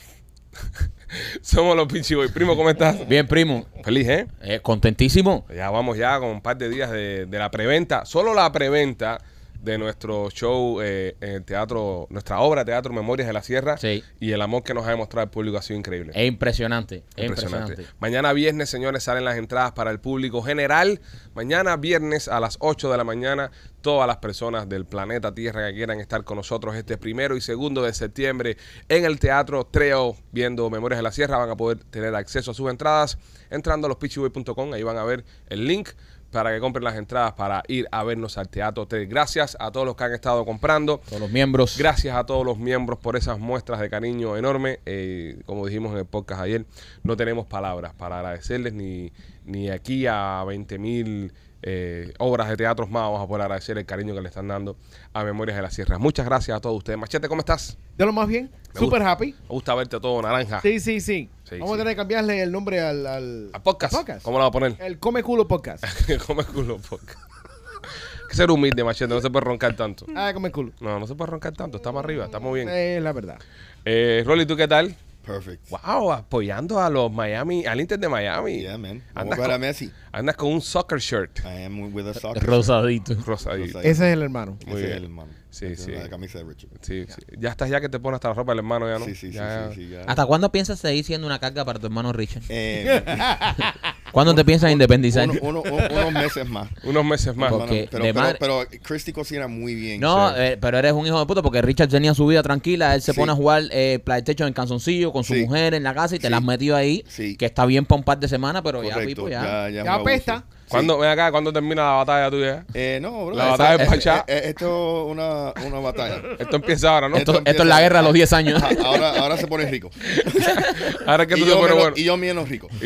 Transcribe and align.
somos 1.42 1.76
los 1.76 1.86
Peachy 1.86 2.14
Boys. 2.14 2.30
Primo, 2.32 2.56
¿cómo 2.56 2.70
estás? 2.70 3.06
Bien, 3.08 3.26
primo. 3.26 3.66
Feliz, 3.82 4.08
¿eh? 4.08 4.26
Eh, 4.42 4.60
contentísimo. 4.62 5.46
Ya 5.54 5.70
vamos 5.70 5.96
ya 5.96 6.18
con 6.18 6.28
un 6.28 6.40
par 6.40 6.56
de 6.56 6.68
días 6.68 6.90
de, 6.90 7.26
de 7.26 7.38
la 7.38 7.50
preventa. 7.50 8.04
Solo 8.04 8.34
la 8.34 8.50
preventa 8.52 9.20
de 9.64 9.78
nuestro 9.78 10.30
show 10.30 10.80
eh, 10.82 11.16
en 11.20 11.30
el 11.30 11.44
teatro, 11.44 12.06
nuestra 12.10 12.40
obra 12.40 12.64
Teatro 12.64 12.92
Memorias 12.92 13.26
de 13.26 13.32
la 13.32 13.42
Sierra. 13.42 13.76
Sí. 13.78 14.02
Y 14.20 14.32
el 14.32 14.42
amor 14.42 14.62
que 14.62 14.74
nos 14.74 14.86
ha 14.86 14.90
demostrado 14.90 15.24
el 15.24 15.30
público 15.30 15.56
ha 15.56 15.62
sido 15.62 15.78
increíble. 15.78 16.12
Es 16.14 16.26
impresionante. 16.26 17.04
Es 17.16 17.24
Impresionante. 17.24 17.72
impresionante. 17.72 17.96
Mañana 18.00 18.32
viernes, 18.32 18.70
señores, 18.70 19.02
salen 19.02 19.24
las 19.24 19.36
entradas 19.36 19.72
para 19.72 19.90
el 19.90 20.00
público 20.00 20.42
general. 20.42 21.00
Mañana 21.34 21.76
viernes 21.76 22.28
a 22.28 22.40
las 22.40 22.56
8 22.60 22.90
de 22.90 22.96
la 22.96 23.04
mañana, 23.04 23.50
todas 23.80 24.06
las 24.06 24.18
personas 24.18 24.68
del 24.68 24.84
planeta 24.86 25.34
Tierra 25.34 25.68
que 25.68 25.74
quieran 25.74 26.00
estar 26.00 26.24
con 26.24 26.36
nosotros 26.36 26.74
este 26.76 26.96
primero 26.96 27.36
y 27.36 27.40
segundo 27.40 27.82
de 27.82 27.92
septiembre 27.92 28.56
en 28.88 29.04
el 29.04 29.18
Teatro 29.18 29.64
Treo, 29.66 30.16
viendo 30.32 30.70
Memorias 30.70 30.98
de 30.98 31.02
la 31.02 31.12
Sierra, 31.12 31.38
van 31.38 31.50
a 31.50 31.56
poder 31.56 31.78
tener 31.84 32.14
acceso 32.14 32.50
a 32.50 32.54
sus 32.54 32.70
entradas 32.70 33.18
entrando 33.50 33.86
a 33.86 33.88
lospitchyboy.com. 33.88 34.72
Ahí 34.72 34.82
van 34.82 34.96
a 34.98 35.04
ver 35.04 35.24
el 35.48 35.66
link 35.66 35.90
para 36.34 36.52
que 36.52 36.58
compren 36.58 36.82
las 36.82 36.96
entradas 36.96 37.32
para 37.34 37.62
ir 37.68 37.86
a 37.92 38.02
vernos 38.02 38.36
al 38.38 38.48
Teatro 38.48 38.86
Treo. 38.86 39.08
Gracias 39.08 39.56
a 39.60 39.70
todos 39.70 39.86
los 39.86 39.94
que 39.94 40.02
han 40.02 40.12
estado 40.12 40.44
comprando. 40.44 41.00
Todos 41.08 41.20
los 41.20 41.30
miembros. 41.30 41.78
Gracias 41.78 42.16
a 42.16 42.26
todos 42.26 42.44
los 42.44 42.58
miembros 42.58 42.98
por 42.98 43.14
esas 43.14 43.38
muestras 43.38 43.78
de 43.78 43.88
cariño 43.88 44.36
enorme. 44.36 44.80
Eh, 44.84 45.40
como 45.46 45.64
dijimos 45.64 45.92
en 45.92 45.98
el 45.98 46.06
podcast 46.06 46.42
ayer, 46.42 46.66
no 47.04 47.16
tenemos 47.16 47.46
palabras 47.46 47.94
para 47.94 48.18
agradecerles 48.18 48.72
ni, 48.72 49.12
ni 49.44 49.70
aquí 49.70 50.06
a 50.08 50.42
20 50.44 50.78
mil 50.78 51.32
eh, 51.66 52.12
obras 52.18 52.50
de 52.50 52.58
teatros 52.58 52.90
más 52.90 53.04
vamos 53.04 53.22
a 53.22 53.26
poder 53.26 53.42
agradecer 53.42 53.78
el 53.78 53.86
cariño 53.86 54.14
que 54.14 54.20
le 54.20 54.28
están 54.28 54.46
dando 54.48 54.76
a 55.14 55.24
Memorias 55.24 55.56
de 55.56 55.62
la 55.62 55.70
Sierra. 55.70 55.96
Muchas 55.98 56.26
gracias 56.26 56.54
a 56.54 56.60
todos 56.60 56.76
ustedes. 56.76 56.98
Machete, 56.98 57.26
¿cómo 57.26 57.40
estás? 57.40 57.78
De 57.96 58.04
lo 58.04 58.12
más 58.12 58.28
bien. 58.28 58.50
Gusta. 58.78 59.10
happy. 59.12 59.32
Me 59.32 59.48
gusta 59.48 59.74
verte 59.74 59.98
todo 59.98 60.20
naranja. 60.20 60.60
Sí, 60.60 60.78
sí, 60.78 61.00
sí. 61.00 61.30
Sí, 61.44 61.56
Vamos 61.58 61.70
sí. 61.70 61.74
a 61.74 61.78
tener 61.78 61.92
que 61.94 61.96
cambiarle 61.96 62.42
el 62.42 62.52
nombre 62.52 62.80
al, 62.80 63.06
al, 63.06 63.50
¿A 63.54 63.62
podcast? 63.62 63.94
podcast. 63.94 64.22
¿Cómo 64.22 64.36
lo 64.38 64.44
vamos 64.44 64.56
a 64.56 64.60
poner? 64.60 64.86
El 64.86 64.98
Come 64.98 65.22
Culo 65.22 65.48
Podcast. 65.48 65.84
Come 66.26 66.44
culo 66.44 66.76
podcast. 66.78 67.18
Hay 67.22 68.28
que 68.28 68.34
ser 68.36 68.50
humilde, 68.50 68.84
Machete. 68.84 69.14
No 69.14 69.20
se 69.22 69.30
puede 69.30 69.44
roncar 69.46 69.74
tanto. 69.74 70.04
ah, 70.14 70.32
Come 70.34 70.50
Culo. 70.50 70.72
No, 70.80 70.98
no 71.00 71.06
se 71.06 71.14
puede 71.14 71.30
roncar 71.30 71.54
tanto. 71.54 71.78
Estamos 71.78 72.04
arriba, 72.04 72.26
estamos 72.26 72.52
bien. 72.54 72.68
Es 72.68 73.02
la 73.02 73.12
verdad. 73.12 73.38
Eh, 73.86 74.22
Rolly, 74.26 74.44
¿tú 74.44 74.56
qué 74.56 74.68
tal? 74.68 74.94
Perfect. 75.24 75.70
Wow, 75.70 76.12
apoyando 76.12 76.78
a 76.80 76.90
los 76.90 77.10
Miami, 77.10 77.64
al 77.64 77.80
Inter 77.80 77.98
de 77.98 78.08
Miami. 78.08 78.60
Yeah, 78.60 78.76
man. 78.76 79.02
Andas 79.14 79.38
Vamos 79.38 79.38
a 79.38 79.40
ver 79.40 79.50
a 79.50 79.54
con, 79.54 79.60
Messi. 79.62 79.90
Andas 80.14 80.36
con 80.36 80.52
un 80.52 80.60
soccer 80.60 80.98
shirt. 80.98 81.40
I 81.44 81.64
am 81.64 81.92
with 81.94 82.06
a 82.08 82.14
soccer. 82.14 82.42
Rosadito. 82.42 83.14
Rosadito. 83.14 83.24
Rosadito. 83.26 83.80
Sí, 83.82 83.88
Ese 83.88 84.08
es 84.08 84.12
el 84.14 84.22
hermano. 84.22 84.58
Muy 84.66 84.76
Ese 84.76 84.80
bien. 84.80 84.90
es 84.90 84.96
el 84.96 85.04
hermano. 85.04 85.30
Sí, 85.50 85.66
Esa 85.66 85.84
sí. 85.84 85.92
es 85.92 86.02
La 86.02 86.08
camisa 86.08 86.38
de 86.38 86.44
Richard. 86.44 86.68
sí, 86.80 87.06
Ya 87.38 87.50
estás 87.50 87.70
ya 87.70 87.80
que 87.80 87.88
te 87.88 88.00
pones 88.00 88.16
hasta 88.16 88.26
la 88.28 88.34
ropa 88.34 88.52
del 88.52 88.58
hermano, 88.58 88.88
ya 88.88 88.98
no. 88.98 89.04
Sí, 89.04 89.14
sí, 89.14 89.28
sí, 89.28 89.34
Ya- 89.34 89.68
sí, 89.72 89.82
sí, 89.82 89.88
ya. 89.88 90.02
¿Hasta 90.02 90.26
cuándo 90.26 90.50
piensas 90.50 90.80
seguir 90.80 91.04
siendo 91.04 91.26
una 91.28 91.38
carga 91.38 91.64
para 91.64 91.78
tu 91.78 91.86
hermano 91.86 92.12
Richard? 92.12 92.42
Eh, 92.48 93.04
¿Cuándo 94.12 94.34
te 94.34 94.44
piensas 94.44 94.70
independizar? 94.70 95.28
uno- 95.28 95.40
uno- 95.42 95.62
uno- 95.62 95.88
unos 95.90 96.12
meses 96.12 96.48
más. 96.48 96.68
Unos 96.84 97.04
meses 97.04 97.34
más. 97.36 97.50
Porque- 97.52 97.88
pero, 97.90 98.04
de 98.04 98.12
pero, 98.14 98.24
madre- 98.24 98.36
pero 98.38 98.62
Christy 98.82 99.12
cocina 99.12 99.48
muy 99.48 99.74
bien. 99.74 100.00
No, 100.00 100.30
Sí. 100.30 100.34
eh, 100.38 100.58
pero 100.60 100.78
eres 100.78 100.92
un 100.92 101.06
hijo 101.06 101.18
de 101.18 101.26
puta 101.26 101.42
porque 101.42 101.60
Richard 101.62 101.88
tenía 101.88 102.14
su 102.14 102.26
vida 102.26 102.42
tranquila. 102.42 102.94
Él 102.94 103.02
se 103.02 103.12
Sí. 103.12 103.18
pone 103.18 103.32
a 103.32 103.34
jugar 103.34 103.62
eh, 103.70 104.00
PlayStation 104.04 104.46
en 104.48 104.54
calzoncillo 104.54 105.12
con 105.12 105.24
su 105.24 105.34
Sí. 105.34 105.42
mujer 105.46 105.74
en 105.74 105.82
la 105.82 105.94
casa 105.94 106.14
y 106.16 106.18
te 106.18 106.26
Sí. 106.28 106.30
la 106.30 106.36
has 106.38 106.44
metido 106.44 106.76
ahí. 106.76 107.04
Sí. 107.08 107.36
Que 107.36 107.46
está 107.46 107.64
bien 107.66 107.86
para 107.86 107.98
un 107.98 108.04
par 108.04 108.18
de 108.20 108.28
semanas, 108.28 108.62
pero 108.64 108.82
ya. 108.84 108.96
Pipo, 109.04 109.28
ya. 109.28 109.42
Ya, 109.42 109.70
ya, 109.70 109.84
Ya. 109.84 110.02
Apesta. 110.12 110.44
Sí. 110.64 110.70
¿Cuándo, 110.70 110.98
ven 110.98 111.10
acá, 111.10 111.30
¿cuándo 111.30 111.52
termina 111.52 111.82
la 111.82 111.90
batalla 111.92 112.30
tuya? 112.30 112.64
Eh, 112.72 112.98
no, 113.00 113.26
bro. 113.26 113.36
La 113.36 113.42
esa- 113.44 113.50
batalla 113.52 113.76
de 113.76 113.84
es- 113.84 113.90
Pachá. 113.90 114.24
es- 114.26 114.36
es- 114.36 114.46
Esto 114.48 115.04
es 115.06 115.12
una, 115.12 115.52
una 115.66 115.78
batalla. 115.80 116.22
Esto 116.38 116.56
empieza 116.56 116.88
ahora, 116.94 117.08
¿no? 117.10 117.16
Esto, 117.16 117.32
Esto 117.32 117.50
esto 117.50 117.62
es 117.62 117.68
la 117.68 117.80
guerra 117.82 117.98
a 117.98 118.02
los 118.02 118.12
10 118.14 118.32
años. 118.32 118.62
Ajá, 118.62 118.74
ahora, 118.82 119.10
ahora 119.20 119.36
se 119.36 119.46
pone 119.46 119.66
rico. 119.66 119.90
Ahora 121.06 121.26
que 121.26 121.34
y, 121.34 121.38
tú 121.40 121.44
te 121.44 121.50
yo 121.50 121.58
pones 121.60 121.76
bueno. 121.76 121.92
y 121.96 122.04
yo 122.04 122.16
menos 122.16 122.48
rico. 122.48 122.68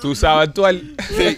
Tú 0.00 0.14
sabes 0.14 0.48
actuar. 0.48 0.74
Sí, 0.74 1.36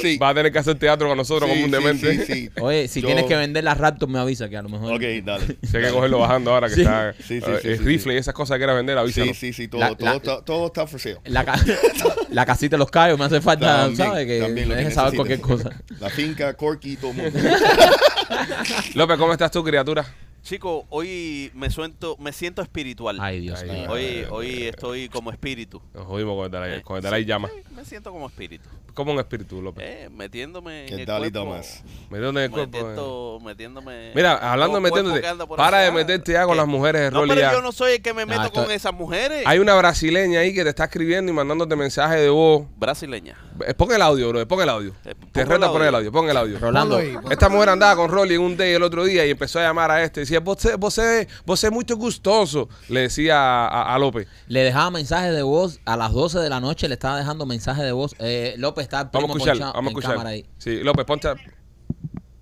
sí. 0.00 0.18
Vas 0.18 0.30
a 0.30 0.34
tener 0.34 0.52
que 0.52 0.58
hacer 0.58 0.78
teatro 0.78 1.08
con 1.08 1.16
nosotros 1.18 1.50
Sí, 1.52 1.62
comúnmente. 1.62 2.12
Sí, 2.12 2.24
sí, 2.26 2.32
sí. 2.34 2.50
Oye, 2.60 2.88
si 2.88 3.00
Yo- 3.02 3.06
tienes 3.08 3.24
que 3.26 3.36
vender 3.36 3.62
las 3.64 3.76
Raptors, 3.78 4.10
me 4.10 4.18
avisa 4.18 4.48
que 4.48 4.56
a 4.56 4.62
lo 4.62 4.68
mejor. 4.68 4.94
Ok, 4.94 5.02
dale. 5.24 5.56
Si 5.62 5.76
hay 5.76 5.82
que 5.84 5.90
cogerlo 5.90 6.18
bajando 6.20 6.52
ahora 6.54 6.68
que 6.68 6.74
Sí. 6.76 6.80
está 6.82 7.12
Sí, 7.14 7.22
sí, 7.26 7.34
eh, 7.46 7.58
sí, 7.62 7.68
el 7.68 7.78
sí, 7.78 7.84
rifle 7.84 8.12
sí. 8.12 8.16
y 8.16 8.20
esas 8.20 8.34
cosas 8.34 8.54
que 8.54 8.58
quieras 8.60 8.76
vender, 8.76 8.96
Sí, 8.96 9.00
avísanos. 9.00 9.36
sí, 9.36 9.52
sí. 9.52 9.68
Todo, 9.68 9.80
La- 9.80 9.94
todo, 9.94 10.08
la- 10.10 10.16
está, 10.16 10.42
todo 10.44 10.66
está 10.66 10.86
for 10.86 11.00
sale. 11.00 11.20
La, 11.24 11.44
ca- 11.44 11.58
la 12.30 12.46
casita 12.46 12.76
de 12.76 12.78
los 12.78 12.90
callos 12.90 13.18
me 13.18 13.24
hace 13.26 13.40
falta, 13.40 13.66
También, 13.82 13.96
¿sabes? 13.96 14.26
Que 14.26 14.40
también 14.40 14.68
lo 14.68 14.74
me 14.74 14.78
que 14.80 14.84
dejes 14.84 14.94
saber 14.94 15.14
cualquier 15.16 15.40
cosa. 15.40 15.70
La 16.00 16.08
finca, 16.10 16.54
Corky, 16.54 16.96
todo 16.96 17.10
el 17.12 17.16
mundo. 17.18 17.38
López, 18.94 19.18
¿cómo 19.18 19.32
estás 19.32 19.50
tú, 19.50 19.62
criatura? 19.62 20.04
Chico, 20.46 20.86
hoy 20.90 21.50
me 21.54 21.70
siento, 21.70 22.16
me 22.20 22.32
siento 22.32 22.62
espiritual. 22.62 23.18
Ay, 23.20 23.40
Dios 23.40 23.64
mío. 23.64 23.72
ay. 23.72 23.86
Hoy, 23.88 24.26
hoy 24.30 24.62
estoy 24.68 25.08
como 25.08 25.32
espíritu. 25.32 25.82
Nos 25.92 26.06
jodimos 26.06 26.36
con 26.36 26.54
el 26.62 26.72
Eh, 26.72 26.82
con 26.82 27.04
el 27.04 27.12
sí, 27.14 27.24
Llama. 27.24 27.48
sí, 27.52 27.62
me 27.74 27.84
siento 27.84 28.12
como 28.12 28.28
espíritu. 28.28 28.68
Como 28.94 29.12
un 29.12 29.18
espíritu, 29.18 29.60
López. 29.60 29.84
Eh, 29.84 30.08
metiéndome 30.08 30.86
en 30.86 31.00
el 31.00 31.04
cuerpo. 31.04 31.30
Damas. 31.30 31.82
Metiéndote 32.10 32.38
en 32.38 32.44
el 32.44 32.50
cuerpo. 32.52 33.38
eh. 33.40 33.44
metiéndome. 33.44 34.12
Mira, 34.14 34.36
hablando 34.36 34.76
de 34.76 34.80
metiéndote, 34.82 35.20
para 35.56 35.78
de 35.80 35.88
Ah, 35.88 35.92
meterte 35.92 36.32
ya 36.32 36.44
con 36.44 36.52
¿qué? 36.52 36.56
las 36.58 36.66
mujeres 36.68 37.02
de 37.02 37.10
No, 37.10 37.22
pero 37.26 37.34
ya. 37.40 37.52
yo 37.52 37.60
no 37.60 37.72
soy 37.72 37.94
el 37.94 38.02
que 38.02 38.14
me 38.14 38.24
meto 38.24 38.42
esto- 38.44 38.62
con 38.62 38.70
esas 38.70 38.94
mujeres. 38.94 39.42
Hay 39.46 39.58
una 39.58 39.74
brasileña 39.74 40.40
ahí 40.40 40.54
que 40.54 40.62
te 40.62 40.70
está 40.70 40.84
escribiendo 40.84 41.30
y 41.30 41.34
mandándote 41.34 41.74
mensajes 41.76 42.20
de 42.20 42.30
voz. 42.30 42.64
Brasileña. 42.78 43.36
Eh, 43.66 43.74
Pon 43.74 43.92
el 43.92 44.00
audio, 44.00 44.28
bro. 44.30 44.46
Pon 44.48 44.60
el 44.62 44.68
audio. 44.68 44.92
Eh, 45.04 45.14
Te 45.32 45.42
pongo 45.42 45.52
reto 45.54 45.64
a 45.64 45.66
el 45.66 45.72
poner 45.72 45.88
el 45.88 45.94
audio. 45.96 46.12
Pon 46.12 46.30
el 46.30 46.36
audio. 46.36 46.58
Rolando. 46.58 46.98
Esta 47.30 47.48
mujer 47.50 47.70
andaba 47.70 47.96
con 47.96 48.10
Rolly 48.10 48.36
en 48.36 48.40
un 48.40 48.56
day 48.56 48.72
el 48.74 48.82
otro 48.82 49.04
día 49.04 49.26
y 49.26 49.30
empezó 49.30 49.58
a 49.58 49.62
llamar 49.64 49.90
a 49.90 50.02
este. 50.02 50.24
Decía, 50.40 50.76
vos, 50.76 50.96
vos, 50.96 51.00
vos 51.44 51.64
es 51.64 51.70
muy 51.72 51.84
gustoso. 51.96 52.68
Le 52.88 53.00
decía 53.02 53.36
a, 53.38 53.66
a- 53.68 53.94
a 53.94 53.98
López. 53.98 54.28
le 54.48 54.60
dejaba 54.62 54.90
mensajes 54.90 55.34
de 55.34 55.42
voz 55.42 55.80
a 55.84 55.96
las 55.96 56.12
12 56.12 56.38
de 56.40 56.48
la 56.48 56.60
noche, 56.60 56.88
le 56.88 56.94
estaba 56.94 57.18
dejando 57.18 57.46
mensajes 57.46 57.84
de 57.84 57.92
voz. 57.92 58.14
Eh, 58.18 58.54
López 58.58 58.84
está 58.84 59.00
el 59.02 59.08
Vamos 59.12 59.30
a 59.30 59.32
primo 59.32 59.36
escuchar, 59.36 59.52
ponchado 59.54 59.72
vamos 59.72 59.88
a 59.88 59.90
en 59.90 59.96
escuchar. 59.96 60.10
cámara 60.12 60.30
ahí. 60.30 60.46
Sí, 60.58 60.76
López, 60.82 61.04
ponte. 61.04 61.28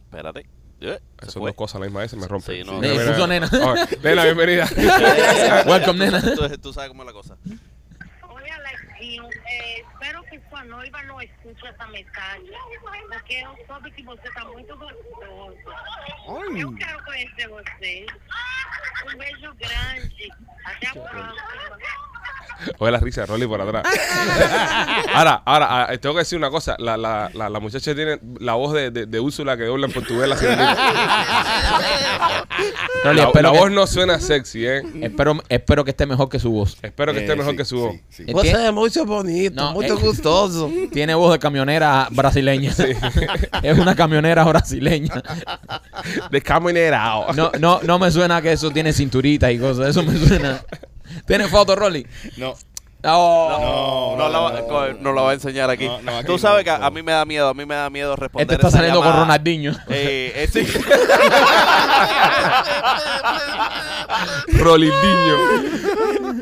Espérate. 0.04 0.47
Eh, 0.81 0.99
Son 1.28 1.43
fue. 1.43 1.50
dos 1.50 1.54
cosas 1.56 1.77
a 1.77 1.78
la 1.78 1.84
misma 1.87 2.00
vez, 2.00 2.10
se 2.10 2.16
me 2.16 2.28
rompe. 2.28 2.56
Sí, 2.59 2.62
no. 2.65 2.78
Mira, 2.81 2.93
puso 2.94 3.27
mira. 3.27 3.27
nena. 3.27 3.49
Nena, 4.03 4.25
bienvenida. 4.25 4.69
Welcome, 5.66 5.99
nena. 6.04 6.21
Tú, 6.21 6.49
tú 6.60 6.72
sabes 6.75 6.91
cómo 6.91 7.03
es 7.03 7.06
la 7.06 7.12
cosa. 7.12 7.37
Oye, 8.28 8.50
eh, 9.00 9.83
espero 10.04 10.22
que 10.25 10.41
sua 10.50 10.62
noiva 10.65 11.03
não 11.04 11.20
escute 11.20 11.66
essa 11.66 11.87
mensagem, 11.88 12.50
porque 13.10 13.34
eu 13.34 13.56
soube 13.66 13.91
que 13.92 14.03
você 14.03 14.28
está 14.28 14.44
muito 14.44 14.76
gostoso. 14.76 15.56
Ay. 16.28 16.60
Eu 16.62 16.75
quero 16.75 17.04
conhecer 17.04 17.48
você. 17.48 18.06
Um 19.12 19.19
beijo 19.19 19.53
grande. 19.59 20.31
Até 20.65 20.87
a 20.88 20.92
próxima. 20.92 21.34
Oye 22.78 22.92
la 22.92 22.98
risa 22.98 23.22
de 23.22 23.26
Rolly 23.26 23.47
por 23.48 23.60
atrás. 23.60 23.84
ahora, 25.15 25.42
ahora, 25.44 25.66
ah, 25.91 25.98
tengo 25.98 26.15
que 26.15 26.21
decir 26.21 26.38
una 26.38 26.50
cosa. 26.50 26.76
La, 26.78 26.97
la, 26.97 27.28
la, 27.34 27.50
la 27.50 27.60
muchacha 27.60 27.94
tiene 27.94 28.19
la 28.38 28.54
voz 28.54 28.72
de, 28.72 28.91
de, 28.92 29.06
de 29.06 29.21
Úrsula 29.21 29.56
que 29.56 29.65
dobla 29.65 29.86
en 29.86 29.92
portugués 29.92 30.28
la. 30.28 30.36
Rolly, 33.04 33.21
La, 33.21 33.26
la 33.42 33.53
que, 33.53 33.59
voz 33.59 33.71
no 33.71 33.86
suena 33.86 34.19
sexy, 34.21 34.66
¿eh? 34.66 34.82
espero, 35.03 35.36
espero 35.48 35.84
que 35.84 35.91
esté 35.91 36.06
mejor 36.06 36.28
que 36.31 36.38
su 36.38 36.50
voz. 36.53 36.78
Espero 36.81 37.12
que 37.12 37.21
esté 37.21 37.32
Eh, 37.32 37.36
mejor 37.36 37.53
sí, 37.53 37.56
que 37.59 37.65
su 37.66 37.78
voz. 37.78 37.94
sí, 38.09 38.10
sí. 38.10 38.25
Eh, 38.28 38.32
tie- 38.34 38.72
muy 38.72 38.88
bonito, 39.04 39.62
No, 39.62 39.72
muy 39.72 39.86
gustoso. 40.00 40.71
Tiene 40.93 41.15
voz 41.15 41.32
de 41.32 41.38
camionera 41.38 42.09
brasileña. 42.10 42.72
es 43.62 43.78
una 43.78 43.95
camionera 43.95 44.45
brasileña. 44.45 45.22
Descaminerado. 46.30 47.33
No, 47.33 47.53
no, 47.59 47.80
no 47.83 47.98
me 47.98 48.10
suena 48.10 48.41
que 48.42 48.53
eso 48.53 48.71
tiene 48.71 48.92
cinturitas 48.92 49.53
y 49.53 49.59
cosas. 49.59 49.89
Eso 49.89 50.03
me 50.03 50.16
suena. 50.19 50.63
¿Tiene 51.27 51.48
foto, 51.48 51.77
Rolly? 51.77 52.07
No. 52.36 52.54
No, 53.04 54.15
No, 54.16 54.28
la, 54.30 54.39
va, 54.39 54.53
no, 54.53 54.66
co- 54.66 54.92
no 55.01 55.12
la 55.12 55.22
va 55.22 55.30
a 55.30 55.34
enseñar 55.34 55.68
aquí. 55.71 55.86
No, 55.86 56.01
no, 56.03 56.16
aquí 56.18 56.27
Tú 56.27 56.39
sabes 56.39 56.60
no, 56.60 56.65
que 56.65 56.71
a- 56.71 56.78
no. 56.78 56.86
a 56.86 56.91
mí 56.91 57.03
me 57.03 57.12
da 57.12 57.24
miedo, 57.24 57.48
a 57.48 57.54
mí 57.54 57.66
me 57.66 57.74
da 57.74 57.91
miedo 57.91 58.16
responder. 58.16 58.42
Este 58.45 58.54
está 58.54 58.68
esa 58.68 58.77
saliendo 58.78 59.03
con. 59.03 59.12
Ronaldinho. 59.15 59.72
Eh, 59.91 60.33
eh, 60.36 60.48
sí. 60.51 60.66
Rolindinho. 64.59 65.36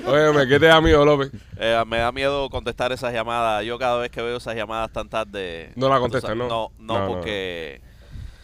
Óyeme, 0.07 0.47
¿qué 0.49 0.59
te 0.61 0.67
da 0.67 0.81
miedo, 0.81 1.05
López? 1.05 1.31
Eh, 1.59 1.83
me 1.87 1.99
da 1.99 2.13
miedo 2.13 2.49
contestar 2.51 2.93
esas 2.93 3.13
llamadas. 3.13 3.65
Yo 3.65 3.79
cada 3.79 3.99
vez 3.99 4.11
que 4.11 4.23
veo 4.23 4.37
esas 4.37 4.55
llamadas 4.55 4.93
tan 4.93 5.09
tarde. 5.09 5.73
No 5.77 5.89
la 5.89 5.99
contestas, 5.99 6.37
¿no? 6.37 6.49
No, 6.49 6.71
no, 6.79 6.95
No, 6.95 7.01
no. 7.01 7.07
porque. 7.09 7.81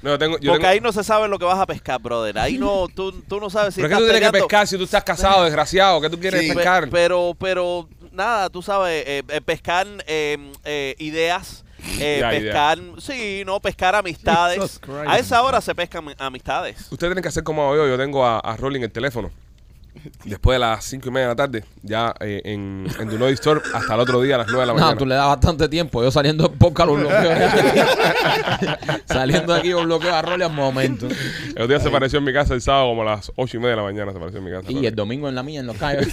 No, 0.00 0.10
yo 0.10 0.18
tengo, 0.18 0.38
yo 0.38 0.52
porque 0.52 0.62
tengo- 0.62 0.72
ahí 0.72 0.80
no 0.80 0.92
se 0.92 1.02
sabe 1.02 1.26
lo 1.26 1.40
que 1.40 1.44
vas 1.44 1.58
a 1.58 1.66
pescar, 1.66 2.00
brother. 2.00 2.38
Ahí 2.38 2.56
no, 2.56 2.86
tú, 2.86 3.10
tú 3.22 3.40
no 3.40 3.50
sabes 3.50 3.74
si. 3.74 3.82
¿Pero 3.82 3.96
qué 3.96 4.00
tú 4.04 4.10
tienes 4.10 4.30
que 4.30 4.38
pescar 4.38 4.66
si 4.68 4.78
tú 4.78 4.84
estás 4.84 5.02
casado, 5.02 5.42
desgraciado? 5.44 6.00
¿Qué 6.00 6.08
tú 6.08 6.20
quieres 6.20 6.40
Sí. 6.42 6.48
Pe- 6.50 6.54
pescar? 6.54 6.88
Pero, 6.88 7.34
pero, 7.38 7.88
nada, 8.18 8.50
tú 8.50 8.60
sabes, 8.60 9.04
eh, 9.06 9.22
eh, 9.28 9.40
pescar 9.40 9.86
eh, 10.06 10.36
eh, 10.64 10.94
ideas 10.98 11.64
eh, 12.00 12.18
ya. 12.20 12.28
pescar, 12.30 12.78
sí, 12.98 13.42
no, 13.46 13.60
pescar 13.60 13.94
amistades. 13.94 14.80
A 15.06 15.18
esa 15.18 15.42
hora 15.42 15.60
se 15.60 15.74
pescan 15.74 16.14
amistades. 16.18 16.80
Ustedes 16.90 17.10
tienen 17.10 17.22
que 17.22 17.28
hacer 17.28 17.44
como 17.44 17.62
hago 17.62 17.76
yo. 17.76 17.88
Yo 17.88 17.96
tengo 17.96 18.26
a, 18.26 18.40
a 18.40 18.56
Rolly 18.56 18.76
en 18.76 18.84
el 18.84 18.92
teléfono. 18.92 19.30
Después 20.24 20.54
de 20.54 20.60
las 20.60 20.84
cinco 20.84 21.08
y 21.08 21.10
media 21.10 21.26
de 21.28 21.32
la 21.32 21.36
tarde, 21.36 21.64
ya 21.82 22.14
eh, 22.20 22.40
en, 22.44 22.86
en 23.00 23.08
Do 23.08 23.18
Not 23.18 23.30
Disturb 23.30 23.62
hasta 23.74 23.94
el 23.94 24.00
otro 24.00 24.22
día 24.22 24.36
a 24.36 24.38
las 24.38 24.46
9 24.46 24.60
de 24.60 24.66
la 24.66 24.72
No, 24.72 24.78
mañana. 24.78 24.96
tú 24.98 25.04
le 25.06 25.14
das 25.16 25.26
bastante 25.26 25.68
tiempo. 25.68 26.02
Yo 26.04 26.10
saliendo 26.12 26.46
de 26.48 26.56
podcast 26.56 26.88
lo 26.88 26.94
bloqueo. 26.94 27.32
saliendo 29.06 29.52
de 29.52 29.58
aquí 29.58 29.68
yo 29.70 29.82
bloqueo 29.82 30.14
a 30.14 30.22
Rolly 30.22 30.44
al 30.44 30.52
momento. 30.52 31.06
El 31.08 31.52
otro 31.62 31.66
día 31.66 31.80
se 31.80 31.88
apareció 31.88 32.20
en 32.20 32.24
mi 32.26 32.32
casa 32.32 32.54
el 32.54 32.60
sábado 32.62 32.88
como 32.90 33.02
a 33.02 33.06
las 33.16 33.32
ocho 33.36 33.56
y 33.56 33.60
media 33.60 33.70
de 33.70 33.76
la 33.76 33.82
mañana. 33.82 34.12
Se 34.12 34.18
apareció 34.18 34.38
en 34.38 34.44
mi 34.44 34.50
casa. 34.52 34.70
Y 34.70 34.86
el 34.86 34.94
domingo 34.94 35.28
en 35.28 35.34
la 35.34 35.42
mía, 35.42 35.60
en 35.60 35.66
los 35.66 35.76
callos. 35.76 36.06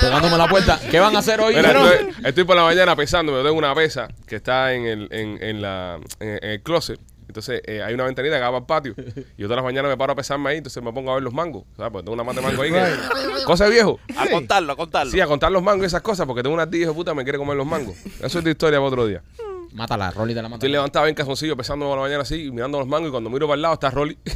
Pegándome 0.00 0.38
la 0.38 0.48
puerta. 0.48 0.80
¿Qué 0.90 1.00
van 1.00 1.14
a 1.14 1.18
hacer 1.18 1.40
hoy? 1.40 1.54
Mira, 1.54 1.70
estoy, 1.70 2.14
estoy 2.24 2.44
por 2.44 2.56
la 2.56 2.62
mañana 2.64 2.96
pesando, 2.96 3.32
yo 3.32 3.42
tengo 3.42 3.58
una 3.58 3.74
pesa 3.74 4.08
que 4.26 4.36
está 4.36 4.72
en 4.72 4.86
el, 4.86 5.08
en, 5.10 5.42
en 5.42 5.62
la, 5.62 5.98
en 6.20 6.38
el 6.42 6.62
closet. 6.62 6.98
Entonces 7.30 7.62
eh, 7.64 7.82
hay 7.82 7.94
una 7.94 8.04
ventanita 8.04 8.36
que 8.36 8.42
va 8.42 8.64
para 8.64 8.88
el 8.88 8.94
patio. 8.94 8.94
Y 9.36 9.42
yo 9.42 9.46
todas 9.46 9.56
las 9.56 9.64
mañanas 9.64 9.90
me 9.90 9.96
paro 9.96 10.12
a 10.12 10.16
pesarme 10.16 10.50
ahí, 10.50 10.58
entonces 10.58 10.82
me 10.82 10.92
pongo 10.92 11.12
a 11.12 11.14
ver 11.14 11.22
los 11.22 11.32
mangos. 11.32 11.64
¿Sabes? 11.76 11.92
Porque 11.92 12.04
tengo 12.04 12.14
una 12.14 12.24
mata 12.24 12.40
de 12.40 12.46
mango 12.46 12.62
ahí. 12.62 12.70
Que, 12.70 13.44
cosa 13.44 13.64
de 13.64 13.70
viejo. 13.70 14.00
A 14.16 14.28
contarlo, 14.28 14.72
a 14.72 14.76
contarlo. 14.76 15.12
Sí, 15.12 15.20
a 15.20 15.26
contar 15.26 15.52
los 15.52 15.62
mangos 15.62 15.84
y 15.84 15.86
esas 15.86 16.02
cosas, 16.02 16.26
porque 16.26 16.42
tengo 16.42 16.54
una 16.54 16.68
tía 16.68 16.82
hijo 16.82 16.90
de 16.90 16.96
puta 16.96 17.14
me 17.14 17.22
quiere 17.22 17.38
comer 17.38 17.56
los 17.56 17.66
mangos. 17.66 17.96
Eso 18.22 18.38
es 18.38 18.44
de 18.44 18.50
historia 18.50 18.78
para 18.78 18.88
otro 18.88 19.06
día. 19.06 19.22
Mátala, 19.72 20.10
Rolly 20.10 20.34
te 20.34 20.42
la 20.42 20.48
mata. 20.48 20.56
Estoy 20.56 20.70
levantado 20.70 21.06
en 21.06 21.14
calzoncillo 21.14 21.56
pesando 21.56 21.86
por 21.86 21.96
la 21.96 22.02
mañana 22.02 22.22
así, 22.22 22.50
mirando 22.50 22.78
los 22.78 22.88
mangos, 22.88 23.08
y 23.08 23.10
cuando 23.12 23.30
miro 23.30 23.46
para 23.46 23.54
el 23.56 23.62
lado 23.62 23.74
está 23.74 23.90
Rolly. 23.90 24.18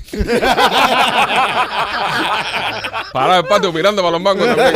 Parado 3.13 3.33
en 3.35 3.45
el 3.45 3.49
patio 3.49 3.73
mirando 3.73 4.03
para 4.03 4.13
los 4.13 4.21
mangos 4.21 4.47
también. 4.47 4.75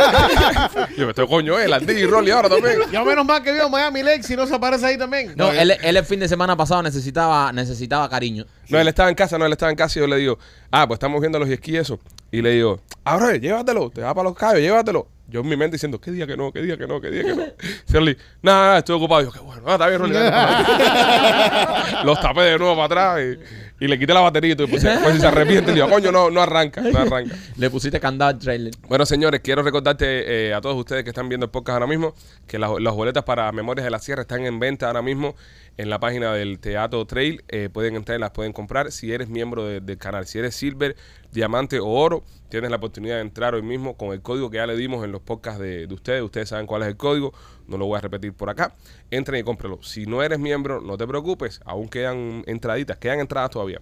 yo 0.97 1.05
me 1.05 1.09
estoy 1.11 1.27
coño, 1.27 1.57
eh, 1.59 1.67
la 1.67 1.79
tía 1.79 1.99
y 1.99 2.05
Rolly 2.05 2.31
ahora 2.31 2.49
también. 2.49 2.79
Ya 2.91 3.03
menos 3.03 3.25
mal 3.25 3.41
que 3.43 3.51
vio 3.53 3.69
Miami 3.69 4.03
Lake 4.03 4.23
si 4.23 4.35
no 4.35 4.45
se 4.47 4.55
aparece 4.55 4.85
ahí 4.85 4.97
también. 4.97 5.33
No, 5.35 5.51
él, 5.51 5.71
él 5.71 5.97
el 5.97 6.05
fin 6.05 6.19
de 6.19 6.27
semana 6.27 6.55
pasado 6.55 6.83
necesitaba, 6.83 7.51
necesitaba 7.51 8.09
cariño. 8.09 8.45
No, 8.69 8.79
él 8.79 8.87
estaba 8.87 9.09
en 9.09 9.15
casa, 9.15 9.37
no, 9.37 9.45
él 9.45 9.51
estaba 9.51 9.71
en 9.71 9.77
casa 9.77 9.99
y 9.99 10.01
yo 10.01 10.07
le 10.07 10.17
digo, 10.17 10.37
ah, 10.71 10.87
pues 10.87 10.97
estamos 10.97 11.19
viendo 11.21 11.39
los 11.39 11.49
esquí 11.49 11.71
y 11.71 11.77
eso. 11.77 11.99
Y 12.31 12.41
le 12.41 12.51
digo, 12.51 12.79
ahora 13.03 13.35
llévatelo, 13.35 13.89
te 13.89 14.01
va 14.01 14.13
para 14.13 14.29
los 14.29 14.37
callos, 14.37 14.61
llévatelo. 14.61 15.07
Yo 15.29 15.41
en 15.41 15.47
mi 15.47 15.55
mente 15.55 15.75
diciendo, 15.75 15.99
¿qué 15.99 16.11
día 16.11 16.25
que 16.25 16.35
no? 16.35 16.51
¿Qué 16.51 16.61
día 16.61 16.77
que 16.77 16.87
no? 16.87 16.99
¿Qué 16.99 17.09
día 17.11 17.23
que 17.23 17.35
no? 17.35 17.43
Shirley, 17.87 18.17
nada, 18.41 18.59
nada, 18.61 18.77
estoy 18.79 18.95
ocupado. 18.95 19.21
Yo, 19.21 19.31
qué 19.31 19.39
bueno, 19.39 19.61
ah, 19.67 19.73
está 19.73 19.87
bien, 19.87 19.99
Rolly. 19.99 20.13
dale, 20.13 20.29
dale". 20.31 22.03
Los 22.05 22.19
tapé 22.19 22.41
de 22.41 22.57
nuevo 22.59 22.75
para 22.75 23.13
atrás 23.15 23.21
y, 23.23 23.39
y 23.79 23.87
le 23.87 23.97
quité 23.99 24.13
la 24.13 24.19
batería 24.21 24.53
y 24.53 24.55
todo. 24.55 24.67
Pues, 24.67 24.83
pues 24.83 25.13
si 25.15 25.19
se 25.21 25.27
arrepiente, 25.27 25.71
le 25.71 25.75
digo, 25.75 25.89
coño, 25.89 26.11
no, 26.11 26.29
no 26.29 26.41
arranca, 26.41 26.81
no 26.81 26.99
arranca. 26.99 27.35
Le 27.57 27.69
pusiste 27.69 27.99
candado 27.99 28.29
al 28.31 28.39
trailer. 28.39 28.73
Bueno, 28.87 29.05
señores, 29.05 29.41
quiero 29.41 29.61
recordarte 29.63 30.47
eh, 30.49 30.53
a 30.53 30.61
todos 30.61 30.75
ustedes 30.75 31.03
que 31.03 31.09
están 31.09 31.29
viendo 31.29 31.45
el 31.45 31.51
podcast 31.51 31.75
ahora 31.75 31.87
mismo 31.87 32.13
que 32.47 32.59
las, 32.59 32.71
las 32.79 32.93
boletas 32.93 33.23
para 33.23 33.51
Memorias 33.51 33.85
de 33.85 33.91
la 33.91 33.99
Sierra 33.99 34.21
están 34.23 34.45
en 34.45 34.59
venta 34.59 34.87
ahora 34.87 35.01
mismo 35.01 35.35
en 35.77 35.89
la 35.89 35.99
página 35.99 36.33
del 36.33 36.59
Teatro 36.59 37.05
Trail. 37.05 37.43
Eh, 37.47 37.69
pueden 37.71 37.95
entrar 37.95 38.17
y 38.17 38.21
las 38.21 38.31
pueden 38.31 38.51
comprar 38.53 38.91
si 38.91 39.13
eres 39.13 39.29
miembro 39.29 39.65
de- 39.65 39.79
del 39.79 39.97
canal. 39.97 40.25
Si 40.25 40.37
eres 40.39 40.55
Silver, 40.55 40.95
Diamante 41.31 41.79
o 41.79 41.87
Oro, 41.87 42.23
tienes 42.49 42.69
la 42.71 42.77
oportunidad 42.77 43.15
de 43.15 43.21
entrar 43.21 43.53
hoy 43.55 43.61
mismo 43.61 43.95
con 43.95 44.11
el 44.11 44.21
código 44.21 44.49
que 44.49 44.57
ya 44.57 44.65
le 44.67 44.75
dimos 44.75 45.05
en 45.05 45.11
los 45.11 45.21
podcasts 45.21 45.59
de, 45.61 45.87
de 45.87 45.93
ustedes. 45.93 46.21
Ustedes 46.23 46.49
saben 46.49 46.65
cuál 46.65 46.81
es 46.81 46.87
el 46.89 46.97
código, 46.97 47.33
no 47.69 47.77
lo 47.77 47.85
voy 47.85 47.97
a 47.97 48.01
repetir 48.01 48.33
por 48.33 48.49
acá. 48.49 48.73
Entren 49.11 49.39
y 49.39 49.43
cómprelo. 49.43 49.81
Si 49.83 50.05
no 50.05 50.21
eres 50.23 50.39
miembro, 50.39 50.81
no 50.81 50.97
te 50.97 51.07
preocupes, 51.07 51.61
aún 51.65 51.87
quedan 51.87 52.43
entraditas, 52.47 52.97
quedan 52.97 53.19
entradas 53.19 53.51
todavía. 53.51 53.81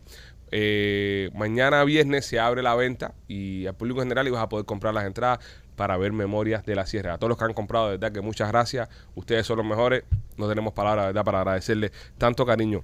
Eh, 0.51 1.30
mañana 1.34 1.84
viernes 1.84 2.25
se 2.25 2.39
abre 2.39 2.62
la 2.62 2.74
venta 2.75 3.13
y 3.28 3.66
al 3.66 3.75
público 3.75 4.00
general 4.00 4.28
y 4.28 4.31
vas 4.31 4.44
a 4.44 4.50
poder 4.50 4.66
comprar 4.66 4.94
las 4.94 5.06
entradas 5.06 5.39
para 5.75 5.98
ver 5.98 6.12
Memorias 6.12 6.66
de 6.66 6.75
la 6.75 6.86
Sierra. 6.86 7.13
A 7.13 7.18
todos 7.18 7.30
los 7.30 7.38
que 7.38 7.45
han 7.45 7.54
comprado, 7.54 7.88
de 7.88 7.92
verdad 7.98 8.12
que 8.12 8.22
muchas 8.22 8.50
gracias. 8.50 8.89
Ustedes 9.16 9.45
son 9.45 9.57
los 9.57 9.66
mejores. 9.66 10.04
No 10.38 10.48
tenemos 10.48 10.74
palabras, 10.74 11.07
verdad, 11.07 11.24
para 11.24 11.40
agradecerles 11.40 11.92
tanto 12.18 12.45
cariño. 12.45 12.83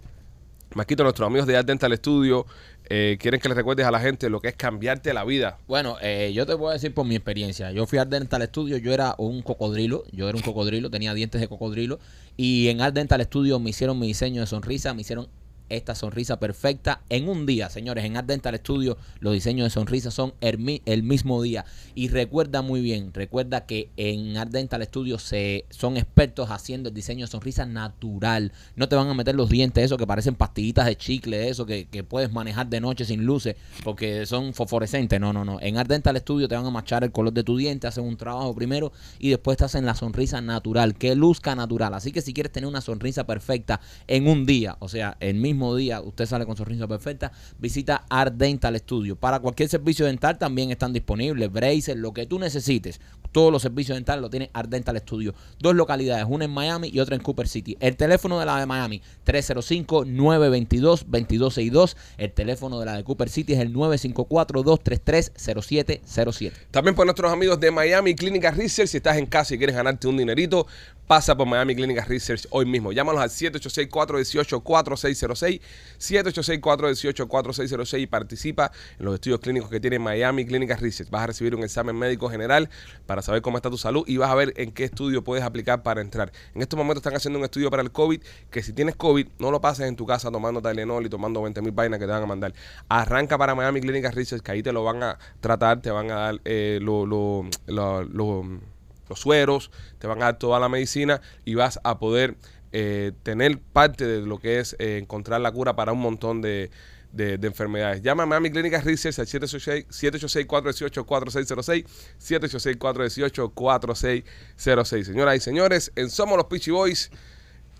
Maquito, 0.76 1.04
nuestros 1.04 1.28
amigos 1.28 1.48
de 1.48 1.56
Art 1.56 1.68
Dental 1.68 1.96
Studio 1.96 2.46
eh, 2.90 3.18
quieren 3.20 3.40
que 3.40 3.48
les 3.48 3.58
recuerdes 3.58 3.86
a 3.86 3.92
la 3.92 4.00
gente 4.00 4.30
lo 4.30 4.42
que 4.42 4.50
es 4.50 4.56
cambiarte 4.56 5.14
la 5.14 5.24
vida. 5.24 5.58
Bueno, 5.68 5.98
eh, 6.02 6.32
yo 6.34 6.46
te 6.46 6.54
voy 6.54 6.72
a 6.72 6.74
decir 6.74 6.94
por 6.94 7.06
mi 7.06 7.16
experiencia. 7.16 7.72
Yo 7.72 7.86
fui 7.86 8.00
al 8.00 8.10
Dental 8.10 8.44
Studio, 8.44 8.78
yo 8.78 8.94
era 8.94 9.16
un 9.18 9.42
cocodrilo, 9.42 10.04
yo 10.12 10.28
era 10.28 10.36
un 10.36 10.44
cocodrilo, 10.44 10.90
tenía 10.90 11.14
dientes 11.14 11.40
de 11.40 11.48
cocodrilo. 11.48 12.00
Y 12.36 12.68
en 12.70 12.82
Art 12.82 12.94
Dental 12.94 13.22
Studio 13.24 13.60
me 13.60 13.70
hicieron 13.70 14.00
mi 14.00 14.08
diseño 14.08 14.42
de 14.42 14.48
sonrisa, 14.48 14.94
me 14.94 15.02
hicieron 15.02 15.28
esta 15.70 15.96
sonrisa 15.96 16.40
perfecta 16.40 17.02
en 17.10 17.30
un 17.30 17.46
día, 17.46 17.70
señores. 17.70 18.06
En 18.06 18.18
Art 18.18 18.28
Dental 18.28 18.56
Studio 18.56 18.98
los 19.20 19.34
diseños 19.34 19.66
de 19.66 19.70
sonrisa 19.70 20.12
son 20.12 20.34
el, 20.42 20.82
el 20.86 21.04
mismo 21.04 21.42
día. 21.42 21.66
Y 21.96 22.10
recuerda 22.10 22.62
muy 22.62 22.82
bien, 22.82 23.14
recuerda 23.14 23.66
que 23.66 23.90
en 23.98 24.38
Art 24.38 24.52
Dental 24.52 24.84
Studio 24.84 25.20
se, 25.20 25.66
son 25.70 25.98
expertos 25.98 26.52
haciendo 26.52 26.90
el 26.90 26.96
diseño 26.96 27.26
de 27.26 27.32
sonrisa 27.32 27.66
natural. 27.66 28.52
No 28.76 28.90
te 28.90 28.96
van 28.96 29.08
a 29.08 29.14
meter 29.14 29.36
los 29.36 29.50
dientes, 29.50 29.84
eso 29.84 29.98
que 29.98 30.08
parecen 30.08 30.36
pastillitas 30.36 30.86
de 30.86 30.98
chicle, 30.98 31.50
eso 31.50 31.66
que, 31.66 31.86
que 31.86 32.04
puedes 32.04 32.32
manejar 32.32 32.68
de 32.68 32.82
noche 32.82 33.06
sin 33.06 33.26
luces, 33.26 33.56
porque 33.84 34.26
son 34.26 34.54
fosforescentes. 34.54 35.20
No, 35.20 35.34
no, 35.34 35.46
no. 35.46 35.60
En 35.62 35.78
Art 35.78 35.90
Dental 35.90 36.18
Studio 36.18 36.48
te 36.48 36.56
van 36.56 36.66
a 36.66 36.72
machar 36.72 37.04
el 37.04 37.12
color 37.12 37.34
de 37.34 37.44
tu 37.44 37.58
diente, 37.58 37.88
hacen 37.88 38.04
un 38.04 38.18
trabajo 38.18 38.54
primero 38.54 38.92
y 39.20 39.30
después 39.30 39.58
te 39.58 39.66
hacen 39.66 39.86
la 39.86 39.96
sonrisa 39.96 40.42
natural, 40.42 40.96
que 40.96 41.16
luzca 41.16 41.56
natural. 41.56 41.94
Así 41.94 42.12
que 42.12 42.22
si 42.22 42.34
quieres 42.34 42.52
tener 42.52 42.68
una 42.68 42.82
sonrisa 42.82 43.26
perfecta 43.26 43.80
en 44.08 44.28
un 44.28 44.46
día, 44.46 44.78
o 44.80 44.90
sea, 44.90 45.18
el 45.20 45.36
mismo 45.36 45.63
día 45.76 46.02
usted 46.02 46.26
sale 46.26 46.46
con 46.46 46.58
sonrisa 46.58 46.88
perfecta, 46.88 47.32
visita 47.58 48.06
Art 48.10 48.34
Dental 48.36 48.76
Studio. 48.78 49.16
Para 49.16 49.40
cualquier 49.40 49.70
servicio 49.70 50.06
dental 50.06 50.38
también 50.38 50.72
están 50.72 50.92
disponibles, 50.94 51.52
braces, 51.52 51.96
lo 51.96 52.14
que 52.14 52.26
tú 52.26 52.40
necesites. 52.40 53.00
Todos 53.32 53.52
los 53.52 53.62
servicios 53.64 53.98
dentales 53.98 54.22
lo 54.22 54.30
tiene 54.30 54.52
Art 54.54 54.70
Dental 54.70 54.96
Studio. 55.00 55.34
Dos 55.60 55.76
localidades, 55.76 56.26
una 56.30 56.46
en 56.46 56.52
Miami 56.52 56.90
y 56.90 57.00
otra 57.00 57.16
en 57.16 57.24
Cooper 57.24 57.48
City. 57.48 57.76
El 57.80 57.98
teléfono 57.98 58.40
de 58.40 58.46
la 58.46 58.60
de 58.60 58.68
Miami, 58.68 59.02
305-922-2262. 59.26 61.96
El 62.18 62.32
teléfono 62.32 62.80
de 62.80 62.86
la 62.86 62.96
de 62.96 63.04
Cooper 63.04 63.30
City 63.30 63.54
es 63.54 63.60
el 63.60 63.74
954-233-0707. 63.74 66.52
También 66.70 66.94
por 66.96 67.06
nuestros 67.06 67.34
amigos 67.34 67.60
de 67.60 67.72
Miami 67.72 68.14
Clínica 68.14 68.52
Research. 68.52 68.90
Si 68.90 68.98
estás 68.98 69.18
en 69.18 69.26
casa 69.26 69.56
y 69.56 69.58
quieres 69.58 69.76
ganarte 69.76 70.08
un 70.08 70.18
dinerito, 70.18 70.68
pasa 71.08 71.36
por 71.36 71.48
Miami 71.48 71.76
Clínica 71.76 72.04
Research 72.06 72.46
hoy 72.50 72.66
mismo. 72.66 72.92
Llámanos 72.92 73.22
al 73.22 73.30
786-418-4606. 73.30 75.62
786-418-4606 76.00 78.00
y 78.02 78.08
participa 78.08 78.72
en 79.00 79.06
los 79.06 79.16
estudios 79.16 79.40
clínicos 79.40 79.70
que 79.70 79.80
tiene 79.80 80.00
Miami 80.00 80.46
Clínica 80.46 80.76
Research. 80.76 81.10
Vas 81.10 81.24
a 81.24 81.28
recibir 81.28 81.56
un 81.56 81.64
examen 81.64 81.96
médico 81.96 82.30
general 82.30 82.70
para 83.06 83.22
saber 83.22 83.42
cómo 83.42 83.58
está 83.58 83.70
tu 83.70 83.78
salud 83.78 84.04
y 84.08 84.18
vas 84.18 84.30
a 84.32 84.36
ver 84.36 84.54
en 84.58 84.72
qué 84.72 84.86
estudio 84.86 85.24
puedes 85.24 85.44
aplicar 85.44 85.84
para 85.84 86.02
entrar. 86.02 86.32
En 86.56 86.62
estos 86.62 86.78
momentos 86.78 87.02
están 87.02 87.16
haciendo 87.16 87.40
un 87.40 87.46
estudio 87.46 87.70
para 87.70 87.84
el 87.84 87.92
COVID 87.92 88.22
que 88.50 88.64
si 88.64 88.74
tienes 88.74 88.96
COVID 88.96 89.28
no 89.40 89.52
lo 89.52 89.62
pases 89.62 89.88
en 89.88 89.96
tu 89.96 90.06
casa 90.06 90.32
tomando 90.32 90.62
Tylenol 90.62 91.06
y 91.06 91.10
tomando 91.10 91.42
20 91.42 91.62
mil 91.62 91.72
vainas 91.72 92.00
que 92.00 92.06
te 92.06 92.12
van 92.12 92.24
a 92.24 92.28
mandar. 92.28 92.54
Arranca 92.90 93.38
para 93.38 93.56
Miami 93.56 93.82
Clínica 93.82 94.12
Research 94.12 94.42
que 94.44 94.52
ahí 94.52 94.64
te 94.64 94.72
lo 94.72 94.84
van 94.84 95.04
a 95.04 95.18
tratar, 95.42 95.82
te 95.82 95.92
van 95.92 96.12
a 96.12 96.16
dar 96.16 96.42
eh, 96.46 96.80
lo- 96.82 97.06
lo- 97.06 97.46
lo- 97.68 98.73
los 99.10 99.20
sueros, 99.20 99.72
te 100.00 100.08
van 100.08 100.22
a 100.22 100.26
dar 100.26 100.40
toda 100.40 100.60
la 100.60 100.70
medicina 100.70 101.22
y 101.46 101.56
vas 101.56 101.80
a 101.84 102.00
poder 102.00 102.36
eh, 102.72 103.12
tener 103.24 103.60
parte 103.60 104.06
de 104.08 104.26
lo 104.26 104.40
que 104.40 104.60
es 104.60 104.76
eh, 104.80 104.98
encontrar 105.02 105.42
la 105.42 105.52
cura 105.52 105.76
para 105.76 105.92
un 105.94 106.00
montón 106.00 106.42
de, 106.42 106.72
de- 107.12 107.38
de 107.38 107.48
enfermedades. 107.48 108.02
Llama 108.02 108.24
a 108.24 108.26
Miami 108.26 108.50
Clínica 108.52 108.82
Research 108.82 109.20
al 109.20 109.28
786 109.28 110.48
786-418-4606, 110.48 111.86
786-418-4606. 112.20 115.04
Señoras 115.04 115.36
y 115.36 115.40
señores, 115.40 115.92
en 115.96 116.10
Somos 116.10 116.38
los 116.38 116.46
Peachy 116.48 116.72
Boys, 116.72 117.12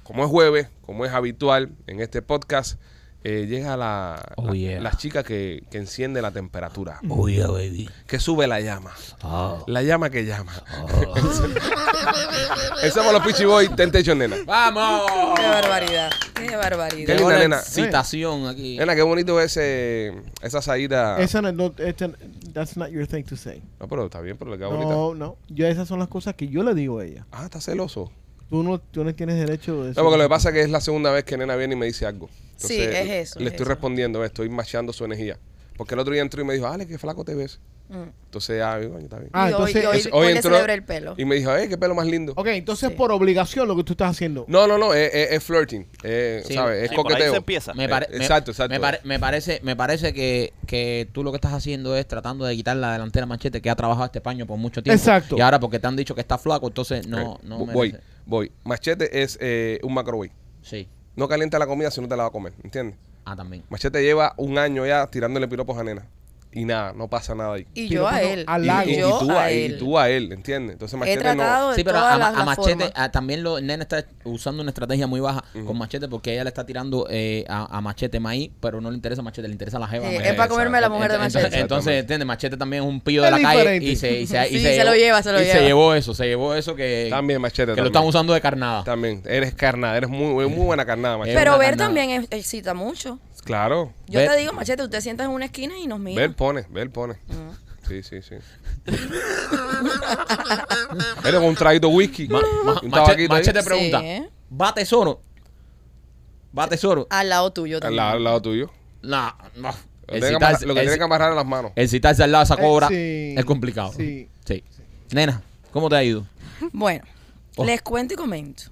como 0.04 0.24
es 0.24 0.30
jueves, 0.30 0.68
como 0.86 1.06
es 1.06 1.12
habitual 1.12 1.72
en 1.88 2.00
este 2.02 2.22
podcast, 2.22 2.80
eh, 3.24 3.46
llega 3.48 3.78
la, 3.78 4.22
Oh, 4.36 4.48
la, 4.48 4.54
yeah. 4.54 4.82
la 4.82 4.92
chica 4.92 5.24
que, 5.24 5.64
que 5.72 5.78
enciende 5.78 6.22
la 6.22 6.32
temperatura, 6.32 7.00
Oh, 7.10 7.28
yeah, 7.30 7.48
baby. 7.48 7.90
que 8.08 8.20
sube 8.20 8.48
la 8.48 8.60
llama. 8.60 8.92
Oh. 9.24 9.64
La 9.68 9.82
llama 9.82 10.10
que 10.10 10.26
llama. 10.26 10.52
En 12.84 12.92
Somos 12.92 13.14
los 13.14 13.24
Peachy 13.24 13.46
Boys, 13.46 13.74
Temptation 13.76 14.18
Nena. 14.18 14.36
¡Vamos! 14.46 15.04
Qué 15.38 15.48
barbaridad. 15.48 16.10
Qué 16.34 16.56
barbaridad. 16.56 17.06
Qué 17.08 17.16
linda, 17.16 17.40
nena. 17.40 17.56
excitación 17.60 18.48
aquí. 18.48 18.78
Nena, 18.78 18.96
qué 18.96 19.02
bonito 19.02 19.40
ese, 19.40 20.14
esa 20.42 20.62
salida. 20.62 21.18
Esa 21.20 21.42
no, 21.42 21.52
no, 21.52 21.74
esta- 21.78 22.12
that's 22.54 22.76
not 22.76 22.90
your 22.90 23.08
thing 23.08 23.24
to 23.24 23.38
say. 23.38 23.62
No, 23.80 23.88
pero 23.88 24.06
está 24.06 24.20
bien, 24.22 24.38
pero 24.38 24.52
le 24.52 24.58
queda 24.58 24.68
bonita. 24.68 24.90
No, 24.90 25.16
no. 25.16 25.38
Yo 25.48 25.66
esas 25.68 25.88
son 25.88 26.00
las 26.00 26.08
cosas 26.10 26.36
que 26.36 26.48
yo 26.50 26.64
le 26.64 26.74
digo 26.74 27.00
a 27.00 27.06
ella. 27.06 27.26
Ah, 27.32 27.46
está 27.46 27.62
celoso. 27.62 28.12
Tú 28.50 28.62
no, 28.64 28.80
tú 28.80 29.04
no 29.04 29.14
tienes 29.16 29.38
derecho 29.40 29.84
de 29.84 29.90
No, 29.94 30.04
porque 30.04 30.18
lo 30.18 30.24
que 30.24 30.30
pasa 30.30 30.50
es 30.50 30.54
que 30.56 30.62
es 30.62 30.70
la 30.70 30.82
segunda 30.82 31.12
vez 31.12 31.24
que 31.24 31.38
Nena 31.38 31.56
viene 31.56 31.74
y 31.74 31.78
me 31.78 31.86
dice 31.88 32.06
algo. 32.06 32.30
Sí, 32.58 32.80
es 32.80 33.10
eso, 33.30 33.40
Le 33.40 33.46
es 33.48 33.52
estoy 33.54 33.64
eso. 33.64 33.66
respondiendo, 33.66 34.24
estoy 34.24 34.48
machando 34.50 34.94
su 34.94 35.04
energía. 35.06 35.38
Porque 35.76 35.96
el 35.96 36.00
otro 36.00 36.14
día 36.14 36.22
entró 36.22 36.42
y 36.42 36.46
me 36.46 36.54
dijo, 36.54 36.68
Ale, 36.68 36.86
qué 36.88 36.98
flaco 37.00 37.26
te 37.26 37.34
ves. 37.34 37.60
Mm. 37.90 38.04
Entonces, 38.26 38.62
ah, 38.62 38.78
coño, 38.80 39.00
está 39.00 39.18
bien. 39.18 39.30
Ah, 39.34 39.50
y 39.50 39.54
hoy, 39.54 39.72
y 39.72 40.10
hoy, 40.12 40.28
entró 40.32 40.58
el 40.66 40.84
pelo. 40.84 41.16
Y 41.18 41.26
me 41.26 41.36
dijo, 41.36 41.54
eh, 41.56 41.68
qué 41.68 41.78
pelo 41.78 41.94
más 41.96 42.06
lindo. 42.08 42.34
Ok, 42.36 42.48
entonces 42.48 42.90
Sí. 42.90 42.96
por 42.96 43.12
obligación 43.12 43.68
lo 43.68 43.76
que 43.76 43.84
tú 43.84 43.94
estás 43.94 44.12
haciendo. 44.12 44.46
No, 44.48 44.68
no, 44.68 44.78
no, 44.78 44.94
es, 44.94 45.14
es- 45.14 45.32
es 45.34 45.44
flirting. 45.44 45.88
Es, 46.04 46.46
Sí. 46.48 46.54
¿sabes? 46.54 46.84
Es 46.84 46.90
Sí, 46.92 46.96
por 46.96 47.08
ahí 47.08 47.12
coqueteo. 47.14 47.32
se 47.32 47.38
empieza. 47.38 47.74
Me 47.74 47.90
pare- 47.90 48.06
Eh, 48.10 48.18
me- 48.18 48.24
exacto, 48.24 48.52
exacto. 48.52 48.74
Me, 48.74 48.80
pare- 48.80 49.00
me 49.04 49.20
parece, 49.20 49.60
me 49.64 49.76
parece 49.76 50.14
que, 50.14 50.54
que 50.68 51.10
tú 51.12 51.24
lo 51.24 51.32
que 51.32 51.38
estás 51.38 51.54
haciendo 51.54 51.98
es 51.98 52.08
tratando 52.08 52.46
de 52.46 52.56
quitar 52.56 52.78
la 52.78 52.94
delantera 52.94 53.26
machete 53.26 53.62
que 53.62 53.70
ha 53.70 53.76
trabajado 53.76 54.06
este 54.06 54.22
paño 54.22 54.46
por 54.48 54.58
mucho 54.58 54.82
tiempo. 54.82 54.98
Exacto. 54.98 55.36
Y 55.38 55.42
ahora 55.42 55.60
porque 55.60 55.80
te 55.80 55.88
han 55.88 55.96
dicho 55.96 56.16
que 56.16 56.22
está 56.22 56.38
flaco, 56.38 56.68
entonces 56.68 57.06
no, 57.08 57.36
Eh, 57.36 57.38
no 57.44 57.66
merece. 57.66 58.00
Voy. 58.26 58.52
Machete 58.64 59.24
es 59.24 59.38
eh, 59.42 59.80
un 59.84 59.94
microwave. 59.94 60.32
Sí. 60.62 60.88
No 61.16 61.28
calienta 61.28 61.60
la 61.60 61.68
comida 61.68 61.92
si 61.92 62.02
no 62.02 62.08
te 62.08 62.16
la 62.16 62.24
va 62.24 62.30
a 62.30 62.32
comer, 62.32 62.54
¿entiendes? 62.64 62.98
Ah, 63.26 63.36
también. 63.36 63.64
Machete 63.70 64.02
lleva 64.02 64.34
un 64.38 64.58
año 64.58 64.86
ya 64.86 65.08
tirándole 65.08 65.48
piropos 65.48 65.78
a 65.78 65.84
nena. 65.84 66.08
Y 66.54 66.66
nada, 66.66 66.94
no 66.94 67.08
pasa 67.10 67.34
nada 67.36 67.54
ahí. 67.56 67.66
Y 67.74 67.90
Pero 67.90 68.02
yo 68.04 68.08
a 68.08 68.22
él. 68.22 68.44
al 68.48 68.66
Y, 68.66 68.92
y- 68.92 68.94
y 68.94 68.98
yo 69.00 69.18
tú 69.20 69.32
a 69.32 69.44
a, 69.46 69.52
y 69.52 69.64
él. 69.64 69.78
tú 69.78 69.98
a 70.00 70.10
él, 70.10 70.32
¿entiendes? 70.32 70.74
Entonces 70.74 70.94
He 70.96 70.98
Machete 71.00 71.20
tratado 71.20 71.66
no... 71.66 71.70
de 71.72 71.76
Sí, 71.76 71.84
pero 71.84 71.98
todas 72.00 72.14
a, 72.14 72.18
las, 72.18 72.28
a 72.36 72.46
las 72.46 72.46
Machete 72.46 72.92
ah, 72.96 73.12
también 73.12 73.44
lo, 73.44 73.58
el 73.58 73.66
nene 73.66 73.84
está 73.84 74.06
usando 74.24 74.62
una 74.62 74.70
estrategia 74.70 75.08
muy 75.08 75.20
baja 75.20 75.44
con 75.66 75.78
Machete 75.78 76.08
porque 76.08 76.34
ella 76.34 76.44
le 76.44 76.50
está 76.50 76.66
tirando 76.66 77.08
eh, 77.10 77.44
a, 77.50 77.78
a 77.78 77.82
Machete 77.82 78.20
maíz, 78.20 78.52
pero 78.60 78.80
no 78.82 78.90
le 78.92 78.96
interesa 78.96 79.22
Machete, 79.22 79.48
le 79.48 79.54
interesa 79.54 79.80
la 79.80 79.88
jeva. 79.88 80.10
Sí, 80.10 80.16
es 80.16 80.34
para 80.36 80.48
comerme 80.48 80.78
a 80.78 80.82
la 80.82 80.90
mujer 80.90 81.12
de 81.12 81.18
Machete. 81.18 81.60
Entonces, 81.60 82.00
¿entiendes? 82.02 82.26
Machete 82.28 82.56
también 82.58 82.84
es 82.84 82.90
un 82.90 83.02
pillo 83.02 83.24
de 83.24 83.32
la 83.32 83.42
calle 83.42 83.78
y 83.78 83.96
se, 83.96 84.22
y 84.22 84.28
se, 84.28 84.46
Sí, 84.50 84.60
se 84.62 84.84
lo 84.84 84.94
lleva, 84.94 85.24
se 85.24 85.32
lo 85.32 85.42
y 85.42 85.46
lleva. 85.46 85.60
llevó 85.62 85.94
eso, 85.96 86.14
se 86.14 86.26
llevó 86.26 86.54
eso 86.56 86.76
que, 86.76 87.08
También 87.10 87.42
Machete 87.42 87.74
que 87.74 87.82
lo 87.82 87.88
están 87.88 88.06
usando 88.06 88.34
de 88.34 88.42
carnada. 88.42 88.84
También. 88.84 89.24
Eres 89.26 89.54
carnada, 89.56 89.98
eres 89.98 90.10
muy, 90.10 90.48
muy 90.48 90.66
buena 90.66 90.86
carnada, 90.86 91.18
Machete. 91.18 91.38
Pero 91.38 91.58
ver 91.58 91.78
también 91.78 92.10
es- 92.12 92.28
excita 92.30 92.74
mucho. 92.74 93.20
Claro. 93.44 93.94
Yo 94.08 94.20
te 94.26 94.38
digo, 94.38 94.54
machete, 94.54 94.84
usted 94.84 95.02
sienta 95.02 95.24
en 95.26 95.32
una 95.32 95.46
esquina 95.46 95.78
y 95.78 95.88
nos 95.88 96.00
mira. 96.00 96.22
Ver 96.22 96.36
pone, 96.36 96.66
ver 96.70 96.90
pone. 96.92 97.16
Sí, 97.88 98.02
sí, 98.04 98.22
sí. 98.22 98.36
Eres 101.26 101.42
un 101.42 101.56
traguito 101.56 101.88
de 101.90 101.94
whisky. 101.94 102.28
Ma- 102.28 102.42
ma- 102.64 102.80
un 102.82 102.90
machete. 102.90 103.28
Machete 103.28 103.62
Sí. 103.62 103.66
pregunta, 103.68 104.02
¿va 104.52 104.74
tesoro? 104.74 105.22
¿Va 106.58 106.68
tesoro? 106.68 107.08
Al 107.10 107.30
lado 107.30 107.52
tuyo 107.52 107.80
Al 107.82 107.96
lado, 107.96 108.12
al 108.18 108.24
lado 108.24 108.42
tuyo. 108.42 108.72
No, 109.02 109.36
no. 109.56 109.70
Lo 110.08 110.14
que 110.14 110.20
tiene 110.20 110.22
que 110.22 110.36
citarse- 110.36 110.38
amarrar- 110.38 110.62
lo 110.68 110.74
que 110.74 110.80
el 110.80 110.86
tiene 110.86 110.96
ci- 110.96 110.98
que 110.98 111.04
amarrar 111.04 111.30
en 111.32 111.36
las 111.38 111.46
manos. 111.46 111.72
el 111.76 111.90
citarse 111.90 112.24
al 112.24 112.32
lado 112.32 112.44
de 112.44 112.54
esa 112.54 112.62
Eh, 112.62 112.66
cobra 112.66 112.88
sí. 112.90 113.36
es 113.38 113.46
complicado. 113.46 113.92
Sí. 113.94 114.30
Sí. 114.46 114.64
Nena, 115.12 115.42
¿cómo 115.72 115.90
te 115.90 115.96
ha 115.96 116.04
ido? 116.04 116.26
Bueno, 116.74 117.04
Oh. 117.56 117.66
les 117.66 117.82
cuento 117.82 118.14
y 118.14 118.18
comento. 118.18 118.64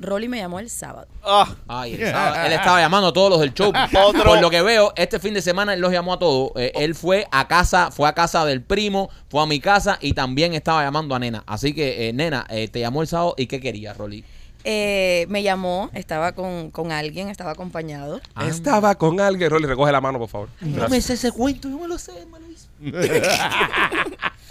Rolly 0.00 0.28
me 0.28 0.38
llamó 0.38 0.60
el 0.60 0.70
sábado. 0.70 1.08
Ah, 1.24 1.54
Ay, 1.66 1.94
él, 1.94 2.02
estaba, 2.02 2.46
él 2.46 2.52
estaba 2.52 2.80
llamando 2.80 3.08
a 3.08 3.12
todos 3.12 3.30
los 3.30 3.40
del 3.40 3.52
show. 3.52 3.72
Otro. 4.06 4.24
Por 4.24 4.40
lo 4.40 4.48
que 4.50 4.62
veo, 4.62 4.92
este 4.96 5.18
fin 5.18 5.34
de 5.34 5.42
semana 5.42 5.74
él 5.74 5.80
los 5.80 5.92
llamó 5.92 6.12
a 6.14 6.18
todos. 6.18 6.52
Eh, 6.56 6.72
él 6.76 6.94
fue 6.94 7.26
a 7.32 7.48
casa, 7.48 7.90
fue 7.90 8.08
a 8.08 8.12
casa 8.12 8.44
del 8.44 8.62
primo, 8.62 9.10
fue 9.28 9.42
a 9.42 9.46
mi 9.46 9.58
casa 9.60 9.98
y 10.00 10.12
también 10.12 10.54
estaba 10.54 10.82
llamando 10.84 11.14
a 11.14 11.18
Nena. 11.18 11.42
Así 11.46 11.74
que, 11.74 12.08
eh, 12.08 12.12
Nena, 12.12 12.46
eh, 12.48 12.68
te 12.68 12.80
llamó 12.80 13.02
el 13.02 13.08
sábado 13.08 13.34
y 13.36 13.46
¿qué 13.46 13.60
querías, 13.60 13.96
Rolly? 13.96 14.24
Eh, 14.64 15.24
me 15.28 15.42
llamó, 15.42 15.88
estaba 15.94 16.32
con, 16.32 16.70
con 16.70 16.90
alguien, 16.92 17.28
estaba 17.28 17.52
acompañado. 17.52 18.20
Ah, 18.34 18.46
Estaba 18.48 18.94
con 18.96 19.20
alguien. 19.20 19.50
Rolly, 19.50 19.66
recoge 19.66 19.92
la 19.92 20.00
mano, 20.00 20.18
por 20.18 20.28
favor. 20.28 20.48
No 20.60 20.88
me 20.88 21.00
sé 21.00 21.14
ese 21.14 21.32
cuento, 21.32 21.68
yo 21.68 21.78
me 21.78 21.86
lo 21.88 21.96
sé, 21.98 22.12
me 22.26 22.38
lo 22.40 22.50
hizo. 22.50 22.68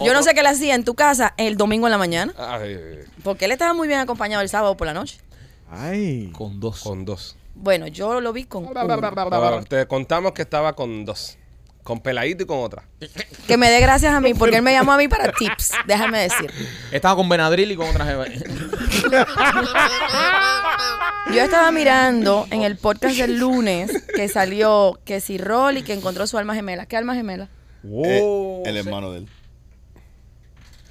Yo 0.00 0.12
no 0.14 0.22
sé 0.22 0.32
qué 0.32 0.42
le 0.42 0.48
hacía 0.50 0.76
en 0.76 0.84
tu 0.84 0.94
casa 0.94 1.34
el 1.36 1.56
domingo 1.56 1.88
en 1.88 1.90
la 1.90 1.98
mañana, 1.98 2.32
Ay, 2.38 2.60
ay, 2.74 2.80
ay. 3.00 3.04
porque 3.24 3.46
él 3.46 3.50
estaba 3.50 3.74
muy 3.74 3.88
bien 3.88 3.98
acompañado 3.98 4.42
el 4.42 4.48
sábado 4.48 4.76
por 4.76 4.86
la 4.86 4.94
noche. 4.94 5.18
Ay. 5.70 6.30
Con 6.32 6.60
dos. 6.60 6.80
Con 6.80 7.04
dos. 7.04 7.36
Bueno, 7.54 7.86
yo 7.88 8.20
lo 8.20 8.32
vi 8.32 8.44
con 8.44 8.66
uno. 8.66 9.64
Te 9.64 9.86
contamos 9.86 10.32
que 10.32 10.42
estaba 10.42 10.74
con 10.74 11.04
dos. 11.04 11.36
Con 11.82 12.00
peladito 12.00 12.42
y 12.44 12.46
con 12.46 12.58
otra. 12.58 12.82
Que 13.46 13.56
me 13.56 13.70
dé 13.70 13.80
gracias 13.80 14.12
a 14.12 14.20
mí, 14.20 14.34
porque 14.34 14.56
él 14.56 14.62
me 14.62 14.72
llamó 14.72 14.92
a 14.92 14.98
mí 14.98 15.08
para 15.08 15.32
tips, 15.32 15.72
déjame 15.86 16.18
decir. 16.18 16.52
Estaba 16.92 17.16
con 17.16 17.28
Benadryl 17.28 17.72
y 17.72 17.76
con 17.76 17.88
otra 17.88 18.04
jeva. 18.04 18.26
Yo 21.32 21.42
estaba 21.42 21.70
mirando 21.72 22.46
en 22.50 22.62
el 22.62 22.76
podcast 22.76 23.16
del 23.16 23.38
lunes 23.38 24.04
que 24.14 24.28
salió 24.28 24.98
que 25.04 25.20
si 25.20 25.38
Rolly 25.38 25.82
que 25.82 25.94
encontró 25.94 26.26
su 26.26 26.36
alma 26.36 26.54
gemela. 26.54 26.86
¿Qué 26.86 26.96
alma 26.96 27.14
gemela? 27.14 27.48
Eh, 27.84 28.62
el 28.66 28.76
hermano 28.76 29.10
de 29.12 29.18
él. 29.20 29.28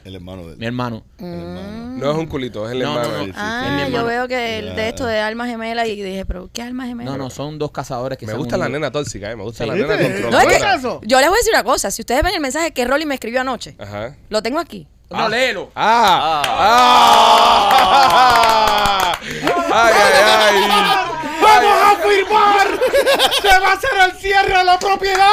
El 0.07 0.15
hermano 0.15 0.45
de 0.45 0.53
él. 0.53 0.57
Mi 0.57 0.65
hermano. 0.67 1.03
Mm. 1.17 1.99
No 1.99 2.11
es 2.11 2.17
un 2.17 2.27
culito, 2.27 2.65
es 2.65 2.71
el 2.71 2.79
No, 2.79 2.93
no, 2.93 3.01
hermano. 3.01 3.17
no. 3.17 3.19
de 3.19 3.25
él. 3.25 3.33
Ah, 3.35 3.63
yo 3.65 3.83
hermano. 3.87 4.05
veo 4.05 4.27
que 4.29 4.59
el- 4.59 4.73
de 4.75 4.87
esto 4.89 5.05
de 5.05 5.19
alma 5.19 5.47
gemela 5.47 5.85
y 5.85 6.01
dije, 6.01 6.25
pero 6.25 6.49
¿qué 6.53 6.61
alma 6.61 6.85
gemela? 6.85 7.11
No, 7.11 7.17
no, 7.17 7.29
son 7.29 7.59
dos 7.59 7.71
cazadores 7.71 8.17
que 8.17 8.25
Me 8.25 8.29
se 8.31 8.35
han 8.35 8.39
gusta 8.39 8.55
la 8.55 8.65
unido. 8.67 8.79
nena 8.79 8.91
tóxica, 8.91 9.29
eh. 9.29 9.35
Me 9.35 9.43
gusta 9.43 9.65
Sí. 9.65 9.69
la 9.69 9.75
nena 9.75 9.95
¿Viste? 9.95 10.19
No, 10.21 10.39
es 10.39 10.45
controladora. 10.45 10.99
yo 11.05 11.19
les 11.19 11.27
voy 11.29 11.35
a 11.35 11.39
decir 11.39 11.53
una 11.53 11.63
cosa. 11.65 11.91
Si 11.91 12.01
ustedes 12.03 12.23
ven 12.23 12.33
el 12.35 12.39
mensaje 12.39 12.71
que 12.71 12.85
Rolly 12.85 13.05
me 13.05 13.15
escribió 13.15 13.41
anoche, 13.41 13.75
Ajá. 13.79 14.15
lo 14.29 14.41
tengo 14.41 14.59
aquí. 14.59 14.87
No, 15.09 15.27
léelo. 15.29 15.71
¡Ah! 15.75 16.41
¡Ah! 17.77 19.19
¡Ay, 19.21 19.93
ay, 19.93 20.13
ay! 20.39 20.55
¡Vamos 21.41 21.77
a 21.83 21.95
firmar! 22.07 22.67
¡Se 23.41 23.59
va 23.59 23.67
a 23.69 23.73
hacer 23.73 23.89
el 24.05 24.11
cierre 24.19 24.57
de 24.57 24.63
la 24.63 24.79
propiedad! 24.79 25.25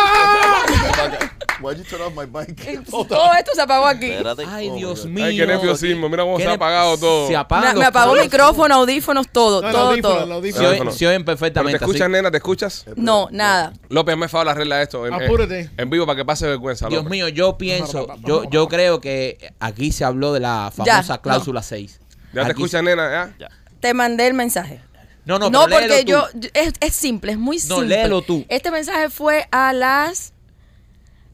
Why'd 1.65 1.79
you 1.79 1.85
turn 1.85 2.03
off 2.03 2.13
my 2.15 2.27
mic? 2.27 2.85
Todo 2.91 3.33
esto 3.39 3.53
se 3.55 3.63
apagó 3.63 3.87
aquí. 3.87 4.11
espérate. 4.11 4.45
Ay, 4.47 4.69
Oh, 4.71 4.77
Dios 4.77 5.07
mío. 5.07 5.25
Ay, 5.25 5.37
qué 5.37 5.47
nerviosismo. 5.47 6.09
Mira 6.09 6.23
cómo 6.25 6.37
¿Qué 6.37 6.45
se 6.45 6.51
ha 6.51 6.55
apagado 6.55 6.99
todo. 6.99 7.29
Se 7.29 7.37
apagan 7.37 7.75
Me, 7.75 7.81
me 7.81 7.87
apagó 7.87 8.15
micrófono, 8.15 8.75
audífonos, 8.75 9.29
todo, 9.31 9.63
No, 9.63 9.71
todo, 9.73 9.89
audífono, 9.91 10.15
todo. 10.15 10.23
el 10.23 10.29
Se, 10.29 10.35
audífono. 10.65 10.91
oyen- 10.91 10.97
se 10.99 11.07
oyen 11.07 11.25
¿Pero 11.25 11.37
te 11.37 11.41
perfectamente. 11.41 11.77
así. 11.77 11.85
escuchas, 11.85 12.11
nena? 12.11 12.31
¿Te 12.31 12.37
escuchas? 12.37 12.85
No, 12.97 13.29
nada. 13.31 13.73
López, 13.89 14.13
hazme 14.15 14.29
favor 14.29 14.49
arregla 14.51 14.83
esto. 14.83 15.07
En, 15.07 15.15
en- 15.15 15.23
Apúrate. 15.23 15.71
En 15.77 15.91
vivo 15.91 16.07
para 16.07 16.17
que 16.17 16.25
pase 16.25 16.47
vergüenza, 16.47 16.89
Dios 16.89 17.05
López. 17.05 17.11
mío, 17.11 17.29
yo 17.29 17.57
pienso, 17.59 18.07
yo, 18.25 18.45
yo 18.51 18.69
creo 18.69 19.01
que 19.01 19.53
aquí 19.61 19.93
se 19.93 20.05
habló 20.05 20.33
de 20.33 20.41
la 20.41 20.71
famosa 20.75 21.03
Ya, 21.17 21.19
cláusula 21.23 21.63
6. 21.63 22.01
¿Ya 22.33 22.45
te 22.45 22.51
escuchas, 22.51 22.83
nena? 22.83 23.11
¿Ya? 23.39 23.49
Ya. 23.49 23.49
Te 23.81 23.95
mandé 23.95 24.27
el 24.27 24.35
mensaje. 24.35 24.81
No, 25.27 25.39
no, 25.39 25.49
No, 25.49 25.63
porque 25.63 26.03
tú. 26.05 26.11
yo, 26.11 26.27
es, 26.53 26.75
es 26.81 26.95
simple, 26.95 27.33
es 27.33 27.39
muy 27.39 27.57
No, 27.57 27.77
simple. 27.77 27.97
léelo 27.97 28.21
tú. 28.21 28.45
Este 28.51 28.71
mensaje 28.71 29.09
fue 29.09 29.49
a 29.51 29.73
las 29.73 30.34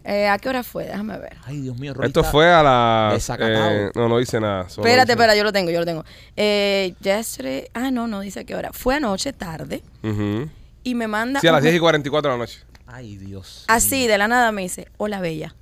eh, 0.05 0.29
¿A 0.29 0.39
qué 0.39 0.49
hora 0.49 0.63
fue? 0.63 0.85
Déjame 0.87 1.19
ver. 1.19 1.37
Ay, 1.45 1.61
Dios 1.61 1.79
mío, 1.79 1.95
Rolly 1.95 2.09
Esto 2.09 2.21
está- 2.21 2.33
fue 2.33 2.51
a 2.53 2.63
las... 2.63 3.15
desacatado. 3.15 3.71
eh, 3.71 3.91
no, 3.95 4.09
no 4.09 4.19
dice 4.19 4.41
nada. 4.41 4.69
solo 4.69 4.87
Espérate, 4.87 5.13
dice- 5.13 5.21
espera, 5.23 5.37
yo 5.37 5.45
lo 5.45 5.53
tengo, 5.53 5.71
yo 5.71 5.81
lo 5.81 5.87
tengo. 5.87 6.05
Eh, 6.37 6.95
yesterday, 7.01 7.69
ah, 7.75 7.91
no, 7.91 8.07
no 8.07 8.21
dice 8.21 8.41
a 8.41 8.45
qué 8.45 8.55
hora. 8.55 8.71
Fue 8.73 8.97
anoche 8.97 9.33
tarde 9.33 9.83
Ujú. 10.03 10.49
y 10.85 10.95
me 10.95 11.07
manda. 11.07 11.41
Sí, 11.41 11.49
a 11.49 11.53
las 11.53 11.61
un- 11.61 11.65
10 11.65 11.77
y 11.77 11.81
44 11.81 12.31
de 12.31 12.37
la 12.39 12.43
noche. 12.45 12.61
Ay, 12.87 13.17
Dios. 13.17 13.65
Así, 13.69 14.07
de 14.07 14.19
la 14.19 14.27
nada 14.27 14.51
me 14.53 14.63
dice, 14.63 14.89
hola 14.97 15.21
bella. 15.21 15.55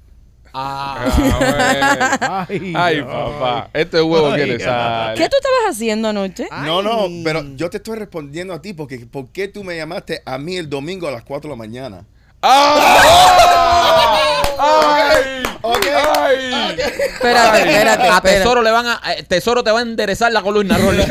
Ah, 0.55 1.05
Ah, 2.23 2.47
Ay, 2.49 2.59
bueno. 2.59 2.79
Ay, 2.81 2.95
Dios. 2.97 3.07
papá. 3.07 3.69
Este 3.75 4.01
huevo 4.01 4.29
Ay, 4.33 4.45
quiere 4.45 4.65
sal. 4.65 5.15
¿Qué 5.15 5.29
tú 5.29 5.37
estabas 5.37 5.77
haciendo 5.77 6.09
anoche? 6.09 6.49
No, 6.65 6.81
no, 6.81 7.07
pero 7.23 7.45
yo 7.55 7.69
te 7.69 7.77
estoy 7.77 7.99
respondiendo 7.99 8.55
a 8.55 8.63
ti 8.63 8.73
porque 8.73 8.99
¿por 9.01 9.29
qué 9.29 9.49
tú 9.49 9.63
me 9.63 9.77
llamaste 9.77 10.23
a 10.25 10.39
mí 10.39 10.57
el 10.57 10.71
domingo 10.71 11.07
a 11.07 11.11
las 11.11 11.23
4 11.25 11.51
de 11.51 11.55
la 11.55 11.59
mañana? 11.59 12.07
¡Ah! 12.41 14.43
¡Ay! 14.59 15.43
Ok. 15.63 15.87
¡Ay! 16.17 16.77
Espérate, 17.19 17.59
espérate. 17.61 18.09
a. 18.09 18.21
Tesoro 18.21 18.63
le 18.63 18.71
van 18.71 18.87
a. 18.87 19.01
eh, 19.13 19.23
Tesoro 19.25 19.63
te 19.65 19.71
va 19.71 19.81
a 19.81 19.83
enderezar 19.83 20.31
la 20.33 20.43
columna, 20.43 20.79
Rolly. 20.79 21.03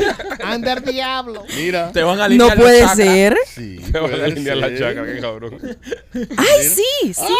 Under 0.53 0.81
diablo. 0.83 1.43
Mira. 1.55 1.91
te 1.91 2.01
van 2.03 2.15
a 2.15 2.17
No 2.17 2.23
alinear 2.25 2.57
los 2.57 2.63
puede 2.65 2.79
chakras. 2.79 2.97
ser. 2.97 3.37
Sí, 3.53 3.77
Te 3.91 3.99
van 3.99 4.05
a 4.05 4.09
puede 4.13 4.25
alinear 4.25 4.57
la 4.57 4.69
chacra, 4.77 5.05
qué 5.05 5.19
cabrón. 5.19 5.77
Ay, 6.37 6.63
sí, 6.69 7.13
sí. 7.13 7.33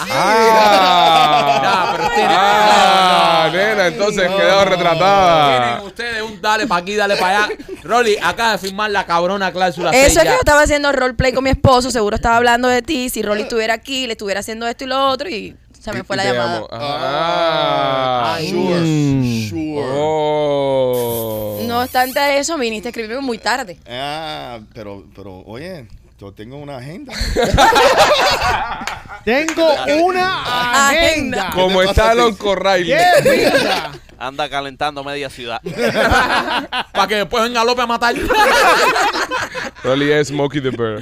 ¡Ah! 0.00 1.60
No, 1.62 1.96
pero 1.96 2.08
tiene- 2.14 2.34
¡Ah! 2.36 3.50
Nena, 3.52 3.86
entonces 3.88 4.30
No. 4.30 4.36
quedó 4.36 4.48
Tienen 4.62 4.68
retratada. 4.78 5.82
ustedes 5.82 6.22
un 6.22 6.40
dale 6.40 6.66
para 6.66 6.80
aquí, 6.82 6.94
dale 6.94 7.16
para 7.16 7.44
allá. 7.44 7.54
Rolly, 7.82 8.16
acaba 8.22 8.52
de 8.52 8.58
firmar 8.58 8.90
la 8.90 9.04
cabrona 9.04 9.52
cláusula 9.52 9.90
Eso 9.90 9.98
6 10.00 10.16
es 10.16 10.22
que 10.22 10.28
yo 10.28 10.34
estaba 10.36 10.62
haciendo 10.62 10.92
roleplay 10.92 11.32
con 11.32 11.44
mi 11.44 11.50
esposo, 11.50 11.90
seguro 11.90 12.16
estaba 12.16 12.36
hablando 12.36 12.68
de 12.68 12.82
ti. 12.82 13.08
Si 13.10 13.22
Rolly 13.22 13.42
estuviera 13.42 13.74
aquí, 13.74 14.06
le 14.06 14.12
estuviera 14.12 14.40
haciendo 14.40 14.66
esto 14.66 14.84
y 14.84 14.86
lo 14.86 15.08
otro 15.08 15.28
y 15.28 15.56
se 15.82 15.92
me 15.92 16.04
fue 16.04 16.16
la 16.16 16.24
llamada. 16.24 16.56
amo. 16.58 16.68
Ah. 16.70 18.34
Ay, 18.36 18.50
Sure, 18.50 18.80
Mm. 18.80 19.48
sure. 19.48 19.86
Oh. 19.94 21.58
No 21.66 21.80
obstante 21.82 22.38
eso, 22.38 22.56
viniste 22.58 22.88
a 22.88 22.90
escribirme 22.90 23.20
muy 23.22 23.38
tarde. 23.38 23.78
Ah, 23.88 24.58
pero, 24.74 25.04
pero, 25.14 25.42
oye, 25.46 25.86
yo 26.18 26.32
tengo 26.32 26.56
una 26.56 26.78
agenda. 26.78 27.12
Tengo 29.24 29.64
una 30.04 30.88
agenda. 30.88 31.50
Como 31.54 31.78
¿Qué 31.78 31.84
te 31.84 31.90
está? 31.92 32.14
Lonco 32.14 32.54
Riley. 32.56 32.92
¡Qué 32.92 33.30
vida! 33.30 33.92
Anda 34.18 34.48
calentando 34.48 35.04
media 35.04 35.30
ciudad. 35.30 35.60
Para 36.92 37.06
que 37.08 37.14
después 37.16 37.42
venga 37.44 37.64
López 37.64 37.84
a 37.84 37.86
matar. 37.86 38.14
Rolly 39.84 40.10
es 40.12 40.28
Smokey 40.28 40.60
the 40.60 40.70
Bear. 40.70 41.00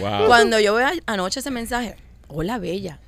Wow. 0.00 0.26
Cuando 0.26 0.58
yo 0.60 0.74
veo 0.74 0.88
anoche 1.06 1.40
ese 1.40 1.50
mensaje, 1.50 1.96
hola 2.28 2.58
bella. 2.58 2.98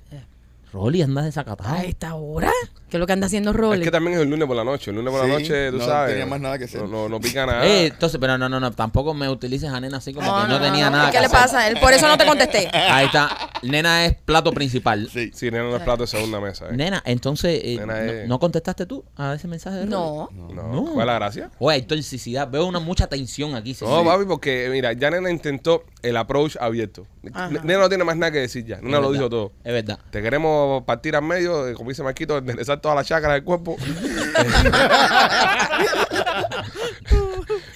Rolly, 0.75 1.03
anda 1.03 1.23
desacatado. 1.23 1.73
A 1.73 1.85
esta 1.85 2.15
hora, 2.17 2.51
¿qué 2.91 2.97
es 2.97 3.01
lo 3.01 3.07
que 3.07 3.13
anda 3.13 3.27
haciendo 3.29 3.53
Es 3.53 3.57
Rolly? 3.57 3.85
que 3.85 3.91
también 3.93 4.17
es 4.17 4.23
el 4.23 4.29
lunes 4.29 4.47
por 4.49 4.57
la 4.57 4.65
noche. 4.65 4.91
El 4.91 4.97
lunes 4.97 5.13
por 5.13 5.21
la 5.27 5.37
Sí, 5.37 5.43
noche, 5.43 5.71
tú 5.71 5.79
no 5.79 5.85
sabes. 5.85 6.11
tenía 6.11 6.27
más 6.27 6.41
nada 6.41 6.59
que 6.59 6.65
hacer. 6.65 6.83
No, 6.83 6.89
no, 6.89 7.09
no 7.09 7.21
pica 7.21 7.47
nada. 7.47 7.65
Eh, 7.67 7.87
entonces, 7.87 8.19
pero 8.21 8.37
no, 8.37 8.49
no, 8.49 8.59
no, 8.59 8.73
tampoco 8.73 9.15
me 9.15 9.29
utilices 9.29 9.71
a 9.71 9.81
nena 9.81 9.99
así 9.99 10.13
como 10.13 10.27
que 10.43 10.49
no, 10.49 10.61
tenía 10.61 10.91
nada 10.91 11.07
¿Qué 11.07 11.13
que 11.13 11.21
le 11.21 11.27
hacer. 11.27 11.39
pasa 11.39 11.59
a 11.61 11.69
él? 11.69 11.79
Por 11.81 11.93
eso 11.93 12.09
no 12.09 12.19
te 12.19 12.27
contesté. 12.27 12.69
Ahí 12.75 13.07
está. 13.07 13.31
Nena 13.63 14.05
es 14.05 14.15
plato 14.17 14.53
principal. 14.53 15.09
Sí. 15.11 15.31
Sí, 15.33 15.51
nena 15.51 15.65
no 15.65 15.77
es 15.77 15.83
plato 15.83 16.03
de 16.03 16.07
segunda 16.09 16.41
mesa. 16.41 16.67
eh. 16.69 16.73
Nena, 16.77 17.03
entonces, 17.07 17.61
eh, 17.65 17.77
Nena 17.79 17.95
no, 17.95 18.01
es- 18.13 18.29
no 18.29 18.39
contestaste 18.41 18.85
tú 18.87 19.05
a 19.17 19.35
ese 19.35 19.47
mensaje 19.49 19.77
de 19.77 19.83
Rolly? 19.83 19.93
No. 19.95 20.29
No. 20.33 20.53
No. 20.73 20.85
¿Cuál 20.93 21.01
es 21.01 21.07
la 21.07 21.15
gracia? 21.15 21.51
Oye, 21.61 21.77
hay 21.77 21.83
toxicidad. 21.83 22.51
Veo 22.51 22.67
una 22.67 22.81
mucha 22.81 23.07
tensión 23.07 23.55
aquí. 23.55 23.77
No, 23.81 24.01
sí. 24.01 24.05
papi, 24.05 24.25
porque 24.27 24.69
mira, 24.73 24.93
ya 24.93 25.11
nena 25.11 25.31
intentó 25.31 25.85
el 26.03 26.17
approach 26.17 26.57
abierto. 26.61 27.07
Ajá. 27.33 27.49
Nena 27.49 27.79
no 27.79 27.89
tiene 27.89 28.05
más 28.05 28.17
nada 28.17 28.33
que 28.33 28.41
decir 28.41 28.65
ya. 28.67 28.77
Nena 28.77 28.89
Es 28.89 28.93
lo 28.95 29.01
verdad, 29.09 29.13
dijo 29.13 29.31
todo. 29.31 29.53
Es 29.65 29.73
verdad. 29.73 29.99
Te 30.11 30.21
queremos 30.21 30.64
partir 30.87 31.17
al 31.17 31.23
medio, 31.23 31.69
eh, 31.69 31.75
como 31.75 31.91
dice 31.91 32.03
Marquito, 32.03 32.37
enderezar 32.39 32.81
todas 32.81 32.97
las 32.97 33.07
chakras 33.07 33.35
del 33.35 33.45
cuerpo. 33.45 33.77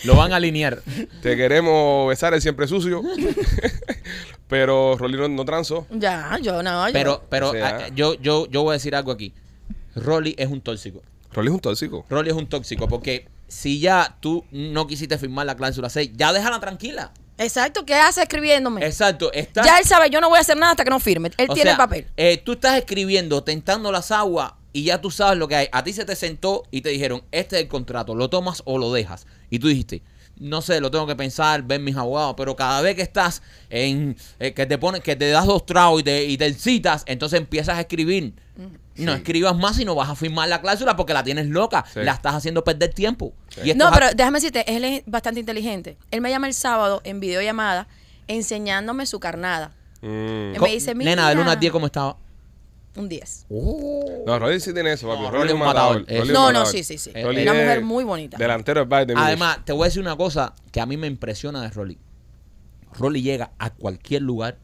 Lo 0.05 0.17
van 0.17 0.33
a 0.33 0.37
alinear. 0.37 0.83
Te 1.23 1.37
queremos 1.37 2.09
besar 2.09 2.35
el 2.35 2.41
siempre 2.43 2.67
sucio. 2.69 3.03
pero 4.49 4.97
Rolly 4.97 5.17
no, 5.19 5.29
no 5.29 5.45
transó. 5.45 5.87
Ya, 5.91 6.39
yo 6.43 6.63
no. 6.63 6.87
Yo, 6.89 6.93
Pero, 6.93 7.23
pero 7.29 7.51
O 7.51 7.53
sea- 7.53 7.79
ah, 7.85 7.89
yo, 7.95 8.15
yo, 8.15 8.47
yo 8.49 8.63
voy 8.63 8.73
a 8.73 8.75
decir 8.75 8.95
algo 8.95 9.13
aquí. 9.13 9.33
Rolly 9.95 10.35
es 10.39 10.49
un 10.49 10.61
tóxico. 10.61 11.03
Rolly 11.33 11.49
es 11.49 11.55
un 11.55 11.61
tóxico. 11.61 12.07
Rolly 12.09 12.31
es 12.31 12.37
un 12.37 12.49
tóxico 12.49 12.89
porque 12.89 13.29
si 13.49 13.81
ya 13.81 14.17
tú 14.21 14.45
no 14.51 14.87
quisiste 14.87 15.19
firmar 15.19 15.47
la 15.47 15.57
cláusula 15.57 15.91
6, 15.91 16.13
ya 16.15 16.33
déjala 16.33 16.61
tranquila. 16.61 17.13
Exacto, 17.39 17.85
¿qué 17.87 17.95
hace 17.95 18.23
escribiéndome? 18.23 18.85
Exacto. 18.85 19.33
Está, 19.33 19.65
Ya 19.65 19.79
él 19.79 19.85
sabe, 19.85 20.11
yo 20.11 20.21
no 20.21 20.29
voy 20.29 20.39
a 20.39 20.41
hacer 20.41 20.57
nada 20.57 20.73
hasta 20.73 20.85
que 20.85 20.91
no 20.91 21.01
firme. 21.01 21.31
Él 21.37 21.47
o 21.49 21.55
tiene 21.55 21.71
sea, 21.71 21.73
el 21.73 21.79
papel. 21.79 22.07
eh, 22.17 22.37
tú 22.45 22.53
estás 22.53 22.77
escribiendo, 22.79 23.43
tentando 23.45 23.91
las 23.93 24.11
aguas 24.11 24.53
y 24.73 24.85
ya 24.85 25.01
tú 25.01 25.11
sabes 25.11 25.39
lo 25.39 25.49
que 25.49 25.57
hay. 25.57 25.69
A 25.73 25.83
ti 25.85 25.93
se 25.93 26.05
te 26.05 26.15
sentó 26.17 26.65
y 26.71 26.81
te 26.83 26.91
dijeron, 26.91 27.23
este 27.33 27.57
es 27.57 27.63
el 27.63 27.69
contrato, 27.69 28.15
lo 28.15 28.29
tomas 28.29 28.63
o 28.65 28.77
lo 28.79 28.93
dejas. 28.93 29.27
Y 29.51 29.59
tú 29.61 29.69
dijiste, 29.69 30.03
no 30.41 30.63
sé, 30.63 30.81
lo 30.81 30.91
tengo 30.91 31.07
que 31.07 31.17
pensar, 31.17 31.63
ver 31.63 31.81
mis 31.81 31.97
abogados, 31.97 32.35
pero 32.37 32.57
cada 32.57 32.81
vez 32.81 32.95
que 32.95 33.03
estás 33.03 33.43
en, 33.71 34.17
eh, 34.39 34.53
que 34.53 34.67
te 34.67 34.79
pones, 34.79 35.03
que 35.03 35.17
te 35.17 35.29
das 35.31 35.47
dos 35.47 35.67
tragos 35.67 36.01
y 36.01 36.05
te, 36.05 36.25
y 36.25 36.37
te 36.37 36.53
citas, 36.55 37.03
entonces 37.07 37.39
empiezas 37.39 37.77
a 37.77 37.81
escribir. 37.81 38.35
No 38.97 39.13
escribas 39.13 39.57
más 39.57 39.79
y 39.79 39.85
no 39.85 39.95
vas 39.95 40.09
a 40.09 40.17
firmar 40.17 40.49
la 40.49 40.61
cláusula 40.61 40.97
porque 40.97 41.13
la 41.13 41.23
tienes 41.23 41.47
loca. 41.47 41.85
Sí. 41.93 42.01
La 42.03 42.15
estás 42.15 42.35
haciendo 42.35 42.65
perder 42.65 42.93
tiempo. 42.93 43.33
Y 43.63 43.73
No, 43.75 43.93
pero 43.93 44.09
déjame 44.13 44.39
decirte, 44.39 44.65
él 44.67 44.85
es 44.85 45.03
bastante 45.07 45.39
inteligente. 45.39 45.97
Él 46.11 46.21
me 46.21 46.31
llama 46.31 46.49
el 46.49 46.55
sábado 46.55 47.01
en 47.05 47.21
videollamada 47.21 47.87
enseñándome 48.27 49.07
su 49.07 49.21
carnada. 49.21 49.71
Mm. 50.03 50.55
Él 50.55 50.61
me 50.61 50.71
dice, 50.71 50.95
mira. 50.97 51.13
Nena, 51.13 51.29
del 51.29 51.39
1 51.39 51.51
al 51.51 51.61
10, 51.61 51.73
¿cómo 51.73 51.87
estaba? 51.87 52.17
Un 52.99 53.09
10. 53.09 53.47
No, 54.27 54.39
Rolly 54.39 54.61
sí 54.61 54.73
tiene 54.75 54.93
eso, 54.93 55.09
papi. 55.09 55.23
No, 55.23 55.31
Rolly, 55.31 55.49
es 55.49 55.55
un 55.55 55.61
matador. 55.61 56.05
es 56.09 56.27
No, 56.29 56.35
no, 56.35 56.43
matador. 56.61 56.67
sí, 56.67 56.85
sí, 56.85 56.99
sí. 56.99 57.13
Rolly 57.13 57.43
Una 57.43 57.53
mujer 57.53 57.83
muy 57.83 58.05
bonita. 58.05 58.37
Delantero 58.37 58.81
del 58.81 58.89
Bayern 58.89 59.15
de. 59.15 59.21
Además, 59.21 59.59
te 59.65 59.73
voy 59.73 59.83
a 59.83 59.85
decir 59.87 60.03
una 60.03 60.17
cosa 60.17 60.55
que 60.73 60.81
a 60.81 60.87
mí 60.87 60.97
me 60.97 61.07
impresiona 61.07 61.63
de 61.63 61.71
Rolly. 61.71 61.99
Rolly 62.99 63.23
llega 63.23 63.53
a 63.59 63.71
cualquier 63.71 64.23
lugar 64.23 64.59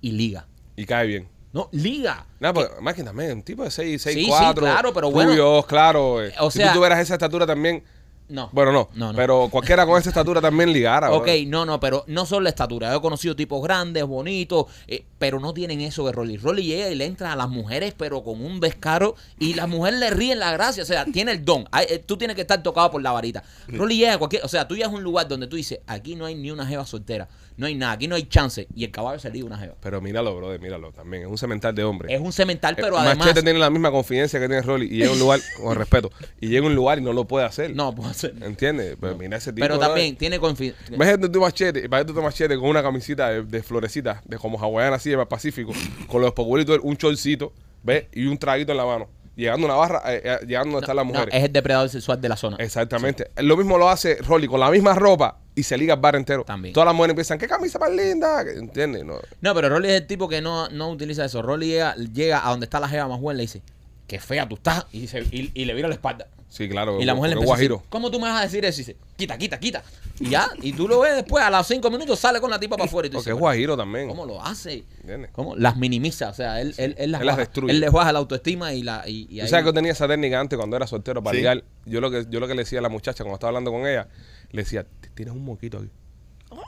y 0.00 0.12
liga. 0.12 0.46
Y 0.76 0.86
cae 0.86 1.06
bien. 1.06 1.28
No, 1.52 1.68
liga. 1.72 2.26
No, 2.40 2.52
pues, 2.52 2.68
más 2.80 2.94
que 2.94 3.04
también, 3.04 3.32
un 3.32 3.42
tipo 3.42 3.62
de 3.62 3.70
6, 3.70 4.02
6, 4.02 4.14
Sí, 4.16 4.24
sí, 4.24 4.28
4. 4.30 4.60
claro, 4.62 4.92
pero 4.92 5.10
bueno. 5.10 5.30
Rubios, 5.30 5.66
claro. 5.66 6.24
eh. 6.24 6.32
O 6.40 6.50
si 6.50 6.58
sea- 6.58 6.72
tú 6.72 6.78
tuvieras 6.78 6.98
esa 6.98 7.14
estatura 7.14 7.46
también. 7.46 7.84
No. 8.26 8.48
Bueno, 8.52 8.72
no, 8.72 8.88
No, 8.94 9.12
no. 9.12 9.16
Pero 9.16 9.48
cualquiera 9.50 9.84
con 9.84 10.00
esa 10.00 10.08
estatura 10.08 10.40
también 10.40 10.72
ligara. 10.72 11.12
Ok, 11.12 11.26
bro. 11.26 11.34
no, 11.46 11.66
no, 11.66 11.78
pero 11.78 12.04
no 12.08 12.24
solo 12.26 12.40
la 12.44 12.48
estatura. 12.48 12.90
Yo 12.90 12.96
he 12.98 13.00
conocido 13.02 13.36
tipos 13.36 13.62
grandes, 13.62 14.02
bonitos, 14.04 14.64
eh, 14.88 15.04
pero 15.24 15.40
no 15.40 15.54
tienen 15.54 15.80
eso 15.80 16.04
de 16.04 16.12
Rolly. 16.12 16.36
Rolly 16.36 16.64
llega 16.64 16.90
y 16.90 16.94
le 16.94 17.06
entra 17.06 17.32
a 17.32 17.36
las 17.36 17.48
mujeres, 17.48 17.94
pero 17.96 18.22
con 18.22 18.44
un 18.44 18.60
descaro, 18.60 19.16
y 19.38 19.54
las 19.54 19.66
mujeres 19.66 19.98
le 19.98 20.10
ríen 20.10 20.38
la 20.38 20.52
gracia. 20.52 20.82
O 20.82 20.86
sea, 20.86 21.06
tiene 21.06 21.32
el 21.32 21.46
don. 21.46 21.64
Eh, 21.88 21.98
tú 22.04 22.18
tienes 22.18 22.34
que 22.36 22.42
estar 22.42 22.62
tocado 22.62 22.90
por 22.90 23.00
la 23.00 23.10
varita. 23.10 23.42
Rolly 23.68 23.96
llega 23.96 24.12
a 24.12 24.18
cualquier. 24.18 24.44
O 24.44 24.48
sea, 24.48 24.68
tú 24.68 24.74
llegas 24.74 24.92
a 24.92 24.94
un 24.94 25.02
lugar 25.02 25.26
donde 25.26 25.46
tú 25.46 25.56
dices, 25.56 25.80
aquí 25.86 26.14
no 26.14 26.26
hay 26.26 26.34
ni 26.34 26.50
una 26.50 26.66
jeva 26.66 26.84
soltera, 26.84 27.26
no 27.56 27.64
hay 27.64 27.74
nada, 27.74 27.92
aquí 27.92 28.06
no 28.06 28.16
hay 28.16 28.24
chance, 28.24 28.66
y 28.76 28.84
el 28.84 28.90
caballo 28.90 29.18
se 29.18 29.30
liga 29.30 29.46
una 29.46 29.56
jeva. 29.56 29.76
Pero 29.80 30.02
míralo, 30.02 30.36
brother, 30.36 30.60
míralo 30.60 30.92
también. 30.92 31.22
Es 31.22 31.28
un 31.30 31.38
cemental 31.38 31.74
de 31.74 31.84
hombres. 31.84 32.12
Es 32.12 32.20
un 32.20 32.30
cemental, 32.30 32.76
pero 32.76 32.96
Eh, 32.96 33.00
además. 33.00 33.18
Machete 33.26 33.42
tiene 33.42 33.58
la 33.58 33.70
misma 33.70 33.90
confidencia 33.90 34.38
que 34.38 34.46
tiene 34.46 34.60
Rolly 34.60 34.86
y 34.88 34.98
llega 34.98 35.08
a 35.08 35.12
un 35.14 35.18
lugar, 35.20 35.40
con 35.62 35.74
respeto, 35.74 36.12
y 36.38 36.48
llega 36.48 36.66
a 36.66 36.68
un 36.68 36.74
lugar 36.74 36.98
y 36.98 37.00
no 37.00 37.14
lo 37.14 37.24
puede 37.24 37.46
hacer. 37.46 37.74
No, 37.74 37.94
puedo 37.94 38.10
hacer. 38.10 38.34
¿Entiendes? 38.42 38.98
Pero 39.00 39.16
mira 39.16 39.38
ese 39.38 39.54
tipo. 39.54 39.64
Pero 39.64 39.76
brother. 39.78 39.88
también 39.94 40.16
tiene 40.16 40.38
confianza. 40.38 40.78
Imagínate 40.92 41.30
tu 41.30 41.40
machete, 41.40 41.78
imagínate 41.86 42.12
tu 42.12 42.20
machete 42.20 42.58
con 42.58 42.68
una 42.68 42.82
camisita 42.82 43.30
de, 43.30 43.42
de 43.42 43.62
florecitas, 43.62 44.20
de 44.26 44.36
como 44.36 44.58
hawaiana 44.58 44.96
así, 44.96 45.13
de 45.22 45.26
Pacífico, 45.26 45.72
con 46.06 46.20
los 46.22 46.32
populitos, 46.32 46.78
un 46.82 46.96
chorcito, 46.96 47.52
¿ves? 47.82 48.06
Y 48.12 48.26
un 48.26 48.36
traguito 48.38 48.72
en 48.72 48.78
la 48.78 48.84
mano. 48.86 49.08
Llegando 49.36 49.66
a 49.66 49.70
una 49.70 49.74
barra, 49.78 50.14
eh, 50.14 50.22
eh, 50.24 50.38
llegando 50.46 50.72
donde 50.74 50.84
están 50.84 50.94
las 50.94 51.04
mujeres. 51.06 51.34
es 51.34 51.42
el 51.42 51.52
depredador 51.52 51.88
sexual 51.88 52.20
de 52.20 52.28
la 52.28 52.36
zona. 52.36 52.56
Exactamente. 52.60 53.32
Lo 53.38 53.56
mismo 53.56 53.76
lo 53.78 53.88
hace 53.88 54.14
Rolly 54.22 54.46
con 54.46 54.60
la 54.60 54.70
misma 54.70 54.94
ropa 54.94 55.38
y 55.56 55.64
se 55.64 55.76
liga 55.76 55.94
el 55.94 56.00
bar 56.00 56.14
entero. 56.14 56.44
También. 56.44 56.72
Todas 56.72 56.86
las 56.86 56.94
mujeres 56.94 57.10
empiezan, 57.14 57.38
¿qué 57.38 57.48
camisa 57.48 57.80
más 57.80 57.90
linda? 57.90 58.42
¿Entiendes? 58.42 59.04
No. 59.04 59.14
No, 59.40 59.54
pero 59.54 59.68
Rolly 59.70 59.88
es 59.88 59.94
el 60.02 60.06
tipo 60.06 60.28
que 60.28 60.40
no, 60.40 60.68
no 60.68 60.88
utiliza 60.90 61.24
eso. 61.24 61.42
Rolly 61.42 61.66
llega, 61.66 61.96
llega 61.96 62.46
a 62.46 62.50
donde 62.50 62.64
está 62.66 62.78
la 62.78 62.88
jeva 62.88 63.08
más 63.08 63.18
buena 63.20 63.38
y 63.38 63.38
le 63.38 63.42
dice, 63.42 63.62
qué 64.06 64.20
fea 64.20 64.48
tú 64.48 64.54
estás, 64.54 64.86
y, 64.92 65.08
se- 65.08 65.22
y- 65.32 65.50
y 65.52 65.64
le 65.64 65.74
vira 65.74 65.88
la 65.88 65.94
espalda. 65.94 66.28
Sí, 66.54 66.68
claro. 66.68 67.00
Y 67.00 67.04
la 67.04 67.14
mujer 67.16 67.30
le 67.30 67.34
porque 67.36 67.50
empieza 67.50 67.54
a 67.54 67.56
decir, 67.56 67.70
guajiro. 67.72 67.90
¿cómo 67.90 68.10
tú 68.12 68.20
me 68.20 68.28
vas 68.28 68.40
a 68.40 68.44
decir 68.44 68.64
eso? 68.64 68.80
Y 68.80 68.84
dice, 68.84 68.96
quita, 69.16 69.36
quita, 69.36 69.58
quita. 69.58 69.82
Y 70.20 70.28
ya, 70.30 70.48
y 70.62 70.72
tú 70.72 70.86
lo 70.86 71.00
ves 71.00 71.16
después, 71.16 71.42
a 71.42 71.50
los 71.50 71.66
cinco 71.66 71.90
minutos 71.90 72.20
sale 72.20 72.40
con 72.40 72.48
la 72.48 72.60
tipa 72.60 72.76
para 72.76 72.84
afuera 72.86 73.08
y 73.08 73.10
tú 73.10 73.14
Porque 73.16 73.30
dices, 73.30 73.34
es 73.36 73.40
guajiro 73.40 73.76
también. 73.76 74.06
¿cómo 74.06 74.24
lo 74.24 74.40
hace? 74.40 74.84
¿Entiendes? 75.00 75.30
¿Cómo? 75.32 75.56
Las 75.56 75.76
minimiza, 75.76 76.28
o 76.28 76.34
sea, 76.34 76.60
él, 76.60 76.72
él, 76.78 76.94
él 76.96 77.10
las, 77.10 77.22
Él 77.22 77.26
las 77.26 77.34
baja. 77.36 77.44
destruye. 77.46 77.72
Él 77.72 77.80
les 77.80 77.90
baja 77.90 78.12
la 78.12 78.20
autoestima 78.20 78.72
y 78.72 78.84
la... 78.84 79.02
Y, 79.08 79.22
y 79.28 79.38
Tú 79.38 79.42
ahí- 79.42 79.48
sabes 79.48 79.64
que 79.64 79.68
yo 79.70 79.74
tenía 79.74 79.90
esa 79.90 80.06
técnica 80.06 80.38
antes 80.38 80.56
cuando 80.56 80.76
era 80.76 80.86
soltero 80.86 81.20
para 81.24 81.34
Sí. 81.34 81.38
ligar. 81.38 81.64
Yo 81.86 82.00
lo, 82.00 82.08
que, 82.12 82.24
yo 82.30 82.38
lo 82.38 82.46
que 82.46 82.54
le 82.54 82.62
decía 82.62 82.78
a 82.78 82.82
la 82.82 82.88
muchacha 82.88 83.24
cuando 83.24 83.34
estaba 83.34 83.48
hablando 83.48 83.72
con 83.72 83.84
ella, 83.88 84.06
le 84.52 84.62
decía, 84.62 84.86
tienes 85.16 85.34
un 85.34 85.44
moquito 85.44 85.78
aquí. 85.78 85.90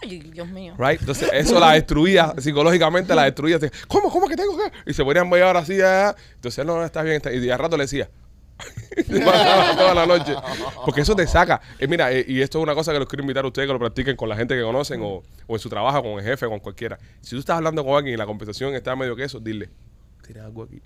Ay, 0.03 0.18
Dios 0.18 0.49
mío. 0.49 0.75
Right? 0.77 0.99
Entonces, 1.01 1.29
eso 1.33 1.61
la 1.61 1.75
destruía, 1.75 2.35
psicológicamente 2.38 3.14
la 3.14 3.22
destruía. 3.22 3.59
Así, 3.59 3.68
¿Cómo? 3.87 4.11
¿Cómo 4.11 4.27
que 4.27 4.35
tengo 4.35 4.57
que? 4.57 4.90
Y 4.90 4.94
se 4.94 5.05
ponían 5.05 5.33
a 5.33 5.37
llevar 5.37 5.57
así, 5.59 5.81
ah, 5.81 6.16
Entonces, 6.35 6.66
no, 6.66 6.77
no, 6.77 6.85
está 6.85 7.03
bien. 7.05 7.16
está- 7.18 7.33
Y 7.33 7.49
al 7.49 7.59
rato 7.61 7.77
le 7.77 7.85
decía, 7.85 8.11
toda 9.77 9.95
la 9.95 10.07
noche. 10.07 10.35
Porque 10.85 11.03
eso 11.03 11.14
te 11.14 11.27
saca. 11.27 11.61
Eh, 11.79 11.87
mira, 11.87 12.12
eh, 12.12 12.25
y 12.27 12.40
esto 12.40 12.59
es 12.59 12.62
una 12.62 12.75
cosa 12.75 12.92
que 12.92 12.99
los 12.99 13.09
quiero 13.09 13.23
invitar 13.23 13.45
a 13.45 13.49
ustedes 13.49 13.66
que 13.69 13.73
lo 13.73 13.79
practiquen 13.79 14.16
con 14.16 14.29
la 14.29 14.37
gente 14.37 14.55
que 14.57 14.62
conocen 14.62 15.01
o, 15.03 15.23
o 15.47 15.55
en 15.55 15.59
su 15.59 15.69
trabajo, 15.69 16.03
con 16.03 16.12
el 16.19 16.25
jefe, 16.25 16.47
con 16.47 16.61
cualquiera. 16.61 16.99
Si 17.21 17.31
tú 17.31 17.38
estás 17.40 17.57
hablando 17.57 17.85
con 17.85 17.95
alguien 17.97 18.14
y 18.14 18.16
la 18.16 18.27
conversación 18.27 18.75
está 18.75 18.97
medio 18.97 19.14
que 19.16 19.25
eso, 19.25 19.40
dile, 19.40 19.69
tienes 20.25 20.45
algo 20.45 20.62
aquí. 20.64 20.81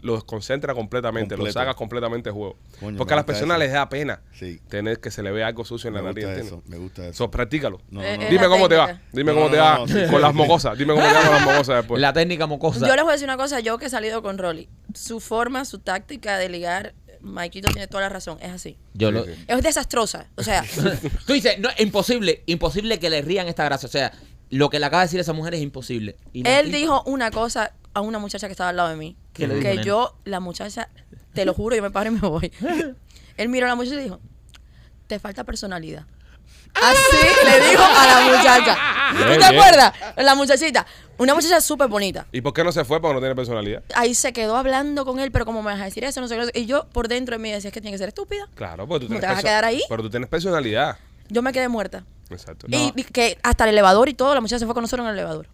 Lo 0.00 0.16
desconcentra 0.16 0.74
completamente, 0.74 1.30
lo 1.34 1.38
Completo. 1.38 1.58
sacas 1.60 1.76
completamente 1.76 2.28
de 2.28 2.34
juego. 2.34 2.58
Coño, 2.78 2.98
Porque 2.98 3.14
a 3.14 3.16
las 3.16 3.24
personas 3.24 3.56
eso. 3.56 3.64
les 3.64 3.72
da 3.72 3.88
pena 3.88 4.20
Sí. 4.32 4.60
tener 4.68 5.00
que 5.00 5.10
se 5.10 5.22
le 5.22 5.30
vea 5.32 5.46
algo 5.46 5.64
sucio 5.64 5.88
en 5.88 5.94
Me 5.94 6.02
la 6.02 6.08
nariz. 6.08 6.26
eso, 6.26 6.62
me 6.66 6.76
gusta 6.76 7.04
eso. 7.06 7.14
So, 7.14 7.30
practícalo. 7.30 7.80
No, 7.88 8.02
Eh, 8.02 8.18
no, 8.18 8.28
Dime 8.28 8.46
cómo 8.48 8.68
te 8.68 8.76
va. 8.76 9.00
Dime 9.14 9.32
No, 9.32 9.36
cómo 9.38 9.46
no, 9.46 9.52
te 9.52 9.58
va 9.58 9.76
sí, 9.86 9.94
con 9.94 10.16
sí. 10.16 10.18
las 10.20 10.34
mocosas. 10.34 10.76
Dime 10.76 10.92
cómo 10.92 11.06
te 11.06 11.10
va 11.14 11.22
con 11.22 11.30
las 11.32 11.42
mocosas 11.46 11.76
después. 11.76 12.02
La 12.02 12.12
técnica 12.12 12.46
mocosa. 12.46 12.86
Yo 12.86 12.94
les 12.94 13.02
voy 13.02 13.12
a 13.12 13.12
decir 13.12 13.26
una 13.26 13.38
cosa, 13.38 13.60
yo 13.60 13.78
que 13.78 13.86
he 13.86 13.90
salido 13.90 14.20
con 14.22 14.36
Rolly, 14.36 14.68
su 14.92 15.20
forma, 15.20 15.64
su 15.64 15.78
táctica 15.78 16.36
de 16.36 16.50
ligar, 16.50 16.92
Maikito 17.24 17.68
tiene 17.72 17.86
toda 17.88 18.02
la 18.04 18.08
razón, 18.10 18.38
es 18.40 18.50
así. 18.52 18.76
Yo 18.94 19.10
lo- 19.10 19.24
Es 19.24 19.62
desastrosa. 19.62 20.28
O 20.36 20.42
sea, 20.42 20.62
Tú 21.26 21.32
dices, 21.32 21.58
no, 21.58 21.68
imposible, 21.78 22.42
imposible 22.46 22.98
que 22.98 23.10
le 23.10 23.22
rían 23.22 23.48
esta 23.48 23.64
gracia. 23.64 23.86
O 23.86 23.90
sea, 23.90 24.12
lo 24.50 24.70
que 24.70 24.78
le 24.78 24.86
acaba 24.86 25.02
de 25.02 25.06
decir 25.06 25.20
esa 25.20 25.32
mujer 25.32 25.54
es 25.54 25.60
imposible. 25.62 26.16
Y 26.32 26.46
él 26.46 26.70
dijo 26.70 27.02
una 27.06 27.30
cosa 27.30 27.72
a 27.94 28.00
una 28.02 28.18
muchacha 28.18 28.46
que 28.46 28.52
estaba 28.52 28.70
al 28.70 28.76
lado 28.76 28.90
de 28.90 28.96
mí. 28.96 29.16
¿Qué 29.32 29.46
le 29.48 29.54
dijo, 29.54 29.62
que 29.62 29.70
nena? 29.70 29.82
yo, 29.82 30.16
la 30.24 30.38
muchacha, 30.40 30.88
te 31.32 31.44
lo 31.44 31.54
juro, 31.54 31.74
yo 31.74 31.82
me 31.82 31.90
paro 31.90 32.10
y 32.10 32.14
me 32.14 32.20
voy. 32.20 32.52
Él 33.36 33.48
miró 33.48 33.66
a 33.66 33.70
la 33.70 33.74
muchacha 33.74 34.00
y 34.00 34.04
dijo, 34.04 34.20
te 35.06 35.18
falta 35.18 35.44
personalidad. 35.44 36.06
Así 36.74 37.16
le 37.44 37.70
dijo 37.70 37.82
a 37.82 38.06
la 38.06 38.36
muchacha. 38.36 38.76
¿Tú 39.12 39.18
te 39.18 39.28
bien. 39.38 39.42
acuerdas? 39.42 39.92
La 40.16 40.34
muchachita. 40.34 40.86
Una 41.16 41.34
muchacha 41.34 41.60
súper 41.60 41.88
bonita. 41.88 42.26
¿Y 42.32 42.40
por 42.40 42.52
qué 42.52 42.64
no 42.64 42.72
se 42.72 42.84
fue? 42.84 43.00
Porque 43.00 43.14
no 43.14 43.20
tiene 43.20 43.34
personalidad. 43.34 43.82
Ahí 43.94 44.14
se 44.14 44.32
quedó 44.32 44.56
hablando 44.56 45.04
con 45.04 45.20
él, 45.20 45.30
pero 45.30 45.44
como 45.44 45.62
me 45.62 45.70
vas 45.72 45.80
a 45.80 45.84
decir 45.84 46.04
eso, 46.04 46.20
no 46.20 46.26
sé 46.28 46.36
qué. 46.36 46.60
Y 46.60 46.66
yo 46.66 46.86
por 46.88 47.06
dentro 47.08 47.36
de 47.36 47.42
mí 47.42 47.50
decía, 47.50 47.68
es 47.68 47.74
que 47.74 47.80
tiene 47.80 47.94
que 47.94 47.98
ser 47.98 48.08
estúpida. 48.08 48.48
Claro, 48.54 48.88
porque 48.88 49.06
tú 49.06 49.12
¿No 49.12 49.20
tienes 49.20 49.28
te 49.28 49.34
vas 49.34 49.38
a 49.38 49.42
quedar 49.46 49.64
ahí? 49.64 49.82
Pero 49.88 50.02
tú 50.02 50.10
tienes 50.10 50.28
personalidad. 50.28 50.98
Yo 51.28 51.42
me 51.42 51.52
quedé 51.52 51.68
muerta. 51.68 52.04
Exacto. 52.30 52.66
Y 52.68 52.92
y 52.96 53.04
que 53.04 53.38
hasta 53.42 53.64
el 53.64 53.70
elevador 53.70 54.08
y 54.08 54.14
todo, 54.14 54.34
la 54.34 54.40
muchacha 54.40 54.58
se 54.58 54.64
fue 54.66 54.74
con 54.74 54.82
nosotros 54.82 55.04
en 55.06 55.12
el 55.12 55.18
elevador. 55.18 55.46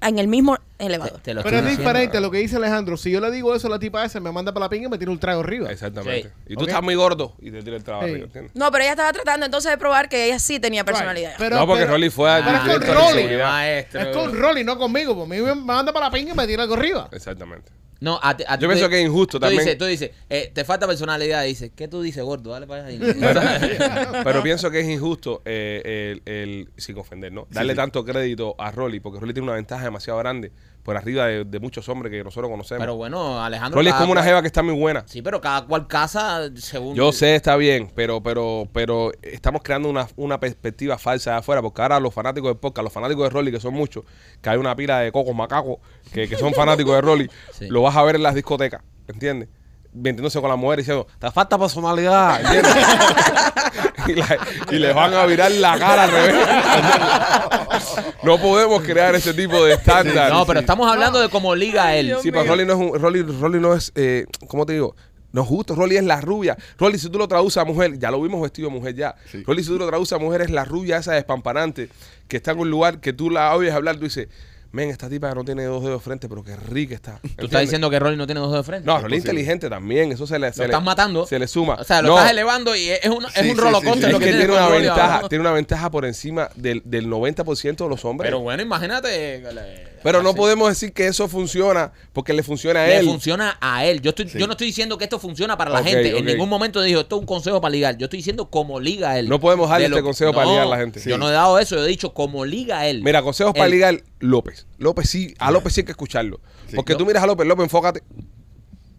En 0.00 0.18
el 0.18 0.28
mismo 0.28 0.56
Te, 0.78 0.86
elevador. 0.86 1.20
te 1.20 1.34
lo 1.34 1.42
Pero 1.42 1.56
es 1.56 1.62
diciendo. 1.64 1.82
diferente 1.82 2.20
lo 2.20 2.30
que 2.30 2.38
dice 2.38 2.56
Alejandro. 2.56 2.96
Si 2.96 3.10
yo 3.10 3.20
le 3.20 3.30
digo 3.32 3.54
eso 3.54 3.66
a 3.66 3.70
la 3.70 3.78
tipa 3.80 4.04
esa, 4.04 4.20
me 4.20 4.30
manda 4.30 4.52
para 4.54 4.66
la 4.66 4.70
pinga 4.70 4.86
y 4.86 4.90
me 4.90 4.96
tira 4.98 5.10
un 5.10 5.18
trago 5.18 5.40
arriba. 5.40 5.70
Exactamente. 5.72 6.30
Y 6.46 6.54
tú 6.56 6.64
estás 6.66 6.82
muy 6.82 6.94
gordo 6.94 7.34
y 7.40 7.50
te 7.50 7.62
tira 7.62 7.76
el 7.76 7.82
trabajo. 7.84 8.06
Sí. 8.06 8.14
¿entiendes? 8.14 8.54
No, 8.54 8.70
pero 8.70 8.84
ella 8.84 8.92
estaba 8.92 9.12
tratando 9.12 9.44
entonces 9.46 9.70
de 9.72 9.76
probar 9.78 10.08
que 10.08 10.26
ella 10.26 10.38
sí 10.38 10.60
tenía 10.60 10.84
personalidad. 10.84 11.30
Right. 11.30 11.38
Pero- 11.38 11.56
no, 11.56 11.66
porque 11.66 11.82
pero- 11.82 11.92
Rolly 11.94 12.10
fue 12.10 12.30
al 12.30 12.44
pero 12.44 12.56
es 12.56 12.62
con 12.86 12.94
Rolly. 12.96 13.36
Maestro. 13.36 14.00
Es 14.00 14.16
con 14.16 14.38
Rolly, 14.38 14.64
no 14.64 14.78
conmigo. 14.78 15.14
Por 15.16 15.26
mí 15.28 15.40
me 15.40 15.54
manda 15.54 15.92
para 15.92 16.06
la 16.06 16.12
pinga 16.12 16.32
y 16.32 16.36
me 16.36 16.46
tira 16.46 16.62
algo 16.62 16.74
arriba. 16.74 17.08
Exactamente. 17.12 17.72
No, 18.00 18.20
a 18.22 18.28
a 18.30 18.36
ti 18.36 18.44
Yo 18.60 18.68
pienso 18.68 18.88
que 18.88 19.00
es 19.00 19.06
injusto 19.06 19.38
tú 19.38 19.40
también. 19.40 19.58
Dices, 19.60 19.76
tú 19.76 19.84
dices, 19.84 20.12
eh, 20.30 20.52
te 20.54 20.64
falta 20.64 20.86
personalidad. 20.86 21.42
Dices, 21.42 21.72
¿qué 21.74 21.88
tú 21.88 22.00
dices, 22.00 22.22
gordo? 22.22 22.52
Dale 22.52 22.64
para 22.68 22.86
allá. 22.86 24.22
Pero 24.24 24.40
pienso 24.44 24.70
que 24.70 24.78
es 24.78 24.88
injusto 24.88 25.42
eh, 25.44 26.20
el, 26.24 26.32
el- 26.32 26.68
sin 26.76 26.96
ofender, 26.96 27.32
¿no? 27.32 27.48
Darle 27.50 27.72
sí. 27.72 27.76
tanto 27.76 28.04
crédito 28.04 28.54
a 28.58 28.70
Rolly, 28.70 29.00
porque 29.00 29.18
Rolly 29.18 29.32
tiene 29.32 29.46
una 29.48 29.56
ventaja 29.56 29.82
demasiado 29.82 30.16
grande 30.20 30.52
por 30.88 30.96
arriba 30.96 31.26
de, 31.26 31.44
de 31.44 31.60
muchos 31.60 31.86
hombres 31.90 32.10
que 32.10 32.24
nosotros 32.24 32.50
conocemos. 32.50 32.80
Pero 32.80 32.96
bueno, 32.96 33.44
Alejandro. 33.44 33.76
Rolly 33.78 33.90
es 33.90 33.94
como 33.96 34.12
una 34.12 34.22
cual- 34.22 34.28
jeva 34.30 34.40
que 34.40 34.46
está 34.46 34.62
muy 34.62 34.72
buena. 34.72 35.04
Sí, 35.06 35.20
pero 35.20 35.38
cada 35.38 35.66
cual 35.66 35.86
casa 35.86 36.48
según. 36.56 36.94
Yo 36.94 37.12
sé, 37.12 37.34
está 37.34 37.56
bien, 37.56 37.92
pero, 37.94 38.22
pero, 38.22 38.66
pero 38.72 39.12
estamos 39.20 39.60
creando 39.62 39.90
una, 39.90 40.08
una 40.16 40.40
perspectiva 40.40 40.96
falsa 40.96 41.32
de 41.32 41.36
afuera, 41.36 41.60
porque 41.60 41.82
ahora 41.82 42.00
los 42.00 42.14
fanáticos 42.14 42.48
de 42.48 42.54
podcast, 42.54 42.84
los 42.84 42.92
fanáticos 42.94 43.24
de 43.24 43.28
Rolly, 43.28 43.52
que 43.52 43.60
son 43.60 43.74
muchos, 43.74 44.04
que 44.40 44.48
hay 44.48 44.56
una 44.56 44.74
pila 44.74 45.00
de 45.00 45.12
cocos 45.12 45.34
macacos 45.34 45.76
que, 46.10 46.26
que 46.26 46.36
son 46.36 46.54
fanáticos 46.54 46.94
de 46.94 47.00
Rolly, 47.02 47.30
Sí. 47.52 47.66
lo 47.68 47.82
vas 47.82 47.94
a 47.94 48.02
ver 48.02 48.16
en 48.16 48.22
las 48.22 48.34
discotecas, 48.34 48.80
¿entiendes? 49.08 49.50
Metiéndose 49.92 50.40
con 50.40 50.48
la 50.48 50.56
mujer 50.56 50.78
diciendo, 50.78 51.06
te 51.18 51.30
falta 51.30 51.58
personalidad. 51.58 52.40
y, 54.08 54.14
la- 54.14 54.38
y 54.70 54.76
les 54.78 54.94
van 54.94 55.14
a 55.14 55.24
virar 55.26 55.50
la 55.52 55.78
cara 55.78 56.04
al 56.04 56.10
revés. 56.10 56.34
no 58.22 58.38
podemos 58.38 58.82
crear 58.82 59.14
ese 59.14 59.34
tipo 59.34 59.64
de 59.64 59.74
estándar. 59.74 60.30
No, 60.32 60.46
pero 60.46 60.60
estamos 60.60 60.90
hablando 60.90 61.20
de 61.20 61.28
cómo 61.28 61.54
liga 61.54 61.94
él. 61.96 62.06
Dios 62.06 62.22
Sí, 62.22 62.30
pero 62.30 62.42
mío. 62.44 62.52
Rolly 62.52 62.66
no 62.66 62.72
es 62.72 62.78
un, 62.92 63.00
Rolly, 63.00 63.22
Rolly 63.22 63.60
no 63.60 63.74
es, 63.74 63.92
eh, 63.94 64.24
¿cómo 64.48 64.66
te 64.66 64.72
digo? 64.74 64.94
No 65.30 65.42
es 65.42 65.48
justo, 65.48 65.74
Rolly 65.74 65.96
es 65.98 66.04
la 66.04 66.20
rubia. 66.20 66.56
Rolly, 66.78 66.98
si 66.98 67.10
tú 67.10 67.18
lo 67.18 67.28
traduces 67.28 67.58
a 67.58 67.64
mujer, 67.64 67.98
ya 67.98 68.10
lo 68.10 68.20
vimos 68.22 68.40
vestido 68.40 68.68
de 68.70 68.74
mujer 68.74 68.94
ya. 68.94 69.14
Sí. 69.30 69.42
Rolly, 69.46 69.62
si 69.62 69.68
tú 69.68 69.78
lo 69.78 69.86
traduces 69.86 70.14
a 70.14 70.18
mujer, 70.18 70.40
es 70.40 70.50
la 70.50 70.64
rubia 70.64 70.96
esa 70.96 71.12
despamparante 71.12 71.90
que 72.28 72.38
está 72.38 72.52
en 72.52 72.60
un 72.60 72.70
lugar 72.70 73.00
que 73.00 73.12
tú 73.12 73.28
la 73.30 73.54
oyes 73.54 73.72
hablar, 73.74 73.96
tú 73.96 74.04
dices, 74.04 74.28
men, 74.72 74.90
esta 74.90 75.08
tipa 75.08 75.34
no 75.34 75.44
tiene 75.44 75.64
dos 75.64 75.82
dedos 75.82 76.00
de 76.00 76.04
frente, 76.04 76.28
pero 76.28 76.42
qué 76.44 76.54
rica 76.56 76.94
está. 76.94 77.18
Tú 77.38 77.46
estás 77.46 77.62
diciendo 77.62 77.88
que 77.90 77.98
Rolly 77.98 78.16
no 78.16 78.26
tiene 78.26 78.40
dos 78.40 78.50
dedos 78.50 78.64
de 78.66 78.70
frente. 78.70 78.86
No, 78.86 78.98
Rolly 79.00 79.16
es 79.16 79.24
inteligente 79.24 79.68
también, 79.70 80.12
eso 80.12 80.26
se 80.26 80.38
le, 80.38 80.52
se 80.52 80.58
lo 80.58 80.64
le- 80.64 80.72
estás 80.72 80.82
matando. 80.84 81.26
Se 81.26 81.38
le 81.38 81.46
suma. 81.48 81.74
O 81.74 81.84
sea, 81.84 82.02
lo 82.02 82.08
No, 82.08 82.16
estás 82.18 82.32
elevando 82.32 82.76
y 82.76 82.88
es, 82.90 83.04
un, 83.06 83.24
es 83.24 83.32
Sí, 83.32 83.40
un 83.50 83.56
sí, 83.56 83.62
sí. 83.62 83.70
lo 83.70 83.78
es 83.78 84.12
que 84.18 84.18
que 84.18 84.32
tiene 84.36 84.52
una 84.52 84.68
Rolly 84.68 84.84
ventaja, 84.86 85.04
abajo. 85.14 85.28
tiene 85.28 85.40
una 85.42 85.52
ventaja 85.52 85.90
por 85.90 86.04
encima 86.04 86.48
del, 86.56 86.82
del 86.84 87.06
90% 87.08 87.76
de 87.76 87.88
los 87.88 88.04
hombres. 88.04 88.28
Pero 88.28 88.40
bueno, 88.40 88.62
imagínate. 88.62 89.08
que 89.42 89.52
le- 89.52 89.88
Pero 90.02 90.22
no 90.22 90.34
podemos 90.34 90.68
decir 90.68 90.92
que 90.92 91.06
eso 91.06 91.28
funciona 91.28 91.92
porque 92.12 92.32
le 92.32 92.42
funciona 92.42 92.84
a 92.84 92.86
Le 92.86 92.98
él. 92.98 93.06
funciona 93.06 93.56
a 93.60 93.84
él. 93.86 94.00
Yo, 94.00 94.10
estoy, 94.10 94.26
yo 94.26 94.46
no 94.46 94.52
estoy 94.52 94.66
diciendo 94.68 94.96
que 94.98 95.04
esto 95.04 95.18
funciona 95.18 95.56
para 95.56 95.70
la 95.70 95.82
gente. 95.82 96.16
En 96.18 96.24
ningún 96.24 96.48
momento 96.48 96.80
dijo 96.82 97.00
esto 97.00 97.16
es 97.16 97.20
un 97.20 97.26
consejo 97.26 97.60
para 97.60 97.72
ligar. 97.72 97.96
Yo 97.98 98.04
estoy 98.04 98.18
diciendo 98.18 98.48
como 98.50 98.80
liga 98.80 99.18
él. 99.18 99.28
No 99.28 99.40
podemos 99.40 99.68
darle 99.70 99.86
este 99.86 99.96
que- 99.96 100.02
consejo 100.02 100.32
para 100.32 100.46
ligar 100.46 100.62
a 100.66 100.70
la 100.70 100.76
gente. 100.76 101.00
Yo 101.00 101.16
no 101.18 101.28
he 101.28 101.32
dado 101.32 101.58
eso. 101.58 101.76
Yo 101.76 101.84
he 101.84 101.88
dicho 101.88 102.12
como 102.14 102.44
liga 102.44 102.86
él. 102.86 103.02
Mira, 103.02 103.22
consejos 103.22 103.52
para 103.54 103.68
ligar 103.68 104.02
López. 104.20 104.57
López 104.78 105.08
sí, 105.10 105.34
a 105.38 105.50
López 105.50 105.72
sí 105.74 105.80
hay 105.80 105.84
que 105.86 105.92
escucharlo. 105.92 106.40
Sí. 106.68 106.76
porque 106.76 106.92
No. 106.92 106.98
tú 106.98 107.06
miras 107.06 107.22
a 107.22 107.26
López, 107.26 107.46
López, 107.46 107.64
enfócate. 107.64 108.02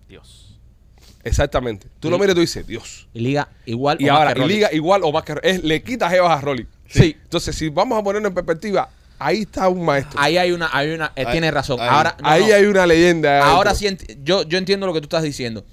Dios. 0.07 0.59
Exactamente. 1.23 1.87
Tú 1.99 2.09
lo 2.09 2.17
miras 2.17 2.31
y 2.31 2.35
tú 2.35 2.41
dices, 2.41 2.65
Dios. 2.65 3.07
Y 3.13 3.19
liga 3.19 3.49
igual. 3.65 3.97
Y 4.01 4.05
o 4.09 4.13
más 4.13 4.19
ahora, 4.19 4.33
que 4.33 4.39
y 4.39 4.41
Rolly. 4.43 4.53
liga 4.55 4.69
igual 4.73 5.01
o 5.03 5.11
más 5.11 5.23
que 5.23 5.35
es, 5.43 5.63
le 5.63 5.83
quitas 5.83 6.11
jevas 6.11 6.31
a 6.37 6.41
Rolly. 6.41 6.65
Sí. 6.87 7.15
Entonces, 7.23 7.55
si 7.55 7.69
vamos 7.69 7.99
a 7.99 8.03
ponerlo 8.03 8.27
en 8.27 8.33
perspectiva, 8.33 8.89
ahí 9.19 9.41
está 9.41 9.67
un 9.69 9.83
maestro. 9.85 10.19
Ahí 10.19 10.37
hay 10.37 10.51
una. 10.51 10.69
Hay 10.71 10.89
una 10.91 11.11
él 11.15 11.27
Ahí- 11.27 11.31
tiene 11.33 11.51
razón. 11.51 11.79
ahí- 11.79 11.87
ahora, 11.89 12.15
no, 12.21 12.27
ahí 12.29 12.47
no. 12.47 12.55
hay 12.55 12.65
una 12.65 12.85
leyenda. 12.87 13.45
Ahora 13.45 13.71
adentro. 13.71 14.05
sí, 14.07 14.13
enti- 14.15 14.23
yo, 14.23 14.43
yo 14.43 14.57
entiendo 14.57 14.87
lo 14.87 14.93
que 14.93 15.01
tú 15.01 15.05
estás 15.05 15.23
diciendo. 15.23 15.65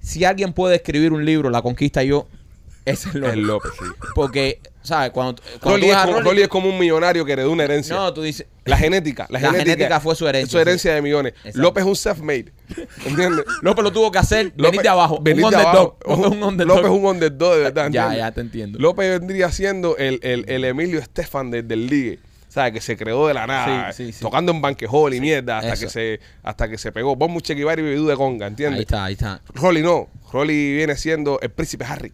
Si 0.00 0.24
alguien 0.24 0.52
puede 0.52 0.76
escribir 0.76 1.12
un 1.12 1.24
libro, 1.24 1.50
La 1.50 1.62
Conquista 1.62 2.04
y 2.04 2.08
yo, 2.08 2.28
es 2.90 3.14
López. 3.14 3.30
Es 3.32 3.36
López, 3.38 3.72
sí. 3.78 3.84
Porque, 4.14 4.60
¿sabes? 4.82 5.10
Cuando, 5.10 5.40
cuando 5.60 5.70
Rolly 5.76 5.86
tú 5.86 5.92
es, 5.92 5.98
como, 5.98 6.12
Rolly- 6.18 6.24
Rolly 6.24 6.42
es 6.42 6.48
como 6.48 6.68
un 6.68 6.78
millonario 6.78 7.24
que 7.24 7.32
heredó 7.32 7.50
una 7.52 7.64
herencia. 7.64 7.94
No, 7.96 8.12
tú 8.14 8.22
dices. 8.22 8.46
La 8.64 8.76
genética. 8.76 9.26
La, 9.30 9.40
La 9.40 9.50
genética 9.52 9.98
fue 10.00 10.14
su 10.14 10.26
herencia, 10.28 10.50
Su 10.52 10.58
herencia 10.58 10.94
de 10.94 11.00
millones. 11.02 11.32
Exacto. 11.38 11.60
López 11.60 11.82
es 11.84 11.88
un 11.88 11.96
self-made. 11.96 12.52
¿Entiendes? 13.06 13.44
López 13.62 13.82
lo 13.82 13.92
tuvo 13.92 14.10
que 14.12 14.18
hacer. 14.18 14.52
venir 14.56 14.82
de 14.82 14.88
abajo. 14.88 15.18
venir 15.22 15.44
un 15.44 15.50
de 15.50 15.56
underdog. 15.56 15.96
abajo. 16.04 16.28
Un 16.30 16.42
underdog. 16.42 16.76
López 16.76 16.90
es 16.92 16.98
un 16.98 17.04
underdog, 17.06 17.54
de 17.54 17.60
verdad. 17.62 17.90
Ya, 17.90 18.14
ya 18.14 18.32
te 18.32 18.40
entiendo. 18.42 18.78
López 18.78 19.18
vendría 19.20 19.50
siendo 19.52 19.96
el, 19.96 20.20
el, 20.22 20.44
el 20.48 20.64
Emilio 20.64 20.98
Estefan 21.00 21.50
de- 21.50 21.62
del 21.62 21.86
ligue. 21.86 22.18
¿Sabes? 22.50 22.72
Que 22.72 22.80
se 22.80 22.96
creó 22.96 23.26
de 23.26 23.34
la 23.34 23.46
nada. 23.46 23.92
Sí, 23.92 24.06
sí, 24.06 24.12
sí. 24.12 24.20
Tocando 24.22 24.52
en 24.52 24.62
banquejol 24.62 25.12
y 25.12 25.20
mierda 25.20 25.58
hasta 25.58 25.74
eso. 25.74 25.84
que 25.84 25.90
se 25.90 26.20
hasta 26.42 26.68
que 26.68 26.78
se 26.78 26.92
pegó. 26.92 27.14
Vos 27.14 27.28
mucho 27.28 27.52
y 27.52 27.62
bebidú 27.62 28.06
de 28.06 28.16
conga, 28.16 28.46
¿entiendes? 28.46 28.78
Ahí 28.78 28.82
está, 28.82 29.04
ahí 29.04 29.12
está. 29.12 29.42
Rolly 29.54 29.82
no. 29.82 30.08
Rolly 30.32 30.74
viene 30.76 30.96
siendo 30.96 31.38
el 31.42 31.50
príncipe 31.50 31.84
Harry. 31.84 32.12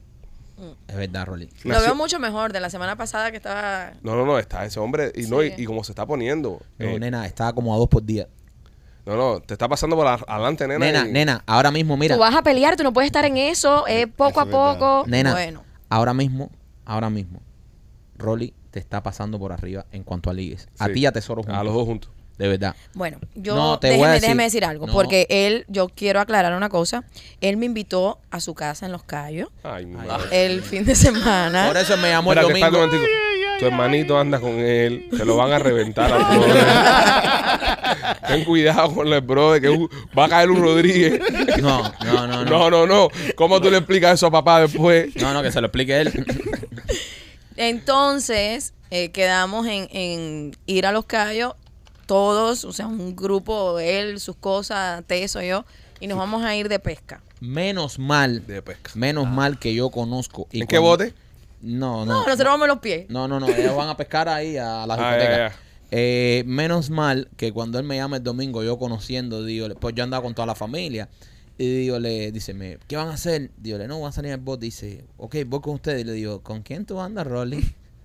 Es 0.89 0.97
verdad, 0.97 1.27
Rolly. 1.27 1.49
Lo 1.65 1.81
veo 1.81 1.95
mucho 1.95 2.19
mejor 2.21 2.53
de 2.53 2.61
la 2.61 2.71
semana 2.71 2.97
pasada 2.97 3.31
que 3.31 3.39
estaba. 3.39 3.93
No, 4.03 4.15
no, 4.15 4.25
no, 4.25 4.39
está 4.39 4.65
ese 4.65 4.79
hombre. 4.81 5.13
Y 5.15 5.23
no, 5.27 5.43
y, 5.43 5.51
Sí. 5.51 5.63
y 5.63 5.65
como 5.67 5.83
se 5.85 5.93
está 5.93 6.07
poniendo. 6.07 6.61
No, 6.79 6.87
eh, 6.89 6.99
nena, 7.01 7.27
estaba 7.27 7.53
como 7.53 7.75
a 7.75 7.79
dos 7.79 7.89
por 7.89 8.03
día. 8.05 8.29
no, 9.07 9.17
no, 9.17 9.41
te 9.41 9.53
está 9.55 9.69
pasando 9.69 9.97
por 9.97 10.07
adelante, 10.07 10.67
nena. 10.67 10.79
Nena, 10.87 11.09
y- 11.09 11.13
nena, 11.13 11.43
ahora 11.47 11.71
mismo, 11.71 11.97
mira. 11.97 12.15
Tú 12.15 12.21
vas 12.21 12.35
a 12.35 12.43
pelear, 12.43 12.77
tú 12.77 12.83
no 12.85 12.93
puedes 12.93 13.07
estar 13.09 13.25
en 13.27 13.37
eso, 13.37 13.87
eh, 13.87 14.07
poco 14.07 14.41
a 14.41 14.45
Eso 14.45 14.51
es 14.51 14.57
verdad. 14.57 14.73
poco. 14.79 15.05
Nena, 15.11 15.33
Bueno, 15.33 15.63
ahora 15.91 16.15
mismo, 16.15 16.51
ahora 16.87 17.11
mismo, 17.11 17.41
Rolly 18.17 18.55
te 18.71 18.79
está 18.79 19.03
pasando 19.03 19.39
por 19.39 19.53
arriba 19.53 19.85
en 19.93 20.05
cuanto 20.05 20.31
a 20.31 20.33
ligues. 20.35 20.69
A 20.79 20.87
Sí. 20.87 20.93
ti 20.95 21.01
y 21.01 21.07
a 21.07 21.13
Tesoro 21.13 21.43
juntos. 21.43 21.59
A 21.61 21.65
los 21.65 21.75
dos 21.75 21.85
juntos. 21.85 22.11
De 22.39 22.49
verdad. 22.49 22.75
bueno, 22.95 23.19
yo 23.37 23.55
No, 23.55 23.79
te 23.79 23.97
voy 23.97 24.07
a 24.07 24.09
déjeme, 24.11 24.15
decir- 24.15 24.21
déjeme 24.23 24.43
decir 24.45 24.65
algo, 24.65 24.87
No. 24.89 24.93
porque 24.93 25.27
él, 25.31 25.65
yo 25.69 25.89
quiero 25.89 26.21
aclarar 26.21 26.53
una 26.55 26.69
cosa. 26.69 27.05
Él 27.41 27.57
me 27.57 27.67
invitó 27.67 28.19
a 28.31 28.41
su 28.41 28.55
casa 28.55 28.87
en 28.87 28.93
Los 28.93 29.05
Cayos 29.05 29.49
Ay, 29.63 29.85
Ay. 29.85 29.87
madre. 29.87 30.47
el 30.47 30.63
fin 30.63 30.85
de 30.85 30.95
semana. 30.97 31.69
Por 31.69 31.77
eso 31.77 31.97
me 31.97 32.11
llamó 32.11 32.33
el 32.33 32.41
domingo. 32.41 32.71
momentico. 32.73 33.05
Tu 33.61 33.67
hermanito 33.67 34.19
anda 34.19 34.41
con 34.41 34.51
él, 34.59 35.09
te 35.17 35.25
lo 35.25 35.37
van 35.37 35.53
a 35.53 35.61
reventar 35.61 36.13
a 36.13 36.19
todos. 38.19 38.27
Ten 38.27 38.45
cuidado 38.45 38.93
con 38.93 39.07
el 39.13 39.21
brother, 39.21 39.63
que 39.63 39.89
va 40.19 40.25
a 40.25 40.29
caer 40.29 40.51
un 40.51 40.61
Rodríguez. 40.61 41.21
No, 41.63 41.93
no, 42.05 42.27
no, 42.27 42.45
no. 42.45 42.45
No, 42.51 42.71
no, 42.71 42.87
no. 42.87 43.09
¿Cómo 43.37 43.61
tú 43.61 43.71
le 43.71 43.77
explicas 43.79 44.15
eso 44.15 44.27
a 44.27 44.31
papá 44.33 44.61
después? 44.63 45.15
No, 45.17 45.33
no, 45.33 45.41
que 45.41 45.53
se 45.53 45.61
lo 45.61 45.69
explique 45.69 46.01
él. 46.01 46.13
Entonces, 47.57 48.75
eh, 48.91 49.11
quedamos 49.11 49.67
en, 49.67 49.89
en 49.93 50.57
ir 50.67 50.87
a 50.87 50.93
Los 50.93 51.05
Cayos, 51.05 51.55
todos, 52.07 52.65
o 52.65 52.73
sea, 52.73 52.87
un 52.87 53.15
grupo, 53.17 53.79
él, 53.79 54.21
sus 54.21 54.37
cosas, 54.37 55.03
Teso, 55.07 55.41
yo, 55.43 55.65
y 56.01 56.07
nos 56.07 56.19
vamos 56.19 56.43
a 56.45 56.55
ir 56.57 56.69
de 56.69 56.79
pesca. 56.79 57.23
Menos 57.41 57.99
mal, 57.99 58.47
De 58.47 58.63
pesca. 58.63 58.93
menos 58.95 59.29
mal 59.29 59.59
que 59.59 59.75
yo 59.75 59.91
conozco. 59.91 60.47
y 60.53 60.61
¿En 60.63 60.67
qué 60.67 60.77
cuando- 60.79 61.05
bote? 61.05 61.15
No, 61.63 62.05
No, 62.05 62.13
no. 62.13 62.19
nosotros 62.27 62.47
vamos 62.49 62.65
en 62.67 62.69
los 62.69 62.79
pies. 62.81 63.07
No, 63.09 63.27
no, 63.27 63.41
no. 63.41 63.49
Ellos 63.49 63.75
van 63.75 63.89
a 63.89 63.97
pescar 63.97 64.29
ahí 64.29 64.57
a 64.59 64.87
la 64.87 64.95
Ah, 64.95 65.17
discoteca. 65.17 65.37
ya. 65.49 65.57
Eh, 65.91 66.43
menos 66.47 66.91
mal 66.91 67.29
que 67.37 67.53
cuando 67.53 67.79
él 67.79 67.85
me 67.87 67.97
llama 67.97 68.17
el 68.19 68.23
domingo, 68.23 68.63
yo 68.63 68.79
conociendo, 68.79 69.45
digo, 69.45 69.69
pues 69.81 69.95
yo 69.95 70.05
andaba 70.05 70.23
con 70.23 70.35
toda 70.35 70.45
la 70.47 70.55
familia. 70.55 71.09
Y 71.57 71.67
digo, 71.83 71.99
le 72.01 72.33
dice, 72.33 72.53
me, 72.53 72.79
¿qué 72.89 72.97
van 72.97 73.09
a 73.09 73.15
hacer? 73.15 73.51
Digo, 73.57 73.79
no, 73.79 74.01
van 74.01 74.09
a 74.09 74.13
salir 74.13 74.33
al 74.33 74.41
bote. 74.41 74.67
Dice, 74.67 75.05
ok, 75.17 75.37
voy 75.47 75.61
con 75.61 75.75
ustedes. 75.75 76.01
Y 76.03 76.05
le 76.05 76.13
digo, 76.13 76.43
¿con 76.43 76.63
quién 76.63 76.85
tú 76.85 77.01
andas, 77.01 77.27
Rolly? 77.27 77.65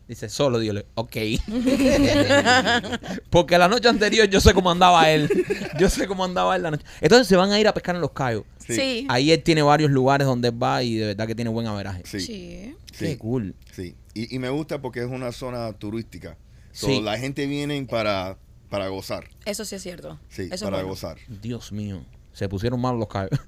Dice, 0.10 0.28
solo, 0.28 0.58
dígole, 0.58 0.88
ok. 0.96 1.18
Porque 3.30 3.58
la 3.60 3.68
noche 3.68 3.88
anterior 3.88 4.28
yo 4.28 4.42
sé 4.42 4.56
cómo 4.56 4.72
andaba 4.72 5.08
él. 5.12 5.30
Yo 5.80 5.88
sé 5.88 6.08
cómo 6.08 6.26
andaba 6.26 6.56
él 6.56 6.64
la 6.64 6.72
noche. 6.72 6.84
Entonces 7.00 7.28
se 7.28 7.36
van 7.36 7.52
a 7.52 7.60
ir 7.60 7.68
a 7.68 7.74
pescar 7.76 7.94
en 7.94 8.02
los 8.02 8.10
Cayos. 8.12 8.44
Sí. 8.58 8.74
Sí. 8.76 9.08
Ahí 9.08 9.32
él 9.32 9.44
tiene 9.44 9.62
varios 9.62 9.92
lugares 9.92 10.26
donde 10.26 10.48
él 10.48 10.62
va 10.64 10.82
y 10.82 10.96
de 10.96 11.06
verdad 11.08 11.28
que 11.28 11.36
tiene 11.36 11.52
buen 11.52 11.68
averaje. 11.68 12.02
Sí. 12.06 12.20
Sí. 12.22 12.76
Qué 12.98 13.18
cool. 13.20 13.54
Sí, 13.72 13.96
y, 14.16 14.36
y 14.36 14.40
me 14.40 14.50
gusta 14.50 14.82
porque 14.82 15.00
es 15.02 15.06
una 15.08 15.32
zona 15.32 15.72
turística. 15.74 16.38
So, 16.72 16.88
Sí. 16.88 17.02
La 17.02 17.18
gente 17.20 17.46
viene 17.46 17.80
para, 17.86 18.38
para 18.70 18.88
gozar. 18.88 19.28
Eso 19.46 19.64
sí 19.64 19.76
es 19.76 19.84
cierto. 19.84 20.20
Sí, 20.30 20.44
Eso 20.44 20.56
es 20.56 20.62
para 20.64 20.78
bueno. 20.78 20.90
gozar. 20.90 21.18
Dios 21.28 21.72
mío. 21.72 22.04
Se 22.34 22.48
pusieron 22.48 22.80
malos 22.80 23.00
los 23.00 23.08
Cayos. 23.08 23.32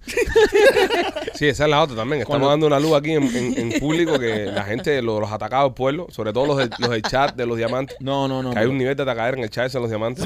Sí, 1.34 1.48
esa 1.48 1.64
es 1.64 1.70
la 1.72 1.82
otra 1.82 1.96
también. 1.96 2.22
Estamos 2.22 2.48
dando 2.48 2.68
una 2.68 2.80
luz 2.80 2.94
aquí 2.94 3.14
en, 3.14 3.24
en- 3.36 3.58
en 3.74 3.80
público 3.80 4.20
que 4.20 4.46
la 4.46 4.64
gente, 4.64 5.02
los, 5.02 5.20
los 5.20 5.32
atacados 5.32 5.70
del 5.70 5.74
pueblo, 5.74 6.06
sobre 6.12 6.34
todo 6.34 6.46
los 6.46 6.58
del, 6.58 6.70
los 6.78 6.90
del 6.92 7.02
chat 7.02 7.36
de 7.36 7.46
los 7.48 7.58
diamantes, 7.58 7.98
No, 8.00 8.28
no, 8.28 8.44
no. 8.44 8.52
que 8.52 8.60
hay 8.60 8.64
pero- 8.64 8.72
un 8.72 8.78
nivel 8.78 8.96
de 8.96 9.02
atacadera 9.02 9.38
en 9.38 9.44
el 9.46 9.50
chat 9.50 9.66
ese 9.66 9.78
de 9.80 9.82
los 9.82 9.90
diamantes. 9.90 10.24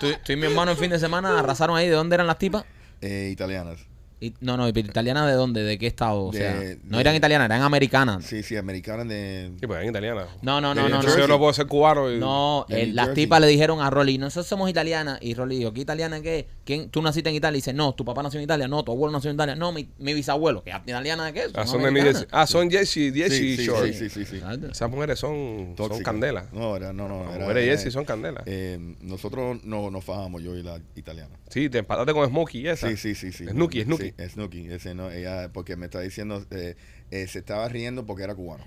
Tú, 0.00 0.06
tú 0.24 0.32
y 0.32 0.36
mi 0.36 0.46
hermano 0.46 0.70
el 0.70 0.76
fin 0.78 0.90
de 0.90 0.98
semana 0.98 1.38
arrasaron 1.38 1.76
ahí. 1.76 1.88
¿De 1.88 1.94
dónde 1.94 2.14
eran 2.14 2.26
las 2.26 2.38
tipas? 2.38 2.64
Eh, 3.00 3.28
italianas. 3.32 3.80
Y- 4.20 4.34
no, 4.40 4.56
no, 4.56 4.64
pero 4.72 4.88
italianas 4.88 5.26
de 5.28 5.34
dónde, 5.34 5.62
de 5.62 5.78
qué 5.78 5.86
estado, 5.86 6.24
o 6.26 6.32
De- 6.32 6.38
sea, 6.38 6.54
no 6.84 6.96
de- 6.96 7.00
eran 7.02 7.14
italianas, 7.14 7.46
eran 7.46 7.62
americanas. 7.62 8.24
Sí, 8.24 8.42
sí, 8.42 8.56
americanas 8.56 9.06
de... 9.08 9.52
Sí, 9.60 9.66
pues 9.66 9.80
en 9.82 9.90
italiana. 9.90 10.26
No, 10.42 10.60
no, 10.60 10.74
no, 10.74 10.82
De 10.82 10.88
no, 10.90 10.96
Entonces 10.96 11.14
no. 11.14 11.20
yo 11.20 11.28
no 11.28 11.38
puedo 11.38 11.52
ser 11.52 11.66
cubano. 11.66 12.10
y- 12.12 12.18
No, 12.18 12.66
De 12.68 12.82
eh, 12.82 12.86
las 12.88 13.14
tipas 13.14 13.40
le 13.40 13.46
dijeron 13.46 13.80
a 13.80 13.90
Rolly, 13.90 14.18
nosotros 14.18 14.46
somos 14.48 14.68
italianas. 14.68 15.18
Y 15.22 15.34
Rolly 15.34 15.58
dijo, 15.58 15.72
¿qué 15.72 15.80
italiana 15.82 16.20
qué? 16.20 16.48
¿Quién, 16.64 16.90
¿Tú 16.90 17.00
naciste 17.00 17.30
en 17.30 17.36
Italia? 17.36 17.56
Y 17.56 17.60
dice, 17.60 17.72
no, 17.72 17.92
tu 17.94 18.04
papá 18.04 18.22
nació 18.24 18.40
en 18.40 18.44
Italia. 18.44 18.66
No, 18.66 18.82
tu 18.82 18.90
abuelo 18.92 19.12
nació 19.12 19.30
en 19.30 19.36
Italia. 19.36 19.54
No, 19.54 19.70
mi, 19.72 19.88
mi 19.98 20.14
bisabuelo. 20.14 20.64
¿Qué 20.64 20.70
italiana 20.70 21.26
de 21.26 21.32
qué? 21.32 21.42
Ah, 21.54 21.64
son 21.66 21.78
de 21.78 21.78
New 21.78 21.88
americanas. 21.88 22.20
Jersey. 22.22 22.28
Ah, 22.32 22.46
son 22.48 22.70
Jesse, 22.70 23.12
Jesse 23.14 23.32
Sí, 23.38 23.56
sí, 23.56 23.64
Shore. 23.66 23.92
sí, 23.92 24.08
sí, 24.10 24.24
sí, 24.24 24.38
sí. 24.38 24.42
Esas 24.70 24.90
mujeres 24.90 25.18
son, 25.20 25.34
son 25.36 25.74
Tóxicas. 25.76 26.04
candela. 26.04 26.46
No, 26.52 26.74
era, 26.76 26.92
no, 26.92 27.06
no. 27.08 27.24
Las 27.24 27.36
era- 27.36 27.44
mujeres 27.44 27.64
era- 27.68 27.76
Jesse 27.78 27.92
son 27.92 28.04
candela. 28.04 28.42
eh, 28.46 28.78
nosotros 29.00 29.58
no 29.64 29.90
nos 29.92 30.04
fajamos, 30.04 30.42
yo 30.42 30.56
y 30.56 30.62
la 30.64 30.80
italiana. 30.96 31.30
Sí, 31.50 31.68
te 31.70 31.78
empataste 31.78 32.12
con 32.12 32.28
Smokey 32.28 32.62
y 32.62 32.68
esa. 32.68 32.88
Sí, 32.88 32.96
sí, 32.96 33.14
sí, 33.14 33.30
sí. 33.32 33.44
Snooki, 33.46 33.82
Snooki. 33.84 34.07
Snooki. 34.18 34.66
Ese 34.72 34.94
no, 34.94 35.10
ella, 35.10 35.50
porque 35.52 35.76
me 35.76 35.86
está 35.86 36.00
diciendo, 36.00 36.44
eh, 36.50 36.76
eh, 37.10 37.26
se 37.26 37.38
estaba 37.40 37.68
riendo 37.68 38.06
porque 38.06 38.22
era 38.24 38.34
cubano. 38.34 38.64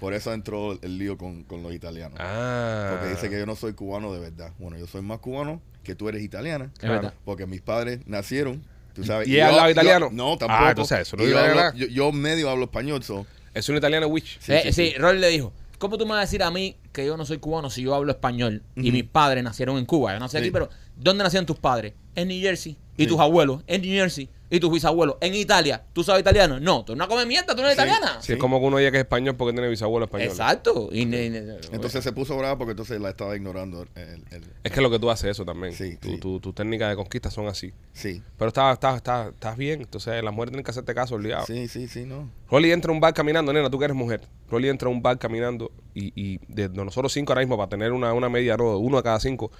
Por 0.00 0.12
eso 0.12 0.32
entró 0.34 0.72
el, 0.72 0.78
el 0.82 0.98
lío 0.98 1.16
con, 1.16 1.44
con 1.44 1.62
los 1.62 1.72
italianos. 1.72 2.18
Ah. 2.20 2.88
Porque 2.92 3.08
dice 3.14 3.30
que 3.30 3.38
yo 3.38 3.46
no 3.46 3.56
soy 3.56 3.72
cubano 3.72 4.12
de 4.12 4.20
verdad. 4.20 4.52
Bueno, 4.58 4.76
yo 4.78 4.86
soy 4.86 5.02
más 5.02 5.20
cubano 5.20 5.62
que 5.82 5.94
tú 5.94 6.08
eres 6.08 6.22
italiana. 6.22 6.70
Verdad. 6.82 7.14
Porque 7.24 7.46
mis 7.46 7.62
padres 7.62 8.00
nacieron, 8.06 8.62
tú 8.94 9.04
sabes. 9.04 9.26
¿Y 9.28 9.34
ella 9.36 9.48
hablaba 9.48 9.68
yo- 9.68 9.72
italiano? 9.72 10.08
no, 10.12 10.36
tampoco. 10.36 10.64
Ah, 10.64 10.68
entonces 10.70 11.00
eso 11.00 11.16
no 11.16 11.24
Y 11.24 11.30
yo, 11.30 11.38
hablo- 11.38 11.74
yo, 11.74 11.86
yo 11.86 12.12
medio 12.12 12.50
hablo 12.50 12.64
español, 12.64 13.02
so. 13.02 13.26
Es 13.54 13.68
un 13.70 13.76
italiano 13.76 14.06
witch. 14.08 14.38
Sí, 14.40 14.52
Eh, 14.52 14.60
sí, 14.64 14.72
sí, 14.72 14.90
sí. 14.92 14.98
Rolly 14.98 15.18
le 15.18 15.28
dijo, 15.30 15.50
¿cómo 15.78 15.96
tú 15.96 16.04
me 16.04 16.10
vas 16.10 16.18
a 16.18 16.20
decir 16.22 16.42
a 16.42 16.50
mí 16.50 16.76
que 16.92 17.06
yo 17.06 17.16
no 17.16 17.24
soy 17.24 17.38
cubano 17.38 17.70
si 17.70 17.80
yo 17.82 17.94
hablo 17.94 18.12
español 18.12 18.62
y 18.74 18.92
mis 18.92 19.04
padres 19.04 19.42
nacieron 19.42 19.78
en 19.78 19.86
Cuba? 19.86 20.12
Yo 20.12 20.20
nací 20.20 20.36
aquí, 20.36 20.50
pero 20.50 20.68
¿dónde 20.94 21.24
nacieron 21.24 21.46
tus 21.46 21.58
padres? 21.58 21.94
En 22.14 22.28
New 22.28 22.38
Jersey. 22.40 22.76
¿Y 22.98 23.04
Sí. 23.04 23.08
tus 23.08 23.18
abuelos? 23.20 23.62
En 23.66 23.80
New 23.80 23.92
Jersey. 23.92 24.28
¿Y 24.48 24.60
tus 24.60 24.70
bisabuelos? 24.70 25.16
En 25.20 25.34
Italia. 25.34 25.82
¿Tú 25.92 26.04
sabes 26.04 26.20
italiano? 26.20 26.60
No, 26.60 26.84
tú 26.84 26.94
no 26.94 27.08
comes 27.08 27.26
mierda, 27.26 27.56
tú 27.56 27.62
no 27.62 27.68
eres 27.68 27.76
Sí. 27.76 27.82
italiana. 27.82 28.22
Sí, 28.22 28.32
es 28.34 28.38
como 28.38 28.60
que 28.60 28.66
uno 28.66 28.76
diga 28.78 28.92
que 28.92 28.98
es 28.98 29.02
español 29.02 29.34
porque 29.34 29.52
tiene 29.52 29.68
bisabuelo 29.68 30.04
español. 30.04 30.28
Exacto. 30.28 30.88
Y 30.92 31.04
ne- 31.04 31.30
ne- 31.30 31.56
Entonces 31.72 32.04
se 32.04 32.12
puso 32.12 32.36
brava 32.38 32.56
porque 32.56 32.70
entonces 32.70 33.00
la 33.00 33.10
estaba 33.10 33.34
ignorando. 33.34 33.82
el- 33.96 34.24
el- 34.30 34.44
Es 34.62 34.70
que 34.70 34.80
lo 34.80 34.88
que 34.90 34.98
tú 35.00 35.10
haces 35.10 35.30
eso 35.32 35.44
también. 35.44 35.72
Sí, 35.72 35.96
Tu- 35.96 36.10
sí. 36.10 36.18
tu- 36.18 36.38
Tus 36.38 36.54
técnicas 36.54 36.90
de 36.90 36.96
conquista 36.96 37.28
son 37.30 37.48
así. 37.48 37.72
sí, 37.92 38.22
Pero 38.38 38.48
estás 38.48 38.74
estás 38.74 38.96
estás 38.96 39.28
estás 39.34 39.56
bien. 39.56 39.80
Entonces 39.80 40.22
las 40.22 40.32
mujeres 40.32 40.52
tienen 40.52 40.64
que 40.64 40.70
hacerte 40.70 40.94
caso 40.94 41.16
obligado. 41.16 41.44
sí, 41.46 41.66
sí, 41.66 41.88
sí, 41.88 42.04
no. 42.04 42.30
Rolly 42.48 42.70
entra 42.70 42.92
a 42.92 42.94
un 42.94 43.00
bar 43.00 43.14
caminando, 43.14 43.52
nena, 43.52 43.68
tú 43.68 43.78
que 43.80 43.86
eres 43.86 43.96
mujer. 43.96 44.20
Rolly 44.48 44.68
entra 44.68 44.88
a 44.88 44.92
un 44.92 45.02
bar 45.02 45.18
caminando 45.18 45.72
y, 45.92 46.12
y 46.14 46.38
de 46.46 46.68
nosotros 46.68 47.12
cinco 47.12 47.32
ahora 47.32 47.40
mismo, 47.42 47.56
para 47.56 47.68
tener 47.68 47.90
una, 47.92 48.12
una 48.12 48.28
media, 48.28 48.56
no, 48.56 48.78
uno 48.78 48.98
a 48.98 49.02
cada 49.02 49.18
cinco, 49.18 49.50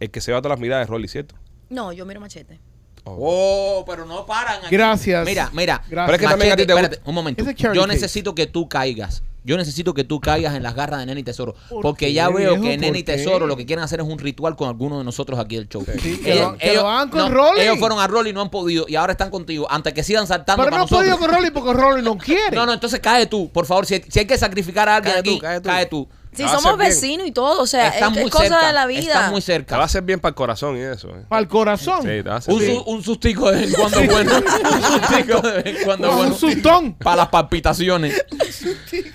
el 0.00 0.10
que 0.10 0.20
se 0.20 0.32
va 0.32 0.38
a 0.38 0.42
todas 0.42 0.56
las 0.58 0.60
miradas 0.60 0.84
es 0.86 0.90
Rolly, 0.90 1.06
¿cierto? 1.06 1.36
No, 1.70 1.92
yo 1.92 2.04
miro 2.04 2.20
machete. 2.20 2.58
Oh, 3.06 3.84
pero 3.86 4.06
no 4.06 4.24
paran. 4.26 4.60
aquí. 4.64 4.74
Gracias. 4.74 5.24
Mira, 5.26 5.50
mira. 5.52 5.82
Gracias. 5.88 6.06
Pero 6.06 6.12
es 6.14 6.18
que 6.20 6.26
también 6.26 6.52
a 6.52 6.56
ti 6.56 6.66
te 6.66 6.72
espérate, 6.72 7.00
un 7.04 7.14
momento. 7.14 7.44
Yo 7.44 7.54
case. 7.82 7.86
necesito 7.86 8.34
que 8.34 8.46
tú 8.46 8.68
caigas. 8.68 9.22
Yo 9.46 9.58
necesito 9.58 9.92
que 9.92 10.04
tú 10.04 10.20
caigas 10.20 10.54
en 10.54 10.62
las 10.62 10.74
garras 10.74 11.00
de 11.00 11.04
Nene 11.06 11.20
y 11.20 11.22
Tesoro. 11.22 11.54
¿Por 11.68 11.82
Porque 11.82 12.06
qué, 12.06 12.12
ya 12.14 12.30
veo 12.30 12.52
viejo? 12.52 12.62
que 12.62 12.78
Nene 12.78 12.98
y. 13.00 13.02
Tesoro 13.02 13.46
lo 13.46 13.58
que 13.58 13.66
quieren 13.66 13.84
hacer 13.84 14.00
es 14.00 14.06
un 14.06 14.18
ritual 14.18 14.56
con 14.56 14.68
alguno 14.70 14.96
de 14.96 15.04
nosotros 15.04 15.38
aquí 15.38 15.56
del 15.56 15.68
show. 15.68 15.84
Sí, 16.00 16.16
que 16.16 16.34
lo- 16.36 16.56
que 16.56 16.72
lo 16.74 16.88
hagan 16.88 17.10
con 17.10 17.18
no, 17.20 17.28
Rolly. 17.28 17.60
ellos 17.60 17.78
fueron 17.78 17.98
a 18.00 18.06
Rolly 18.06 18.30
y 18.30 18.32
no 18.32 18.40
han 18.40 18.48
podido. 18.48 18.86
Y 18.88 18.96
ahora 18.96 19.12
están 19.12 19.28
contigo. 19.28 19.66
Antes 19.70 19.92
que 19.92 20.02
sigan 20.02 20.26
saltando 20.26 20.62
Pero 20.64 20.70
para 20.70 20.78
no 20.78 20.84
ha 20.86 20.88
podido 20.88 21.18
con 21.18 21.30
Rolly 21.30 21.50
porque 21.50 21.74
Rolly 21.74 22.00
no 22.02 22.16
quiere. 22.16 22.40
No, 22.56 22.64
no, 22.64 22.72
entonces 22.72 23.00
cae 23.00 23.26
tú. 23.26 23.50
Por 23.52 23.66
favor, 23.66 23.84
si, 23.84 24.02
si 24.08 24.20
hay 24.20 24.26
que 24.26 24.38
sacrificar 24.38 24.88
a 24.88 24.96
alguien 24.96 25.12
Cae 25.12 25.22
tú, 25.22 25.30
aquí, 25.32 25.40
cae 25.40 25.60
tú. 25.60 25.68
cae 25.68 25.86
tú. 25.86 26.08
Si 26.36 26.42
Te 26.42 26.48
somos 26.48 26.76
vecinos 26.76 27.26
y 27.26 27.32
todo, 27.32 27.60
o 27.62 27.66
sea, 27.66 27.88
es, 27.88 28.10
muy 28.10 28.22
es 28.24 28.30
cosa 28.30 28.44
cerca. 28.48 28.66
de 28.66 28.72
la 28.72 28.86
vida. 28.86 29.00
Estás 29.00 29.30
muy 29.30 29.40
Te 29.40 29.46
cerca. 29.46 29.76
va 29.76 29.82
a 29.82 29.86
hacer 29.86 30.02
bien 30.02 30.18
para 30.20 30.30
el 30.30 30.34
corazón 30.34 30.76
y 30.76 30.80
eso. 30.80 31.08
¿eh? 31.10 31.24
Para 31.28 31.40
el 31.42 31.48
corazón. 31.48 32.02
Sí, 32.02 32.08
te 32.08 32.22
va 32.22 32.34
a 32.34 32.38
hacer 32.38 32.54
Un, 32.54 32.60
bien. 32.60 32.74
su- 32.76 32.82
un 32.90 33.02
sustico 33.04 33.50
de 33.52 33.60
vez 33.60 33.68
en 33.68 33.74
cuando 33.74 34.00
es 34.00 34.10
bueno. 34.10 34.32
un 34.72 34.82
sustico 34.82 35.40
de 35.40 35.62
vez 35.62 35.66
en 35.78 35.84
cuando 35.84 36.08
es 36.08 36.14
un 36.30 36.34
sustón. 36.36 36.94
Para 36.94 37.16
las 37.16 37.28
palpitaciones. 37.28 38.24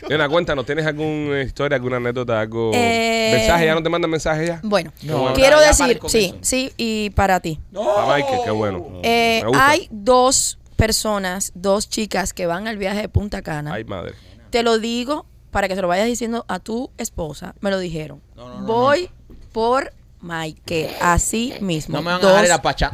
Nena, 0.09 0.29
cuéntanos, 0.29 0.65
¿tienes 0.65 0.85
alguna 0.85 1.41
historia, 1.41 1.75
alguna 1.75 1.97
anécdota, 1.97 2.39
algo? 2.39 2.71
Eh, 2.73 3.31
¿Mensaje? 3.37 3.65
¿Ya 3.65 3.75
no 3.75 3.83
te 3.83 3.89
mandan 3.89 4.09
mensajes 4.11 4.47
ya? 4.47 4.59
Bueno, 4.63 4.91
No, 5.03 5.33
quiero 5.33 5.57
ya, 5.59 5.71
ya 5.71 5.77
paren 5.77 5.87
decir, 5.87 5.99
con 5.99 6.09
sí, 6.09 6.25
eso. 6.25 6.37
sí, 6.41 6.73
y 6.77 7.09
para 7.11 7.39
ti. 7.39 7.59
Para 7.73 8.15
Michael, 8.15 8.39
qué 8.45 8.51
bueno. 8.51 8.87
Eh, 9.03 9.39
Me 9.43 9.49
gusta. 9.49 9.69
hay 9.69 9.87
dos 9.91 10.57
personas, 10.75 11.51
dos 11.55 11.89
chicas 11.89 12.33
que 12.33 12.45
van 12.45 12.67
al 12.67 12.77
viaje 12.77 13.01
de 13.01 13.09
Punta 13.09 13.41
Cana. 13.41 13.73
Ay, 13.73 13.83
madre. 13.83 14.13
Te 14.49 14.63
lo 14.63 14.79
digo 14.79 15.25
para 15.51 15.67
que 15.67 15.75
se 15.75 15.81
lo 15.81 15.87
vayas 15.87 16.05
diciendo 16.07 16.45
a 16.47 16.59
tu 16.59 16.91
esposa. 16.97 17.55
Me 17.61 17.69
lo 17.69 17.79
dijeron. 17.79 18.21
No, 18.35 18.49
no, 18.49 18.59
no, 18.61 18.65
Voy 18.67 19.09
por 19.51 19.93
Michael, 20.21 20.91
así 21.01 21.53
mismo. 21.61 21.97
No 21.97 22.01
me 22.03 22.11
van 22.11 22.21
Dos- 22.21 22.29
a 22.29 22.33
dejar 22.33 22.45
ir 22.45 22.51
a 22.51 22.61
Pachá. 22.61 22.91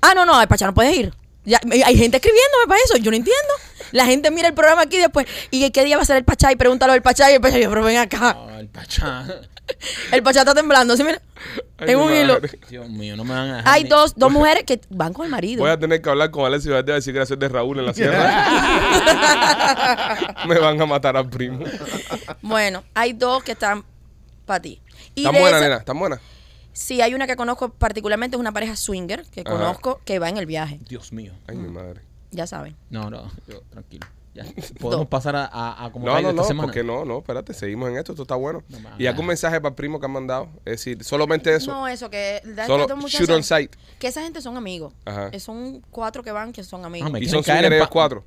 Ah, 0.00 0.12
no, 0.14 0.24
no, 0.26 0.34
al 0.34 0.48
Pachá 0.48 0.66
no 0.66 0.74
puedes 0.74 0.96
ir. 0.96 1.14
Ya, 1.46 1.60
hay 1.84 1.96
gente 1.98 2.16
escribiéndome 2.16 2.66
para 2.68 2.80
eso, 2.84 2.96
yo 2.96 3.10
no 3.10 3.16
entiendo. 3.18 3.52
La 3.92 4.06
gente 4.06 4.30
mira 4.30 4.48
el 4.48 4.54
programa 4.54 4.82
aquí 4.82 4.96
después. 4.98 5.26
¿Y 5.50 5.70
qué 5.70 5.84
día 5.84 5.96
va 5.96 6.02
a 6.02 6.06
ser 6.06 6.16
el 6.16 6.24
Pachá? 6.24 6.50
Y 6.50 6.56
pregúntalo 6.56 6.94
del 6.94 7.02
Pachá. 7.02 7.30
Y 7.30 7.34
el 7.34 7.40
Pachá, 7.40 7.58
yo, 7.58 7.68
pero 7.68 7.84
ven 7.84 7.98
acá. 7.98 8.32
No, 8.34 8.58
el 8.58 8.68
Pachá. 8.68 9.26
El 10.12 10.22
Pachá 10.22 10.40
está 10.40 10.54
temblando, 10.54 10.96
¿sí? 10.96 11.02
Mira. 11.04 11.20
Ay, 11.78 11.90
en 11.92 11.98
un 11.98 12.12
hilo. 12.12 12.38
Dios 12.68 12.88
mío, 12.88 13.16
no 13.16 13.24
me 13.24 13.32
van 13.34 13.48
a 13.50 13.56
dejar. 13.58 13.74
Hay 13.74 13.84
ni- 13.84 13.88
dos, 13.88 14.14
dos 14.16 14.30
mujeres 14.30 14.64
que 14.64 14.80
van 14.90 15.12
con 15.12 15.24
el 15.24 15.30
marido. 15.30 15.62
Voy 15.62 15.70
a 15.70 15.78
tener 15.78 16.00
que 16.02 16.10
hablar 16.10 16.30
con 16.30 16.44
Alessio 16.44 16.72
Valdés 16.74 16.92
a 16.92 16.96
decir 16.96 17.14
que 17.14 17.20
era 17.20 17.36
de 17.36 17.48
Raúl 17.48 17.78
en 17.78 17.86
la 17.86 17.94
sierra. 17.94 18.46
Me 20.46 20.58
van 20.58 20.80
a 20.80 20.86
matar 20.86 21.16
al 21.16 21.28
primo. 21.28 21.64
Bueno, 22.42 22.84
hay 22.94 23.12
dos 23.14 23.42
que 23.42 23.52
están 23.52 23.84
para 24.46 24.60
ti. 24.60 24.80
Y 25.14 25.20
¿Están 25.22 25.34
de 25.34 25.40
buenas, 25.40 25.60
esa- 25.60 25.68
nena? 25.68 25.78
¿Están 25.80 25.98
buenas? 25.98 26.20
Sí, 26.72 27.00
hay 27.00 27.14
una 27.14 27.26
que 27.26 27.36
conozco 27.36 27.70
particularmente, 27.70 28.36
es 28.36 28.40
una 28.40 28.52
pareja 28.52 28.74
swinger 28.76 29.24
que 29.30 29.40
Ajá. 29.42 29.50
conozco 29.50 30.00
que 30.04 30.18
va 30.18 30.28
en 30.28 30.36
el 30.38 30.46
viaje. 30.46 30.80
Dios 30.88 31.12
mío. 31.12 31.32
Ay, 31.46 31.56
mi 31.56 31.68
madre. 31.68 32.00
Ya 32.32 32.46
saben. 32.46 32.76
No, 32.90 33.10
no, 33.10 33.30
yo, 33.46 33.60
tranquilo. 33.70 34.06
Ya. 34.34 34.44
Podemos 34.80 35.06
pasar 35.06 35.36
a, 35.36 35.44
a, 35.46 35.84
a 35.86 35.92
como 35.92 36.06
No, 36.06 36.12
no, 36.14 36.18
esta 36.18 36.32
no, 36.32 36.44
semana. 36.44 36.66
porque 36.66 36.82
no, 36.82 37.04
no, 37.04 37.18
espérate, 37.18 37.54
seguimos 37.54 37.88
en 37.90 37.96
esto, 37.98 38.12
esto 38.12 38.22
está 38.22 38.34
bueno. 38.34 38.64
No 38.68 38.78
¿Y 38.98 39.06
algún 39.06 39.26
mensaje 39.26 39.60
para 39.60 39.68
el 39.70 39.74
primo 39.76 40.00
que 40.00 40.06
han 40.06 40.12
mandado? 40.12 40.48
Es 40.64 40.72
decir, 40.84 41.04
solamente 41.04 41.54
eso. 41.54 41.70
No, 41.70 41.86
eso, 41.86 42.10
que 42.10 42.42
da 42.44 42.66
Solo 42.66 42.86
shoot 43.06 43.30
on 43.30 43.44
sight. 43.44 43.76
Que 44.00 44.08
esa 44.08 44.22
gente 44.22 44.40
son 44.40 44.56
amigos. 44.56 44.92
Ajá. 45.04 45.28
Eh, 45.32 45.38
Son 45.38 45.80
cuatro 45.90 46.22
que 46.24 46.32
van 46.32 46.52
que 46.52 46.64
son 46.64 46.84
amigos. 46.84 47.10
Ah, 47.14 47.18
Y 47.20 47.28
son 47.28 47.42
caer 47.44 47.72
en 47.72 47.86
cuatro. 47.86 48.24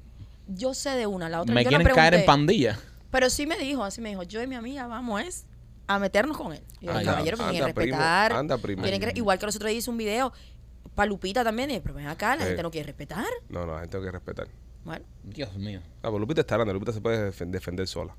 Yo 0.48 0.74
sé 0.74 0.92
de 0.92 1.08
una, 1.08 1.28
la 1.28 1.42
otra 1.42 1.54
Me 1.54 1.66
yo 1.66 1.72
no 1.72 1.78
quieren 1.78 1.94
caer 1.96 2.14
en 2.14 2.20
pregunté. 2.22 2.26
pandilla. 2.26 2.80
Pero 3.12 3.30
sí 3.30 3.46
me 3.46 3.58
dijo, 3.58 3.84
así 3.84 4.00
me 4.00 4.10
dijo, 4.10 4.24
yo 4.24 4.42
y 4.42 4.48
mi 4.48 4.56
amiga 4.56 4.88
vamos 4.88 5.22
es 5.22 5.46
a 5.88 6.00
meternos 6.00 6.38
con 6.38 6.54
él. 6.54 6.64
Y 6.80 6.86
yo, 6.86 6.94
Ay, 6.96 7.06
caballero, 7.06 7.36
anda, 7.38 7.52
tienen 7.52 7.68
que 7.68 7.74
primo, 7.74 7.98
respetar. 7.98 8.34
anda, 8.34 8.58
primo. 8.58 8.84
que- 8.84 9.12
igual 9.16 9.40
que 9.40 9.46
los 9.46 9.56
otros 9.58 9.70
días 9.70 9.80
hice 9.80 9.90
un 9.90 9.98
video, 9.98 10.32
Palupita 10.96 11.44
también, 11.44 11.70
y 11.70 11.74
dije, 11.74 11.82
pero 11.82 11.96
ven 11.96 12.08
acá, 12.08 12.36
la 12.36 12.42
Sí. 12.44 12.48
gente 12.50 12.64
no 12.64 12.72
quiere 12.72 12.88
respetar. 12.88 13.26
No, 13.50 13.66
no, 13.66 13.74
la 13.74 13.82
gente 13.82 13.98
tiene 13.98 14.06
que 14.08 14.12
respetar. 14.12 14.48
Bueno, 14.88 15.06
Dios 15.24 15.54
mío. 15.56 15.82
Ah, 16.02 16.10
pues 16.10 16.20
Lupita 16.22 16.42
está 16.42 16.56
grande, 16.56 16.74
Lupita 16.74 16.94
se 16.94 17.02
puede 17.02 17.32
defen- 17.32 17.52
defender 17.52 17.88
sola. 17.88 18.16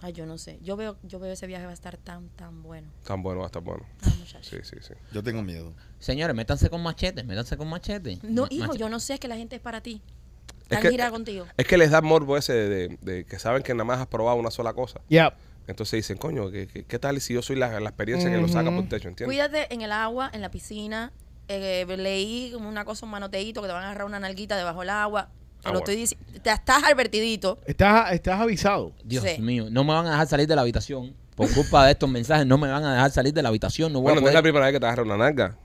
ay, 0.00 0.12
yo 0.12 0.24
no 0.26 0.38
sé. 0.38 0.58
Yo 0.62 0.76
veo, 0.76 0.96
yo 1.02 1.18
veo 1.18 1.32
ese 1.32 1.46
viaje 1.48 1.64
va 1.64 1.72
a 1.72 1.74
estar 1.74 1.96
tan, 1.96 2.28
tan 2.30 2.62
bueno. 2.62 2.88
Tan 3.04 3.22
bueno, 3.22 3.40
va 3.40 3.46
a 3.46 3.48
estar 3.48 3.62
bueno. 3.62 3.84
Ah, 4.02 4.10
muchachos. 4.18 4.46
Sí, 4.46 4.56
sí, 4.62 4.76
sí. 4.80 4.94
Yo 5.12 5.22
tengo 5.24 5.42
miedo. 5.42 5.74
Señores, 5.98 6.36
métanse 6.36 6.70
con 6.70 6.82
machetes, 6.82 7.24
métanse 7.26 7.56
con 7.56 7.68
machetes. 7.68 8.22
No, 8.22 8.42
Ma- 8.42 8.48
hijo, 8.50 8.66
machete. 8.68 8.78
yo 8.78 8.88
no 8.88 9.00
sé, 9.00 9.14
es 9.14 9.20
que 9.20 9.26
la 9.28 9.36
gente 9.36 9.56
es 9.56 9.62
para 9.62 9.80
ti. 9.82 10.00
Es 10.48 10.62
Están 10.62 10.82
que, 10.82 10.90
girada 10.90 11.10
contigo. 11.10 11.46
es 11.56 11.66
que 11.66 11.76
les 11.76 11.90
da 11.90 12.00
morbo 12.00 12.36
ese 12.36 12.52
de, 12.52 12.68
de- 12.88 12.98
de 13.00 13.24
que 13.24 13.38
saben 13.40 13.62
que 13.64 13.74
nada 13.74 13.84
más 13.84 13.98
has 14.00 14.06
probado 14.06 14.38
una 14.38 14.50
sola 14.52 14.72
cosa. 14.72 15.00
Yeah. 15.08 15.34
Entonces 15.66 15.98
dicen, 15.98 16.16
coño, 16.18 16.48
¿qué, 16.52 16.68
qué, 16.68 16.84
qué 16.84 16.98
tal 17.00 17.20
si 17.20 17.34
yo 17.34 17.42
soy 17.42 17.56
la, 17.56 17.80
la 17.80 17.88
experiencia 17.88 18.30
que 18.30 18.36
lo 18.36 18.46
saca 18.46 18.70
por 18.70 18.84
el 18.84 18.88
techo? 18.88 19.08
¿Entiendes? 19.08 19.26
Cuídate 19.26 19.74
en 19.74 19.80
el 19.82 19.90
agua, 19.90 20.30
en 20.32 20.40
la 20.42 20.50
piscina. 20.52 21.12
Eh, 21.48 21.84
leí 21.96 22.50
como 22.52 22.68
una 22.68 22.84
cosa, 22.84 23.06
un 23.06 23.12
manoteíto 23.12 23.62
que 23.62 23.68
te 23.68 23.72
van 23.72 23.82
a 23.84 23.86
agarrar 23.86 24.06
una 24.06 24.18
nalguita 24.20 24.56
debajo 24.56 24.80
del 24.80 24.90
agua. 24.90 25.30
Te 25.66 25.70
Ah, 25.70 25.72
lo 25.72 25.80
bueno. 25.80 25.90
estoy 25.90 25.96
diciendo. 25.96 26.26
Te 26.42 26.50
estás 26.50 26.84
advertidito. 26.84 27.58
Estás, 27.66 28.12
estás 28.12 28.40
avisado. 28.40 28.92
Dios 29.04 29.24
Sí. 29.24 29.40
mío, 29.42 29.66
no 29.70 29.82
me 29.84 29.92
van 29.92 30.06
a 30.06 30.10
dejar 30.12 30.26
salir 30.28 30.46
de 30.46 30.54
la 30.54 30.62
habitación. 30.62 31.14
Por 31.34 31.52
culpa 31.52 31.84
de 31.86 31.92
estos 31.92 32.08
mensajes, 32.08 32.46
no 32.46 32.56
me 32.56 32.68
van 32.68 32.84
a 32.84 32.94
dejar 32.94 33.10
salir 33.10 33.34
de 33.34 33.42
la 33.42 33.48
habitación. 33.50 33.92
No 33.92 33.98
voy 34.00 34.04
Bueno, 34.12 34.18
a 34.18 34.22
no 34.22 34.28
es 34.28 34.34
la 34.34 34.40
poder. 34.40 34.42
primera 34.52 34.66
vez 34.66 34.72
que 34.74 34.80
te 34.80 34.86
agarra 34.86 35.02
una 35.02 35.16
nalga. 35.16 35.56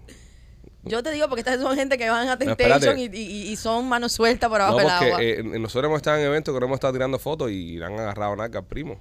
Yo 0.84 1.04
te 1.04 1.12
digo 1.12 1.28
porque 1.30 1.42
estas 1.42 1.62
son 1.62 1.76
gente 1.78 1.96
que 1.98 2.10
van 2.10 2.28
a 2.28 2.34
espérate. 2.34 2.56
Temptation 2.64 2.98
y, 3.00 3.04
y- 3.16 3.52
y 3.52 3.56
son 3.56 3.88
manos 3.88 4.12
sueltas 4.14 4.50
por 4.50 4.58
No, 4.60 4.66
abajo 4.66 4.80
del 4.80 4.90
agua. 4.90 5.10
porque 5.12 5.32
eh, 5.40 5.44
nosotros 5.60 5.86
hemos 5.90 5.98
estado 5.98 6.18
en 6.18 6.26
eventos 6.26 6.52
que 6.54 6.60
nos 6.60 6.68
hemos 6.68 6.76
estado 6.78 6.94
tirando 6.94 7.20
fotos 7.20 7.52
y 7.52 7.78
le 7.78 7.86
han 7.86 7.94
agarrado 8.00 8.36
nalga 8.36 8.60
al 8.60 8.66
primo. 8.66 9.00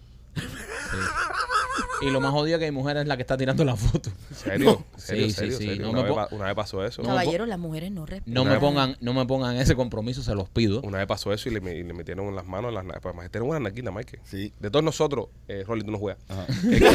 Y 2.02 2.10
lo 2.10 2.20
más 2.20 2.30
jodido 2.32 2.56
es 2.56 2.64
que 2.64 2.70
mi 2.70 2.76
mujer 2.78 2.96
es 2.96 3.06
la 3.06 3.16
que 3.16 3.22
está 3.22 3.36
tirando 3.36 3.64
la 3.64 3.76
foto. 3.76 4.10
¿En 4.30 4.36
serio? 4.36 4.84
¿En 4.94 5.00
serio? 5.00 5.26
Sí, 5.26 5.32
sí, 5.32 5.44
¿En 5.44 5.52
sí. 5.76 5.78
No 5.80 5.90
Una, 5.90 6.02
vez, 6.02 6.08
po- 6.10 6.14
pa- 6.16 6.28
una 6.30 6.44
vez 6.46 6.54
pasó 6.54 6.84
eso. 6.84 7.02
No, 7.02 7.08
Caballeros, 7.08 7.46
las 7.48 7.58
mujeres 7.58 7.90
no 7.90 8.06
respetan. 8.06 8.32
No 8.34 8.44
me 8.44 8.58
pongan, 8.58 8.96
no 9.00 9.12
me 9.12 9.26
pongan 9.26 9.56
ese 9.56 9.74
compromiso, 9.76 10.22
se 10.22 10.34
los 10.34 10.48
pido. 10.48 10.80
Una 10.82 10.98
vez 10.98 11.06
pasó 11.06 11.32
eso 11.32 11.48
y 11.48 11.52
le, 11.52 11.60
me- 11.60 11.74
y 11.76 11.82
le 11.82 11.92
metieron 11.92 12.34
las 12.34 12.46
manos 12.46 12.72
las. 12.72 12.84
Pues 13.02 13.14
más 13.14 13.30
tienen 13.30 13.48
una 13.50 13.60
naquita, 13.60 13.90
Mike. 13.90 14.20
Sí. 14.24 14.52
De 14.58 14.70
todos 14.70 14.84
nosotros, 14.84 15.26
eh, 15.48 15.64
Rolly, 15.66 15.82
tú 15.84 15.90
no 15.90 15.98
juegas. 15.98 16.18
Ajá. 16.28 16.46
Es 16.48 16.78
que, 16.80 16.86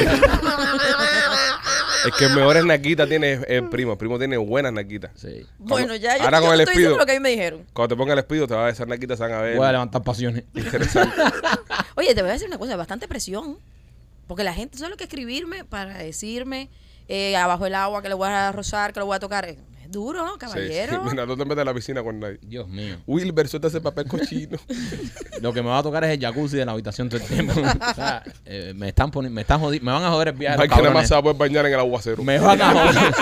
es 2.09 2.15
que 2.17 2.29
mejores 2.29 2.65
naquitas 2.65 3.07
tiene 3.09 3.33
el 3.47 3.69
primo. 3.69 3.93
El 3.93 3.97
primo 3.97 4.17
tiene 4.17 4.37
buenas 4.37 4.73
naquitas. 4.73 5.11
Sí. 5.15 5.45
Bueno, 5.57 5.95
ya 5.95 6.17
yo, 6.17 6.23
Ahora 6.23 6.39
yo 6.39 6.45
con 6.45 6.49
te 6.49 6.55
el 6.55 6.61
estoy 6.61 6.75
espido. 6.83 6.97
lo 6.97 7.05
que 7.05 7.11
a 7.11 7.15
mí 7.15 7.19
me 7.19 7.29
dijeron. 7.29 7.65
Cuando 7.73 7.95
te 7.95 7.97
ponga 7.99 8.13
el 8.13 8.19
espido, 8.19 8.47
te 8.47 8.53
va 8.53 8.67
a 8.67 8.69
esas 8.69 8.87
naquitas, 8.87 9.19
van 9.19 9.33
a 9.33 9.41
ver. 9.41 9.57
Voy 9.57 9.65
a 9.67 9.71
levantar 9.71 10.03
pasiones. 10.03 10.43
Interesante. 10.53 11.15
Oye, 11.95 12.13
te 12.13 12.21
voy 12.21 12.29
a 12.29 12.33
decir 12.33 12.47
una 12.47 12.57
cosa, 12.57 12.75
bastante 12.75 13.07
presión. 13.07 13.57
Porque 14.27 14.43
la 14.43 14.53
gente 14.53 14.77
solo 14.77 14.97
que 14.97 15.03
escribirme 15.05 15.63
para 15.65 15.97
decirme 15.97 16.69
eh, 17.07 17.35
abajo 17.37 17.65
el 17.65 17.75
agua 17.75 18.01
que 18.01 18.09
le 18.09 18.15
voy 18.15 18.27
a 18.29 18.51
rozar, 18.51 18.91
que 18.93 18.99
lo 18.99 19.05
voy 19.05 19.15
a 19.15 19.19
tocar. 19.19 19.45
Es 19.45 19.57
duro, 19.91 20.25
Sí, 20.33 20.39
caballero. 20.39 20.93
sí. 21.03 21.09
Mira, 21.11 21.25
no 21.27 21.37
te 21.37 21.45
metas 21.45 21.59
en 21.61 21.65
la 21.67 21.73
piscina 21.75 22.01
con 22.03 22.19
nadie. 22.19 22.39
Dios 22.41 22.67
mío. 22.67 22.97
Wilber, 23.05 23.47
suelta 23.47 23.67
ese 23.67 23.79
papel 23.81 24.07
cochino. 24.07 24.57
Lo 25.41 25.53
que 25.53 25.61
me 25.61 25.69
va 25.69 25.77
a 25.77 25.83
tocar 25.83 26.03
es 26.05 26.09
el 26.11 26.19
jacuzzi 26.19 26.57
de 26.57 26.65
la 26.65 26.71
habitación 26.71 27.07
todo 27.07 27.21
el 27.21 27.27
tiempo. 27.27 27.53
O 27.91 27.93
sea, 27.93 28.23
eh, 28.45 28.73
me 28.75 28.87
están 28.89 29.11
poniendo, 29.11 29.35
me 29.35 29.41
están 29.41 29.61
jodi- 29.61 29.79
me 29.81 29.91
van 29.91 30.03
a 30.03 30.09
joder 30.09 30.29
el 30.29 30.33
viaje. 30.33 30.57
los 30.57 30.67
Mike 30.67 30.81
nada 30.81 30.93
más 30.93 31.07
se 31.07 31.13
va 31.13 31.19
a 31.19 31.23
poder 31.23 31.37
bañar 31.37 31.65
en 31.67 31.73
el 31.73 31.79
aguacero. 31.79 32.23
Me 32.23 32.39
van 32.39 32.59
a 32.61 32.71
joder. 32.71 33.13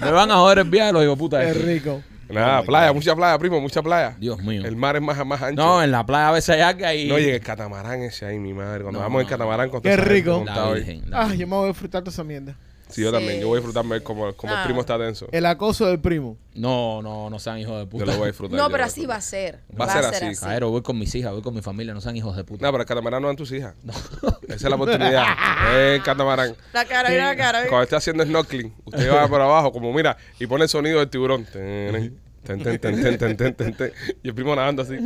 me 0.00 0.10
van 0.12 0.30
a 0.30 0.34
joder 0.36 0.58
el 0.58 0.64
viaje 0.70 0.92
los 0.92 1.02
hijos 1.04 1.18
puta. 1.18 1.40
Qué 1.40 1.48
estos. 1.48 1.64
rico. 1.64 2.02
Nada, 2.34 2.60
Oh 2.60 2.64
playa, 2.64 2.88
God. 2.88 2.94
mucha 2.96 3.16
playa, 3.16 3.38
primo, 3.38 3.60
mucha 3.60 3.82
playa. 3.82 4.16
Dios 4.18 4.38
mío. 4.42 4.62
El 4.64 4.76
mar 4.76 4.96
es 4.96 5.02
más, 5.02 5.24
más 5.26 5.40
ancho. 5.42 5.62
No, 5.62 5.82
en 5.82 5.90
la 5.90 6.04
playa 6.04 6.28
a 6.28 6.32
veces 6.32 6.50
hay 6.56 6.60
alga 6.60 6.94
y. 6.94 7.08
No, 7.08 7.18
y 7.18 7.24
en 7.24 7.34
el 7.34 7.40
catamarán 7.40 8.02
ese 8.02 8.26
ahí, 8.26 8.38
mi 8.38 8.52
madre. 8.52 8.82
Cuando 8.82 8.98
No, 9.00 9.04
vamos 9.04 9.20
en 9.22 9.26
no, 9.26 9.30
catamarán 9.30 9.70
con 9.70 9.80
Qué 9.80 9.88
toda 9.90 9.94
esa 9.94 10.02
gente 10.04 10.14
rico. 10.14 10.36
montada 10.38 10.56
La 10.60 10.66
ahí. 10.68 10.74
virgen. 10.74 11.10
la 11.10 11.16
Ah, 11.18 11.22
virgen. 11.24 11.38
yo 11.40 11.46
me 11.46 11.56
voy 11.56 11.64
a 11.64 11.68
disfrutar 11.68 12.02
toda 12.02 12.12
esa 12.12 12.24
mierda. 12.24 12.54
Sí, 12.88 13.02
yo 13.02 13.08
Sí. 13.10 13.14
también. 13.16 13.40
Yo 13.40 13.48
voy 13.48 13.56
a 13.56 13.60
disfrutarme 13.60 14.00
como, 14.02 14.32
como 14.34 14.52
el 14.52 14.58
Ah. 14.60 14.64
primo 14.64 14.80
está 14.80 14.98
tenso. 14.98 15.28
El 15.32 15.46
acoso 15.46 15.86
del 15.86 16.00
primo. 16.00 16.36
No, 16.54 17.02
no, 17.02 17.30
no 17.30 17.38
sean 17.38 17.58
hijos 17.58 17.74
de 17.74 17.84
Yo 17.84 17.88
puta. 17.90 18.04
lo 18.06 18.12
voy 18.16 18.22
a 18.24 18.26
disfrutar. 18.28 18.58
No, 18.58 18.68
pero 18.70 18.84
así 18.84 19.06
va 19.06 19.16
a 19.16 19.20
ser. 19.20 19.60
Va 19.78 19.84
a 19.84 20.02
ser 20.02 20.26
así. 20.26 20.40
Caero, 20.40 20.70
voy 20.70 20.82
con 20.82 20.98
mis 20.98 21.14
hijas, 21.14 21.32
voy 21.32 21.42
con 21.42 21.54
mi 21.54 21.62
familia, 21.62 21.94
no 21.94 22.00
sean 22.00 22.16
hijos 22.16 22.36
de 22.36 22.44
puta. 22.44 22.64
No, 22.66 22.72
pero 22.72 22.82
el 22.82 22.88
catamarán 22.88 23.22
no 23.22 23.28
dan 23.28 23.36
tus 23.36 23.52
hijas. 23.52 23.74
Esa 24.48 24.54
es 24.54 24.62
la 24.62 24.74
oportunidad. 24.76 25.24
el 25.94 26.02
catamarán. 26.02 26.54
La 26.72 26.84
cara, 26.84 27.08
mira 27.10 27.26
la 27.26 27.36
cara. 27.36 27.60
Cuando 27.68 27.82
esté 27.84 27.96
haciendo 27.96 28.24
snorkeling, 28.24 28.74
usted 28.84 29.12
va 29.12 29.28
por 29.28 29.40
abajo, 29.40 29.70
como 29.72 29.92
mira, 29.92 30.16
y 30.40 30.46
pone 30.46 30.64
el 30.64 30.68
sonido 30.68 30.98
del 30.98 31.08
tiburón. 31.10 31.44
Ten, 31.44 32.16
ten, 32.44 32.62
ten, 32.62 32.78
ten, 32.80 33.02
ten, 33.02 33.18
ten, 33.18 33.36
ten, 33.36 33.54
ten, 33.54 33.74
ten. 33.74 33.92
Y 34.22 34.28
el 34.28 34.34
primo 34.34 34.56
nadando 34.56 34.82
así, 34.82 34.96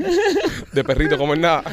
de 0.72 0.84
perrito, 0.84 1.18
como 1.18 1.34
en 1.34 1.40
nada. 1.40 1.64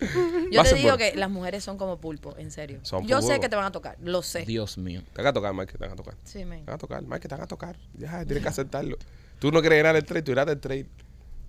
Yo 0.52 0.62
te 0.62 0.74
digo 0.74 0.96
que 0.96 1.14
las 1.16 1.30
mujeres 1.30 1.64
son 1.64 1.78
como 1.78 1.98
pulpo, 1.98 2.34
en 2.38 2.50
serio. 2.50 2.80
Son 2.82 3.06
Yo 3.06 3.20
sé 3.20 3.28
pulpo. 3.28 3.40
que 3.42 3.48
te 3.48 3.56
van 3.56 3.64
a 3.66 3.72
tocar, 3.72 3.96
lo 4.02 4.22
sé. 4.22 4.44
Dios 4.44 4.76
mío. 4.78 5.02
Te 5.12 5.22
van 5.22 5.28
a 5.28 5.32
tocar, 5.32 5.54
Mike, 5.54 5.72
te 5.72 5.78
van 5.78 5.92
a 5.92 5.96
tocar. 5.96 6.14
Sí, 6.24 6.44
men. 6.44 6.60
Te 6.60 6.66
van 6.66 6.74
a 6.74 6.78
tocar, 6.78 7.02
Mike, 7.02 7.28
te 7.28 7.34
van 7.34 7.42
a 7.44 7.46
tocar. 7.46 7.76
Ya, 7.94 8.24
tienes 8.24 8.42
que 8.42 8.48
aceptarlo. 8.48 8.98
Tú 9.38 9.50
no 9.50 9.60
quieres 9.60 9.78
llenar 9.78 9.96
el 9.96 10.04
trade, 10.04 10.22
tú 10.22 10.32
llenaste 10.32 10.52
el 10.52 10.60
trade. 10.60 10.86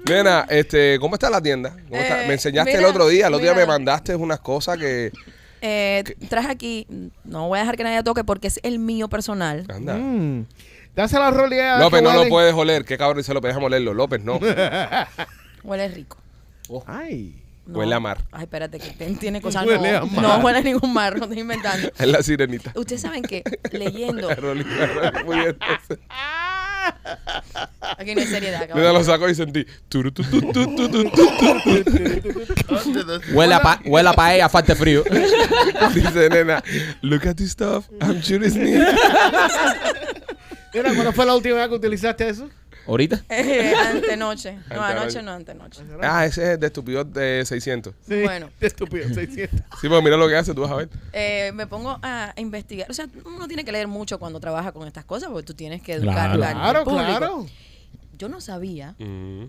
Nena, 0.08 0.46
este, 0.48 0.98
¿cómo 1.00 1.14
está 1.14 1.30
la 1.30 1.40
tienda? 1.40 1.76
¿Cómo 1.88 2.00
está? 2.00 2.24
Eh, 2.24 2.28
Me 2.28 2.34
enseñaste 2.34 2.74
el 2.76 2.84
otro 2.84 3.08
día, 3.08 3.26
el 3.28 3.34
otro 3.34 3.44
día 3.44 3.54
me 3.54 3.66
mandaste 3.66 4.14
unas 4.14 4.40
cosas 4.40 4.78
que. 4.78 5.12
Eh, 5.60 6.04
traje 6.28 6.50
aquí, 6.50 6.86
no 7.24 7.48
voy 7.48 7.58
a 7.58 7.62
dejar 7.62 7.76
que 7.76 7.84
nadie 7.84 8.02
toque 8.02 8.24
porque 8.24 8.46
es 8.48 8.60
el 8.62 8.78
mío 8.78 9.08
personal. 9.08 9.64
Anda. 9.68 9.94
Mm. 9.96 10.46
Dásela 10.94 11.28
a 11.28 11.30
Rolly 11.30 11.58
a- 11.60 11.78
López, 11.78 12.00
que 12.00 12.04
no 12.04 12.10
lo 12.12 12.16
huelen. 12.18 12.30
puedes 12.30 12.54
oler. 12.54 12.84
Qué 12.84 12.98
cabrón 12.98 13.18
dice 13.18 13.32
López, 13.34 13.50
déjame 13.50 13.66
olerlo. 13.66 13.94
López, 13.94 14.22
no. 14.22 14.38
Huele 15.62 15.88
rico. 15.88 16.16
Ay. 16.86 17.42
No. 17.66 17.78
Huele 17.80 17.94
a 17.94 18.00
mar. 18.00 18.24
Ay, 18.32 18.44
espérate, 18.44 18.78
que 18.78 18.90
ten- 18.92 19.18
tiene 19.18 19.40
cosas. 19.42 19.66
Huele 19.66 19.92
no, 19.92 19.98
a 19.98 20.04
mar. 20.06 20.22
no 20.22 20.44
huele 20.44 20.58
a 20.58 20.62
ningún 20.62 20.92
mar, 20.92 21.16
no 21.18 21.24
estoy 21.24 21.40
inventando. 21.40 21.88
Es 21.98 22.06
la 22.08 22.22
sirenita. 22.22 22.72
Ustedes 22.74 23.02
saben 23.02 23.22
que 23.22 23.42
leyendo. 23.72 24.34
Rolly, 24.34 24.64
Muy 25.26 25.36
bien. 25.38 25.58
Aquí 27.98 28.14
no 28.14 28.20
hay 28.20 28.26
seriedad, 28.26 28.68
cabrón. 28.68 28.92
lo 28.94 29.04
sacó 29.04 29.28
y 29.28 29.34
sentí. 29.34 29.66
turu, 29.88 30.12
tu, 30.12 30.22
tu, 30.22 30.40
tu, 30.52 30.76
tu, 30.76 30.88
tu, 30.88 31.04
tu. 31.04 31.12
Huele 33.32 33.54
a, 33.54 33.60
pa 33.60 33.80
huele 33.84 34.08
a 34.08 34.12
paella, 34.12 34.48
falta 34.48 34.74
de 34.74 34.78
frío. 34.78 35.04
Dice 35.94 36.28
nena, 36.28 36.62
look 37.02 37.26
at 37.26 37.36
this 37.36 37.50
stuff. 37.52 37.88
I'm 38.00 38.20
sure 38.22 38.44
it's 38.44 38.54
neat. 38.56 38.86
Mira, 40.74 40.94
¿cuándo 40.94 41.12
fue 41.12 41.26
la 41.26 41.34
última 41.34 41.56
vez 41.56 41.68
que 41.68 41.74
utilizaste 41.74 42.28
eso? 42.28 42.48
¿Ahorita? 42.88 43.22
Eh, 43.28 43.74
antenoche. 43.74 44.58
No, 44.74 44.82
anoche 44.82 45.22
no, 45.22 45.32
antenoche. 45.32 45.82
Ah, 46.02 46.24
ese 46.26 46.42
es 46.42 46.48
el 46.50 46.60
de 46.60 46.66
estúpido 46.68 47.04
de 47.04 47.44
600. 47.44 47.94
Sí. 48.00 48.22
Bueno. 48.22 48.48
Qué 48.58 48.66
estúpido, 48.66 49.06
600. 49.12 49.60
Sí, 49.80 49.88
pero 49.88 50.00
mira 50.02 50.16
lo 50.16 50.26
que 50.26 50.36
hace, 50.36 50.54
tú 50.54 50.62
vas 50.62 50.70
a 50.70 50.76
ver. 50.76 50.88
Eh, 51.12 51.52
me 51.54 51.66
pongo 51.66 51.98
a 52.02 52.32
investigar. 52.36 52.90
O 52.90 52.94
sea, 52.94 53.06
uno 53.26 53.46
tiene 53.46 53.64
que 53.64 53.72
leer 53.72 53.86
mucho 53.88 54.18
cuando 54.18 54.40
trabaja 54.40 54.72
con 54.72 54.86
estas 54.86 55.04
cosas 55.04 55.28
porque 55.30 55.46
tú 55.46 55.54
tienes 55.54 55.82
que 55.82 55.92
educar 55.94 56.14
Claro. 56.14 56.32
al- 56.34 56.42
al 56.44 56.54
Claro, 56.54 56.84
público. 56.84 57.04
claro. 57.06 57.46
Yo 58.16 58.28
no 58.28 58.40
sabía. 58.40 58.94
Mm. 58.98 59.44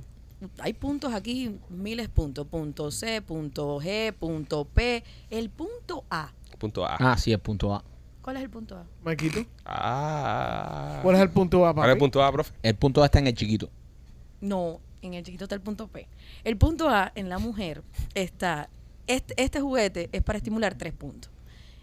Hay 0.59 0.73
puntos 0.73 1.13
aquí, 1.13 1.57
miles 1.69 2.07
puntos. 2.09 2.45
Punto 2.47 2.91
C, 2.91 3.21
punto 3.21 3.79
G, 3.81 4.13
punto 4.13 4.65
P. 4.65 5.03
El 5.29 5.49
punto 5.49 6.03
A. 6.09 6.31
Punto 6.57 6.85
A. 6.85 6.95
Ah, 6.99 7.17
sí, 7.17 7.31
el 7.31 7.39
punto 7.39 7.73
A. 7.73 7.83
¿Cuál 8.29 8.37
es 8.37 8.43
el 8.43 8.49
punto 8.51 8.77
A? 8.77 8.85
Maquito, 9.03 9.43
Ah. 9.65 10.99
¿cuál 11.01 11.15
es 11.15 11.21
el 11.23 11.31
punto 11.31 11.65
A, 11.65 11.73
¿Cuál 11.73 11.87
es 11.89 11.93
el 11.93 11.97
papi? 11.97 11.99
punto 11.99 12.23
A, 12.23 12.31
profe? 12.31 12.53
El 12.61 12.75
punto 12.75 13.01
A 13.01 13.05
está 13.05 13.17
en 13.17 13.25
el 13.25 13.33
chiquito. 13.33 13.71
No, 14.39 14.79
en 15.01 15.15
el 15.15 15.23
chiquito 15.23 15.45
está 15.45 15.55
el 15.55 15.61
punto 15.61 15.87
P. 15.87 16.07
El 16.43 16.55
punto 16.55 16.89
A 16.89 17.11
en 17.15 17.27
la 17.27 17.39
mujer 17.39 17.81
está. 18.13 18.69
Este, 19.07 19.33
este 19.41 19.59
juguete 19.61 20.09
es 20.11 20.21
para 20.21 20.37
estimular 20.37 20.75
tres 20.75 20.93
puntos: 20.93 21.31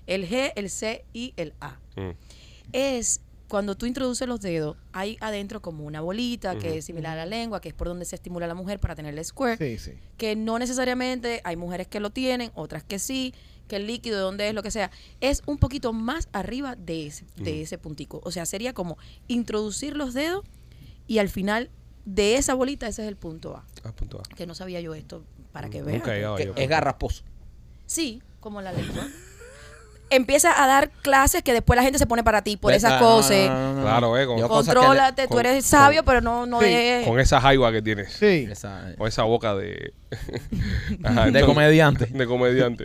el 0.07 0.29
G, 0.29 0.53
el 0.55 0.71
C 0.71 1.05
y 1.13 1.35
el 1.37 1.53
A. 1.61 1.79
Mm. 1.97 2.11
es 2.73 3.21
cuando 3.49 3.77
tú 3.77 3.87
introduces 3.87 4.27
los 4.29 4.41
dedos, 4.41 4.77
hay 4.93 5.17
adentro 5.21 5.61
como 5.63 5.85
una 5.85 6.01
bolita 6.01 6.59
que 6.59 6.79
es 6.79 6.85
similar 6.85 7.13
a 7.19 7.25
la 7.25 7.27
lengua, 7.27 7.61
que 7.61 7.69
es 7.71 7.75
por 7.75 7.89
donde 7.89 8.05
se 8.05 8.15
estimula 8.17 8.45
a 8.47 8.49
la 8.49 8.55
mujer 8.55 8.79
para 8.81 8.95
tener 8.95 9.17
el 9.19 9.25
square, 9.25 9.57
Sí, 9.57 9.79
sí. 9.79 9.99
que 10.17 10.35
no 10.37 10.59
necesariamente 10.61 11.41
hay 11.45 11.57
mujeres 11.57 11.87
que 11.89 11.99
lo 12.01 12.11
tienen, 12.11 12.51
otras 12.55 12.83
que 12.83 12.99
sí, 12.99 13.35
que 13.69 13.77
el 13.77 13.87
líquido 13.87 14.17
de 14.17 14.23
dónde 14.23 14.49
es 14.49 14.55
lo 14.55 14.63
que 14.63 14.71
sea, 14.71 14.91
es 15.21 15.43
un 15.47 15.59
poquito 15.59 15.93
más 15.93 16.29
arriba 16.33 16.77
de 16.77 17.07
ese, 17.07 17.25
de 17.37 17.63
ese 17.63 17.79
puntico. 17.79 18.21
O 18.25 18.31
sea, 18.31 18.47
sería 18.47 18.73
como 18.73 18.97
introducir 19.29 19.97
los 19.97 20.15
dedos 20.15 20.45
y 21.07 21.19
al 21.19 21.29
final 21.29 21.71
de 22.05 22.37
esa 22.37 22.55
bolita 22.55 22.87
ese 22.87 23.03
es 23.03 23.09
el 23.09 23.17
punto 23.17 23.57
A. 23.57 23.65
Ah, 23.85 23.93
punto 23.93 24.21
A. 24.21 24.35
Que 24.35 24.47
no 24.47 24.55
sabía 24.55 24.81
yo 24.81 24.95
esto 24.95 25.25
para 25.53 25.69
que 25.71 25.83
vean. 25.83 25.99
Nunca 25.99 26.13
he 26.15 26.17
llegado 26.19 26.37
Que 26.37 26.47
yo. 26.47 26.55
es 26.57 26.69
garrasposo. 26.69 27.25
Sí, 27.87 28.23
como 28.41 28.61
la 28.63 28.73
lengua. 28.73 29.09
Empieza 30.09 30.63
a 30.63 30.67
dar 30.69 30.91
clases 30.91 31.43
que 31.43 31.53
después 31.53 31.77
la 31.77 31.83
gente 31.83 31.99
se 31.99 32.07
pone 32.07 32.23
para 32.23 32.43
ti 32.43 32.57
por 32.57 32.73
esas 32.73 33.01
no, 33.01 33.07
cosas. 33.07 33.47
Claro, 33.49 34.17
eh, 34.17 34.27
con- 34.27 34.37
le- 34.41 34.47
Contrólate, 34.47 35.23
tú 35.27 35.35
con- 35.35 35.41
eres 35.47 35.65
sabio, 35.67 36.05
pero 36.05 36.21
no, 36.21 36.47
no 36.47 36.61
Sí, 36.61 36.67
es... 36.69 37.07
Con 37.07 37.19
esa 37.19 37.41
jaiba 37.41 37.73
que 37.73 37.83
tienes. 37.83 38.13
Sí. 38.13 38.47
Esa- 38.51 38.95
O 38.99 39.07
esa 39.07 39.25
boca 39.25 39.55
de. 39.57 39.93
Ajá, 41.03 41.23
de 41.23 41.29
entonces- 41.29 41.45
comediante. 41.45 42.07
De 42.07 42.27
comediante. 42.27 42.85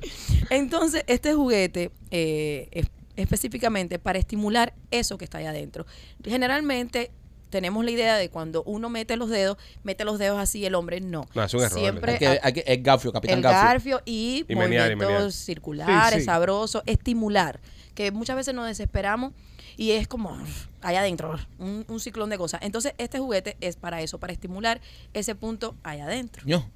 Entonces, 0.50 1.04
este 1.08 1.34
juguete 1.34 1.92
eh, 2.10 2.68
es 2.72 2.88
específicamente 3.18 4.00
para 4.00 4.18
estimular 4.18 4.74
eso 4.90 5.18
que 5.18 5.26
está 5.26 5.38
ahí 5.38 5.46
adentro. 5.46 5.86
Generalmente 6.26 7.12
tenemos 7.52 7.86
la 7.86 7.92
idea 7.92 8.16
de 8.18 8.30
cuando 8.30 8.64
uno 8.64 8.90
mete 8.90 9.16
los 9.18 9.30
dedos, 9.30 9.58
mete 9.84 10.04
los 10.06 10.18
dedos 10.18 10.40
así, 10.40 10.66
el 10.66 10.74
hombre 10.74 11.02
no. 11.02 11.28
No, 11.36 11.44
es 11.44 11.54
un 11.54 11.62
error, 11.62 11.78
Siempre 11.80 12.14
Hay 12.14 12.18
que, 12.18 12.40
hay 12.42 12.54
que- 12.54 12.64
el 12.66 12.82
gafio, 12.82 13.12
capitán 13.14 13.38
el 13.38 13.44
gafio. 13.44 13.60
garfio 13.62 14.02
y, 14.06 14.46
Y 14.48 14.56
movimientos 14.56 14.98
menear. 14.98 15.32
circulares, 15.32 16.14
Sí, 16.16 16.20
sí. 16.22 16.26
sabrosos, 16.26 16.82
estimular, 16.88 17.60
que 17.94 18.12
muchas 18.12 18.36
veces 18.36 18.56
nos 18.56 18.66
desesperamos 18.66 19.34
y 19.78 19.92
es 19.92 20.08
como 20.08 20.38
allá 20.82 21.02
adentro, 21.02 21.38
un, 21.60 21.86
un 21.88 22.00
ciclón 22.00 22.30
de 22.30 22.38
cosas. 22.38 22.62
Entonces, 22.64 22.94
este 22.98 23.20
juguete 23.20 23.58
es 23.62 23.76
para 23.76 24.02
eso, 24.02 24.18
para 24.20 24.34
estimular 24.34 24.82
ese 25.14 25.36
punto 25.36 25.76
allá 25.84 26.06
adentro. 26.06 26.44
Ño. 26.46 26.68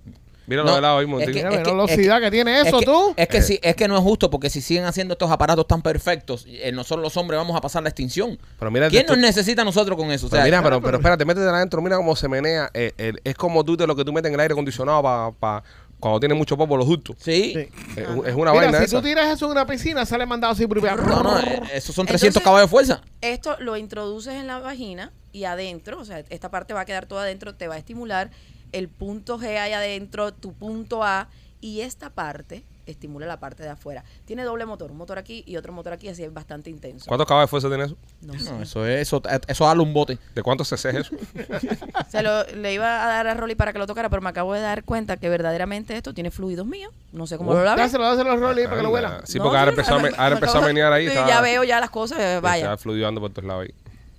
Míralo 0.47 0.69
No, 0.69 0.75
de 0.75 0.81
lado 0.81 0.97
ahí, 0.99 1.05
es 1.05 1.10
Montín. 1.10 1.27
que- 1.27 1.34
Mira, 1.43 1.49
es 1.49 1.55
la 1.67 1.73
velocidad 1.73 2.21
que, 2.21 2.31
tiene 2.31 2.62
Es 2.62 2.67
eso, 2.67 2.79
que, 2.79 2.86
tú. 2.86 3.13
es 3.17 3.27
que 3.27 3.38
Eh. 3.38 3.41
sí, 3.41 3.60
es 3.63 3.75
que 3.75 3.88
no 3.88 3.97
es 3.97 4.03
justo 4.03 4.29
porque 4.29 4.49
si 4.49 4.62
siguen 4.62 4.86
haciendo 4.86 5.13
estos 5.13 5.31
aparatos 5.31 5.67
tan 5.67 5.81
perfectos, 5.81 6.46
eh, 6.48 6.71
nosotros 6.71 7.04
los 7.04 7.17
hombres 7.17 7.37
vamos 7.37 7.56
a 7.56 7.62
pasar 7.62 7.81
la 7.83 7.89
extinción. 7.89 8.37
Pero 8.60 8.69
mira, 8.71 8.89
¿Quién 8.89 9.06
nos 9.08 9.17
necesita 9.17 9.63
a 9.63 9.65
nosotros 9.65 9.98
con 9.98 10.12
eso? 10.12 10.27
O 10.27 10.29
Pero 10.29 10.41
sea, 10.41 10.46
mira, 10.46 10.62
pero, 10.63 10.81
pero 10.81 10.98
espérate, 10.98 11.25
métete 11.25 11.48
adentro, 11.48 11.81
mira 11.81 11.98
cómo 11.98 12.15
se 12.15 12.27
menea. 12.27 12.69
eh, 12.73 12.91
el- 12.98 13.19
es 13.23 13.35
como 13.35 13.63
tú 13.63 13.75
de 13.77 13.87
lo 13.87 13.96
que 13.96 14.04
tú 14.06 14.12
metes 14.13 14.29
en 14.29 14.35
el 14.35 14.39
aire 14.39 14.54
acondicionado 14.54 15.02
para 15.39 15.63
cuando 16.00 16.19
tiene 16.19 16.35
mucho 16.35 16.56
popo 16.58 16.77
los 16.77 16.87
ductos. 16.87 17.15
Sí. 17.19 17.54
Sí. 17.56 17.60
Es, 17.96 18.04
es 18.04 18.08
una 18.35 18.52
Mira, 18.52 18.52
vaina 18.52 18.77
si 18.79 18.83
esa. 18.85 18.98
tú 18.98 19.04
tiras 19.04 19.27
eso 19.33 19.46
en 19.46 19.52
una 19.54 19.65
piscina, 19.65 20.06
sale 20.06 20.25
mandado 20.25 20.54
así 20.54 20.67
por 20.67 20.81
No, 20.83 21.23
no, 21.23 21.39
eh, 21.39 21.62
esos 21.73 21.96
son 21.96 22.06
300 22.06 22.27
Entonces- 22.37 22.43
caballos 22.43 22.67
de 22.69 22.71
fuerza. 22.71 23.02
Esto 23.21 23.56
lo 23.60 23.77
introduces 23.77 24.33
en 24.33 24.46
la 24.46 24.60
vagina 24.60 25.12
y 25.31 25.46
adentro, 25.46 26.00
o 26.00 26.06
sea, 26.06 26.19
esta 26.29 26.52
parte 26.52 26.73
va 26.73 26.81
a 26.81 26.85
quedar 26.85 27.06
toda 27.08 27.23
adentro, 27.23 27.56
te 27.56 27.67
va 27.67 27.75
a 27.75 27.77
estimular 27.77 28.29
el 28.78 28.90
punto 28.90 29.40
G 29.40 29.58
ahí 29.58 29.73
adentro, 29.73 30.34
tu 30.34 30.54
punto 30.54 31.04
A, 31.04 31.28
y 31.62 31.82
esta 31.82 32.10
parte 32.10 32.63
estimula 32.86 33.26
la 33.26 33.40
parte 33.40 33.63
de 33.63 33.69
afuera. 33.69 34.04
Tiene 34.26 34.44
doble 34.44 34.67
motor, 34.67 34.92
un 34.92 34.98
motor 34.98 35.17
aquí 35.17 35.44
y 35.48 35.58
otro 35.58 35.73
motor 35.73 35.94
aquí, 35.94 36.08
así 36.08 36.21
es 36.23 36.32
bastante 36.32 36.69
intenso. 36.69 37.06
¿Cuántos 37.08 37.28
caballos 37.28 37.48
de 37.48 37.50
fuerza 37.50 37.67
tiene 37.69 37.86
eso? 37.86 37.98
No 38.21 38.34
sé. 38.38 38.62
Eso 38.62 38.86
es, 38.86 39.02
eso, 39.02 39.23
eso 39.48 39.65
dale 39.65 39.82
un 39.82 39.92
bote. 39.92 40.19
¿De 40.36 40.44
cuántos 40.44 40.69
cc 40.69 40.90
es 40.90 40.96
eso? 40.98 41.15
Se 42.10 42.21
lo, 42.21 42.44
le 42.44 42.73
iba 42.76 43.04
a 43.04 43.08
dar 43.08 43.26
a 43.28 43.34
Rolly 43.34 43.56
para 43.56 43.73
que 43.73 43.80
lo 43.80 43.88
tocara, 43.88 44.10
pero 44.10 44.21
me 44.21 44.30
acabo 44.30 44.54
de 44.54 44.62
dar 44.62 44.84
cuenta 44.84 45.17
que 45.17 45.30
verdaderamente 45.30 45.98
esto 45.98 46.13
tiene 46.13 46.30
fluidos 46.30 46.67
míos. 46.67 46.92
No 47.12 47.26
sé 47.26 47.38
cómo 47.38 47.54
lo 47.56 47.63
lavé. 47.63 47.82
Dáselo, 47.82 48.04
dáselo 48.04 48.32
a 48.34 48.36
Rolly 48.36 48.65
para 48.65 48.78
que 48.78 48.84
lo 48.84 48.90
huela. 48.92 49.21
Sí, 49.23 49.40
No, 49.40 49.46
porque 49.46 49.58
ahora 49.58 49.71
sí, 49.71 49.80
empezó, 49.80 49.96
a, 49.96 49.98
me- 49.98 50.10
me- 50.12 50.17
ahora 50.17 50.30
me 50.30 50.36
empezó 50.36 50.58
a 50.60 50.62
menear 50.62 50.94
ahí. 50.94 51.06
Sí, 51.08 51.13
está- 51.13 51.28
Ya 51.28 51.42
veo 51.42 51.63
ya 51.63 51.80
las 51.80 51.90
cosas, 51.90 52.19
eh, 52.19 52.36
Está 52.36 52.42
vaya. 52.42 52.78
fluidando 52.78 53.19
por 53.19 53.32
todos 53.32 53.46
lados 53.48 53.63
ahí. 53.63 53.73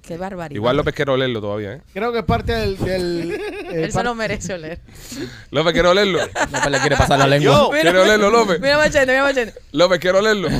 Qué 0.06 0.16
barbaridad. 0.16 0.54
Igual 0.56 0.76
López 0.76 0.94
quiere 0.94 1.10
olerlo 1.10 1.40
todavía, 1.40 1.72
¿eh? 1.74 1.80
Creo 1.92 2.12
que 2.12 2.20
es 2.20 2.24
parte 2.24 2.52
del... 2.52 2.78
del 2.78 3.32
eh, 3.70 3.84
Él 3.84 3.92
se 3.92 4.02
lo 4.04 4.14
merece 4.14 4.54
oler. 4.54 4.78
López 5.50 5.72
quiere 5.72 5.88
olerlo. 5.88 6.20
López 6.20 6.70
le 6.70 6.78
quiere 6.80 6.96
pasar 6.96 7.18
la 7.18 7.26
lengua. 7.26 7.52
Yo. 7.52 7.70
¿Quiere 7.70 7.98
olerlo, 7.98 8.30
López? 8.30 8.60
Mira 8.60 8.76
machete, 8.78 9.06
mira 9.06 9.24
machete. 9.24 9.54
López 9.72 9.98
quiere 9.98 10.18
olerlo. 10.18 10.48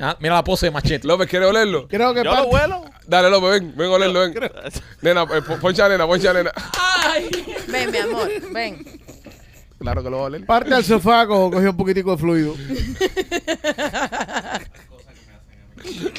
Ah, 0.00 0.16
Mira 0.20 0.34
la 0.36 0.44
pose 0.44 0.66
de 0.66 0.70
machete. 0.70 1.06
López 1.08 1.28
quiere 1.28 1.46
olerlo. 1.46 1.88
Creo 1.88 2.14
que 2.14 2.22
Yo 2.22 2.30
parte, 2.30 2.44
lo 2.44 2.50
vuelo. 2.50 2.84
Dale, 3.06 3.30
López, 3.30 3.50
ven, 3.50 3.74
ven 3.76 3.86
a 3.88 3.92
olerlo, 3.94 4.20
ven. 4.20 4.34
Nena, 5.02 5.22
eh, 5.24 5.42
po- 5.44 5.58
poncha 5.58 5.88
nena, 5.88 6.06
poncha 6.06 6.32
nena. 6.32 6.52
Ven, 7.66 7.90
mi 7.90 7.98
amor, 7.98 8.28
ven. 8.52 8.84
Claro 9.80 10.02
que 10.04 10.10
lo 10.10 10.16
va 10.18 10.22
a 10.22 10.26
oler. 10.26 10.46
parte 10.46 10.70
del 10.74 10.84
sofá 10.84 11.26
co- 11.26 11.50
cogió 11.50 11.70
un 11.70 11.76
poquitico 11.76 12.12
de 12.12 12.18
fluido. 12.18 12.54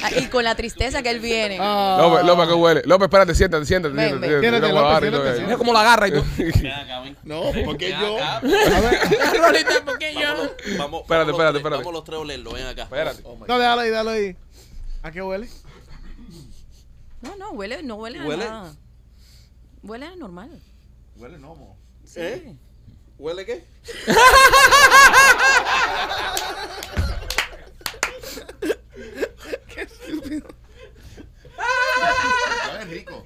Ah, 0.03 0.10
Y 0.20 0.28
con 0.28 0.43
la 0.43 0.55
tristeza 0.55 1.01
que 1.03 1.10
él 1.10 1.20
viene. 1.20 1.57
Ah. 1.60 1.97
López, 2.01 2.26
López, 2.26 2.47
que 2.47 2.53
huele. 2.53 2.82
López, 2.86 3.05
espérate, 3.05 3.36
siéntate, 3.36 3.66
siéntate. 3.66 3.95
Ven, 3.95 4.07
siéntate, 4.10 4.32
ven. 4.32 4.41
siéntate, 4.41 4.68
Siéntate, 4.68 4.82
López, 4.82 4.99
siéntate, 5.10 5.32
eso. 5.34 5.41
Mira 5.45 5.57
cómo 5.57 5.74
la 5.74 5.82
agarra 5.82 6.07
y 6.07 6.12
ven. 6.12 6.24
No, 7.24 7.41
porque 7.66 7.89
yo. 7.91 8.18
A 8.24 8.39
ver, 8.41 9.39
Rolita, 9.39 9.86
¿por 9.86 9.97
qué 9.99 10.14
yo? 10.14 10.20
Vamos, 10.22 10.51
vamos, 10.78 11.01
Espérate, 11.01 11.32
espérate, 11.32 11.53
tres, 11.53 11.64
espérate. 11.64 11.84
Vamos 11.84 11.93
los 11.93 12.03
tres 12.03 12.18
a 12.18 12.20
olerlo, 12.20 12.51
ven 12.53 12.66
acá. 12.68 12.84
Espérate. 12.84 13.24
no, 13.24 13.60
déjalo 13.60 13.82
ahí, 13.82 13.89
déjalo 13.89 14.10
ahí. 14.12 14.36
¿A 15.03 15.12
qué 15.12 15.22
huele? 15.22 15.47
No, 17.22 17.36
no, 17.36 17.49
huele, 17.51 17.84
no 17.84 17.95
huele, 17.95 18.22
¿Huele? 18.22 18.45
a 18.45 18.49
nada. 18.49 18.74
Huele 19.84 20.05
a 20.05 20.16
normal. 20.16 20.49
Huele 21.18 21.38
gnomo. 21.38 21.78
Sí. 22.05 22.20
¿Eh? 22.22 22.55
¿Huele 23.18 23.45
qué? 23.45 23.66
Qué 30.22 30.36
estúpido. 30.36 30.47
Sabe 32.65 32.86
rico. 32.86 33.26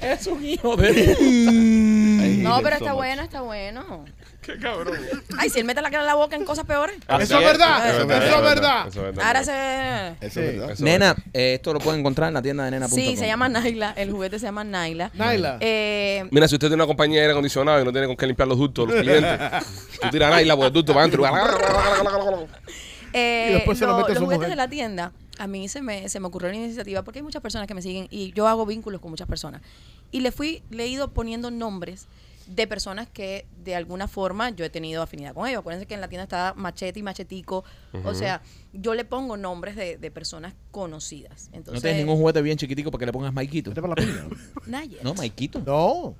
Es 0.00 0.26
un 0.26 0.44
hijo 0.44 0.76
de. 0.76 2.38
No, 2.42 2.60
pero 2.62 2.76
está 2.76 2.92
bueno, 2.92 3.22
está 3.22 3.40
bueno. 3.40 4.04
Qué 4.46 4.56
cabrón. 4.58 4.96
Ay, 5.38 5.50
si 5.50 5.58
él 5.58 5.64
mete 5.64 5.82
la 5.82 5.90
cara 5.90 6.02
en 6.04 6.06
la 6.06 6.14
boca 6.14 6.36
en 6.36 6.44
cosas 6.44 6.64
peores. 6.64 6.96
Ah, 7.08 7.18
Eso 7.20 7.36
sí, 7.36 7.44
es 7.44 7.50
verdad, 7.50 7.78
eso 7.88 7.96
eso 7.96 8.00
es 8.02 8.08
verdad. 8.42 8.86
eso 8.88 8.98
es 9.00 9.04
verdad. 9.14 9.24
Ahora 9.26 9.44
se... 9.44 10.26
Eso 10.26 10.40
es 10.40 10.52
verdad. 10.56 10.70
Eso 10.70 10.84
Nena, 10.84 11.16
eh, 11.32 11.54
esto 11.54 11.72
lo 11.72 11.80
pueden 11.80 12.00
encontrar 12.00 12.28
en 12.28 12.34
la 12.34 12.42
tienda 12.42 12.64
de 12.64 12.70
nena.com. 12.70 12.96
Sí, 12.96 13.16
se 13.16 13.26
llama 13.26 13.48
Naila. 13.48 13.92
El 13.96 14.12
juguete 14.12 14.38
se 14.38 14.46
llama 14.46 14.62
Naila. 14.64 15.10
Naila. 15.14 15.58
Eh, 15.60 16.24
Mira, 16.30 16.46
si 16.48 16.54
usted 16.54 16.68
tiene 16.68 16.82
una 16.82 16.86
compañía 16.86 17.16
de 17.16 17.22
aire 17.22 17.32
acondicionado 17.32 17.80
y 17.82 17.84
no 17.84 17.90
tiene 17.92 18.06
con 18.06 18.16
qué 18.16 18.26
limpiar 18.26 18.46
los 18.48 18.58
ductos, 18.58 18.88
los 18.88 19.00
clientes, 19.00 19.38
tú 20.00 20.08
tiras 20.10 20.30
naila 20.30 20.56
por 20.56 20.66
el 20.66 20.72
ducto 20.72 20.92
para 20.94 21.04
adentro. 21.06 21.26
Eh, 23.12 23.46
Y 23.50 23.52
después 23.54 23.78
se 23.78 23.86
lo 23.86 23.92
lo- 23.92 23.98
mete 23.98 24.12
a 24.12 24.14
los 24.14 24.22
juguetes 24.24 24.38
mujer. 24.40 24.50
de 24.50 24.56
la 24.56 24.68
tienda, 24.68 25.12
a 25.38 25.46
mí 25.46 25.68
se 25.68 25.80
me, 25.80 26.06
se 26.08 26.20
me 26.20 26.26
ocurrió 26.26 26.50
una 26.50 26.58
iniciativa 26.58 27.02
porque 27.02 27.20
hay 27.20 27.22
muchas 27.22 27.40
personas 27.40 27.66
que 27.66 27.72
me 27.72 27.80
siguen 27.80 28.08
y 28.10 28.32
yo 28.34 28.46
hago 28.46 28.66
vínculos 28.66 29.00
con 29.00 29.10
muchas 29.10 29.26
personas. 29.26 29.62
Y 30.10 30.20
le 30.20 30.32
fui, 30.32 30.62
le 30.70 30.84
he 30.84 30.88
ido 30.88 31.08
poniendo 31.08 31.50
nombres 31.50 32.08
de 32.46 32.66
personas 32.66 33.08
que 33.08 33.46
de 33.64 33.74
alguna 33.74 34.08
forma 34.08 34.50
yo 34.50 34.64
he 34.64 34.70
tenido 34.70 35.02
afinidad 35.02 35.34
con 35.34 35.48
ellos. 35.48 35.60
Acuérdense 35.60 35.86
que 35.86 35.94
en 35.94 36.00
la 36.00 36.08
tienda 36.08 36.24
está 36.24 36.54
Machete 36.56 37.00
y 37.00 37.02
Machetico. 37.02 37.64
O 38.04 38.14
sea, 38.14 38.42
yo 38.72 38.94
le 38.94 39.04
pongo 39.04 39.36
nombres 39.36 39.74
de, 39.76 39.96
de 39.96 40.10
personas 40.10 40.54
conocidas. 40.70 41.48
No 41.50 41.58
Entonces, 41.58 41.82
tienes 41.82 42.00
ningún 42.04 42.18
juguete 42.18 42.42
bien 42.42 42.56
chiquitico 42.56 42.90
para 42.90 43.00
que 43.00 43.06
le 43.06 43.12
pongas 43.12 43.32
Maikito. 43.32 43.70
Vete 43.70 43.82
para 43.82 43.94
la. 44.00 44.28
No, 45.02 45.14
Maikito. 45.14 45.60
No, 45.60 46.14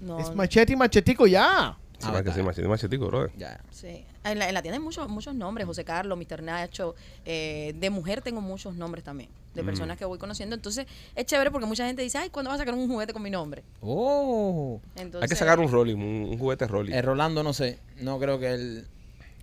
No, 0.00 0.18
es 0.20 0.34
machete 0.34 0.72
y 0.72 0.76
machetico 0.76 1.26
ya. 1.26 1.76
Sí, 1.98 2.08
que 2.24 2.32
sí, 2.32 2.42
machete, 2.42 2.68
machetico, 2.68 3.06
brother. 3.06 3.30
Ya. 3.36 3.60
Sí. 3.70 4.04
En 4.24 4.38
la, 4.38 4.48
en 4.48 4.54
la 4.54 4.62
tienda 4.62 4.78
hay 4.78 4.82
muchos, 4.82 5.08
muchos 5.08 5.34
nombres, 5.34 5.66
José 5.66 5.84
Carlos, 5.84 6.18
Mr. 6.18 6.42
Nacho, 6.42 6.94
eh, 7.26 7.74
de 7.78 7.90
mujer 7.90 8.22
tengo 8.22 8.40
muchos 8.40 8.74
nombres 8.74 9.04
también, 9.04 9.28
de 9.54 9.62
Mm. 9.62 9.66
personas 9.66 9.98
que 9.98 10.04
voy 10.06 10.18
conociendo. 10.18 10.56
Entonces, 10.56 10.86
es 11.14 11.26
chévere 11.26 11.50
porque 11.50 11.66
mucha 11.66 11.86
gente 11.86 12.00
dice, 12.02 12.16
ay, 12.18 12.30
¿cuándo 12.30 12.48
vas 12.50 12.58
a 12.58 12.62
sacar 12.62 12.74
un 12.74 12.88
juguete 12.88 13.12
con 13.12 13.22
mi 13.22 13.30
nombre? 13.30 13.62
Oh. 13.82 14.80
Entonces, 14.96 15.22
Hay 15.22 15.28
que 15.28 15.36
sacar 15.36 15.60
un 15.60 15.70
rolling, 15.70 15.96
un, 15.96 16.28
un 16.30 16.38
juguete 16.38 16.66
rolling. 16.66 16.92
El 16.92 17.02
Rolando, 17.02 17.42
no 17.42 17.52
sé. 17.52 17.78
No 18.00 18.18
creo 18.18 18.38
que 18.38 18.52
él. 18.52 18.86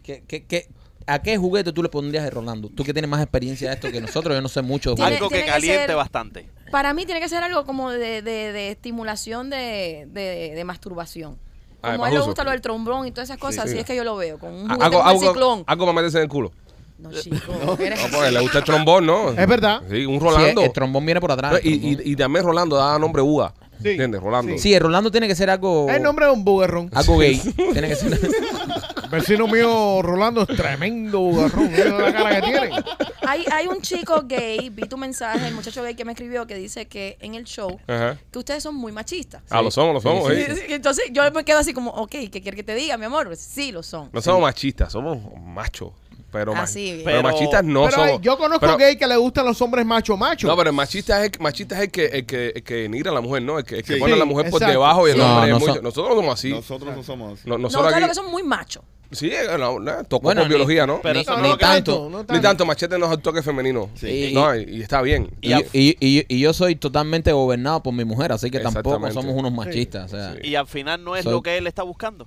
¿Qué, 0.03 0.23
qué, 0.27 0.45
qué- 0.45 0.67
¿A 1.07 1.19
qué 1.21 1.35
juguete 1.37 1.71
tú 1.73 1.81
le 1.81 1.89
pondrías 1.89 2.23
el 2.25 2.31
Rolando? 2.31 2.69
Tú 2.69 2.83
que 2.83 2.93
tienes 2.93 3.09
más 3.09 3.21
experiencia 3.21 3.69
de 3.69 3.75
esto 3.75 3.91
que 3.91 3.99
nosotros, 4.01 4.35
yo 4.35 4.41
no 4.41 4.49
sé 4.49 4.61
mucho 4.61 4.93
de. 4.95 5.03
Algo 5.03 5.29
que 5.29 5.41
que 5.41 5.45
caliente 5.45 5.87
ser- 5.87 5.95
bastante. 5.95 6.45
Para 6.71 6.93
mí 6.93 7.05
tiene 7.05 7.19
que 7.19 7.27
ser 7.27 7.43
algo 7.43 7.65
como 7.65 7.89
de, 7.91 8.21
de- 8.21 8.51
de 8.51 8.69
estimulación 8.71 9.49
de, 9.49 10.07
de- 10.11 10.53
de 10.55 10.63
masturbación. 10.63 11.37
Ah, 11.83 11.93
Como 11.93 12.05
a 12.05 12.09
él 12.09 12.15
le 12.15 12.21
gusta 12.21 12.43
lo 12.43 12.51
del 12.51 12.61
trombón 12.61 13.07
y 13.07 13.11
todas 13.11 13.29
esas 13.29 13.39
cosas, 13.39 13.63
sí. 13.65 13.69
así 13.71 13.79
es 13.79 13.85
que 13.85 13.95
yo 13.95 14.03
lo 14.03 14.15
veo, 14.15 14.37
con 14.37 14.53
un 14.53 14.69
Ah, 14.69 14.75
juguete 14.75 14.83
Algo, 14.85 15.03
algo, 15.03 15.21
ciclón. 15.21 15.63
algo 15.65 15.85
para 15.85 15.95
meterse 15.95 16.17
en 16.17 16.23
el 16.23 16.29
culo. 16.29 16.51
No, 16.99 17.11
chico, 17.11 17.35
No, 17.65 17.65
porque 17.75 18.31
le 18.31 18.39
gusta 18.41 18.59
el 18.59 18.63
trombón, 18.63 19.05
¿no? 19.07 19.29
Es 19.29 19.47
verdad. 19.47 19.81
Sí, 19.89 20.05
un 20.05 20.19
Sí, 20.19 20.25
Rolando. 20.25 20.61
el 20.61 20.71
trombón 20.71 21.03
viene 21.05 21.19
por 21.19 21.31
atrás. 21.31 21.59
y, 21.63 21.69
y, 21.69 21.97
y 22.11 22.15
también 22.15 22.45
Rolando 22.45 22.75
da 22.75 22.99
nombre 22.99 23.23
Uga. 23.23 23.53
Sí. 23.81 23.89
¿Entiendes? 23.89 24.21
Rolando. 24.21 24.57
Sí, 24.57 24.73
el 24.73 24.81
Rolando 24.81 25.11
tiene 25.11 25.27
que 25.27 25.35
ser 25.35 25.49
algo. 25.49 25.89
El 25.89 26.01
nombre 26.03 26.25
es 26.25 26.31
un 26.31 26.43
bugarrón. 26.43 26.89
Algo 26.93 27.17
gay. 27.17 27.37
tiene 27.73 27.87
que 27.87 27.95
ser. 27.95 28.19
Vecino 29.11 29.47
mío, 29.47 30.01
Rolando, 30.01 30.43
es 30.43 30.55
tremendo 30.55 31.19
bugarrón. 31.19 31.69
Mira 31.71 31.85
la 31.97 32.13
cara 32.13 32.35
que 32.35 32.41
tiene. 32.47 32.69
Hay, 33.27 33.45
hay 33.51 33.67
un 33.67 33.81
chico 33.81 34.23
gay, 34.25 34.69
vi 34.69 34.83
tu 34.83 34.97
mensaje, 34.97 35.47
el 35.47 35.53
muchacho 35.53 35.83
gay 35.83 35.95
que 35.95 36.05
me 36.05 36.13
escribió, 36.13 36.47
que 36.47 36.55
dice 36.55 36.87
que 36.87 37.17
en 37.19 37.35
el 37.35 37.43
show, 37.43 37.77
Ajá. 37.87 38.17
que 38.31 38.39
ustedes 38.39 38.63
son 38.63 38.75
muy 38.75 38.91
machistas. 38.91 39.43
Ah, 39.49 39.61
lo 39.61 39.69
somos, 39.69 39.93
lo 39.93 40.01
somos. 40.01 40.27
Sí, 40.29 40.35
sí. 40.35 40.45
Sí, 40.47 40.61
sí, 40.67 40.73
Entonces 40.73 41.05
yo 41.11 41.29
me 41.31 41.43
quedo 41.43 41.59
así 41.59 41.73
como, 41.73 41.91
ok, 41.91 42.11
¿qué 42.31 42.41
quiere 42.41 42.55
que 42.55 42.63
te 42.63 42.73
diga, 42.73 42.97
mi 42.97 43.05
amor? 43.05 43.27
Pues 43.27 43.39
sí, 43.39 43.71
lo 43.71 43.83
son. 43.83 44.09
No 44.13 44.21
somos 44.21 44.41
machistas, 44.41 44.91
somos 44.93 45.19
machos. 45.41 45.91
Pero, 46.31 46.53
Así, 46.55 46.81
bien. 46.93 47.01
pero, 47.03 47.17
Pero- 47.21 47.29
machistas 47.33 47.63
no 47.65 47.81
pero 47.83 47.91
somos. 47.91 48.07
hay- 48.09 48.19
yo 48.21 48.37
conozco 48.37 48.61
pero- 48.61 48.77
gay 48.77 48.95
que 48.97 49.05
le 49.05 49.17
gustan 49.17 49.45
los 49.45 49.61
hombres 49.61 49.85
macho 49.85 50.15
macho. 50.15 50.47
No, 50.47 50.55
pero 50.55 50.69
el 50.69 50.75
machista 50.75 51.23
es, 51.25 51.31
el- 51.33 51.39
machista 51.41 51.75
es 51.75 51.81
el 51.81 51.91
que, 51.91 52.05
el 52.05 52.25
que, 52.25 52.53
el 52.55 52.63
que 52.63 52.73
denigra 52.75 53.11
a 53.11 53.13
la 53.13 53.21
mujer, 53.21 53.43
¿no? 53.43 53.59
El 53.59 53.65
que, 53.65 53.77
el 53.79 53.83
que 53.83 53.95
Sí. 53.95 53.99
pone 53.99 54.13
a 54.13 54.15
la 54.15 54.23
Sí, 54.23 54.29
mujer 54.29 54.45
por 54.49 54.61
exacto. 54.61 54.71
debajo 54.71 55.07
y 55.07 55.11
el 55.11 55.17
No, 55.17 55.25
hombre 55.35 55.49
no 55.51 55.57
es 55.57 55.61
muy- 55.67 55.81
Nosotros 55.81 56.09
no 56.09 56.15
somos 56.15 56.33
así. 56.33 56.49
Nosotros 56.51 56.95
no 56.95 57.03
somos 57.03 57.33
así. 57.39 57.49
No- 57.49 57.57
no, 57.57 57.63
nosotros 57.63 57.99
lo 58.01 58.07
que 58.07 58.15
son 58.15 58.31
muy 58.31 58.43
machos. 58.43 58.83
Sí, 59.11 59.29
eh, 59.29 59.41
no, 59.59 59.77
no, 59.77 60.03
tocó 60.05 60.23
Bueno, 60.23 60.39
por 60.43 60.47
ni- 60.49 60.55
biología, 60.55 60.87
¿no? 60.87 61.01
Pero 61.01 61.15
ni, 61.15 61.19
eso 61.19 61.35
ni 61.35 61.49
no 61.49 61.57
que- 61.57 61.65
tanto. 61.65 62.07
no 62.09 62.23
Ni 62.29 62.39
tanto, 62.39 62.65
machete 62.65 62.97
no 62.97 63.07
es 63.07 63.11
el 63.11 63.19
toque 63.21 63.43
femenino. 63.43 63.89
Sí. 63.95 64.31
No, 64.33 64.55
y, 64.55 64.63
y 64.77 64.81
está 64.81 65.01
bien. 65.01 65.29
Y, 65.41 65.51
y, 65.53 65.97
y- 65.99 66.25
y 66.29 66.39
yo 66.39 66.53
soy 66.53 66.77
totalmente 66.77 67.33
gobernado 67.33 67.83
por 67.83 67.93
mi 67.93 68.05
mujer, 68.05 68.31
así 68.31 68.49
que 68.49 68.61
tampoco 68.61 69.11
somos 69.11 69.35
unos 69.35 69.51
machistas. 69.51 70.13
O 70.13 70.15
sea, 70.15 70.35
Sí. 70.41 70.47
Y 70.47 70.55
al 70.55 70.65
final 70.65 71.03
no 71.03 71.17
es 71.17 71.25
Soy- 71.25 71.33
lo 71.33 71.41
que 71.41 71.57
él 71.57 71.67
está 71.67 71.83
buscando. 71.83 72.25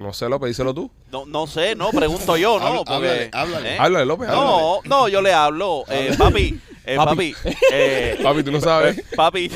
No 0.00 0.12
sé, 0.12 0.28
López, 0.28 0.48
díselo 0.48 0.72
tú. 0.74 0.90
No, 1.10 1.26
no 1.26 1.46
sé, 1.46 1.74
no, 1.74 1.90
pregunto 1.90 2.36
yo, 2.36 2.58
¿no? 2.60 2.66
Habla- 2.66 2.78
Porque, 2.84 2.94
háblale, 2.94 3.30
háblale. 3.32 3.74
¿eh? 3.74 3.78
Háblale, 3.80 4.06
López. 4.06 4.28
háblale. 4.28 4.46
No, 4.50 4.80
no, 4.84 5.08
yo 5.08 5.20
le 5.22 5.32
hablo. 5.32 5.84
Eh, 5.88 6.14
papi, 6.16 6.60
eh, 6.84 6.96
papi, 7.04 7.32
Papi. 7.34 7.56
eh, 7.72 8.18
Papi, 8.22 8.42
tú 8.44 8.52
no 8.52 8.60
sabes. 8.60 9.02
papi, 9.16 9.50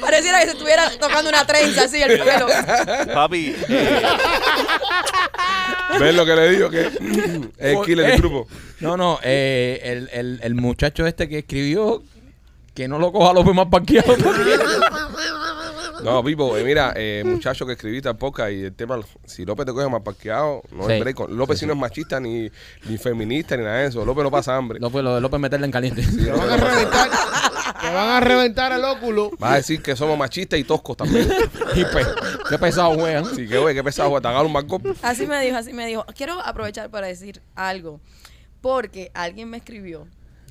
Pareciera 0.00 0.40
que 0.40 0.46
se 0.46 0.52
estuviera 0.52 0.90
tocando 0.98 1.28
una 1.30 1.46
trenza 1.46 1.84
así 1.84 2.00
el 2.02 2.18
pelo. 2.18 2.46
papi, 3.14 3.54
eh, 3.68 4.02
¿Ves 6.00 6.14
lo 6.14 6.24
que 6.26 6.34
le 6.36 6.50
digo? 6.50 6.70
Que 6.70 6.80
es 7.58 7.76
el 7.76 7.84
killer 7.84 8.06
del 8.06 8.14
Eh, 8.14 8.18
grupo. 8.18 8.46
No, 8.80 8.96
no, 8.96 9.18
eh, 9.22 9.80
el, 9.84 10.10
el, 10.12 10.40
el 10.42 10.54
muchacho 10.54 11.06
este 11.06 11.28
que 11.28 11.38
escribió 11.38 12.02
que 12.74 12.86
no 12.88 12.98
lo 12.98 13.10
coja 13.12 13.32
López 13.32 13.54
más 13.54 13.66
parqueado. 13.66 14.14
No, 16.02 16.22
Pipo, 16.22 16.56
eh, 16.56 16.64
mira, 16.64 16.92
eh, 16.96 17.22
muchacho 17.24 17.66
que 17.66 17.72
escribiste 17.72 18.08
al 18.08 18.16
podcast 18.16 18.52
y 18.52 18.64
el 18.64 18.74
tema, 18.74 18.98
si 19.24 19.44
López 19.44 19.66
te 19.66 19.72
coge 19.72 19.88
más 19.88 20.02
parqueado, 20.02 20.62
no 20.70 20.86
Sí. 20.86 20.98
break 21.00 21.16
con- 21.16 21.36
López 21.36 21.58
sí, 21.58 21.66
no 21.66 21.72
es 21.72 21.78
machista, 21.78 22.20
ni, 22.20 22.50
ni 22.88 22.98
feminista, 22.98 23.56
ni 23.56 23.64
nada 23.64 23.78
de 23.78 23.86
eso. 23.88 24.04
López 24.04 24.22
no 24.24 24.30
pasa 24.30 24.56
hambre. 24.56 24.78
López, 24.80 25.02
lo 25.02 25.14
de 25.16 25.20
López 25.20 25.40
meterle 25.40 25.66
en 25.66 25.72
caliente. 25.72 26.02
Te 26.02 26.30
van 26.30 26.50
a 26.50 26.56
reventar. 26.56 27.10
Te 27.80 27.86
van 27.94 28.08
a 28.10 28.20
reventar 28.20 28.72
el 28.72 28.84
óculo. 28.84 29.30
Vas 29.38 29.52
a 29.52 29.56
decir 29.56 29.82
que 29.82 29.94
somos 29.96 30.18
machistas 30.18 30.58
y 30.58 30.64
toscos 30.64 30.96
también. 30.96 31.28
Y 31.74 31.84
pe- 31.84 32.06
qué 32.48 32.58
pesado 32.58 32.94
juegan. 32.94 33.24
Sí, 33.26 33.46
que 33.46 33.58
güey, 33.58 33.74
qué 33.74 33.84
pesado, 33.84 34.08
güey, 34.10 34.22
te 34.22 34.28
agarro 34.28 34.46
un 34.46 34.52
marco. 34.52 34.80
Así 35.02 35.26
me 35.26 35.40
dijo, 35.44 35.56
así 35.56 35.72
me 35.72 35.86
dijo. 35.86 36.04
Quiero 36.16 36.40
aprovechar 36.40 36.90
para 36.90 37.06
decir 37.06 37.40
algo. 37.54 38.00
Porque 38.60 39.10
alguien 39.14 39.48
me 39.50 39.58
escribió 39.58 40.06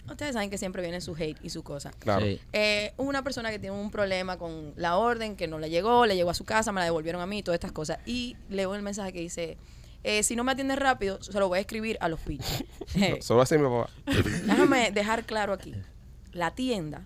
Ustedes 0.09 0.33
saben 0.33 0.49
que 0.49 0.57
siempre 0.57 0.81
viene 0.81 1.01
su 1.01 1.15
hate 1.15 1.37
y 1.43 1.49
su 1.49 1.63
cosa. 1.63 1.91
Claro. 1.99 2.25
Sí. 2.25 2.39
Eh, 2.53 2.93
una 2.97 3.23
persona 3.23 3.51
que 3.51 3.59
tiene 3.59 3.75
un 3.75 3.91
problema 3.91 4.37
con 4.37 4.73
la 4.75 4.97
orden, 4.97 5.35
que 5.35 5.47
no 5.47 5.59
le 5.59 5.69
llegó, 5.69 6.05
le 6.05 6.15
llegó 6.15 6.29
a 6.29 6.33
su 6.33 6.45
casa, 6.45 6.71
me 6.71 6.79
la 6.79 6.85
devolvieron 6.85 7.21
a 7.21 7.25
mí, 7.25 7.43
todas 7.43 7.57
estas 7.57 7.71
cosas. 7.71 7.99
Y 8.05 8.37
leo 8.49 8.73
el 8.75 8.81
mensaje 8.81 9.11
que 9.11 9.19
dice, 9.19 9.57
eh, 10.03 10.23
si 10.23 10.35
no 10.35 10.43
me 10.43 10.53
atiendes 10.53 10.79
rápido, 10.79 11.21
se 11.21 11.37
lo 11.37 11.49
voy 11.49 11.57
a 11.57 11.61
escribir 11.61 11.97
a 11.99 12.07
los 12.09 12.19
pichos. 12.19 12.63
Eh, 12.95 13.19
Solo 13.21 13.41
así 13.41 13.57
mi 13.57 13.63
papá. 13.63 13.89
Déjame 14.45 14.91
dejar 14.91 15.25
claro 15.25 15.53
aquí. 15.53 15.75
La 16.31 16.55
tienda 16.55 17.05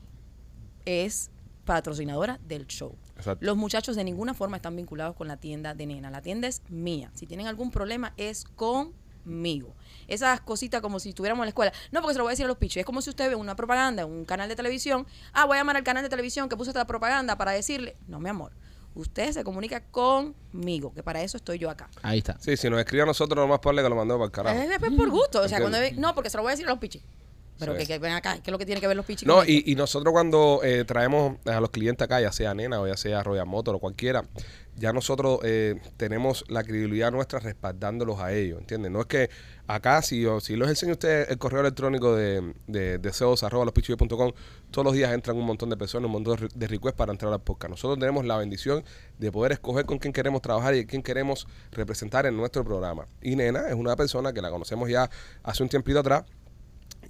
es 0.85 1.31
patrocinadora 1.65 2.39
del 2.47 2.67
show. 2.67 2.95
Exacto. 3.17 3.45
Los 3.45 3.57
muchachos 3.57 3.95
de 3.95 4.03
ninguna 4.03 4.33
forma 4.33 4.57
están 4.57 4.75
vinculados 4.75 5.15
con 5.15 5.27
la 5.27 5.37
tienda 5.37 5.73
de 5.73 5.85
nena. 5.85 6.09
La 6.09 6.21
tienda 6.21 6.47
es 6.47 6.61
mía. 6.69 7.11
Si 7.13 7.27
tienen 7.27 7.47
algún 7.47 7.71
problema 7.71 8.13
es 8.17 8.45
conmigo. 8.45 9.73
Esas 10.13 10.41
cositas 10.41 10.81
como 10.81 10.99
si 10.99 11.09
estuviéramos 11.09 11.43
en 11.43 11.45
la 11.47 11.49
escuela. 11.49 11.71
No, 11.91 12.01
porque 12.01 12.13
se 12.13 12.17
lo 12.19 12.23
voy 12.25 12.31
a 12.31 12.33
decir 12.33 12.45
a 12.45 12.47
los 12.47 12.57
pichos. 12.57 12.77
Es 12.77 12.85
como 12.85 13.01
si 13.01 13.09
usted 13.09 13.29
ve 13.29 13.35
una 13.35 13.55
propaganda 13.55 14.03
en 14.03 14.09
un 14.09 14.25
canal 14.25 14.49
de 14.49 14.55
televisión. 14.55 15.07
Ah, 15.33 15.45
voy 15.45 15.55
a 15.57 15.61
llamar 15.61 15.77
al 15.77 15.83
canal 15.83 16.03
de 16.03 16.09
televisión 16.09 16.49
que 16.49 16.57
puso 16.57 16.71
esta 16.71 16.85
propaganda 16.85 17.37
para 17.37 17.51
decirle. 17.51 17.95
No, 18.07 18.19
mi 18.19 18.29
amor. 18.29 18.51
Usted 18.93 19.31
se 19.31 19.43
comunica 19.45 19.81
conmigo, 19.89 20.93
que 20.93 21.01
para 21.03 21.21
eso 21.21 21.37
estoy 21.37 21.57
yo 21.59 21.69
acá. 21.69 21.89
Ahí 22.01 22.17
está. 22.17 22.37
Sí, 22.39 22.57
si 22.57 22.69
nos 22.69 22.79
escribe 22.79 23.03
a 23.03 23.05
nosotros, 23.05 23.37
lo 23.37 23.47
más 23.47 23.59
probable 23.59 23.81
es 23.81 23.85
que 23.85 23.89
lo 23.89 23.95
mandemos 23.95 24.29
para 24.29 24.43
el 24.49 24.55
carajo. 24.57 24.73
Es, 24.85 24.91
es 24.91 24.97
por 24.97 25.09
gusto. 25.09 25.41
O 25.41 25.47
sea, 25.47 25.59
cuando 25.59 25.79
ve- 25.79 25.93
no, 25.93 26.13
porque 26.13 26.29
se 26.29 26.37
lo 26.37 26.43
voy 26.43 26.49
a 26.49 26.53
decir 26.53 26.65
a 26.67 26.69
los 26.71 26.79
pichis. 26.79 27.01
Pero 27.57 27.73
Sí. 27.73 27.79
que, 27.79 27.85
que 27.85 27.99
ven 27.99 28.13
acá, 28.13 28.33
¿qué 28.35 28.49
es 28.49 28.51
lo 28.51 28.57
que 28.57 28.65
tiene 28.65 28.81
que 28.81 28.87
ver 28.87 28.97
los 28.97 29.05
pichis? 29.05 29.27
No, 29.27 29.35
con 29.35 29.41
esto? 29.47 29.51
y, 29.69 29.71
y 29.71 29.75
nosotros 29.75 30.11
cuando 30.11 30.61
eh, 30.63 30.83
traemos 30.83 31.37
a 31.45 31.59
los 31.59 31.69
clientes 31.69 32.03
acá, 32.03 32.19
ya 32.19 32.31
sea 32.31 32.53
Nena 32.55 32.81
o 32.81 32.87
ya 32.87 32.97
sea 32.97 33.21
Royal 33.23 33.45
Motor 33.45 33.75
o 33.75 33.79
cualquiera, 33.79 34.25
ya 34.77 34.93
nosotros 34.93 35.39
eh, 35.43 35.79
tenemos 35.97 36.43
la 36.47 36.63
credibilidad 36.63 37.11
nuestra 37.11 37.39
respaldándolos 37.39 38.19
a 38.19 38.33
ellos, 38.33 38.59
¿entiendes? 38.59 38.91
No 38.91 39.01
es 39.01 39.05
que 39.05 39.29
acá, 39.67 40.01
si, 40.01 40.21
yo- 40.21 40.39
si 40.39 40.55
les 40.55 40.69
enseño 40.69 40.91
a 40.91 40.93
ustedes 40.93 41.29
el 41.29 41.37
correo 41.37 41.61
electrónico 41.61 42.15
de, 42.15 42.53
de 42.67 42.97
deseos 42.97 43.43
arroba 43.43 43.65
lospichos.com, 43.65 44.31
todos 44.71 44.85
los 44.85 44.93
días 44.93 45.11
entran 45.13 45.37
un 45.37 45.45
montón 45.45 45.69
de 45.69 45.77
personas, 45.77 46.05
un 46.07 46.13
montón 46.13 46.35
de 46.35 46.41
re- 46.47 46.53
de 46.55 46.67
requests 46.67 46.97
para 46.97 47.11
entrar 47.11 47.31
al 47.31 47.41
podcast. 47.41 47.69
Nosotros 47.71 47.99
tenemos 47.99 48.25
la 48.25 48.37
bendición 48.37 48.83
de 49.19 49.31
poder 49.31 49.51
escoger 49.51 49.85
con 49.85 49.99
quién 49.99 50.13
queremos 50.13 50.41
trabajar 50.41 50.73
y 50.75 50.85
quién 50.85 51.03
queremos 51.03 51.47
representar 51.71 52.25
en 52.25 52.35
nuestro 52.37 52.63
programa. 52.63 53.05
Y 53.21 53.35
Nena 53.35 53.67
es 53.69 53.75
una 53.75 53.95
persona 53.95 54.33
que 54.33 54.41
la 54.41 54.49
conocemos 54.49 54.89
ya 54.89 55.09
hace 55.43 55.61
un 55.63 55.69
tiempito 55.69 55.99
atrás 55.99 56.23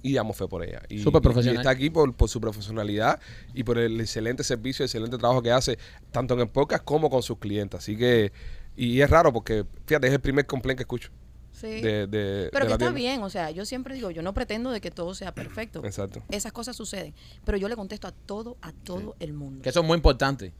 y 0.02 0.14
damos 0.14 0.36
fe 0.36 0.46
por 0.48 0.64
ella. 0.64 0.82
Y, 0.88 0.98
Súper 1.00 1.22
profesional. 1.22 1.56
y 1.56 1.58
está 1.58 1.70
aquí 1.70 1.90
por, 1.90 2.12
por 2.14 2.28
su 2.28 2.40
profesionalidad 2.40 3.20
y 3.54 3.62
por 3.64 3.78
el 3.78 4.00
excelente 4.00 4.42
servicio, 4.44 4.82
el 4.82 4.88
excelente 4.88 5.16
trabajo 5.18 5.42
que 5.42 5.52
hace, 5.52 5.78
tanto 6.10 6.34
en 6.34 6.40
el 6.40 6.48
podcast 6.48 6.84
como 6.84 7.08
con 7.08 7.22
sus 7.22 7.38
clientes. 7.38 7.78
Así 7.78 7.96
que, 7.96 8.32
y 8.76 9.00
es 9.00 9.08
raro 9.10 9.32
porque, 9.32 9.64
fíjate, 9.86 10.08
es 10.08 10.12
el 10.12 10.20
primer 10.20 10.46
complaint 10.46 10.78
que 10.78 10.82
escucho. 10.82 11.10
Sí. 11.52 11.80
de- 11.82 12.06
de- 12.08 12.48
pero 12.50 12.64
de 12.64 12.68
que 12.70 12.72
está 12.72 12.78
tienda. 12.78 12.92
bien, 12.92 13.22
o 13.22 13.28
sea, 13.30 13.50
yo 13.50 13.64
siempre 13.66 13.94
digo, 13.94 14.10
yo 14.10 14.22
no 14.22 14.32
pretendo 14.34 14.70
de 14.72 14.80
que 14.80 14.90
todo 14.90 15.14
sea 15.14 15.32
perfecto. 15.34 15.84
Exacto. 15.84 16.22
Esas 16.30 16.50
cosas 16.50 16.74
suceden, 16.74 17.14
pero 17.44 17.56
yo 17.58 17.68
le 17.68 17.76
contesto 17.76 18.08
a 18.08 18.12
todo, 18.12 18.56
a 18.62 18.72
todo 18.72 19.14
el 19.20 19.32
mundo. 19.34 19.62
Que 19.62 19.68
eso 19.68 19.80
es 19.80 19.86
muy 19.86 19.94
importante. 19.96 20.52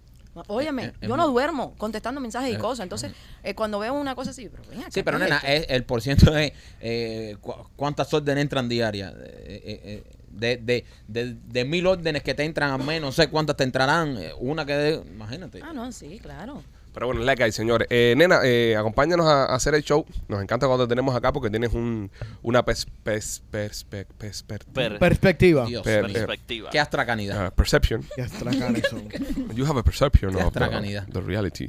Óyeme, 0.48 0.84
eh, 0.84 0.92
eh, 1.02 1.08
yo 1.08 1.16
no 1.16 1.26
duermo 1.28 1.74
contestando 1.76 2.20
mensajes 2.20 2.50
y 2.50 2.54
eh, 2.54 2.58
cosas. 2.58 2.84
Entonces, 2.84 3.12
eh, 3.42 3.54
cuando 3.54 3.78
veo 3.78 3.92
una 3.94 4.14
cosa 4.14 4.30
así, 4.30 4.48
pero 4.48 4.62
ven 4.70 4.80
acá, 4.80 4.90
Sí, 4.90 5.02
pero 5.02 5.18
¿qué 5.18 5.24
es 5.24 5.30
nena, 5.30 5.42
es, 5.44 5.66
el 5.68 5.84
porciento 5.84 6.36
es 6.36 6.52
eh, 6.80 7.36
cu- 7.40 7.54
cuántas 7.76 8.12
órdenes 8.14 8.42
entran 8.42 8.68
diarias. 8.68 9.12
Eh, 9.14 9.62
eh, 9.64 9.80
eh, 9.84 10.04
de, 10.30 10.56
de, 10.56 10.84
de, 11.08 11.34
de 11.44 11.64
mil 11.66 11.86
órdenes 11.86 12.22
que 12.22 12.32
te 12.34 12.42
entran 12.44 12.70
al 12.70 12.82
menos, 12.86 13.08
no 13.08 13.12
sé 13.12 13.28
cuántas 13.28 13.56
te 13.56 13.64
entrarán. 13.64 14.16
eh, 14.16 14.32
Una 14.38 14.64
que, 14.64 14.72
de- 14.74 14.94
imagínate. 15.06 15.60
Ah, 15.62 15.72
no, 15.74 15.92
sí, 15.92 16.18
claro. 16.22 16.62
Pero 16.94 17.06
bueno, 17.06 17.22
like 17.22 17.42
ahí, 17.42 17.52
señores. 17.52 17.88
Eh, 17.90 18.14
nena, 18.16 18.40
eh, 18.44 18.76
acompáñanos 18.76 19.26
a, 19.26 19.46
a 19.46 19.54
hacer 19.54 19.74
el 19.74 19.82
show. 19.82 20.04
Nos 20.28 20.42
encanta 20.42 20.66
cuando 20.66 20.86
te 20.86 20.90
tenemos 20.90 21.14
acá 21.16 21.32
porque 21.32 21.48
tienes 21.48 21.72
un, 21.72 22.10
una 22.42 22.64
pers, 22.64 22.86
pers, 23.02 23.42
pers, 23.50 23.84
pers, 23.84 24.08
pers- 24.18 24.44
per- 24.46 24.64
Per- 24.66 24.98
Perspectiva. 24.98 25.64
Dios 25.66 25.82
per- 25.82 26.12
perspectiva. 26.12 26.70
Qué 26.70 26.78
astracanidad. 26.78 27.46
ah, 27.46 27.50
perception. 27.50 28.04
Qué 28.14 28.22
astracanes 28.22 28.82
son. 28.90 29.08
You 29.54 29.64
have 29.66 29.78
a 29.78 29.82
perception 29.82 30.30
Qué 30.32 30.36
of 30.36 30.42
the, 30.42 30.48
astracanidad. 30.48 31.06
the 31.08 31.20
reality. 31.20 31.64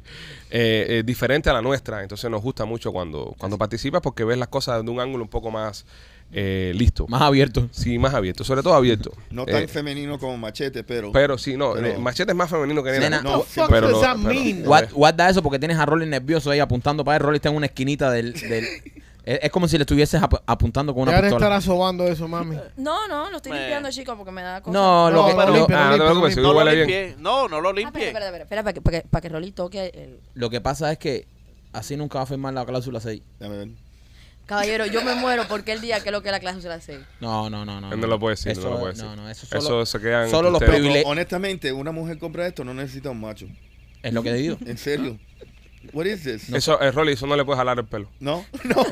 Eh, 0.50 0.86
eh, 0.90 1.04
diferente 1.06 1.50
a 1.50 1.54
la 1.54 1.62
nuestra. 1.62 2.02
Entonces 2.04 2.30
nos 2.30 2.42
gusta 2.42 2.66
mucho 2.66 2.92
cuando, 2.92 3.34
cuando 3.38 3.58
participas 3.58 4.02
porque 4.02 4.24
ves 4.26 4.38
las 4.38 4.50
cosas 4.50 4.84
de 4.84 4.92
un 4.92 5.00
ángulo 5.00 5.24
un 5.24 5.30
poco 5.30 5.52
más 5.52 5.86
eh, 6.34 6.74
listo. 6.76 7.06
Más 7.08 7.22
abierto. 7.22 7.68
Sí, 7.72 7.98
más 8.00 8.14
abierto. 8.14 8.44
Sobre 8.44 8.64
todo 8.64 8.74
abierto. 8.74 9.12
No 9.32 9.46
tan 9.46 9.64
Eh, 9.64 9.68
femenino 9.68 10.18
como 10.20 10.38
machete, 10.38 10.84
pero. 10.84 11.12
pero 11.12 11.38
sí, 11.38 11.56
no. 11.56 11.74
Pero- 11.74 11.88
eh, 11.88 11.98
machete 11.98 12.32
es 12.32 12.36
más 12.36 12.50
femenino 12.50 12.84
que 12.84 12.92
nena. 12.92 13.10
Nena, 13.10 13.22
no, 13.22 13.42
fuck 13.44 13.70
pero 13.70 13.90
does 13.90 13.98
no- 13.98 14.02
that 14.02 14.18
pero- 14.18 14.34
mean? 14.34 14.64
Guard- 14.66 14.92
Guarda 14.92 15.30
eso 15.30 15.42
porque 15.44 15.60
tienes 15.60 15.78
a 15.78 15.86
Rolly 15.86 16.06
nervioso 16.08 16.50
ahí 16.52 16.60
apuntando 16.60 17.04
para 17.06 17.18
él. 17.18 17.24
Rolly 17.24 17.36
está 17.38 17.50
en 17.50 17.56
una 17.56 17.68
esquinita 17.68 18.10
del. 18.12 18.34
del- 18.50 18.66
es, 19.26 19.40
es 19.44 19.52
como 19.52 19.70
si 19.70 19.78
le 19.78 19.84
estuvieses 19.84 20.22
ap- 20.22 20.44
apuntando 20.46 20.94
con 20.94 21.04
una 21.04 21.12
Ya 21.14 21.18
le 21.20 21.24
pistola. 21.30 21.46
estará 21.46 21.62
sobando 21.62 22.06
eso, 22.08 22.28
mami. 22.28 22.58
No, 22.76 23.08
no, 23.08 23.30
lo 23.32 23.38
estoy 23.38 23.54
Me- 23.54 23.60
limpiando, 23.60 23.90
chicos, 23.90 24.16
porque 24.18 24.32
me 24.34 24.42
da 24.42 24.60
cosa. 24.62 24.78
No, 24.78 25.10
lo 25.10 25.16
No, 25.22 25.28
que, 25.28 25.34
no, 25.34 25.46
lo- 25.46 25.54
limpia, 25.56 25.78
Ah, 25.78 25.84
no 25.84 25.88
te 25.88 25.92
limpia, 25.98 26.06
preocupes. 26.12 26.36
No 26.38 26.42
lo 26.52 26.58
huele 26.58 26.76
bien. 26.76 26.88
limpié. 26.88 27.16
No, 27.20 27.48
no 27.48 27.62
lo 27.62 27.70
Ah, 27.70 27.72
espera, 27.72 27.86
limpié. 27.90 28.08
espera, 28.08 28.26
espera, 28.26 28.44
espera, 28.44 28.64
para 28.64 28.74
que, 28.74 28.82
para 28.82 29.02
que, 29.02 29.08
para 29.08 29.22
que 29.22 29.30
Rolly 29.30 29.52
toque 29.54 29.92
el... 29.94 30.20
lo 30.34 30.50
que 30.50 30.60
pasa 30.60 30.92
es 30.92 30.98
que 30.98 31.26
así 31.72 31.96
nunca 31.96 32.18
va 32.20 32.24
a 32.24 32.26
firmar 32.26 32.54
la 32.54 32.66
cláusula 32.66 33.00
6. 33.00 33.22
Déjame 33.40 33.58
ver. 33.60 33.68
Caballero, 34.46 34.86
yo 34.86 35.04
me 35.04 35.16
muero 35.16 35.44
porque 35.48 35.72
el 35.72 35.82
día 35.82 36.02
que 36.02 36.12
lo 36.12 36.22
que 36.22 36.30
la 36.32 36.39
clase 36.39 36.62
se 36.62 36.68
la 36.68 36.82
sé. 36.82 37.00
No, 37.22 37.50
no, 37.50 37.64
no, 37.66 37.80
no. 37.80 37.94
Él 37.94 38.00
no 38.00 38.08
lo 38.08 38.20
puede 38.20 38.34
decir, 38.36 38.52
Eso, 38.52 38.62
no 38.64 38.72
lo 38.72 38.80
puede 38.80 38.94
decir. 38.94 39.06
No, 39.06 39.16
no, 39.16 39.30
eso 39.30 39.46
Eso, 39.50 39.62
solo, 39.62 39.86
se 39.86 40.00
quedan 40.00 40.30
solo 40.30 40.50
los 40.52 40.62
ustedes. 40.62 40.80
Pero, 40.82 40.94
privile- 40.94 41.04
honestamente, 41.06 41.72
una 41.72 41.91
mujer 41.91 42.18
compra 42.20 42.46
esto, 42.48 42.64
no 42.64 42.74
necesita 42.74 43.10
un 43.10 43.22
macho. 43.22 43.48
es 44.02 44.14
lo 44.14 44.22
que 44.22 44.34
digo. 44.34 44.58
En 44.66 44.78
serio. 44.78 45.18
What 45.91 46.06
is 46.06 46.24
this? 46.24 46.50
Eso, 46.50 46.80
es 46.80 46.96
Rolly, 46.96 47.12
eso 47.14 47.28
no 47.28 47.36
le 47.36 47.44
puedes 47.44 47.58
jalar 47.58 47.78
el 47.78 47.86
pelo. 47.86 48.10
No, 48.20 48.46
no. 48.64 48.76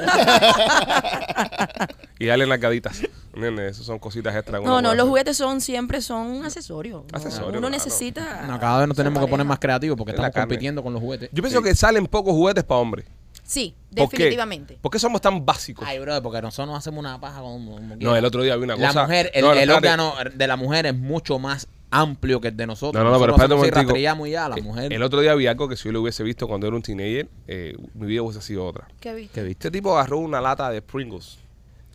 Y 2.20 2.26
darle 2.28 2.46
nalgaditas. 2.46 3.02
¿Entiendes? 3.34 3.72
Eso 3.78 3.84
son 3.84 3.98
cositas 3.98 4.36
extra. 4.36 4.60
No, 4.60 4.82
no, 4.82 4.94
los 4.94 5.08
juguetes 5.08 5.38
son 5.38 5.60
siempre 5.62 6.02
son 6.02 6.28
un 6.28 6.46
accesorio. 6.46 7.06
No, 7.12 7.18
Accesorio, 7.18 7.50
Uno 7.50 7.60
claro. 7.62 7.70
necesita... 7.72 8.46
No, 8.46 8.60
cada 8.60 8.80
vez 8.80 8.88
nos 8.90 8.98
tenemos 8.98 9.24
que 9.24 9.30
poner 9.30 9.46
más 9.46 9.58
creativos 9.58 9.98
porque 9.98 10.12
Es 10.12 10.16
estamos 10.20 10.36
compitiendo 10.36 10.84
con 10.84 10.94
los 10.94 11.02
juguetes. 11.02 11.30
Yo 11.32 11.42
pienso 11.42 11.62
que 11.64 11.74
salen 11.74 12.06
pocos 12.08 12.34
juguetes 12.34 12.64
para 12.64 12.80
hombres. 12.80 13.06
Sí, 13.52 13.76
¿Por 13.94 14.08
qué? 14.10 14.16
definitivamente. 14.18 14.78
¿Por 14.82 14.90
qué 14.92 14.98
somos 15.00 15.20
tan 15.20 15.46
básicos? 15.46 15.86
Ay, 15.86 16.00
bro, 16.00 16.22
porque 16.24 16.42
nosotros 16.42 16.68
nos 16.70 16.78
hacemos 16.78 17.00
una 17.00 17.20
paja 17.20 17.42
como, 17.42 17.76
como 17.76 17.96
no, 17.98 18.16
el 18.16 18.24
otro 18.24 18.44
día 18.44 18.56
vi 18.56 18.64
una 18.64 18.78
La 18.78 18.88
cosa. 18.88 19.02
mujer, 19.04 19.30
el, 19.34 19.42
No, 19.44 19.54
no, 19.54 19.76
órgano 19.76 20.14
de 20.34 20.48
la 20.48 20.56
mujer 20.56 20.86
es 20.86 20.96
mucho 20.96 21.38
más 21.38 21.68
amplio 21.90 22.40
que 22.40 22.48
el 22.48 22.56
de 22.56 22.66
nosotros. 22.66 23.04
No, 23.04 23.10
no, 23.10 23.14
no, 23.14 23.20
pero 23.20 23.34
espérate 23.34 23.54
un 23.54 23.60
momentico. 23.60 24.26
ya, 24.28 24.48
la 24.48 24.56
mujer. 24.58 24.94
El 24.94 25.04
otro 25.04 25.20
día 25.20 25.36
vi 25.36 25.48
algo 25.48 25.68
que 25.68 25.76
si 25.76 25.84
yo 25.90 25.92
lo 25.92 26.02
hubiese 26.02 26.24
visto 26.24 26.48
cuando 26.48 26.66
era 26.68 26.76
un 26.78 26.82
teenager, 26.82 27.28
eh, 27.48 27.76
mi 27.94 28.08
vida 28.08 28.22
hubiese 28.22 28.42
sido 28.42 28.66
otra. 28.66 28.88
¿Qué 29.02 29.14
viste? 29.14 29.34
¿Qué 29.42 29.44
viste? 29.46 29.68
Este 29.68 29.72
tipo 29.72 29.98
agarró 29.98 30.20
una 30.20 30.40
lata 30.40 30.70
de 30.70 30.82
Pringles, 30.82 31.38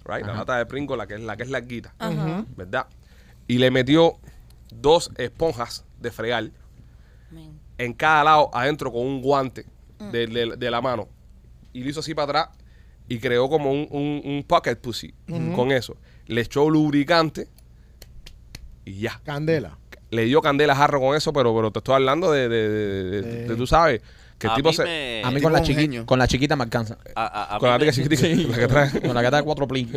right? 0.05 0.27
La 0.27 0.35
lata 0.35 0.59
de 0.59 0.67
Pringles, 0.67 0.99
la 0.99 1.07
que 1.07 1.15
es 1.15 1.21
la 1.23 1.39
que 1.39 1.45
es 1.45 1.49
larguita, 1.49 1.95
Ajá. 1.99 2.45
¿verdad? 2.55 2.87
Y 3.49 3.57
le 3.57 3.71
metió 3.71 4.17
dos 4.71 5.11
esponjas 5.17 5.87
de 6.03 6.11
fregar 6.11 6.51
en 7.79 7.93
cada 7.95 8.25
lado 8.25 8.51
adentro 8.53 8.93
con 8.93 9.01
un 9.07 9.23
guante 9.23 9.65
de, 10.13 10.27
de- 10.27 10.57
de 10.59 10.71
la 10.71 10.83
mano. 10.83 11.09
Y 11.77 11.83
lo 11.85 11.91
hizo 11.91 12.01
así 12.01 12.15
para 12.15 12.25
atrás 12.43 12.59
y 13.09 13.19
creó 13.19 13.49
como 13.49 13.71
un, 13.71 13.87
un- 13.91 14.23
un 14.25 14.45
pocket 14.45 14.77
pussy 14.77 15.15
con 15.55 15.73
eso. 15.73 15.97
Le 16.27 16.41
echó 16.41 16.69
lubricante 16.71 17.49
y 18.85 19.01
ya. 19.01 19.21
Candela. 19.25 19.79
Le 20.11 20.25
dio 20.25 20.41
candela 20.41 20.73
a 20.73 20.77
jarro 20.77 21.01
con 21.01 21.17
eso, 21.17 21.33
pero, 21.33 21.55
pero 21.55 21.71
te 21.73 21.81
estoy 21.81 21.97
hablando 21.97 22.31
de, 22.31 22.49
de, 22.49 22.69
de- 22.69 23.23
de- 23.49 23.57
tú 23.57 23.67
sabes, 23.67 24.01
que 24.39 24.47
el 24.47 24.53
a 24.53 24.57
tipo 24.57 24.69
mí 24.69 24.75
se... 24.75 24.85
me- 24.85 25.23
A 25.25 25.29
mí 25.31 25.37
tipo 25.37 25.47
con 25.47 25.53
la, 25.53 25.59
un 25.61 25.65
chiqui- 25.67 25.75
genio. 25.75 26.07
con 26.07 26.19
la 26.19 26.29
chiquita 26.29 26.55
me 26.57 26.63
alcanza. 26.65 26.97
a- 27.17 27.27
a- 27.27 27.57
a 27.57 27.59
Con 27.59 27.69
mí 27.69 27.73
la 27.73 27.79
me- 27.79 27.85
tica 27.85 27.93
chiquitica, 27.93 28.51
la 28.51 28.57
que 28.59 28.67
trae. 28.69 29.01
Con 29.03 29.15
la 29.15 29.23
que 29.31 29.37
de 29.37 29.43
cuatro 29.43 29.67
plin. 29.67 29.91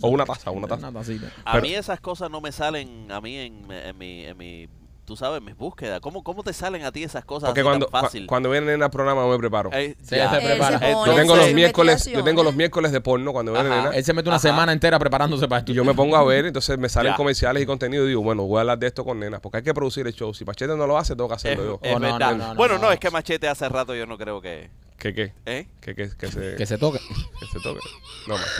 O 0.00 0.08
una 0.08 0.24
taza, 0.24 0.50
una 0.50 0.66
taza. 0.66 0.88
Una 0.88 1.00
tacita. 1.00 1.26
A 1.44 1.52
Pero- 1.52 1.62
mí 1.64 1.74
esas 1.74 2.00
cosas 2.00 2.30
no 2.30 2.40
me 2.40 2.50
salen 2.52 3.10
a 3.12 3.20
mí 3.20 3.36
en, 3.36 3.70
en 3.70 3.98
mi, 3.98 4.24
en 4.24 4.36
mi, 4.38 4.68
tú 5.12 5.16
sabes, 5.16 5.42
mis 5.42 5.54
búsquedas. 5.54 6.00
¿Cómo, 6.00 6.24
cómo 6.24 6.42
te 6.42 6.54
salen 6.54 6.84
a 6.84 6.90
ti 6.92 7.02
esas 7.04 7.22
cosas 7.26 7.50
Porque 7.50 7.60
así 7.60 7.68
cuando, 7.68 7.86
tan 7.86 8.00
fácil? 8.02 8.22
cua- 8.24 8.28
cuando 8.28 8.48
vienen 8.50 8.82
al 8.82 8.90
programa 8.90 9.26
me 9.28 9.36
preparo. 9.36 9.68
Eh, 9.74 9.94
Sí, 10.02 10.16
ya. 10.16 10.30
se 10.30 10.36
Él 10.38 10.42
prepara. 10.44 10.78
se 10.78 10.92
pone 10.94 11.10
yo 11.10 11.14
tengo 11.16 11.36
los 11.36 11.52
miércoles, 11.52 12.06
yo 12.06 12.24
tengo 12.24 12.42
los 12.42 12.54
miércoles 12.54 12.92
de 12.92 13.00
porno 13.02 13.32
cuando 13.32 13.52
viene 13.52 13.68
Ajá. 13.68 13.76
nena. 13.82 13.94
Él 13.96 14.02
se 14.04 14.14
mete 14.14 14.30
una 14.30 14.36
Ajá. 14.36 14.48
semana 14.48 14.72
entera 14.72 14.98
preparándose 14.98 15.46
para 15.48 15.58
esto. 15.58 15.72
Y 15.72 15.74
yo 15.74 15.84
me 15.84 15.92
pongo 15.92 16.16
a 16.16 16.24
ver, 16.24 16.46
entonces 16.46 16.78
me 16.78 16.88
salen 16.88 17.12
Ya. 17.12 17.16
comerciales 17.16 17.62
y 17.62 17.66
contenido 17.66 18.06
y 18.06 18.08
digo, 18.08 18.22
bueno, 18.22 18.44
voy 18.44 18.56
a 18.56 18.60
hablar 18.62 18.78
de 18.78 18.86
esto 18.86 19.04
con 19.04 19.20
nenas, 19.20 19.40
porque 19.40 19.58
hay 19.58 19.62
que 19.62 19.74
producir 19.74 20.06
el 20.06 20.14
show. 20.14 20.32
Si 20.32 20.46
Pachete 20.46 20.74
no 20.74 20.86
lo 20.86 20.96
hace, 20.96 21.14
tengo 21.14 21.28
que 21.28 21.34
Es, 21.34 21.40
hacerlo 21.44 21.64
yo. 21.64 21.80
es 21.82 21.94
Oh, 21.94 21.98
no, 21.98 22.12
verdad. 22.12 22.30
no, 22.32 22.36
no, 22.38 22.48
no, 22.48 22.54
bueno, 22.54 22.74
no, 22.78 22.86
no. 22.86 22.92
es 22.92 22.98
que 22.98 23.10
Machete 23.10 23.48
hace 23.48 23.68
rato 23.68 23.94
yo 23.94 24.06
no 24.06 24.16
creo 24.16 24.40
que... 24.40 24.70
¿Qué 24.96 25.12
qué? 25.12 25.32
¿Eh? 25.46 25.66
¿Qué 25.80 25.94
qué? 25.96 26.10
Que 26.16 26.28
se, 26.30 26.54
Que 26.56 26.64
se 26.64 26.78
toque. 26.78 26.98
que 27.40 27.46
se 27.52 27.60
toque. 27.60 27.80
No, 28.28 28.34
Machete. 28.34 28.52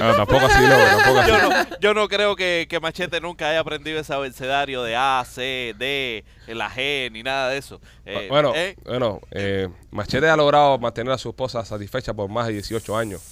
Ah, 0.00 0.12
tampoco 0.16 0.46
así, 0.46 0.62
no, 0.62 0.76
tampoco 0.76 1.18
así. 1.20 1.30
Yo 1.30 1.38
no, 1.38 1.78
yo 1.80 1.94
no 1.94 2.08
creo 2.08 2.36
que, 2.36 2.66
que 2.68 2.80
Machete 2.80 3.20
nunca 3.20 3.48
haya 3.48 3.60
aprendido 3.60 3.98
ese 3.98 4.12
abecedario 4.12 4.82
de 4.82 4.94
A, 4.96 5.24
C, 5.26 5.74
D, 5.78 6.24
la 6.48 6.70
G, 6.70 7.10
ni 7.10 7.22
nada 7.22 7.48
de 7.50 7.58
eso. 7.58 7.80
Eh, 8.04 8.26
bueno, 8.28 8.52
¿eh? 8.54 8.76
bueno 8.84 9.20
eh, 9.30 9.68
Machete 9.90 10.28
ha 10.28 10.36
logrado 10.36 10.78
mantener 10.78 11.12
a 11.12 11.18
su 11.18 11.30
esposa 11.30 11.64
satisfecha 11.64 12.12
por 12.14 12.28
más 12.28 12.46
de 12.46 12.54
18 12.54 12.96
años. 12.96 13.22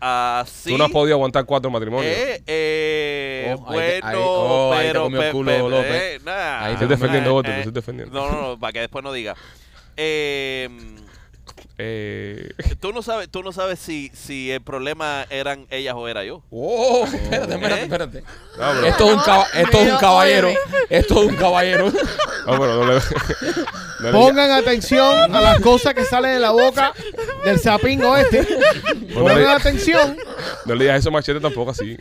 Así. 0.00 0.70
Tú 0.70 0.78
no 0.78 0.84
has 0.84 0.90
podido 0.90 1.14
aguantar 1.16 1.44
cuatro 1.44 1.70
matrimonios. 1.70 2.12
Eh, 2.14 2.42
eh, 2.46 3.54
Oh, 3.58 3.58
bueno, 3.72 4.06
ahí- 4.06 4.16
oh, 4.18 4.72
ahí 4.72 4.78
te 4.86 4.92
pero... 4.92 5.02
comió 5.04 5.20
el 5.20 5.26
pe- 5.26 5.32
culo, 5.32 5.50
pe- 5.52 5.58
López. 5.58 5.90
eh, 5.92 6.20
nah. 6.24 6.64
Ahí 6.64 6.72
Estoy 6.72 6.88
te 6.88 6.94
defendiendo 6.94 7.30
Eh, 7.30 7.34
otro, 7.34 7.50
eh, 7.52 7.54
te 7.54 7.60
estoy 7.60 7.72
defendiendo. 7.74 8.14
No, 8.20 8.30
no, 8.32 8.40
no, 8.50 8.58
para 8.58 8.72
que 8.72 8.80
después 8.80 9.04
no 9.04 9.12
diga. 9.12 9.34
Eh, 10.02 10.68
Eh, 11.82 12.48
Tú 12.78 12.92
no 12.92 13.00
sabes, 13.02 13.28
tú 13.30 13.42
no 13.42 13.52
sabes 13.52 13.78
si, 13.78 14.10
si 14.14 14.50
el 14.50 14.60
problema 14.60 15.24
eran 15.30 15.66
ellas 15.70 15.94
o 15.96 16.06
era 16.08 16.24
yo. 16.24 16.42
Oh, 16.50 17.06
espérate, 17.06 17.54
espérate, 17.54 17.80
¿Eh? 17.80 17.84
espérate. 17.84 18.20
no, 18.20 18.26
pero- 18.58 18.86
Esto 18.86 19.04
es 19.06 19.12
un, 19.14 19.20
caba- 19.20 19.46
esto 19.54 19.76
es 19.78 19.78
un 19.78 19.84
Pero, 19.86 19.98
caballero. 19.98 20.48
Esto 20.90 21.22
es 21.22 21.28
un 21.30 21.36
caballero. 21.36 21.86
no, 22.46 22.60
pero 22.60 22.84
no 22.84 22.92
le- 22.92 23.00
no 24.00 24.06
le- 24.06 24.12
Pongan 24.12 24.50
atención 24.50 25.34
a 25.34 25.40
las 25.40 25.60
cosas 25.60 25.94
que 25.94 26.04
salen 26.04 26.34
de 26.34 26.40
la 26.40 26.50
boca 26.50 26.92
del 27.44 27.58
sapingo 27.60 28.14
este. 28.16 28.46
Pongan 29.14 29.46
atención. 29.48 30.16
no 30.66 30.74
le 30.74 30.84
digas 30.84 31.00
eso 31.00 31.08
a 31.08 31.12
Machete 31.12 31.40
tampoco 31.40 31.70
así. 31.70 31.96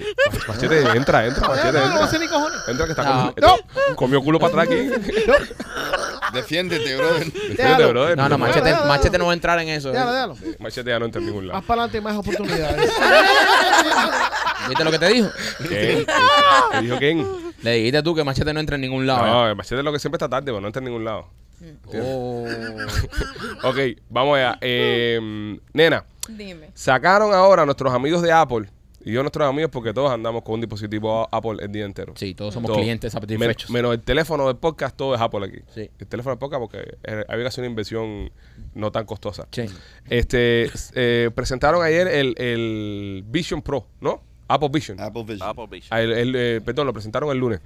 Machete, 0.47 0.79
entra, 0.95 1.25
entra, 1.25 1.47
Machete, 1.47 1.71
No, 1.73 1.79
no, 1.87 1.93
no 1.95 2.03
entra. 2.03 2.19
ni 2.19 2.27
cojones. 2.27 2.59
Entra 2.67 2.85
que 2.85 2.91
está 2.91 3.03
No. 3.03 3.33
con, 3.87 3.95
comió 3.95 4.21
culo 4.21 4.39
para 4.39 4.63
atrás 4.63 4.67
aquí. 4.67 4.89
Defiéndete, 6.33 6.95
brother. 6.95 7.25
Defiéndete, 7.31 7.85
brother. 7.87 8.17
No, 8.17 8.29
no, 8.29 8.37
machete, 8.37 8.71
machete 8.85 9.17
no 9.17 9.25
va 9.25 9.31
a 9.31 9.33
entrar 9.33 9.59
en 9.59 9.68
eso. 9.69 9.91
Déjalo, 9.91 10.11
déjalo. 10.13 10.35
Machete 10.59 10.89
ya 10.89 10.99
no 10.99 11.05
entra 11.05 11.19
en 11.21 11.27
ningún 11.27 11.45
Más 11.47 11.53
lado. 11.55 11.65
para 11.67 11.83
adelante, 11.83 12.01
más 12.01 12.17
oportunidades. 12.17 12.91
¿Viste 14.67 14.83
lo 14.83 14.91
que 14.91 14.99
te 14.99 15.07
dijo? 15.09 15.29
¿Qué? 15.67 16.05
¿Qué 16.71 16.81
dijo 16.81 16.97
quién? 16.97 17.25
Le 17.61 17.71
dijiste 17.73 18.03
tú 18.03 18.13
que 18.15 18.23
machete 18.23 18.53
no 18.53 18.59
entra 18.59 18.75
en 18.75 18.81
ningún 18.81 19.07
lado. 19.07 19.25
No, 19.25 19.47
el 19.49 19.55
Machete 19.55 19.77
es 19.79 19.83
lo 19.83 19.91
que 19.91 19.99
siempre 19.99 20.17
está 20.17 20.29
tarde, 20.29 20.45
pero 20.45 20.61
no 20.61 20.67
entra 20.67 20.79
en 20.79 20.85
ningún 20.85 21.05
lado. 21.05 21.27
Oh. 21.93 22.45
Ok, 23.63 23.77
vamos 24.09 24.37
allá. 24.37 24.57
Eh, 24.61 25.57
nena, 25.73 26.05
Dime. 26.29 26.69
sacaron 26.73 27.33
ahora 27.33 27.65
nuestros 27.65 27.93
amigos 27.93 28.21
de 28.21 28.31
Apple. 28.31 28.69
Y 29.05 29.13
yo 29.13 29.21
nuestros 29.23 29.47
amigos 29.47 29.71
porque 29.71 29.93
todos 29.93 30.11
andamos 30.11 30.43
con 30.43 30.55
un 30.55 30.61
dispositivo 30.61 31.27
Apple 31.31 31.57
el 31.61 31.71
día 31.71 31.85
entero. 31.85 32.13
Sí, 32.17 32.33
todos 32.33 32.53
somos 32.53 32.69
Todo. 32.71 32.79
clientes 32.81 33.13
Men- 33.13 33.21
satisfechos. 33.21 33.69
menos 33.71 33.93
el 33.93 34.01
teléfono 34.01 34.45
del 34.47 34.57
podcast, 34.57 34.95
todo 34.97 35.15
es 35.15 35.21
Apple 35.21 35.45
aquí. 35.45 35.59
Sí. 35.73 35.89
El 35.99 36.07
teléfono 36.07 36.31
del 36.35 36.39
podcast 36.39 36.59
porque 36.61 36.97
había 37.27 37.43
que 37.43 37.47
hacer 37.47 37.61
una 37.61 37.69
inversión 37.69 38.31
no 38.75 38.91
tan 38.91 39.05
costosa. 39.05 39.47
Sí. 39.51 39.65
Este, 40.09 40.69
eh, 40.95 41.31
presentaron 41.33 41.81
ayer 41.83 42.07
el, 42.07 42.35
el 42.37 43.23
Vision 43.27 43.61
Pro, 43.61 43.87
¿no? 44.01 44.21
Apple 44.49 44.69
Vision. 44.71 44.99
Apple 44.99 45.23
Vision. 45.23 45.47
Apple 45.49 45.67
Vision. 45.69 45.89
Ah, 45.91 46.01
el- 46.01 46.11
el, 46.11 46.35
eh, 46.35 46.61
perdón, 46.63 46.87
lo 46.87 46.93
presentaron 46.93 47.29
el 47.31 47.37
lunes. 47.37 47.61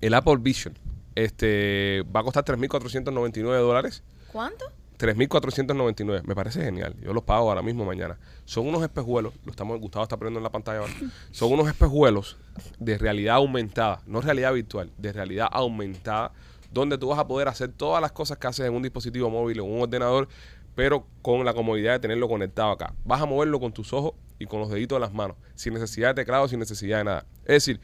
El 0.00 0.14
Apple 0.14 0.36
Vision. 0.38 0.78
Este 1.16 2.04
va 2.14 2.20
a 2.20 2.22
costar 2.22 2.44
3.499 2.44 3.58
dólares. 3.60 4.02
¿Cuánto? 4.32 4.66
3.499. 5.04 6.22
Me 6.24 6.34
parece 6.34 6.62
genial. 6.62 6.96
Yo 7.02 7.12
los 7.12 7.24
pago 7.24 7.48
ahora 7.50 7.62
mismo 7.62 7.84
mañana. 7.84 8.18
Son 8.44 8.66
unos 8.66 8.82
espejuelos. 8.82 9.34
Lo 9.44 9.50
estamos, 9.50 9.78
Gustavo 9.80 10.02
está 10.04 10.16
poniendo 10.16 10.38
en 10.38 10.44
la 10.44 10.50
pantalla 10.50 10.78
ahora. 10.80 10.92
Son 11.30 11.52
unos 11.52 11.68
espejuelos 11.68 12.38
de 12.78 12.96
realidad 12.96 13.36
aumentada. 13.36 14.00
No 14.06 14.20
realidad 14.20 14.52
virtual, 14.54 14.90
de 14.96 15.12
realidad 15.12 15.48
aumentada. 15.50 16.32
Donde 16.72 16.96
tú 16.98 17.08
vas 17.08 17.18
a 17.18 17.26
poder 17.28 17.48
hacer 17.48 17.68
todas 17.68 18.00
las 18.00 18.12
cosas 18.12 18.38
que 18.38 18.46
haces 18.46 18.66
en 18.66 18.74
un 18.74 18.82
dispositivo 18.82 19.28
móvil 19.30 19.60
o 19.60 19.64
en 19.64 19.72
un 19.72 19.82
ordenador, 19.82 20.28
pero 20.74 21.06
con 21.22 21.44
la 21.44 21.52
comodidad 21.54 21.92
de 21.92 21.98
tenerlo 22.00 22.26
conectado 22.28 22.70
acá. 22.70 22.94
Vas 23.04 23.20
a 23.20 23.26
moverlo 23.26 23.60
con 23.60 23.72
tus 23.72 23.92
ojos 23.92 24.14
y 24.38 24.46
con 24.46 24.60
los 24.60 24.70
deditos 24.70 24.96
de 24.96 25.00
las 25.00 25.12
manos. 25.12 25.36
Sin 25.54 25.74
necesidad 25.74 26.08
de 26.08 26.22
teclado, 26.22 26.48
sin 26.48 26.58
necesidad 26.58 26.98
de 26.98 27.04
nada. 27.04 27.26
Es 27.42 27.66
decir, 27.66 27.80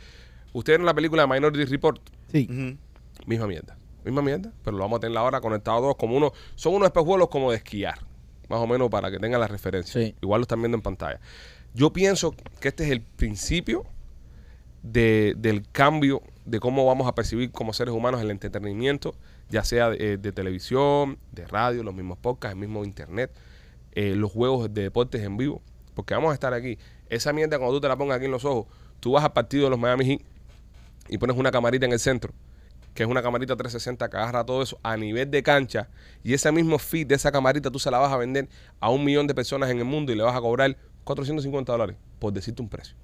ustedes 0.52 0.78
en 0.80 0.86
la 0.86 0.94
película 0.94 1.26
Minority 1.26 1.64
Report, 1.66 2.00
Sí. 2.32 2.48
Misma 3.26 3.46
mierda. 3.46 3.76
Misma 4.04 4.22
mierda, 4.22 4.52
pero 4.64 4.76
lo 4.76 4.82
vamos 4.84 4.98
a 4.98 5.00
tener 5.00 5.16
ahora 5.18 5.40
conectados 5.40 5.80
todos 5.82 5.96
como 5.96 6.16
uno. 6.16 6.32
Son 6.54 6.74
unos 6.74 6.86
espejuelos 6.86 7.28
como 7.28 7.50
de 7.50 7.58
esquiar. 7.58 7.98
Más 8.48 8.58
o 8.60 8.66
menos 8.66 8.88
para 8.90 9.10
que 9.10 9.18
tengan 9.18 9.40
la 9.40 9.46
referencia. 9.48 10.00
Sí. 10.02 10.14
Igual 10.22 10.40
lo 10.40 10.42
están 10.42 10.60
viendo 10.60 10.76
en 10.76 10.82
pantalla. 10.82 11.20
Yo 11.74 11.92
pienso 11.92 12.34
que 12.60 12.68
este 12.68 12.84
es 12.84 12.90
el 12.90 13.00
principio 13.02 13.84
de- 14.82 15.34
del 15.36 15.68
cambio 15.70 16.22
de 16.46 16.58
cómo 16.58 16.86
vamos 16.86 17.06
a 17.06 17.14
percibir 17.14 17.52
como 17.52 17.72
seres 17.72 17.94
humanos 17.94 18.20
el 18.20 18.30
entretenimiento, 18.30 19.14
ya 19.50 19.62
sea 19.62 19.90
de, 19.90 20.16
de 20.16 20.32
televisión, 20.32 21.18
de 21.32 21.46
radio, 21.46 21.82
los 21.82 21.94
mismos 21.94 22.18
podcasts, 22.18 22.54
el 22.54 22.60
mismo 22.60 22.84
internet, 22.84 23.30
eh, 23.92 24.14
los 24.16 24.32
juegos 24.32 24.72
de 24.72 24.82
deportes 24.82 25.22
en 25.22 25.36
vivo. 25.36 25.60
Porque 25.94 26.14
vamos 26.14 26.30
a 26.30 26.34
estar 26.34 26.54
aquí. 26.54 26.78
Esa 27.08 27.32
mierda, 27.32 27.58
cuando 27.58 27.76
tú 27.76 27.80
te 27.82 27.88
la 27.88 27.96
pongas 27.96 28.16
aquí 28.16 28.24
en 28.26 28.30
los 28.32 28.44
ojos, 28.44 28.66
tú 29.00 29.12
vas 29.12 29.24
al 29.24 29.32
partido 29.32 29.64
de 29.64 29.70
los 29.70 29.78
Miami 29.78 30.04
Heat 30.06 30.20
y 31.08 31.18
pones 31.18 31.36
una 31.36 31.50
camarita 31.50 31.86
en 31.86 31.92
el 31.92 31.98
centro, 31.98 32.32
que 33.00 33.04
es 33.04 33.10
una 33.10 33.22
camarita 33.22 33.56
360 33.56 34.10
que 34.10 34.16
agarra 34.18 34.44
todo 34.44 34.60
eso 34.60 34.78
a 34.82 34.94
nivel 34.94 35.30
de 35.30 35.42
cancha, 35.42 35.88
y 36.22 36.34
ese 36.34 36.52
mismo 36.52 36.78
feed 36.78 37.06
de 37.06 37.14
esa 37.14 37.32
camarita 37.32 37.70
tú 37.70 37.78
se 37.78 37.90
la 37.90 37.96
vas 37.96 38.12
a 38.12 38.18
vender 38.18 38.46
a 38.78 38.90
un 38.90 39.02
millón 39.02 39.26
de 39.26 39.34
personas 39.34 39.70
en 39.70 39.78
el 39.78 39.86
mundo 39.86 40.12
y 40.12 40.16
le 40.16 40.22
vas 40.22 40.36
a 40.36 40.40
cobrar 40.42 40.76
450 41.04 41.72
dólares, 41.72 41.96
por 42.18 42.30
decirte 42.34 42.60
un 42.60 42.68
precio. 42.68 42.94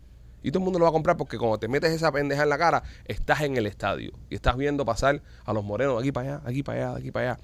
Y 0.42 0.50
todo 0.50 0.58
el 0.58 0.64
mundo 0.64 0.78
lo 0.78 0.82
va 0.82 0.90
a 0.90 0.92
comprar 0.92 1.16
porque 1.16 1.38
cuando 1.38 1.56
te 1.56 1.66
metes 1.66 1.92
esa 1.92 2.12
pendeja 2.12 2.42
en 2.42 2.50
la 2.50 2.58
cara, 2.58 2.82
estás 3.06 3.40
en 3.40 3.56
el 3.56 3.64
estadio 3.64 4.12
y 4.28 4.34
estás 4.34 4.58
viendo 4.58 4.84
pasar 4.84 5.22
a 5.46 5.54
los 5.54 5.64
morenos 5.64 5.98
aquí 5.98 6.12
para 6.12 6.34
allá, 6.34 6.42
aquí 6.44 6.62
para 6.62 6.90
allá, 6.90 6.98
aquí 6.98 7.10
para 7.10 7.30
allá. 7.30 7.42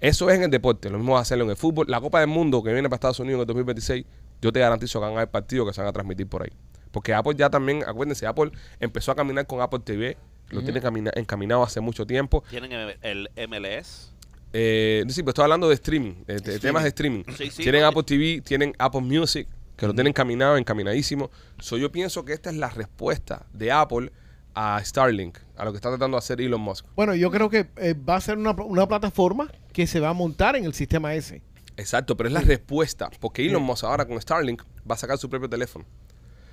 Eso 0.00 0.28
es 0.28 0.36
en 0.36 0.42
el 0.42 0.50
deporte, 0.50 0.90
lo 0.90 0.98
mismo 0.98 1.14
va 1.14 1.20
a 1.20 1.22
hacerlo 1.22 1.44
en 1.44 1.50
el 1.50 1.56
fútbol. 1.56 1.86
La 1.88 2.02
Copa 2.02 2.20
del 2.20 2.28
Mundo 2.28 2.62
que 2.62 2.74
viene 2.74 2.90
para 2.90 2.96
Estados 2.96 3.20
Unidos 3.20 3.38
en 3.38 3.40
el 3.40 3.46
2026, 3.46 4.04
yo 4.42 4.52
te 4.52 4.60
garantizo 4.60 4.98
que 5.00 5.04
van 5.06 5.14
a 5.14 5.16
haber 5.16 5.30
partidos 5.30 5.66
que 5.66 5.72
se 5.72 5.80
van 5.80 5.88
a 5.88 5.92
transmitir 5.94 6.26
por 6.26 6.42
ahí. 6.42 6.52
Porque 6.90 7.14
Apple 7.14 7.36
ya 7.36 7.48
también, 7.48 7.84
acuérdense, 7.86 8.26
Apple 8.26 8.50
empezó 8.80 9.12
a 9.12 9.14
caminar 9.14 9.46
con 9.46 9.62
Apple 9.62 9.80
TV, 9.80 10.18
lo 10.50 10.62
tiene 10.62 10.80
camina- 10.80 11.12
encaminado 11.14 11.62
hace 11.62 11.80
mucho 11.80 12.06
tiempo. 12.06 12.44
Tienen 12.50 12.72
el, 13.02 13.28
MLS. 13.48 14.12
Eh, 14.52 15.04
sí, 15.08 15.22
pero 15.22 15.30
estoy 15.30 15.44
hablando 15.44 15.68
de 15.68 15.74
streaming, 15.74 16.24
de, 16.26 16.40
de 16.40 16.58
temas 16.58 16.82
de 16.82 16.88
streaming. 16.88 17.22
Sí, 17.36 17.50
sí, 17.50 17.62
tienen 17.62 17.84
Apple 17.84 18.02
TV, 18.02 18.40
tienen 18.42 18.74
Apple 18.78 19.00
Music, 19.02 19.46
que 19.76 19.86
lo 19.86 19.94
tienen 19.94 20.12
caminado, 20.12 20.56
encaminadísimo. 20.56 21.30
So, 21.60 21.76
yo 21.78 21.92
pienso 21.92 22.24
que 22.24 22.32
esta 22.32 22.50
es 22.50 22.56
la 22.56 22.68
respuesta 22.68 23.46
de 23.52 23.70
Apple 23.72 24.12
a 24.54 24.82
Starlink, 24.84 25.38
a 25.56 25.64
lo 25.64 25.72
que 25.72 25.76
está 25.76 25.88
tratando 25.88 26.16
de 26.16 26.18
hacer 26.18 26.40
Elon 26.40 26.60
Musk. 26.60 26.84
Bueno, 26.96 27.14
yo 27.14 27.30
creo 27.30 27.48
que 27.48 27.68
eh, 27.76 27.94
va 27.94 28.16
a 28.16 28.20
ser 28.20 28.36
una, 28.36 28.50
una 28.50 28.86
plataforma 28.88 29.50
que 29.72 29.86
se 29.86 30.00
va 30.00 30.08
a 30.08 30.12
montar 30.12 30.56
en 30.56 30.64
el 30.64 30.74
sistema 30.74 31.14
ese. 31.14 31.42
Exacto, 31.76 32.16
pero 32.16 32.28
es 32.28 32.32
la 32.32 32.40
respuesta, 32.40 33.08
porque 33.20 33.46
Elon 33.46 33.62
Musk 33.62 33.84
ahora 33.84 34.04
con 34.06 34.20
Starlink 34.20 34.62
va 34.90 34.96
a 34.96 34.98
sacar 34.98 35.16
su 35.16 35.30
propio 35.30 35.48
teléfono. 35.48 35.84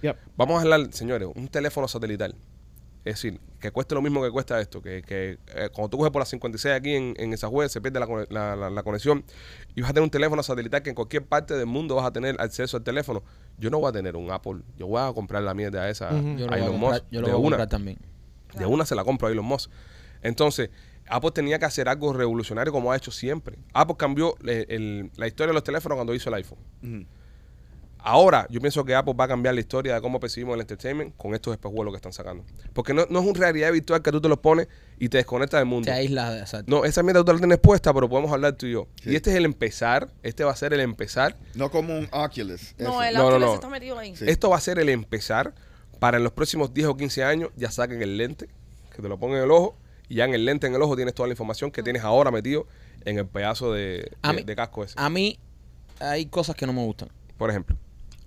Yep. 0.03 0.15
Vamos 0.37 0.59
a 0.59 0.61
hablar, 0.61 0.93
señores, 0.93 1.27
un 1.33 1.47
teléfono 1.47 1.87
satelital. 1.87 2.35
Es 3.05 3.15
decir, 3.15 3.39
que 3.59 3.71
cueste 3.71 3.95
lo 3.95 4.01
mismo 4.01 4.21
que 4.21 4.29
cuesta 4.29 4.59
esto. 4.59 4.81
Que, 4.81 5.01
que 5.01 5.37
eh, 5.55 5.69
cuando 5.73 5.89
tú 5.89 5.97
coges 5.97 6.11
por 6.11 6.21
la 6.21 6.25
56 6.25 6.75
aquí 6.75 6.93
en, 6.93 7.13
en 7.17 7.31
esa 7.33 7.47
web, 7.47 7.69
se 7.69 7.79
pierde 7.79 7.99
la, 8.01 8.07
la- 8.29 8.55
la- 8.55 8.69
la 8.69 8.83
conexión 8.83 9.23
y 9.75 9.81
vas 9.81 9.91
a 9.91 9.93
tener 9.93 10.03
un 10.03 10.09
teléfono 10.09 10.43
satelital 10.43 10.81
que 10.81 10.89
en 10.89 10.95
cualquier 10.95 11.25
parte 11.25 11.53
del 11.55 11.67
mundo 11.67 11.95
vas 11.95 12.05
a 12.05 12.11
tener 12.11 12.35
acceso 12.41 12.75
al 12.77 12.83
teléfono. 12.83 13.23
Yo 13.57 13.69
no 13.69 13.79
voy 13.79 13.89
a 13.89 13.93
tener 13.93 14.15
un 14.17 14.29
Apple. 14.31 14.61
Yo 14.77 14.87
voy 14.87 15.01
a 15.01 15.13
comprar 15.13 15.41
la 15.43 15.53
mierda 15.53 15.89
esa 15.89 16.13
Ujú. 16.13 16.37
Yo 16.37 16.45
lo 16.47 16.53
a 16.53 16.57
voy 16.57 16.59
a 16.59 16.65
Elon 16.65 16.71
comprar, 16.81 17.01
Musk. 17.01 17.11
yo 17.11 17.21
lo 17.21 17.27
de 17.27 17.33
voy 17.33 17.41
a 17.41 17.43
comprar 17.49 17.69
también. 17.69 17.97
De 18.57 18.65
una 18.65 18.85
se 18.85 18.95
la 18.95 19.03
compro 19.05 19.27
a 19.27 19.31
Elon 19.31 19.45
Musk. 19.45 19.71
Entonces, 20.21 20.69
Apple 21.09 21.31
tenía 21.31 21.57
que 21.59 21.65
hacer 21.65 21.87
algo 21.87 22.11
revolucionario 22.11 22.73
como 22.73 22.91
ha 22.91 22.97
hecho 22.97 23.11
siempre. 23.11 23.57
Apple 23.73 23.95
cambió 23.97 24.35
eh, 24.45 24.65
el- 24.69 25.11
la 25.15 25.27
historia 25.27 25.47
de 25.47 25.53
los 25.53 25.63
teléfonos 25.63 25.95
cuando 25.95 26.13
hizo 26.13 26.29
el 26.29 26.35
iPhone. 26.35 27.07
Ahora, 27.99 28.47
yo 28.49 28.61
pienso 28.61 28.85
que 28.85 28.95
Apple 28.95 29.13
va 29.19 29.25
a 29.25 29.27
cambiar 29.27 29.53
la 29.53 29.59
historia 29.59 29.93
de 29.95 30.01
cómo 30.01 30.19
percibimos 30.19 30.55
el 30.55 30.61
entertainment 30.61 31.15
con 31.17 31.33
estos 31.33 31.51
espejuelos 31.53 31.91
que 31.91 31.97
están 31.97 32.13
sacando. 32.13 32.43
Porque 32.73 32.93
no, 32.93 33.05
no 33.09 33.19
es 33.19 33.25
una 33.25 33.39
realidad 33.39 33.71
virtual 33.71 34.01
que 34.01 34.11
tú 34.11 34.21
te 34.21 34.29
los 34.29 34.37
pones 34.39 34.67
y 34.97 35.09
te 35.09 35.17
desconectas 35.17 35.59
del 35.59 35.65
mundo. 35.67 35.85
Se 35.85 35.91
aísla. 35.91 36.37
exacto. 36.39 36.69
No, 36.73 36.85
esa 36.85 37.03
mierda 37.03 37.25
tú 37.25 37.33
la 37.33 37.39
tienes 37.39 37.57
puesta, 37.57 37.93
pero 37.93 38.07
podemos 38.07 38.31
hablar 38.31 38.53
tú 38.53 38.65
y 38.65 38.71
yo. 38.73 38.87
Sí. 39.03 39.11
Y 39.11 39.15
este 39.15 39.31
es 39.31 39.35
el 39.35 39.45
empezar. 39.45 40.09
Este 40.23 40.43
va 40.43 40.51
a 40.51 40.55
ser 40.55 40.73
el 40.73 40.79
empezar. 40.79 41.35
No 41.55 41.69
como 41.69 41.97
un 41.97 42.07
Oculus. 42.11 42.75
No, 42.77 43.01
ese. 43.01 43.09
el 43.09 43.15
No, 43.17 43.27
Oculus 43.27 43.41
no. 43.47 43.53
está 43.55 43.69
metido 43.69 43.97
ahí. 43.99 44.15
Sí. 44.15 44.25
Esto 44.27 44.49
va 44.49 44.57
a 44.57 44.61
ser 44.61 44.79
el 44.79 44.89
empezar 44.89 45.53
para 45.99 46.17
en 46.17 46.23
los 46.23 46.31
próximos 46.31 46.73
10 46.73 46.87
o 46.89 46.95
15 46.97 47.23
años 47.23 47.49
ya 47.57 47.71
saquen 47.71 48.01
el 48.01 48.17
lente, 48.17 48.47
que 48.95 49.01
te 49.01 49.09
lo 49.09 49.17
pongan 49.19 49.39
en 49.39 49.43
el 49.45 49.51
ojo, 49.51 49.75
y 50.07 50.15
ya 50.15 50.25
en 50.25 50.33
el 50.33 50.45
lente 50.45 50.67
en 50.67 50.75
el 50.75 50.81
ojo 50.81 50.95
tienes 50.95 51.13
toda 51.13 51.27
la 51.27 51.33
información 51.33 51.71
que 51.71 51.83
tienes 51.83 52.03
ahora 52.03 52.31
metido 52.31 52.67
en 53.03 53.17
el 53.17 53.25
pedazo 53.27 53.73
de, 53.73 54.11
A 54.21 54.29
de- 54.31 54.37
mí- 54.37 54.43
de 54.43 54.55
casco 54.55 54.83
ese. 54.83 54.93
A 54.97 55.09
mí 55.09 55.39
hay 55.99 56.27
cosas 56.27 56.55
que 56.55 56.65
no 56.65 56.71
me 56.73 56.85
gustan. 56.85 57.09
Por 57.37 57.49
ejemplo. 57.49 57.75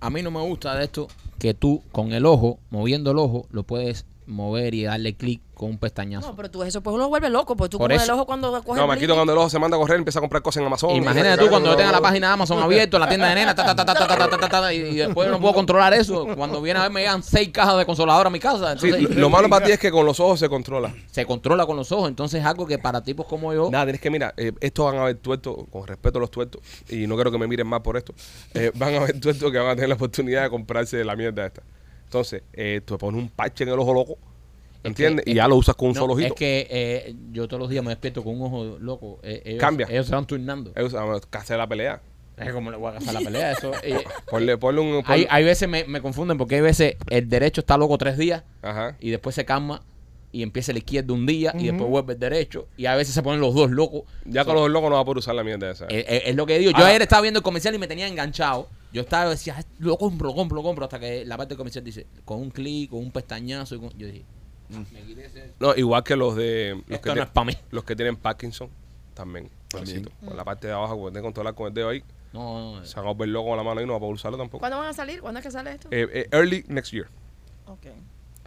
A 0.01 0.09
mí 0.09 0.23
no 0.23 0.31
me 0.31 0.41
gusta 0.41 0.75
de 0.75 0.85
esto 0.85 1.07
que 1.37 1.53
tú 1.53 1.83
con 1.91 2.11
el 2.11 2.25
ojo, 2.25 2.57
moviendo 2.71 3.11
el 3.11 3.19
ojo, 3.19 3.45
lo 3.51 3.61
puedes 3.61 4.03
mover 4.27 4.73
y 4.73 4.83
darle 4.83 5.15
clic 5.15 5.41
con 5.53 5.69
un 5.71 5.77
pestañazo. 5.77 6.27
No, 6.29 6.35
pero 6.35 6.49
tú 6.49 6.63
eso 6.63 6.81
pues 6.81 6.95
lo 6.95 7.09
vuelve 7.09 7.29
loco, 7.29 7.55
porque 7.55 7.69
tú 7.71 7.77
Por 7.77 7.91
eso. 7.91 8.05
el 8.05 8.09
ojo 8.11 8.25
cuando 8.25 8.51
coges 8.63 8.81
No, 8.81 8.87
Maquito 8.87 9.07
brillo- 9.13 9.15
cuando 9.15 9.33
el 9.33 9.39
ojo 9.39 9.49
se 9.49 9.59
manda 9.59 9.77
a 9.77 9.79
correr 9.79 9.97
empieza 9.97 10.19
a 10.19 10.21
comprar 10.21 10.41
cosas 10.41 10.61
en 10.61 10.67
Amazon. 10.67 10.91
Imagínate 10.91 11.43
tú 11.43 11.49
cuando 11.49 11.69
yo 11.71 11.75
tenga 11.75 11.91
la 11.91 12.01
página 12.01 12.27
de 12.27 12.33
Amazon 12.33 12.59
abierta, 12.61 12.97
la 12.97 13.07
tienda 13.09 13.27
de 13.29 13.35
nena, 13.35 13.53
ta, 13.53 13.63
ta, 13.65 13.75
ta, 13.75 13.85
ta, 13.85 13.93
ta, 13.93 14.07
ta, 14.07 14.29
ta, 14.29 14.37
ta, 14.37 14.49
ta, 14.49 14.73
y 14.73 14.77
y 14.77 14.95
después 14.95 15.29
no 15.29 15.39
puedo 15.39 15.53
controlar 15.53 15.93
eso. 15.93 16.25
Cuando 16.35 16.61
viene 16.61 16.79
a 16.79 16.83
ver 16.83 16.91
me 16.91 17.01
llegan 17.01 17.21
seis 17.23 17.49
cajas 17.49 17.77
de 17.77 17.85
consoladora 17.85 18.27
a 18.27 18.31
mi 18.31 18.39
casa. 18.39 18.77
Sí, 18.77 18.87
Entonces, 18.89 19.17
lo 19.17 19.29
malo 19.29 19.49
para 19.49 19.65
ti 19.65 19.71
es 19.71 19.79
que 19.79 19.91
con 19.91 20.05
los 20.05 20.19
ojos 20.19 20.39
se 20.39 20.49
controla. 20.49 20.93
se 21.11 21.25
controla 21.25 21.65
con 21.65 21.75
los 21.77 21.91
ojos. 21.91 22.07
Entonces 22.09 22.39
es 22.41 22.45
algo 22.45 22.65
que 22.65 22.77
para 22.79 23.01
tipos 23.03 23.25
como 23.27 23.53
yo, 23.53 23.69
Nada, 23.71 23.85
tienes 23.85 24.01
que, 24.01 24.09
mira, 24.09 24.33
eh, 24.37 24.53
estos 24.61 24.85
van 24.85 24.97
a 25.01 25.05
ver 25.05 25.15
tuertos, 25.17 25.55
con 25.71 25.85
respeto 25.85 26.17
a 26.17 26.21
los 26.21 26.31
tuertos, 26.31 26.61
y 26.89 27.05
no 27.07 27.15
quiero 27.15 27.31
que 27.31 27.37
me 27.37 27.47
miren 27.47 27.67
más 27.67 27.81
por 27.81 27.97
esto, 27.97 28.13
eh, 28.53 28.71
van 28.75 28.95
a 28.95 28.99
ver 28.99 29.19
tuertos 29.19 29.51
que 29.51 29.57
van 29.57 29.67
a 29.69 29.75
tener 29.75 29.89
la 29.89 29.95
oportunidad 29.95 30.43
de 30.43 30.49
comprarse 30.49 31.03
la 31.03 31.15
mierda 31.15 31.45
esta. 31.45 31.61
Entonces, 32.11 32.43
eh, 32.51 32.81
tú 32.83 32.97
pones 32.97 33.21
un 33.23 33.29
parche 33.29 33.63
en 33.63 33.69
el 33.69 33.79
ojo 33.79 33.93
loco, 33.93 34.17
¿entiendes? 34.83 35.23
que- 35.23 35.31
y 35.31 35.35
ya 35.35 35.47
lo 35.47 35.55
usas 35.55 35.75
con 35.77 35.87
un 35.87 35.93
no, 35.95 36.01
solo 36.01 36.13
ojito. 36.15 36.27
es 36.27 36.33
que 36.33 36.67
eh, 36.69 37.15
yo 37.31 37.47
todos 37.47 37.61
los 37.61 37.69
días 37.69 37.81
me 37.85 37.89
despierto 37.91 38.21
con 38.21 38.35
un 38.35 38.41
ojo 38.47 38.77
loco. 38.81 39.19
Eh, 39.23 39.41
ellos, 39.45 39.61
Cambia. 39.61 39.87
Ellos 39.89 40.07
se 40.07 40.13
van 40.13 40.27
turnando. 40.27 40.73
Eh, 40.75 40.89
que 41.31 41.37
hacer 41.37 41.57
la 41.57 41.67
pelea. 41.67 42.01
Es 42.35 42.51
como 42.51 42.69
le 42.69 42.75
voy 42.75 42.89
a 42.89 42.93
gastar 42.95 43.13
la 43.13 43.21
pelea. 43.21 43.53
Eso, 43.53 43.71
eh, 43.83 44.03
Ponle, 44.29 44.57
ponle 44.57 44.81
un... 44.81 44.95
hay, 45.05 45.21
ponle- 45.23 45.27
hay 45.29 45.43
veces 45.45 45.69
me, 45.69 45.85
me 45.85 46.01
confunden 46.01 46.37
porque 46.37 46.55
hay 46.55 46.61
veces 46.61 46.97
el 47.09 47.29
derecho 47.29 47.61
está 47.61 47.77
loco 47.77 47.97
tres 47.97 48.17
días 48.17 48.43
Ajá. 48.61 48.97
y 48.99 49.09
después 49.09 49.33
se 49.33 49.45
calma 49.45 49.81
y 50.33 50.43
empieza 50.43 50.71
el 50.73 50.79
izquierdo 50.79 51.13
un 51.13 51.25
día 51.25 51.53
y 51.57 51.67
después 51.67 51.89
vuelve 51.89 52.13
el 52.13 52.19
derecho 52.19 52.67
y 52.75 52.87
a 52.87 52.95
veces 52.95 53.13
se 53.13 53.23
ponen 53.23 53.39
los 53.39 53.53
dos 53.55 53.71
locos. 53.71 54.01
Ya 54.25 54.43
con 54.43 54.55
los 54.55 54.69
locos 54.69 54.89
no 54.89 54.95
va 54.97 55.01
a 55.03 55.05
poder 55.05 55.19
usar 55.19 55.33
la 55.35 55.45
mierda 55.45 55.71
esa. 55.71 55.85
Es, 55.85 56.03
es- 56.09 56.23
es 56.25 56.35
lo 56.35 56.45
que 56.45 56.59
digo. 56.59 56.71
Yo 56.71 56.83
Ah. 56.83 56.87
ayer 56.89 57.01
estaba 57.03 57.21
viendo 57.21 57.37
el 57.39 57.43
comercial 57.43 57.73
y 57.73 57.77
me 57.77 57.87
tenía 57.87 58.07
enganchado. 58.07 58.67
Yo 58.93 59.01
estaba 59.01 59.29
decía, 59.29 59.55
"Ay, 59.57 59.63
lo 59.79 59.97
compro, 59.97 60.29
lo 60.29 60.35
compro, 60.35 60.55
lo 60.57 60.63
compro, 60.63 60.83
hasta 60.85 60.99
que 60.99 61.23
la 61.25 61.37
parte 61.37 61.55
comercial 61.55 61.83
dice, 61.83 62.07
con 62.25 62.39
un 62.39 62.49
clic, 62.51 62.89
con 62.89 62.99
un 62.99 63.11
pestañazo. 63.11 63.75
y 63.75 63.79
con- 63.79 63.97
Yo 63.97 64.07
dije, 64.07 64.25
me 64.69 65.01
quité 65.03 65.25
ese- 65.25 65.53
No, 65.59 65.75
igual 65.75 66.03
que 66.03 66.15
los 66.15 66.35
de 66.35 66.75
los 66.87 66.95
Esto 66.97 67.09
que, 67.13 67.15
no 67.15 67.23
es 67.23 67.29
pa' 67.29 67.45
mí. 67.45 67.53
los 67.71 67.83
que 67.83 67.95
tienen 67.95 68.15
Parkinson 68.17 68.69
también. 69.13 69.49
También. 69.69 70.03
pobrecito. 70.03 70.25
Con 70.27 70.35
la 70.37 70.43
parte 70.43 70.67
de 70.67 70.73
abajo, 70.73 70.97
cuando 70.97 71.17
te 71.19 71.23
controlar 71.23 71.55
con 71.55 71.67
el 71.67 71.73
dedo 71.73 71.89
ahí, 71.89 72.03
No, 72.33 72.77
no, 72.79 72.85
se 72.85 72.95
van 72.95 73.05
a 73.05 73.11
volver 73.11 73.29
locos 73.29 73.49
con 73.49 73.57
la 73.57 73.63
mano 73.63 73.81
y 73.81 73.85
no 73.85 73.91
va 73.93 73.97
a 73.97 73.99
poder 73.99 74.15
usarlo 74.15 74.37
tampoco. 74.37 74.59
¿Cuándo 74.59 74.77
van 74.77 74.87
a 74.89 74.93
salir? 74.93 75.21
¿Cuándo 75.21 75.39
es 75.39 75.45
que 75.45 75.51
sale 75.51 75.71
esto? 75.73 75.87
Eh, 75.91 76.07
eh, 76.13 76.27
early 76.31 76.63
next 76.67 76.91
year. 76.93 77.07
Ok. 77.67 77.87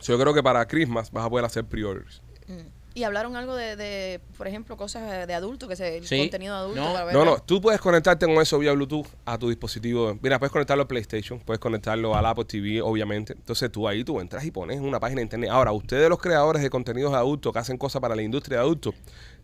So, 0.01 0.13
yo 0.13 0.19
creo 0.19 0.35
que 0.35 0.43
para 0.43 0.67
Christmas 0.67 1.11
vas 1.11 1.25
a 1.25 1.31
poder 1.31 1.45
hacer 1.47 1.65
pre-orders. 1.65 2.21
Mm. 2.49 2.61
Y 2.97 3.03
hablaron 3.03 3.35
algo 3.35 3.57
de, 3.57 3.75
de, 3.75 4.21
por 4.39 4.47
ejemplo, 4.47 4.77
cosas 4.77 5.27
de 5.27 5.35
adulto, 5.35 5.67
que 5.67 5.75
se 5.75 5.97
el 5.99 6.07
Sí. 6.07 6.17
contenido 6.19 6.55
de 6.55 6.61
adulto 6.61 6.81
No. 6.81 6.93
para 6.93 7.05
ver. 7.07 7.15
No, 7.15 7.25
no, 7.25 7.39
tú 7.41 7.61
puedes 7.61 7.81
conectarte 7.81 8.25
con 8.25 8.37
eso 8.37 8.57
vía 8.61 8.73
Bluetooth 8.73 9.09
a 9.25 9.37
tu 9.37 9.49
dispositivo. 9.49 10.17
Mira, 10.23 10.39
puedes 10.39 10.53
conectarlo 10.53 10.85
a 10.85 10.89
PlayStation, 10.89 11.41
puedes 11.41 11.59
conectarlo 11.59 12.15
al 12.15 12.25
Apple 12.25 12.45
TV, 12.45 12.81
obviamente. 12.81 13.33
Entonces 13.33 13.73
tú 13.73 13.89
ahí 13.89 14.05
tú 14.05 14.21
entras 14.21 14.45
y 14.45 14.53
pones 14.53 14.81
una 14.81 15.01
página 15.01 15.19
de 15.19 15.23
internet. 15.25 15.51
Ahora, 15.51 15.73
ustedes 15.73 16.09
los 16.09 16.21
creadores 16.21 16.63
de 16.63 16.71
contenidos 16.71 17.11
de 17.11 17.19
adultos 17.19 17.53
que 17.53 17.59
hacen 17.59 17.77
cosas 17.79 18.01
para 18.01 18.15
la 18.15 18.23
industria 18.23 18.59
de 18.59 18.63
adultos, 18.63 18.95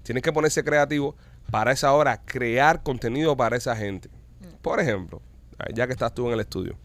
tienen 0.05 0.23
que 0.23 0.33
ponerse 0.33 0.63
creativos 0.63 1.17
para 1.51 1.73
esa 1.73 1.93
hora, 1.93 2.23
crear 2.25 2.85
contenido 2.85 3.37
para 3.37 3.57
esa 3.57 3.75
gente. 3.75 4.09
Por 4.63 4.79
ejemplo, 4.79 5.21
ya 5.75 5.89
que 5.89 5.93
estás 5.93 6.15
tú 6.15 6.29
en 6.29 6.35
el 6.35 6.41
estudio, 6.41 6.77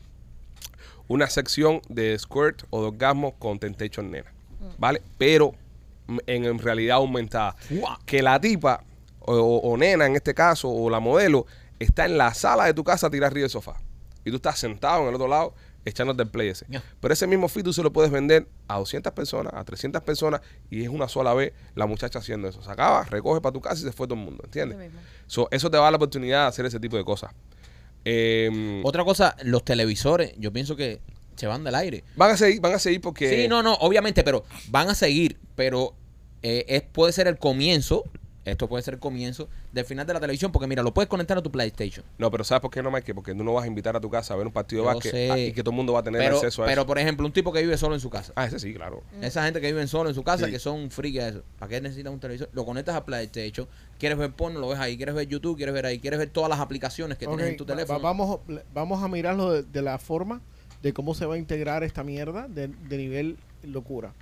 una 1.07 1.29
sección 1.29 1.81
de 1.89 2.17
squirt 2.17 2.63
o 2.71 2.81
de 2.81 2.87
orgasmo 2.87 3.33
con 3.37 3.59
Temptation 3.59 4.09
Nena, 4.09 4.33
¿vale? 4.79 5.01
Pero 5.19 5.51
mm, 5.51 5.55
en, 6.27 6.45
en 6.45 6.59
realidad 6.59 6.97
aumentada. 6.97 7.55
Que 8.05 8.21
la 8.21 8.39
tipa, 8.39 8.83
o, 9.19 9.33
o- 9.35 9.71
o 9.71 9.77
nena 9.77 10.05
en 10.05 10.15
este 10.15 10.33
caso, 10.33 10.69
o 10.69 10.89
la 10.89 10.99
modelo, 10.99 11.45
está 11.79 12.05
en 12.05 12.17
la 12.17 12.33
sala 12.33 12.65
de 12.65 12.73
tu 12.73 12.83
casa 12.83 13.09
tirada 13.09 13.27
arriba 13.27 13.43
del 13.43 13.49
sofá. 13.49 13.75
Y 14.23 14.29
tú 14.31 14.37
estás 14.37 14.57
sentado 14.59 15.03
en 15.03 15.09
el 15.09 15.15
otro 15.15 15.27
lado 15.27 15.53
echándote 15.87 16.23
el 16.23 16.29
play 16.29 16.47
ese. 16.49 16.65
Pero 16.99 17.13
ese 17.13 17.27
mismo 17.27 17.47
feed 17.47 17.63
tú 17.63 17.71
se 17.71 17.83
lo 17.83 17.93
puedes 17.93 18.09
vender 18.09 18.47
a 18.67 18.79
200 18.79 19.13
personas, 19.13 19.53
a 19.53 19.63
300 19.63 20.01
personas, 20.01 20.41
y 20.71 20.81
es 20.81 20.89
una 20.89 21.07
sola 21.07 21.31
vez 21.35 21.53
la 21.75 21.85
muchacha 21.85 22.17
haciendo 22.17 22.47
eso. 22.47 22.63
Se 22.63 22.71
acaba, 22.71 23.03
recoge 23.03 23.39
para 23.39 23.53
tu 23.53 23.61
casa 23.61 23.75
y 23.81 23.83
se 23.83 23.91
fue 23.91 24.07
todo 24.07 24.17
el 24.17 24.25
mundo, 24.25 24.41
¿entiendes? 24.45 24.79
Mismo. 24.79 24.99
So, 25.27 25.47
eso 25.51 25.69
te 25.69 25.77
va 25.77 25.83
a 25.83 25.85
dar 25.85 25.91
la 25.93 25.97
oportunidad 25.97 26.41
de 26.41 26.47
hacer 26.47 26.65
ese 26.65 26.79
tipo 26.79 26.97
de 26.97 27.03
cosas. 27.05 27.31
Eh, 28.03 28.81
Otra 28.83 29.03
cosa, 29.03 29.35
los 29.43 29.63
televisores, 29.63 30.33
yo 30.37 30.51
pienso 30.51 30.75
que 30.75 31.01
se 31.35 31.47
van 31.47 31.63
del 31.63 31.75
aire. 31.75 32.03
van 32.15 32.31
a 32.31 32.37
seguir, 32.37 32.61
van 32.61 32.73
a 32.73 32.79
seguir 32.79 33.01
porque... 33.01 33.29
Sí, 33.43 33.47
no, 33.47 33.61
no, 33.63 33.73
obviamente, 33.75 34.23
pero 34.23 34.43
van 34.69 34.89
a 34.89 34.95
seguir, 34.95 35.37
pero 35.55 35.93
eh, 36.41 36.65
es, 36.67 36.81
puede 36.83 37.11
ser 37.13 37.27
el 37.27 37.37
comienzo, 37.37 38.03
esto 38.45 38.69
puede 38.69 38.83
ser 38.83 38.93
el 38.93 38.99
comienzo 38.99 39.49
del 39.71 39.85
final 39.85 40.05
de 40.05 40.13
la 40.13 40.19
televisión, 40.19 40.51
porque 40.51 40.67
mira, 40.67 40.83
lo 40.83 40.93
puedes 40.93 41.09
conectar 41.09 41.35
a 41.35 41.41
tu 41.41 41.51
PlayStation. 41.51 42.05
No, 42.19 42.29
pero 42.29 42.43
¿sabes 42.43 42.61
por 42.61 42.69
qué 42.69 42.83
no, 42.83 42.91
Mike? 42.91 43.15
Porque 43.15 43.33
tú 43.33 43.43
no 43.43 43.51
vas 43.53 43.63
a 43.63 43.67
invitar 43.67 43.95
a 43.95 43.99
tu 43.99 44.07
casa 44.09 44.35
a 44.35 44.37
ver 44.37 44.45
un 44.45 44.53
partido 44.53 44.83
de 44.83 44.87
Yo 44.89 44.93
básquet 44.93 45.11
sé. 45.11 45.31
ah, 45.31 45.37
y 45.39 45.51
que 45.51 45.63
todo 45.63 45.71
el 45.71 45.77
mundo 45.77 45.93
va 45.93 46.01
a 46.01 46.03
tener 46.03 46.21
Pero, 46.21 46.35
acceso 46.35 46.61
a 46.61 46.67
pero 46.67 46.81
eso. 46.81 46.85
por 46.87 46.99
ejemplo, 46.99 47.25
un 47.25 47.33
tipo 47.33 47.51
que 47.51 47.61
vive 47.61 47.75
solo 47.75 47.95
en 47.95 47.99
su 48.01 48.11
casa. 48.11 48.31
Ah, 48.35 48.45
ese 48.45 48.59
sí, 48.59 48.71
claro. 48.75 49.01
Esa 49.21 49.43
gente 49.45 49.59
que 49.61 49.67
vive 49.73 49.85
solo 49.87 50.09
en 50.09 50.15
su 50.15 50.23
casa, 50.23 50.45
Sí. 50.45 50.51
que 50.51 50.59
son 50.59 50.91
friki 50.91 51.19
a 51.21 51.29
eso. 51.29 51.41
¿Para 51.57 51.69
qué 51.71 51.81
necesitas 51.81 52.13
un 52.13 52.19
televisor? 52.19 52.49
Lo 52.53 52.65
conectas 52.65 52.95
a 52.95 53.03
PlayStation, 53.03 53.67
quieres 53.97 54.17
ver 54.19 54.31
porno, 54.33 54.59
lo 54.59 54.67
ves 54.69 54.77
ahí, 54.79 54.95
quieres 54.95 55.15
ver 55.15 55.27
YouTube, 55.27 55.57
quieres 55.57 55.73
ver 55.73 55.87
ahí, 55.87 55.99
quieres 55.99 56.19
ver 56.19 56.29
todas 56.29 56.49
las 56.51 56.59
aplicaciones 56.59 57.17
que 57.17 57.25
Ok, 57.25 57.33
tienes 57.35 57.49
en 57.51 57.57
tu 57.57 57.63
va- 57.65 57.73
teléfono. 57.73 57.97
va- 57.99 58.03
vamos, 58.03 58.39
vamos 58.75 59.03
a 59.03 59.07
mirarlo 59.07 59.51
de, 59.53 59.63
de 59.63 59.81
la 59.81 59.97
forma 59.97 60.41
de 60.85 60.93
cómo 60.93 61.15
se 61.15 61.25
va 61.25 61.33
a 61.33 61.37
integrar 61.39 61.83
esta 61.83 62.03
mierda 62.03 62.47
de, 62.47 62.67
de 62.67 62.97
nivel 62.97 63.37
locura. 63.63 64.13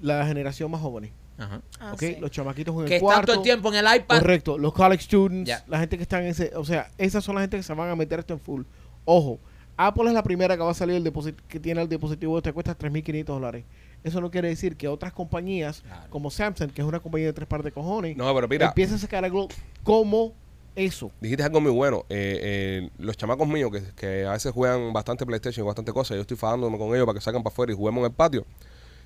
La 0.00 0.26
generación 0.26 0.68
más 0.68 0.80
joven. 0.80 1.12
Ajá. 1.38 1.60
Ah. 1.78 1.94
Los 2.20 2.30
chamaquitos 2.32 2.74
en 2.74 2.80
Que 2.86 2.86
el 2.86 2.92
están 2.94 3.00
cuarto. 3.00 3.26
todo 3.26 3.36
el 3.36 3.42
tiempo 3.44 3.72
en 3.72 3.76
el 3.86 3.96
iPad. 3.96 4.18
Correcto, 4.18 4.58
los 4.58 4.72
college 4.72 5.04
students, 5.04 5.48
la 5.68 5.78
gente 5.78 5.96
que 5.96 6.02
está 6.02 6.20
en 6.20 6.26
ese, 6.26 6.50
o 6.56 6.64
sea, 6.64 6.90
esas 6.98 7.22
son 7.22 7.36
las 7.36 7.42
gente 7.42 7.56
que 7.58 7.62
se 7.62 7.72
van 7.72 7.88
a 7.88 7.94
meter 7.94 8.18
esto 8.18 8.34
en 8.34 8.40
full. 8.40 8.62
Ojo, 9.04 9.38
Apple 9.76 10.08
es 10.08 10.12
la 10.12 10.24
primera 10.24 10.56
que 10.56 10.62
va 10.64 10.72
a 10.72 10.74
salir 10.74 10.96
el 10.96 11.04
depósito, 11.04 11.40
que 11.46 11.60
tiene 11.60 11.80
el 11.82 11.88
dispositivo 11.88 12.42
te 12.42 12.52
cuesta 12.52 12.76
3.500 12.76 13.24
dólares. 13.24 13.64
Eso 14.02 14.20
no 14.20 14.28
quiere 14.32 14.48
decir 14.48 14.76
que 14.76 14.88
otras 14.88 15.12
compañías, 15.12 15.82
Claro. 15.82 16.10
como 16.10 16.32
Samsung, 16.32 16.72
que 16.72 16.82
es 16.82 16.88
una 16.88 16.98
compañía 16.98 17.28
de 17.28 17.32
tres 17.32 17.46
par 17.46 17.62
de 17.62 17.70
cojones, 17.70 18.16
No, 18.16 18.34
pero 18.34 18.48
mira, 18.48 18.66
empieza 18.66 18.96
a 18.96 18.98
sacar 18.98 19.24
algo 19.24 19.46
como 19.84 20.34
eso. 20.74 21.10
dijiste 21.20 21.42
algo 21.44 21.60
muy 21.60 21.70
bueno. 21.72 22.04
Eh, 22.08 22.38
eh, 22.42 22.90
los 22.98 23.16
chamacos 23.16 23.46
míos 23.46 23.70
que, 23.72 23.82
que 23.94 24.24
a 24.26 24.32
veces 24.32 24.52
juegan 24.52 24.92
bastante 24.92 25.26
PlayStation 25.26 25.64
y 25.64 25.66
bastante 25.66 25.92
cosas, 25.92 26.14
yo 26.16 26.20
estoy 26.22 26.36
fajándome 26.36 26.78
con 26.78 26.94
ellos 26.94 27.06
para 27.06 27.18
que 27.18 27.24
salgan 27.24 27.42
para 27.42 27.52
afuera 27.52 27.72
y 27.72 27.76
juguemos 27.76 28.00
en 28.00 28.06
el 28.06 28.12
patio. 28.12 28.44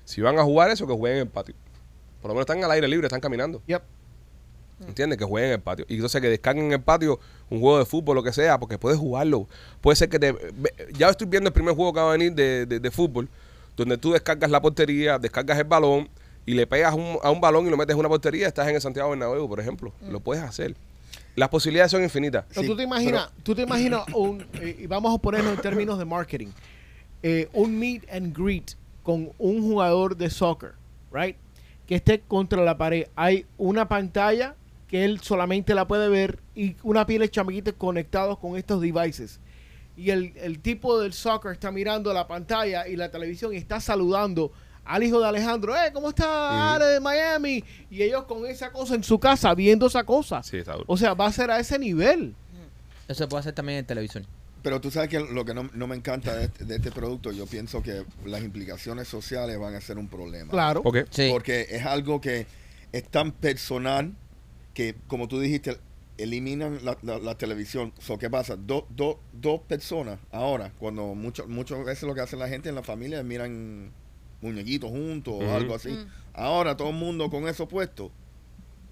Si 0.05 0.21
van 0.21 0.39
a 0.39 0.43
jugar 0.43 0.69
eso, 0.71 0.87
que 0.87 0.93
jueguen 0.93 1.19
en 1.21 1.27
el 1.27 1.29
patio. 1.31 1.55
Por 2.21 2.29
lo 2.29 2.35
menos 2.35 2.43
están 2.49 2.63
al 2.63 2.71
aire 2.71 2.87
libre, 2.87 3.07
están 3.07 3.19
caminando. 3.21 3.61
Yep. 3.67 3.81
¿Entiendes? 4.87 5.17
Que 5.17 5.25
jueguen 5.25 5.49
en 5.49 5.55
el 5.55 5.61
patio. 5.61 5.85
Y 5.89 5.95
entonces 5.95 6.21
que 6.21 6.29
descarguen 6.29 6.65
en 6.65 6.73
el 6.73 6.81
patio 6.81 7.19
un 7.49 7.59
juego 7.59 7.79
de 7.79 7.85
fútbol, 7.85 8.15
lo 8.15 8.23
que 8.23 8.31
sea, 8.31 8.59
porque 8.59 8.77
puedes 8.77 8.99
jugarlo. 8.99 9.47
Puede 9.81 9.95
ser 9.95 10.07
que 10.07 10.19
te... 10.19 10.35
Ya 10.93 11.09
estoy 11.09 11.27
viendo 11.27 11.47
el 11.49 11.53
primer 11.53 11.73
juego 11.75 11.93
que 11.93 11.99
va 11.99 12.09
a 12.09 12.11
venir 12.11 12.33
de, 12.33 12.65
de- 12.67 12.79
de 12.79 12.91
fútbol, 12.91 13.27
donde 13.75 13.97
tú 13.97 14.11
descargas 14.13 14.49
la 14.51 14.61
portería, 14.61 15.17
descargas 15.17 15.57
el 15.57 15.63
balón 15.63 16.07
y 16.45 16.53
le 16.53 16.67
pegas 16.67 16.93
un- 16.93 17.17
a 17.23 17.31
un 17.31 17.41
balón 17.41 17.65
y 17.65 17.69
lo 17.71 17.77
metes 17.77 17.93
en 17.95 17.99
una 17.99 18.07
portería, 18.09 18.47
estás 18.47 18.67
en 18.67 18.75
el 18.75 18.81
Santiago 18.81 19.09
Bernabéu, 19.09 19.47
por 19.49 19.59
ejemplo. 19.59 19.91
Lo 20.09 20.19
puedes 20.19 20.43
hacer. 20.43 20.75
Las 21.37 21.49
posibilidades 21.49 21.91
son 21.91 22.01
infinitas. 22.01 22.45
Sí, 22.49 22.65
tú 22.65 22.75
te 22.75 22.81
imaginas, 22.81 23.29
tú 23.43 23.53
te 23.53 23.61
imaginas 23.61 24.05
un, 24.15 24.43
eh, 24.59 24.75
y 24.79 24.87
vamos 24.87 25.13
a 25.13 25.21
ponerlo 25.21 25.51
en 25.51 25.57
términos 25.57 25.99
de 25.99 26.03
marketing, 26.03 26.47
eh, 27.21 27.47
un 27.53 27.77
meet 27.77 28.11
and 28.11 28.35
greet 28.35 28.71
con 29.03 29.29
un 29.37 29.61
jugador 29.61 30.17
de 30.17 30.31
soccer, 30.31 30.71
right? 31.11 31.35
Que 31.85 31.93
esté 31.93 32.21
contra 32.21 32.63
la 32.63 32.75
pared. 32.75 33.05
Hay 33.15 33.45
una 33.59 33.87
pantalla 33.87 34.55
que 34.87 35.05
él 35.05 35.19
solamente 35.19 35.75
la 35.75 35.87
puede 35.87 36.09
ver 36.09 36.39
y 36.55 36.75
una 36.81 37.05
pila 37.05 37.25
de 37.25 37.29
chamaquitos 37.29 37.75
conectados 37.77 38.39
con 38.39 38.57
estos 38.57 38.81
devices. 38.81 39.39
Y 39.95 40.09
el, 40.09 40.33
el 40.37 40.57
tipo 40.57 40.99
del 40.99 41.13
soccer 41.13 41.51
está 41.51 41.69
mirando 41.71 42.11
la 42.13 42.27
pantalla 42.27 42.87
y 42.87 42.95
la 42.95 43.11
televisión 43.11 43.53
y 43.53 43.57
está 43.57 43.79
saludando 43.79 44.51
al 44.87 45.03
hijo 45.03 45.19
de 45.19 45.27
Alejandro, 45.27 45.75
eh, 45.75 45.91
¿cómo 45.93 46.09
está 46.09 46.73
Ale 46.75 46.85
de 46.85 46.99
Miami? 46.99 47.63
Y 47.89 48.01
ellos 48.03 48.23
con 48.23 48.45
esa 48.45 48.71
cosa 48.71 48.95
en 48.95 49.03
su 49.03 49.19
casa, 49.19 49.53
viendo 49.55 49.87
esa 49.87 50.03
cosa. 50.03 50.41
Sí, 50.43 50.57
está 50.57 50.73
duro. 50.73 50.85
O 50.87 50.97
sea, 50.97 51.13
va 51.13 51.27
a 51.27 51.31
ser 51.31 51.51
a 51.51 51.59
ese 51.59 51.77
nivel. 51.79 52.35
Eso 53.07 53.23
se 53.23 53.27
puede 53.27 53.41
hacer 53.41 53.53
también 53.53 53.79
en 53.79 53.85
televisión. 53.85 54.25
Pero 54.63 54.81
tú 54.81 54.91
sabes 54.91 55.09
que 55.09 55.19
lo 55.19 55.45
que 55.45 55.53
no, 55.53 55.69
no 55.73 55.87
me 55.87 55.95
encanta 55.95 56.35
de 56.35 56.45
este, 56.45 56.65
de 56.65 56.75
este 56.75 56.91
producto, 56.91 57.31
yo 57.31 57.45
pienso 57.45 57.81
que 57.81 58.03
las 58.25 58.41
implicaciones 58.43 59.07
sociales 59.07 59.57
van 59.59 59.75
a 59.75 59.81
ser 59.81 59.97
un 59.97 60.07
problema. 60.09 60.51
Claro. 60.51 60.81
Porque 60.83 61.67
es 61.69 61.85
algo 61.85 62.19
que 62.19 62.47
es 62.91 63.03
tan 63.07 63.31
personal 63.31 64.13
que, 64.73 64.95
como 65.07 65.27
tú 65.27 65.39
dijiste, 65.39 65.77
eliminan 66.17 66.83
la, 66.83 66.97
la- 67.03 67.19
la 67.19 67.35
televisión. 67.37 67.93
So, 67.99 68.17
¿Qué 68.17 68.29
pasa? 68.29 68.55
Do- 68.57 68.87
do- 68.89 69.19
dos 69.31 69.61
personas 69.61 70.19
ahora, 70.31 70.71
cuando 70.79 71.13
mucho- 71.15 71.47
muchas 71.47 71.85
veces 71.85 72.03
lo 72.03 72.13
que 72.15 72.21
hace 72.21 72.35
la 72.35 72.49
gente 72.49 72.67
en 72.69 72.75
la 72.75 72.83
familia 72.83 73.19
es 73.19 73.25
miran 73.25 73.91
muñequitos 74.41 74.89
juntos 74.89 75.33
o 75.37 75.55
algo 75.55 75.75
así. 75.75 75.89
Mm. 75.89 76.05
Ahora 76.33 76.77
todo 76.77 76.89
el 76.89 76.95
mundo 76.95 77.29
con 77.29 77.47
eso 77.47 77.67
puesto. 77.67 78.11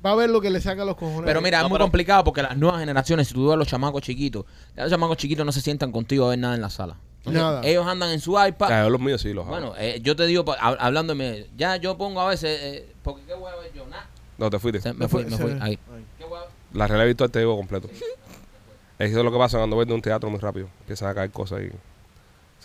Va 0.06 0.12
a 0.12 0.16
ver 0.16 0.30
lo 0.30 0.40
que 0.42 0.50
le 0.52 0.62
saca 0.62 0.86
los 0.86 0.96
cojones. 0.96 1.24
Pero 1.26 1.42
mira, 1.42 1.60
No, 1.60 1.66
es 1.66 1.70
muy 1.70 1.78
pero- 1.78 1.86
complicado 1.86 2.24
porque 2.24 2.42
las 2.44 2.56
nuevas 2.58 2.80
generaciones, 2.80 3.28
si 3.28 3.34
tú 3.34 3.46
ves 3.48 3.54
a 3.54 3.58
los 3.58 3.68
chamacos 3.68 4.02
chiquitos, 4.04 4.46
ya 4.76 4.84
los 4.84 4.92
chamacos 4.92 5.18
chiquitos 5.18 5.46
no 5.46 5.52
se 5.52 5.62
sientan 5.62 5.92
contigo 5.92 6.26
a 6.26 6.30
ver 6.30 6.40
nada 6.40 6.56
en 6.56 6.62
la 6.62 6.70
sala. 6.70 6.96
Entonces, 7.20 7.42
Nada. 7.42 7.62
Ellos 7.64 7.88
andan 7.88 8.12
en 8.12 8.20
su 8.20 8.32
iPad. 8.40 8.84
Yo 8.84 8.90
los 8.92 9.02
míos 9.02 9.20
sí 9.22 9.34
los. 9.34 9.48
Bueno, 9.48 9.74
eh, 9.80 10.00
yo 10.04 10.16
te 10.16 10.28
digo, 10.28 10.46
pa- 10.46 10.58
hab- 10.60 10.78
hablándome, 10.80 11.48
ya 11.58 11.76
yo 11.78 11.98
pongo 11.98 12.22
a 12.22 12.28
veces, 12.30 12.60
eh, 12.62 12.94
porque 13.04 13.24
qué 13.26 13.34
voy 13.34 13.52
a 13.52 13.56
ver 13.56 13.74
yo, 13.74 13.84
nada. 13.88 14.08
No, 14.38 14.48
te 14.52 14.60
fuiste. 14.60 14.80
Se- 14.82 14.94
Me 14.94 15.08
fui, 15.08 15.26
me 15.26 15.36
fui, 15.38 15.58
ahí. 15.60 15.80
¿Qué 16.20 16.26
voy 16.26 16.38
a 16.38 16.42
ver? 16.42 16.50
La 16.74 16.86
realidad 16.88 17.08
virtual 17.08 17.32
te 17.32 17.40
digo 17.40 17.56
completo. 17.58 17.90
Eso 19.00 19.18
es 19.20 19.26
lo 19.26 19.32
que 19.32 19.38
pasa 19.40 19.58
cuando 19.58 19.76
ves 19.78 19.88
de 19.88 19.94
un 19.96 20.02
teatro 20.02 20.30
muy 20.30 20.40
rápido. 20.40 20.68
Empiezan 20.82 21.10
a 21.10 21.16
caer 21.16 21.32
cosas 21.32 21.62
y... 21.64 21.70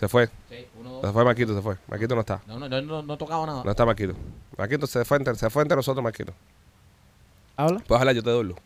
Se 0.01 0.07
fue. 0.07 0.27
Sí, 0.49 0.65
uno, 0.79 0.99
Se 0.99 1.11
fue 1.13 1.23
Marquito, 1.23 1.55
se 1.55 1.61
fue. 1.61 1.77
Marquito 1.87 2.15
no 2.15 2.21
está. 2.21 2.41
No, 2.47 2.57
no, 2.57 2.67
no, 2.67 2.81
no, 2.81 3.03
no 3.03 3.13
he 3.13 3.17
tocado 3.17 3.45
nada. 3.45 3.61
No 3.63 3.69
está 3.69 3.85
Marquito. 3.85 4.15
Marquito 4.57 4.87
se 4.87 5.05
fue 5.05 5.17
entre, 5.17 5.35
se 5.35 5.47
fue 5.51 5.61
entre 5.61 5.75
nosotros, 5.75 6.03
Marquito. 6.03 6.33
Habla. 7.55 7.83
Puedes 7.87 7.99
hablar, 8.01 8.15
yo 8.15 8.23
te 8.23 8.31
doy 8.31 8.45
luz. 8.45 8.57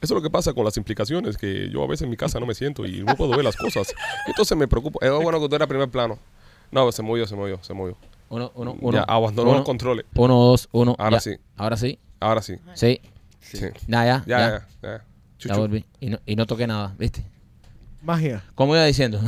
Eso 0.00 0.14
es 0.14 0.16
lo 0.16 0.22
que 0.22 0.30
pasa 0.30 0.52
con 0.52 0.64
las 0.64 0.76
implicaciones, 0.76 1.36
que 1.36 1.68
yo 1.68 1.82
a 1.82 1.88
veces 1.88 2.02
en 2.02 2.10
mi 2.10 2.16
casa 2.16 2.38
no 2.38 2.46
me 2.46 2.54
siento 2.54 2.86
y 2.86 3.02
no 3.02 3.16
puedo 3.16 3.32
ver 3.32 3.44
las 3.44 3.56
cosas. 3.56 3.92
Entonces 4.28 4.56
me 4.56 4.68
preocupa. 4.68 5.04
Es 5.04 5.10
bueno 5.10 5.40
que 5.40 5.48
tú 5.48 5.56
eras 5.56 5.66
primer 5.66 5.88
plano. 5.88 6.16
No, 6.70 6.92
se 6.92 7.02
movió, 7.02 7.26
se 7.26 7.34
movió, 7.34 7.58
se 7.64 7.74
movió. 7.74 7.96
Uno, 8.28 8.52
uno, 8.54 8.76
uno. 8.80 8.96
ya 8.98 9.02
abandonó 9.02 9.50
uno, 9.50 9.58
los 9.58 9.66
controles. 9.66 10.06
Uno, 10.14 10.34
dos, 10.34 10.68
uno. 10.70 10.94
Ahora 10.96 11.16
ya. 11.16 11.20
sí. 11.20 11.36
Ahora 11.56 11.76
sí. 11.76 11.98
Ahora 12.20 12.40
sí. 12.40 12.56
Sí. 12.74 13.00
Sí. 13.40 13.56
Sí. 13.56 13.66
Ya, 13.88 14.04
ya. 14.04 14.24
Ya, 14.26 14.38
Ya, 14.38 14.66
ya, 14.82 15.04
ya. 15.40 15.56
Volví. 15.56 15.84
Y 15.98 16.10
no, 16.10 16.18
y 16.24 16.36
no 16.36 16.46
toqué 16.46 16.68
nada, 16.68 16.94
¿viste? 16.96 17.24
Magia. 18.04 18.44
Como 18.54 18.74
iba 18.74 18.84
diciendo, 18.84 19.20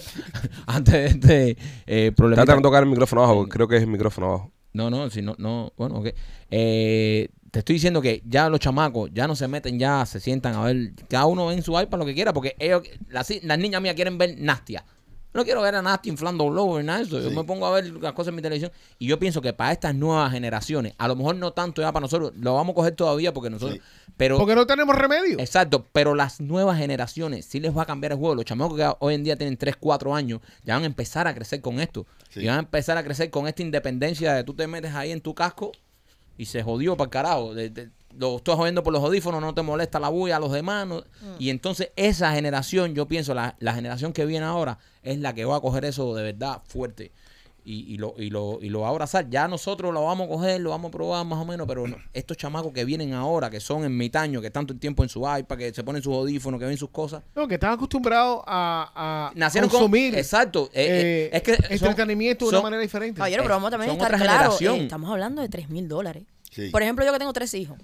antes 0.66 0.92
de 0.92 1.06
este 1.06 1.56
eh, 1.86 2.12
problema. 2.12 2.42
Trata 2.42 2.52
de 2.52 2.56
no 2.58 2.62
tocar 2.62 2.82
el 2.82 2.88
micrófono 2.88 3.22
abajo, 3.22 3.40
porque 3.40 3.52
creo 3.52 3.68
que 3.68 3.76
es 3.76 3.82
el 3.82 3.88
micrófono 3.88 4.26
abajo. 4.28 4.52
No, 4.72 4.90
no, 4.90 5.10
si 5.10 5.22
no, 5.22 5.34
no, 5.38 5.72
bueno, 5.76 5.96
ok. 5.96 6.08
Eh, 6.50 7.28
te 7.50 7.60
estoy 7.60 7.74
diciendo 7.74 8.02
que 8.02 8.22
ya 8.26 8.48
los 8.48 8.58
chamacos 8.58 9.10
ya 9.12 9.28
no 9.28 9.36
se 9.36 9.46
meten, 9.46 9.78
ya 9.78 10.04
se 10.06 10.18
sientan 10.18 10.54
a 10.54 10.64
ver, 10.64 10.92
cada 11.08 11.26
uno 11.26 11.52
en 11.52 11.62
su 11.62 11.78
iPad 11.78 11.98
lo 11.98 12.06
que 12.06 12.14
quiera, 12.14 12.32
porque 12.32 12.56
ellos, 12.58 12.82
las, 13.08 13.32
las 13.42 13.58
niñas 13.58 13.80
mías 13.80 13.94
quieren 13.94 14.18
ver 14.18 14.36
Nastia. 14.38 14.84
No 15.34 15.44
quiero 15.44 15.60
ver 15.62 15.74
a 15.74 15.82
nadie 15.82 16.10
inflando 16.10 16.48
globos, 16.48 16.82
nada 16.84 17.00
de 17.00 17.04
eso. 17.04 17.20
Yo 17.20 17.28
Sí. 17.30 17.34
me 17.36 17.44
pongo 17.44 17.66
a 17.66 17.70
ver 17.72 17.92
las 18.00 18.12
cosas 18.12 18.28
en 18.28 18.36
mi 18.36 18.42
televisión 18.42 18.70
y 18.98 19.06
yo 19.06 19.18
pienso 19.18 19.42
que 19.42 19.52
para 19.52 19.72
estas 19.72 19.94
nuevas 19.94 20.30
generaciones, 20.32 20.94
a 20.96 21.08
lo 21.08 21.16
mejor 21.16 21.36
no 21.36 21.52
tanto 21.52 21.82
ya 21.82 21.92
para 21.92 22.02
nosotros, 22.02 22.32
lo 22.36 22.54
vamos 22.54 22.72
a 22.72 22.76
coger 22.76 22.94
todavía 22.94 23.34
porque 23.34 23.50
nosotros, 23.50 23.78
Sí. 23.78 24.10
pero 24.16 24.38
Porque 24.38 24.54
no 24.54 24.66
tenemos 24.66 24.94
remedio. 24.96 25.38
Exacto, 25.40 25.84
pero 25.92 26.14
las 26.14 26.40
nuevas 26.40 26.78
generaciones 26.78 27.44
sí 27.44 27.60
les 27.60 27.76
va 27.76 27.82
a 27.82 27.86
cambiar 27.86 28.12
el 28.12 28.18
juego. 28.18 28.36
Los 28.36 28.44
chamacos 28.44 28.76
que 28.78 28.92
hoy 29.00 29.14
en 29.14 29.24
día 29.24 29.36
tienen 29.36 29.56
3, 29.56 29.74
4 29.76 30.14
años 30.14 30.40
ya 30.64 30.74
van 30.74 30.84
a 30.84 30.86
empezar 30.86 31.26
a 31.26 31.34
crecer 31.34 31.60
con 31.60 31.80
esto. 31.80 32.06
Sí. 32.30 32.40
Y 32.40 32.46
van 32.46 32.56
a 32.56 32.60
empezar 32.60 32.96
a 32.96 33.02
crecer 33.04 33.30
con 33.30 33.48
esta 33.48 33.62
independencia 33.62 34.32
de 34.34 34.44
tú 34.44 34.54
te 34.54 34.66
metes 34.66 34.94
ahí 34.94 35.10
en 35.10 35.20
tu 35.20 35.34
casco 35.34 35.72
y 36.38 36.46
se 36.46 36.62
jodió 36.62 36.96
para 36.96 37.06
el 37.06 37.10
carajo. 37.10 37.54
De- 37.54 37.70
de- 37.70 37.90
lo 38.18 38.36
estás 38.36 38.54
jodiendo 38.56 38.82
por 38.82 38.92
los 38.92 39.02
audífonos, 39.02 39.40
no 39.40 39.54
te 39.54 39.62
molesta 39.62 39.98
la 40.00 40.08
bulla 40.08 40.36
a 40.36 40.40
los 40.40 40.52
demás. 40.52 40.86
no- 40.86 41.04
Y 41.38 41.50
entonces 41.50 41.90
esa 41.96 42.32
generación, 42.32 42.94
yo 42.94 43.06
pienso, 43.06 43.34
la, 43.34 43.56
la 43.58 43.74
generación 43.74 44.12
que 44.12 44.24
viene 44.26 44.46
ahora 44.46 44.78
es 45.02 45.18
la 45.18 45.34
que 45.34 45.44
va 45.44 45.56
a 45.56 45.60
coger 45.60 45.84
eso 45.84 46.14
de 46.14 46.22
verdad 46.22 46.62
fuerte. 46.66 47.12
Y, 47.66 47.94
y 47.94 47.96
lo, 47.96 48.14
y, 48.18 48.28
lo, 48.28 48.58
y 48.60 48.68
lo 48.68 48.80
va 48.80 48.88
a 48.88 48.90
abrazar. 48.90 49.30
Ya 49.30 49.48
nosotros 49.48 49.94
lo 49.94 50.04
vamos 50.04 50.26
a 50.26 50.28
coger, 50.28 50.60
lo 50.60 50.68
vamos 50.68 50.90
a 50.90 50.92
probar 50.92 51.24
más 51.24 51.38
o 51.38 51.46
menos, 51.46 51.66
pero 51.66 51.88
no- 51.88 51.96
estos 52.12 52.36
chamacos 52.36 52.74
que 52.74 52.84
vienen 52.84 53.14
ahora, 53.14 53.48
que 53.48 53.58
son 53.58 53.84
en 53.86 53.96
mitaño, 53.96 54.42
que 54.42 54.48
están 54.48 54.66
todo 54.66 54.74
el 54.74 54.80
tiempo 54.80 55.02
en 55.02 55.08
su 55.08 55.20
iPad, 55.20 55.56
que 55.56 55.72
se 55.72 55.82
ponen 55.82 56.02
sus 56.02 56.12
audífonos, 56.14 56.60
que 56.60 56.66
ven 56.66 56.76
sus 56.76 56.90
cosas, 56.90 57.22
No, 57.34 57.48
que 57.48 57.54
están 57.54 57.72
acostumbrados 57.72 58.42
a, 58.46 59.30
a 59.30 59.32
nacieron 59.34 59.70
consumir 59.70 60.10
con... 60.10 60.18
Exacto. 60.18 60.68
eh, 60.74 60.84
eh, 60.84 61.30
eh, 61.32 61.36
es 61.38 61.42
que 61.42 61.56
son- 61.78 61.88
entretenimiento 61.88 62.44
de 62.44 62.50
son- 62.50 62.56
una 62.60 62.64
manera 62.64 62.82
diferente. 62.82 63.16
Caballero, 63.16 63.42
pero 63.44 63.54
vamos 63.54 63.70
también 63.70 63.90
a 63.90 63.94
estar 63.94 64.18
generación. 64.18 64.74
eh, 64.76 64.82
estamos 64.82 65.10
hablando 65.10 65.40
de 65.40 65.48
3 65.48 65.70
mil 65.70 65.88
dólares. 65.88 66.24
Sí. 66.50 66.68
Por 66.68 66.82
ejemplo, 66.82 67.02
yo 67.06 67.12
que 67.14 67.18
tengo 67.18 67.32
tres 67.32 67.52
hijos. 67.54 67.78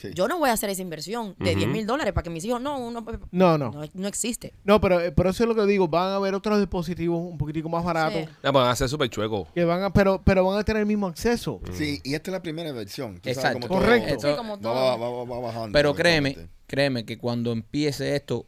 Sí. 0.00 0.10
Yo 0.14 0.26
no 0.28 0.38
voy 0.38 0.48
a 0.48 0.54
hacer 0.54 0.70
esa 0.70 0.80
inversión 0.80 1.34
de 1.38 1.54
10 1.54 1.68
mil 1.68 1.86
dólares 1.86 2.12
para 2.14 2.22
que 2.24 2.30
mis 2.30 2.44
hijos 2.44 2.60
no, 2.60 2.78
uno- 2.78 3.04
No, 3.32 3.58
no. 3.58 3.70
no, 3.70 3.82
no 3.92 4.08
existe. 4.08 4.54
No, 4.64 4.80
pero 4.80 5.00
eh, 5.00 5.12
por 5.12 5.26
eso 5.26 5.42
es 5.44 5.48
lo 5.48 5.54
que 5.54 5.66
digo. 5.66 5.88
Van 5.88 6.08
a 6.08 6.16
haber 6.16 6.34
otros 6.34 6.58
dispositivos 6.58 7.20
un 7.20 7.36
poquitico 7.36 7.68
más 7.68 7.84
baratos. 7.84 8.20
Sí. 8.20 8.28
Ya, 8.42 8.52
pues 8.52 8.62
van 8.62 8.68
a 8.68 8.76
ser 8.76 8.88
súper 8.88 9.10
chuecos. 9.10 9.48
Que 9.54 9.64
van 9.64 9.82
a, 9.82 9.92
pero, 9.92 10.22
pero 10.24 10.44
van 10.44 10.58
a 10.58 10.64
tener 10.64 10.80
el 10.80 10.86
mismo 10.86 11.06
acceso. 11.06 11.60
Sí, 11.72 12.00
y 12.02 12.14
esta 12.14 12.30
es 12.30 12.32
la 12.32 12.42
primera 12.42 12.72
versión. 12.72 13.16
Tú 13.16 13.22
sabes 13.24 13.36
Exacto. 13.36 13.66
todo 13.68 13.78
Correcto. 13.78 14.28
Sí, 14.30 14.36
como 14.36 14.56
Va, 14.56 14.62
todo. 14.62 14.74
va, 14.74 14.96
va, 14.96 15.10
va- 15.10 15.24
va 15.24 15.40
bajando. 15.40 15.72
Pero 15.72 15.94
créeme, 15.94 16.48
créeme 16.66 17.04
que 17.04 17.18
cuando 17.18 17.52
empiece 17.52 18.16
esto, 18.16 18.46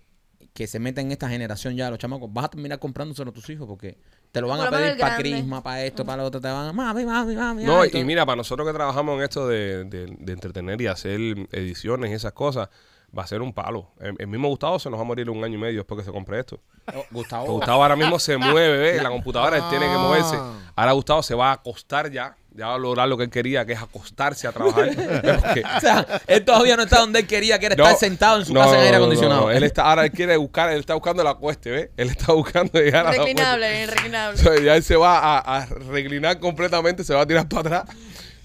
que 0.54 0.66
se 0.66 0.78
meta 0.78 1.00
en 1.00 1.12
esta 1.12 1.28
generación 1.28 1.76
ya 1.76 1.90
los 1.90 1.98
chamacos, 1.98 2.32
vas 2.32 2.46
a 2.46 2.50
terminar 2.50 2.78
comprándoselo 2.78 3.30
a 3.30 3.34
tus 3.34 3.48
hijos 3.50 3.66
porque 3.66 3.96
te 4.32 4.40
lo 4.40 4.48
van 4.48 4.60
a 4.60 4.70
pedir 4.70 4.98
para 4.98 5.16
crisma, 5.16 5.62
para 5.62 5.84
esto, 5.84 6.04
para 6.04 6.22
lo 6.22 6.28
otro, 6.28 6.40
te 6.40 6.48
van 6.48 6.68
a, 6.68 6.72
mami, 6.72 7.04
mami, 7.04 7.36
mami. 7.36 7.64
No, 7.64 7.82
ay", 7.82 7.88
y 7.88 7.92
todo. 7.92 8.04
mira, 8.04 8.26
para 8.26 8.36
nosotros 8.36 8.66
que 8.66 8.72
trabajamos 8.74 9.16
en 9.18 9.22
esto 9.22 9.46
de, 9.46 9.84
de- 9.84 10.16
de 10.18 10.32
entretener 10.32 10.80
y 10.80 10.86
hacer 10.88 11.20
ediciones 11.52 12.10
y 12.10 12.14
esas 12.14 12.32
cosas, 12.32 12.68
va 13.16 13.22
a 13.24 13.26
ser 13.26 13.42
un 13.42 13.52
palo. 13.52 13.90
El, 14.00 14.16
el 14.18 14.26
mismo 14.26 14.48
Gustavo 14.48 14.78
se 14.78 14.88
nos 14.88 14.98
va 14.98 15.02
a 15.02 15.06
morir 15.06 15.28
un 15.28 15.44
año 15.44 15.54
y 15.56 15.60
medio 15.60 15.80
después 15.80 15.98
que 16.00 16.04
se 16.06 16.10
compre 16.12 16.40
esto. 16.40 16.60
Oh, 16.94 17.04
Gustavo, 17.10 17.44
Porque 17.44 17.56
Gustavo 17.58 17.82
ahora 17.82 17.94
mismo 17.96 18.18
se 18.18 18.36
mueve, 18.38 18.78
¿ves? 18.78 18.96
En 18.96 19.02
la 19.04 19.10
computadora 19.10 19.58
él 19.58 19.64
tiene 19.68 19.84
que 19.86 19.98
moverse. 19.98 20.36
Ah. 20.38 20.72
Ahora 20.76 20.92
Gustavo 20.92 21.22
se 21.22 21.34
va 21.34 21.50
a 21.50 21.52
acostar 21.52 22.10
ya. 22.10 22.34
Ya 22.54 22.66
va 22.66 22.74
a 22.74 22.78
lograr 22.78 23.08
lo 23.08 23.16
que 23.16 23.24
él 23.24 23.30
quería, 23.30 23.64
que 23.64 23.72
es 23.72 23.80
acostarse 23.80 24.46
a 24.46 24.52
trabajar. 24.52 24.90
O 25.76 25.80
sea, 25.80 26.06
él 26.26 26.44
todavía 26.44 26.76
no 26.76 26.82
está 26.82 26.98
donde 27.00 27.20
él 27.20 27.26
quería, 27.26 27.58
que 27.58 27.66
era 27.66 27.76
No, 27.76 27.84
estar 27.84 27.98
sentado 27.98 28.38
en 28.40 28.44
su 28.46 28.52
no, 28.52 28.60
casa 28.60 28.76
en 28.78 28.84
aire 28.84 28.96
acondicionado. 28.96 29.40
no. 29.42 29.50
Él 29.50 29.62
está, 29.62 29.84
ahora 29.88 30.04
él 30.04 30.10
quiere 30.12 30.36
buscar, 30.36 30.70
él 30.70 30.80
está 30.80 30.92
buscando 30.94 31.24
la 31.24 31.34
cueste, 31.34 31.70
¿ves? 31.70 31.88
Él 31.96 32.10
está 32.10 32.32
buscando 32.32 32.78
llegar 32.78 33.06
a 33.06 33.10
la 33.10 33.16
cueste. 33.16 33.24
Reclinable, 33.32 33.86
reclinable. 33.86 34.40
O 34.40 34.42
sea, 34.42 34.60
ya 34.62 34.76
él 34.76 34.82
se 34.82 34.96
va 34.96 35.18
a, 35.18 35.38
a 35.62 35.66
reclinar 35.66 36.38
completamente, 36.40 37.04
se 37.04 37.14
va 37.14 37.22
a 37.22 37.26
tirar 37.26 37.48
para 37.48 37.78
atrás. 37.80 37.96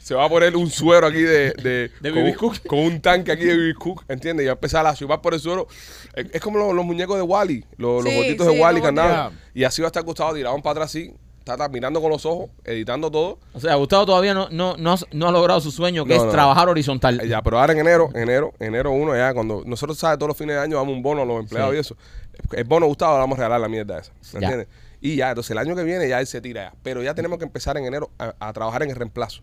Se 0.02 0.16
va 0.16 0.24
a 0.24 0.30
poner 0.30 0.56
un 0.56 0.70
suero 0.70 1.06
aquí 1.08 1.20
de, 1.22 1.52
de, 1.52 1.92
De 2.00 2.14
con, 2.14 2.24
un- 2.24 2.34
Cook. 2.34 2.66
con 2.66 2.80
un 2.80 3.02
tanque 3.02 3.34
aquí 3.34 3.44
de 3.44 3.58
BB 3.58 3.78
Cook, 3.78 4.06
¿entiendes? 4.08 4.46
Y 4.46 4.48
va 4.48 4.54
a 4.54 4.56
empezar 4.56 4.88
a 4.88 4.94
chupar 4.96 5.20
por 5.20 5.34
el 5.34 5.42
suero. 5.42 5.68
Es, 6.14 6.28
es 6.32 6.40
como 6.40 6.58
los, 6.60 6.74
los 6.74 6.86
muñecos 6.86 7.18
de 7.18 7.24
Wally, 7.24 7.66
los, 7.76 8.06
los 8.06 8.14
Sí, 8.14 8.18
gorditos 8.18 8.48
sí, 8.48 8.54
de 8.56 8.62
Wally 8.62 8.76
los 8.78 8.82
que 8.84 8.88
andaban. 8.88 9.24
gorditos. 9.26 9.48
Y 9.54 9.64
así 9.66 9.82
va 9.82 9.88
a 9.88 9.90
estar 9.90 10.04
Gustavo 10.04 10.34
tirado 10.34 10.56
para 10.62 10.72
atrás 10.72 10.92
así, 10.92 11.14
está, 11.54 11.68
mirando 11.70 12.02
con 12.02 12.10
los 12.12 12.26
ojos, 12.26 12.50
editando 12.64 13.10
todo. 13.12 13.40
O 13.54 13.60
sea, 13.60 13.76
Gustavo 13.76 14.06
todavía 14.06 14.34
no, 14.34 14.48
no, 14.52 14.76
no, 14.78 14.94
ha- 14.94 14.98
no 15.12 15.28
ha 15.28 15.32
logrado 15.32 15.60
su 15.62 15.72
sueño, 15.72 16.04
que 16.06 16.16
No, 16.16 16.20
es 16.22 16.26
no. 16.26 16.32
trabajar 16.32 16.70
horizontal. 16.70 17.20
Eh, 17.22 17.28
Ya, 17.28 17.42
pero 17.42 17.60
ahora 17.60 17.74
en 17.74 17.80
enero, 17.80 18.10
enero, 18.14 18.54
enero 18.60 18.92
1, 18.92 19.16
ya 19.16 19.34
cuando 19.34 19.64
nosotros, 19.66 19.98
¿sabes? 19.98 20.18
Todos 20.18 20.30
los 20.30 20.38
fines 20.38 20.56
de 20.56 20.62
año 20.62 20.78
damos 20.78 20.94
un 20.94 21.02
bono 21.04 21.22
a 21.22 21.26
los 21.26 21.40
empleados 21.42 21.72
Sí. 21.72 21.78
y 21.78 21.80
eso. 21.80 21.98
El 22.52 22.64
bono 22.66 22.86
Gustavo, 22.88 23.14
le 23.14 23.20
vamos 23.20 23.38
a 23.38 23.42
regalar 23.42 23.62
la 23.62 23.68
mierda 23.70 24.00
esa. 24.00 24.12
¿Me 24.34 24.40
entiendes? 24.46 24.68
Y 25.02 25.16
ya, 25.16 25.30
entonces 25.30 25.52
el 25.52 25.58
año 25.60 25.76
que 25.76 25.84
viene 25.84 26.08
ya 26.10 26.20
él 26.20 26.28
se 26.28 26.42
tira 26.42 26.72
ya. 26.72 26.74
Pero 26.84 27.04
ya 27.04 27.14
tenemos 27.14 27.38
que 27.38 27.46
empezar 27.46 27.78
en 27.78 27.86
enero 27.86 28.10
a, 28.18 28.34
a 28.40 28.54
trabajar 28.54 28.84
en 28.84 28.90
el 28.90 28.96
reemplazo. 28.96 29.42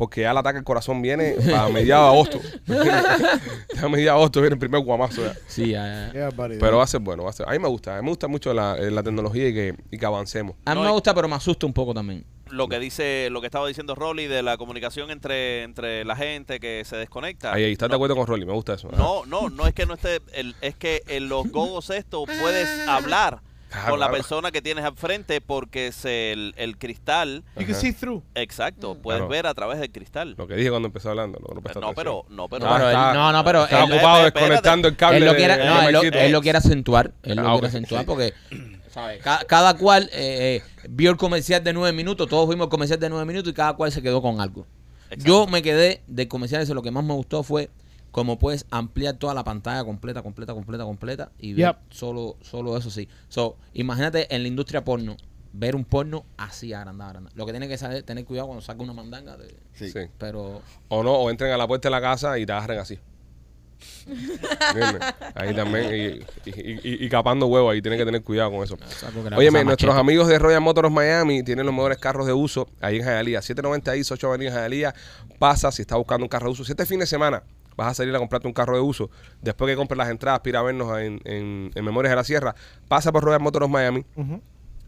Porque 0.00 0.22
ya 0.22 0.30
el 0.30 0.36
ataque 0.38 0.56
al 0.56 0.64
corazón 0.64 1.02
viene 1.02 1.34
a 1.54 1.68
mediados 1.68 2.30
de 2.30 2.38
agosto. 2.38 2.40
ya 2.66 3.82
a 3.84 3.88
mediados 3.90 3.96
de 3.96 4.08
agosto 4.08 4.40
viene 4.40 4.54
el 4.54 4.58
primer 4.58 4.80
guamazo 4.80 5.22
ya. 5.22 5.34
Sí, 5.46 5.72
ya, 5.72 6.10
ya. 6.14 6.30
Pero 6.30 6.78
va 6.78 6.84
a 6.84 6.86
ser 6.86 7.00
bueno, 7.00 7.24
va 7.24 7.28
a 7.28 7.32
ser. 7.34 7.46
A 7.46 7.52
mí 7.52 7.58
me 7.58 7.68
gusta, 7.68 7.98
a 7.98 8.00
mí 8.00 8.04
me 8.04 8.08
gusta 8.08 8.26
mucho 8.26 8.54
la, 8.54 8.78
eh, 8.78 8.90
la 8.90 9.02
tecnología 9.02 9.46
y 9.48 9.52
que, 9.52 9.74
y 9.90 9.98
que 9.98 10.06
avancemos. 10.06 10.56
A 10.64 10.74
mí 10.74 10.80
me 10.80 10.90
gusta, 10.90 11.12
pero 11.12 11.28
me 11.28 11.34
asusta 11.34 11.66
un 11.66 11.74
poco 11.74 11.92
también. 11.92 12.24
Lo 12.48 12.66
que 12.66 12.78
dice, 12.78 13.28
lo 13.30 13.42
que 13.42 13.46
estaba 13.46 13.68
diciendo 13.68 13.94
Rolly 13.94 14.26
de 14.26 14.42
la 14.42 14.56
comunicación 14.56 15.10
entre, 15.10 15.64
entre 15.64 16.06
la 16.06 16.16
gente 16.16 16.60
que 16.60 16.82
se 16.86 16.96
desconecta. 16.96 17.52
Ahí, 17.52 17.64
ahí, 17.64 17.72
¿estás 17.72 17.88
de 17.88 17.90
no, 17.90 17.96
acuerdo 17.96 18.16
con 18.16 18.26
Rolly? 18.26 18.46
Me 18.46 18.54
gusta 18.54 18.72
eso. 18.72 18.88
No, 18.96 19.26
no, 19.26 19.50
no 19.50 19.66
es 19.66 19.74
que 19.74 19.84
no 19.84 19.92
esté, 19.92 20.20
el- 20.32 20.56
es 20.62 20.76
que 20.76 21.02
en 21.08 21.28
los 21.28 21.46
gogos 21.50 21.90
estos 21.90 22.24
puedes 22.40 22.88
hablar 22.88 23.42
Claro, 23.70 23.90
con 23.90 24.00
la 24.00 24.06
claro. 24.06 24.16
persona 24.22 24.50
que 24.50 24.60
tienes 24.62 24.84
al 24.84 24.96
frente 24.96 25.40
porque 25.40 25.86
es 25.86 26.04
el, 26.04 26.54
el 26.56 26.76
cristal, 26.76 27.44
You 27.56 27.66
can 27.66 27.74
see 27.76 27.92
through. 27.92 28.22
exacto, 28.34 28.96
puedes 28.96 29.20
Claro. 29.20 29.30
ver 29.30 29.46
a 29.46 29.54
través 29.54 29.78
del 29.78 29.92
cristal. 29.92 30.34
Lo 30.36 30.46
que 30.48 30.54
dije 30.56 30.70
cuando 30.70 30.86
empezó 30.88 31.10
hablando. 31.10 31.38
No, 31.38 31.54
no, 31.54 31.54
No, 31.80 31.94
pero, 31.94 32.26
no, 32.28 32.48
pero, 32.48 32.66
Ah, 32.66 32.74
pero 32.76 32.84
él- 32.88 32.90
está- 32.96 33.14
no, 33.14 33.32
no, 33.32 33.44
pero 33.44 33.62
Está 33.64 33.84
él- 33.84 33.92
ocupado 33.92 34.26
espérate, 34.26 34.40
desconectando 34.40 34.88
el 34.88 34.96
cable. 34.96 35.16
él 35.18 35.24
lo 35.24 35.34
quiere, 35.36 35.56
de 35.56 35.64
no, 35.66 35.82
él 35.82 35.92
lo, 35.92 36.02
él 36.02 36.32
lo 36.32 36.42
quiere 36.42 36.58
acentuar. 36.58 37.12
Él 37.22 37.36
lo 37.36 37.42
Ah, 37.42 37.44
quiere 37.52 37.58
ok, 37.58 37.64
acentuar 37.64 38.04
porque 38.06 38.34
¿sabes? 38.90 39.22
Cada, 39.22 39.44
cada 39.44 39.74
cual 39.76 40.10
eh, 40.12 40.62
eh, 40.64 40.86
vio 40.88 41.12
el 41.12 41.16
comercial 41.16 41.62
de 41.62 41.72
nueve 41.72 41.96
minutos, 41.96 42.28
todos 42.28 42.48
vimos 42.48 42.64
el 42.66 42.70
comercial 42.70 42.98
de 42.98 43.08
nueve 43.08 43.24
minutos 43.24 43.52
y 43.52 43.54
cada 43.54 43.74
cual 43.74 43.92
se 43.92 44.02
quedó 44.02 44.20
con 44.20 44.40
algo. 44.40 44.66
Exacto. 45.10 45.24
Yo 45.24 45.46
me 45.46 45.62
quedé 45.62 46.02
de 46.08 46.26
comercial, 46.26 46.60
eso 46.62 46.74
lo 46.74 46.82
que 46.82 46.90
más 46.90 47.04
me 47.04 47.14
gustó 47.14 47.44
fue 47.44 47.70
cómo 48.10 48.38
puedes 48.38 48.66
ampliar 48.70 49.16
toda 49.16 49.34
la 49.34 49.44
pantalla 49.44 49.84
completa, 49.84 50.22
completa, 50.22 50.52
completa, 50.54 50.84
completa 50.84 51.30
y 51.38 51.54
ver 51.54 51.66
Yep. 51.66 51.76
solo, 51.90 52.36
solo 52.42 52.76
eso 52.76 52.90
sí. 52.90 53.08
So, 53.28 53.56
imagínate 53.72 54.34
en 54.34 54.42
la 54.42 54.48
industria 54.48 54.84
porno, 54.84 55.16
ver 55.52 55.74
un 55.76 55.84
porno 55.84 56.24
así 56.36 56.72
agrandado, 56.72 57.10
agrandado. 57.10 57.36
Lo 57.36 57.46
que 57.46 57.52
tiene 57.52 57.68
que 57.68 57.76
saber, 57.78 58.02
tener 58.02 58.24
cuidado 58.24 58.48
cuando 58.48 58.62
saca 58.62 58.82
una 58.82 58.92
mandanga, 58.92 59.36
de- 59.36 59.56
Sí. 59.74 59.90
Sí. 59.90 60.00
pero 60.18 60.60
O 60.88 61.02
no, 61.02 61.12
o 61.14 61.30
entren 61.30 61.52
a 61.52 61.56
la 61.56 61.66
puerta 61.66 61.88
de 61.88 61.90
la 61.90 62.00
casa 62.00 62.38
y 62.38 62.46
te 62.46 62.52
agarren 62.52 62.78
así. 62.80 62.98
Ahí 65.34 65.54
también. 65.54 65.86
Y, 66.44 66.50
y, 66.50 66.70
y- 66.82 67.04
y 67.06 67.08
capando 67.08 67.46
huevos, 67.46 67.72
ahí 67.72 67.80
tienen 67.82 67.98
que 67.98 68.04
tener 68.04 68.22
cuidado 68.22 68.50
con 68.50 68.62
eso. 68.64 68.76
Óyeme, 69.36 69.60
cosa 69.60 69.64
nuestros 69.64 69.88
machete. 69.94 70.00
amigos 70.00 70.28
de 70.28 70.38
Royal 70.38 70.60
Motors 70.60 70.90
Miami 70.90 71.42
tienen 71.42 71.64
los 71.66 71.74
mejores 71.74 71.98
carros 71.98 72.26
de 72.26 72.32
uso 72.32 72.68
ahí 72.80 72.96
en 72.98 73.04
Hialeah. 73.04 73.42
790 73.42 73.94
East, 73.96 74.12
8 74.12 74.28
Avenida 74.28 74.50
Hialeah. 74.52 74.94
Pasa 75.38 75.72
si 75.72 75.82
estás 75.82 75.98
buscando 75.98 76.24
un 76.24 76.28
carro 76.28 76.46
de 76.46 76.52
uso. 76.52 76.64
Si 76.64 76.72
este 76.72 76.86
fin 76.86 77.00
de 77.00 77.06
semana 77.06 77.42
vas 77.80 77.92
a 77.92 77.94
salir 77.94 78.14
a 78.14 78.18
comprarte 78.18 78.46
un 78.46 78.52
carro 78.54 78.74
de 78.74 78.82
uso, 78.82 79.10
después 79.40 79.70
que 79.70 79.76
compres 79.76 79.98
las 79.98 80.10
entradas, 80.10 80.40
para 80.40 80.50
ir 80.50 80.56
a 80.56 80.62
vernos 80.62 80.98
en, 81.00 81.20
en, 81.24 81.70
en 81.74 81.84
Memorias 81.84 82.10
de 82.12 82.16
la 82.16 82.24
Sierra, 82.24 82.54
pasa 82.88 83.10
por 83.12 83.24
Royal 83.24 83.40
Motors 83.40 83.68
Miami. 83.68 84.04
Ujú. 84.16 84.40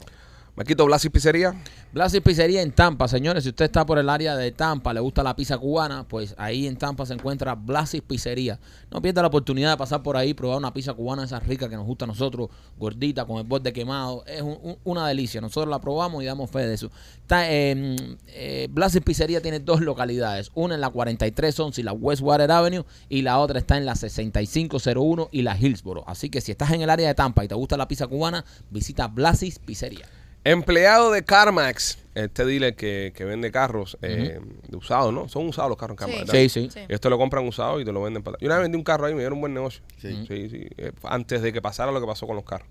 Maquito 0.58 0.86
Blasi 0.88 1.12
Pizzería. 1.12 1.54
Blasi 1.94 2.20
Pizzería 2.20 2.64
en 2.64 2.72
Tampa, 2.72 3.08
señores. 3.08 3.44
Si 3.44 3.50
usted 3.50 3.66
está 3.66 3.86
por 3.86 4.00
el 4.00 4.10
área 4.10 4.36
de 4.36 4.52
Tampa, 4.52 4.92
le 4.92 5.00
gusta 5.00 5.22
la 5.22 5.36
pizza 5.36 5.56
cubana, 5.60 6.08
pues 6.08 6.34
ahí 6.36 6.66
en 6.66 6.78
Tampa 6.78 7.06
se 7.06 7.14
encuentra 7.14 7.54
Blasi 7.54 8.02
Pizzería. 8.02 8.60
No 8.90 9.00
pierda 9.00 9.22
la 9.22 9.28
oportunidad 9.28 9.70
de 9.70 9.78
pasar 9.78 10.02
por 10.02 10.18
ahí, 10.18 10.34
probar 10.34 10.58
una 10.58 10.74
pizza 10.74 10.96
cubana 10.96 11.26
esa 11.26 11.40
rica 11.40 11.70
que 11.70 11.76
nos 11.76 11.86
gusta 11.86 12.06
a 12.06 12.08
nosotros, 12.08 12.50
gordita, 12.76 13.24
con 13.26 13.38
el 13.38 13.44
borde 13.44 13.72
quemado. 13.72 14.24
Es 14.26 14.42
un- 14.42 14.58
un- 14.64 14.78
una 14.84 15.08
delicia. 15.08 15.40
Nosotros 15.42 15.70
la 15.70 15.80
probamos 15.80 16.24
y 16.24 16.26
damos 16.26 16.50
fe 16.50 16.66
de 16.66 16.74
eso. 16.74 16.90
Está, 17.22 17.52
eh, 17.52 17.96
eh, 18.30 18.68
Pizzería 19.06 19.42
tiene 19.44 19.60
dos 19.60 19.82
localidades. 19.82 20.50
Una 20.56 20.74
en 20.74 20.82
la 20.82 20.90
4311 20.90 21.82
y 21.82 21.84
la 21.84 21.94
Westwater 21.94 22.52
Avenue 22.52 22.84
y 23.10 23.22
la 23.22 23.38
otra 23.38 23.60
está 23.60 23.78
en 23.78 23.86
la 23.86 23.94
6501 23.96 25.30
y 25.32 25.44
la 25.44 25.56
Hillsboro. 25.56 26.04
Así 26.08 26.32
que 26.32 26.42
si 26.42 26.52
estás 26.52 26.72
en 26.72 26.82
el 26.82 26.90
área 26.90 27.08
de 27.08 27.14
Tampa 27.14 27.46
y 27.46 27.48
te 27.48 27.54
gusta 27.54 27.78
la 27.78 27.88
pizza 27.88 28.08
cubana, 28.08 28.44
visita 28.72 29.08
Blasis 29.08 29.60
Pizzería. 29.60 30.08
Empleado 30.52 31.12
de 31.12 31.24
CarMax, 31.24 31.98
este 32.16 32.46
dealer 32.46 32.76
que, 32.76 33.12
que 33.16 33.26
vende 33.26 33.52
carros 33.52 33.98
eh, 34.02 34.40
de 34.68 34.78
usados, 34.78 35.14
¿no? 35.14 35.28
Son 35.28 35.46
usados 35.48 35.70
los 35.70 35.78
carros 35.78 35.96
en 35.96 35.98
CarMax. 35.98 36.20
Sí. 36.20 36.26
¿verdad? 36.26 36.42
Sí, 36.42 36.50
sí. 36.50 36.70
Sí. 36.72 36.80
Ellos 36.88 37.02
te 37.02 37.10
lo 37.10 37.18
compran 37.18 37.46
usado 37.48 37.80
y 37.82 37.86
te 37.86 37.92
lo 37.92 38.02
venden 38.02 38.24
para 38.24 38.36
atrás. 38.36 38.42
Yo 38.42 38.48
una 38.48 38.56
vez 38.56 38.64
vendí 38.64 38.78
un 38.78 38.84
carro 38.84 39.06
ahí 39.08 39.14
me 39.14 39.20
dieron 39.20 39.38
un 39.38 39.42
buen 39.42 39.54
negocio. 39.54 39.84
Sí. 39.98 40.26
Sí, 40.28 40.50
sí. 40.50 40.68
eh, 40.78 40.92
Antes 41.04 41.42
de 41.42 41.52
que 41.52 41.62
pasara 41.62 41.92
lo 41.92 42.00
que 42.00 42.08
pasó 42.08 42.26
con 42.26 42.36
los 42.38 42.46
carros. 42.46 42.68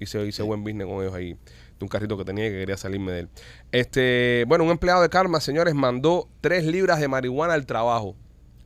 Hice, 0.00 0.26
hice 0.26 0.42
buen 0.42 0.64
business 0.64 0.86
con 0.88 1.00
ellos 1.00 1.14
ahí. 1.14 1.34
De 1.34 1.84
un 1.84 1.88
carrito 1.88 2.18
que 2.18 2.24
tenía 2.24 2.46
y 2.48 2.50
que 2.50 2.58
quería 2.58 2.76
salirme 2.76 3.12
de 3.12 3.20
él. 3.20 3.28
Este, 3.70 4.44
bueno, 4.48 4.64
un 4.64 4.70
empleado 4.70 5.00
de 5.00 5.08
Karma, 5.08 5.40
señores, 5.40 5.74
mandó 5.74 6.28
tres 6.40 6.64
libras 6.64 6.98
de 6.98 7.06
marihuana 7.06 7.54
al 7.54 7.66
trabajo. 7.66 8.16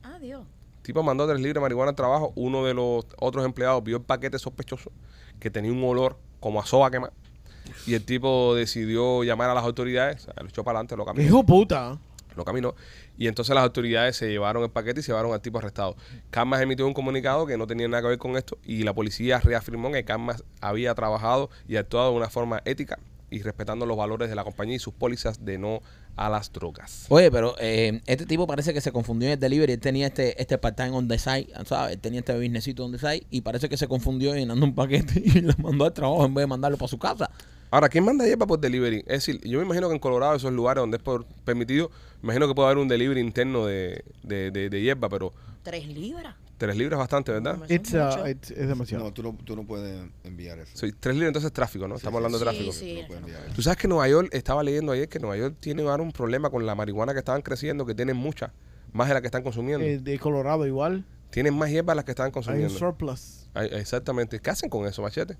Ah, 0.01 0.17
Dios. 0.19 0.41
El 0.77 0.81
tipo 0.83 1.03
mandó 1.03 1.27
tres 1.27 1.39
libras 1.39 1.55
de 1.55 1.61
marihuana 1.61 1.89
al 1.91 1.95
trabajo. 1.95 2.33
Uno 2.35 2.65
de 2.65 2.73
los 2.73 3.05
otros 3.19 3.45
empleados 3.45 3.83
vio 3.83 3.97
el 3.97 4.03
paquete 4.03 4.39
sospechoso 4.39 4.91
que 5.39 5.51
tenía 5.51 5.71
un 5.71 5.83
olor 5.83 6.17
como 6.39 6.59
a 6.59 6.65
soba 6.65 6.89
quemada. 6.89 7.13
Y 7.85 7.93
el 7.93 8.03
tipo 8.03 8.55
decidió 8.55 9.23
llamar 9.23 9.49
a 9.49 9.53
las 9.53 9.63
autoridades. 9.63 10.21
o 10.21 10.25
sea, 10.25 10.33
lo 10.41 10.49
echó 10.49 10.63
para 10.63 10.79
adelante, 10.79 10.95
lo 10.95 11.05
caminó. 11.05 11.27
Hijo 11.27 11.45
puta. 11.45 11.97
Lo 12.35 12.45
caminó. 12.45 12.75
Y 13.17 13.27
entonces 13.27 13.55
las 13.55 13.63
autoridades 13.63 14.15
se 14.15 14.29
llevaron 14.29 14.63
el 14.63 14.69
paquete 14.69 14.99
y 14.99 15.03
se 15.03 15.11
llevaron 15.11 15.33
al 15.33 15.41
tipo 15.41 15.57
arrestado. 15.57 15.95
Camas 16.29 16.61
emitió 16.61 16.85
un 16.85 16.93
comunicado 16.93 17.47
que 17.47 17.57
no 17.57 17.65
tenía 17.65 17.87
nada 17.87 18.03
que 18.03 18.09
ver 18.09 18.17
con 18.19 18.37
esto. 18.37 18.57
Y 18.63 18.83
la 18.83 18.93
policía 18.93 19.39
reafirmó 19.39 19.91
que 19.91 20.03
Camas 20.03 20.43
había 20.61 20.93
trabajado 20.93 21.49
y 21.67 21.77
actuado 21.77 22.11
de 22.11 22.17
una 22.17 22.29
forma 22.29 22.61
ética 22.65 22.99
y 23.29 23.41
respetando 23.41 23.85
los 23.85 23.97
valores 23.97 24.29
de 24.29 24.35
la 24.35 24.43
compañía 24.43 24.75
y 24.75 24.79
sus 24.79 24.93
pólizas 24.93 25.43
de 25.43 25.57
no 25.57 25.81
a 26.15 26.29
las 26.29 26.51
drogas. 26.51 27.05
Oye, 27.09 27.29
pero 27.29 27.55
eh, 27.59 28.01
este 28.05 28.25
tipo 28.25 28.47
parece 28.47 28.73
que 28.73 28.81
se 28.81 28.91
confundió 28.91 29.27
en 29.27 29.33
el 29.33 29.39
delivery. 29.39 29.73
Él 29.73 29.79
tenía 29.79 30.07
este, 30.07 30.41
este 30.41 30.57
part-time 30.57 30.91
on 30.91 31.07
the 31.07 31.19
side, 31.19 31.47
¿sabes? 31.65 31.95
Él 31.95 31.99
tenía 31.99 32.19
este 32.19 32.35
businessito 32.35 32.85
on 32.85 32.91
the 32.91 32.99
side 32.99 33.25
y 33.29 33.41
parece 33.41 33.67
que 33.69 33.77
se 33.77 33.87
confundió 33.87 34.33
llenando 34.33 34.65
un 34.65 34.73
paquete 34.73 35.21
y 35.25 35.41
lo 35.41 35.53
mandó 35.57 35.85
al 35.85 35.93
trabajo 35.93 36.25
en 36.25 36.33
vez 36.33 36.43
de 36.43 36.47
mandarlo 36.47 36.77
para 36.77 36.87
su 36.87 36.97
casa. 36.97 37.29
Ahora, 37.69 37.89
¿quién 37.89 38.03
manda 38.05 38.25
hierba 38.25 38.47
por 38.47 38.59
delivery? 38.59 38.99
Es 38.99 39.25
decir, 39.25 39.41
yo 39.41 39.59
me 39.59 39.65
imagino 39.65 39.87
que 39.89 39.93
en 39.95 39.99
Colorado, 39.99 40.35
esos 40.35 40.53
lugares 40.53 40.81
donde 40.81 40.97
es 40.97 41.03
por 41.03 41.25
permitido, 41.43 41.89
me 42.21 42.27
imagino 42.27 42.47
que 42.47 42.55
puede 42.55 42.67
haber 42.67 42.77
un 42.77 42.87
delivery 42.87 43.19
interno 43.19 43.65
de, 43.65 44.03
de, 44.23 44.51
de, 44.51 44.69
de 44.69 44.81
hierba, 44.81 45.09
pero 45.09 45.33
Tres 45.63 45.85
libras. 45.85 46.33
tres 46.57 46.77
libras 46.77 46.93
es 46.97 46.99
bastante, 46.99 47.33
¿verdad? 47.33 47.59
It's, 47.69 47.93
uh, 47.93 48.25
es 48.25 48.67
demasiado. 48.69 49.03
No, 49.03 49.11
tú 49.13 49.21
no, 49.21 49.37
tú 49.43 49.53
no 49.57 49.65
puedes 49.67 50.01
enviar 50.23 50.59
eso. 50.59 50.71
Sí, 50.77 50.93
tres 50.97 51.15
libras 51.15 51.27
entonces 51.31 51.47
es 51.49 51.53
tráfico, 51.53 51.89
¿no? 51.89 51.95
Sí, 51.95 51.99
Estamos 51.99 52.19
sí, 52.19 52.25
hablando 52.25 52.39
de 52.39 52.43
tráfico. 52.45 52.71
Sí, 52.71 53.01
Tú 53.05 53.13
no. 53.19 53.53
Tú 53.53 53.61
sabes 53.61 53.77
que 53.77 53.87
Nueva 53.89 54.07
York, 54.07 54.29
estaba 54.31 54.63
leyendo 54.63 54.93
ayer 54.93 55.09
que 55.09 55.19
Nueva 55.19 55.35
York 55.35 55.57
tiene 55.59 55.81
ahora 55.83 56.01
un 56.01 56.13
problema 56.13 56.49
con 56.49 56.65
la 56.65 56.73
marihuana 56.73 57.11
que 57.11 57.19
estaban 57.19 57.41
creciendo, 57.41 57.85
que 57.85 57.93
tienen 57.93 58.15
mucha, 58.15 58.53
más 58.93 59.09
de 59.09 59.13
la 59.15 59.19
que 59.19 59.27
están 59.27 59.43
consumiendo. 59.43 59.85
Eh, 59.85 59.97
de 59.99 60.17
Colorado 60.19 60.65
igual. 60.65 61.03
tienen 61.31 61.53
más 61.57 61.69
hierba 61.69 61.91
de 61.91 61.97
las 61.97 62.05
que 62.05 62.11
están 62.11 62.27
Hay 62.27 62.29
un 62.29 62.33
consumiendo. 62.33 62.69
surplus. 62.73 63.49
Ay, 63.53 63.67
exactamente. 63.73 64.39
¿Qué 64.39 64.49
hacen 64.49 64.69
con 64.69 64.85
eso, 64.87 65.01
machete? 65.01 65.37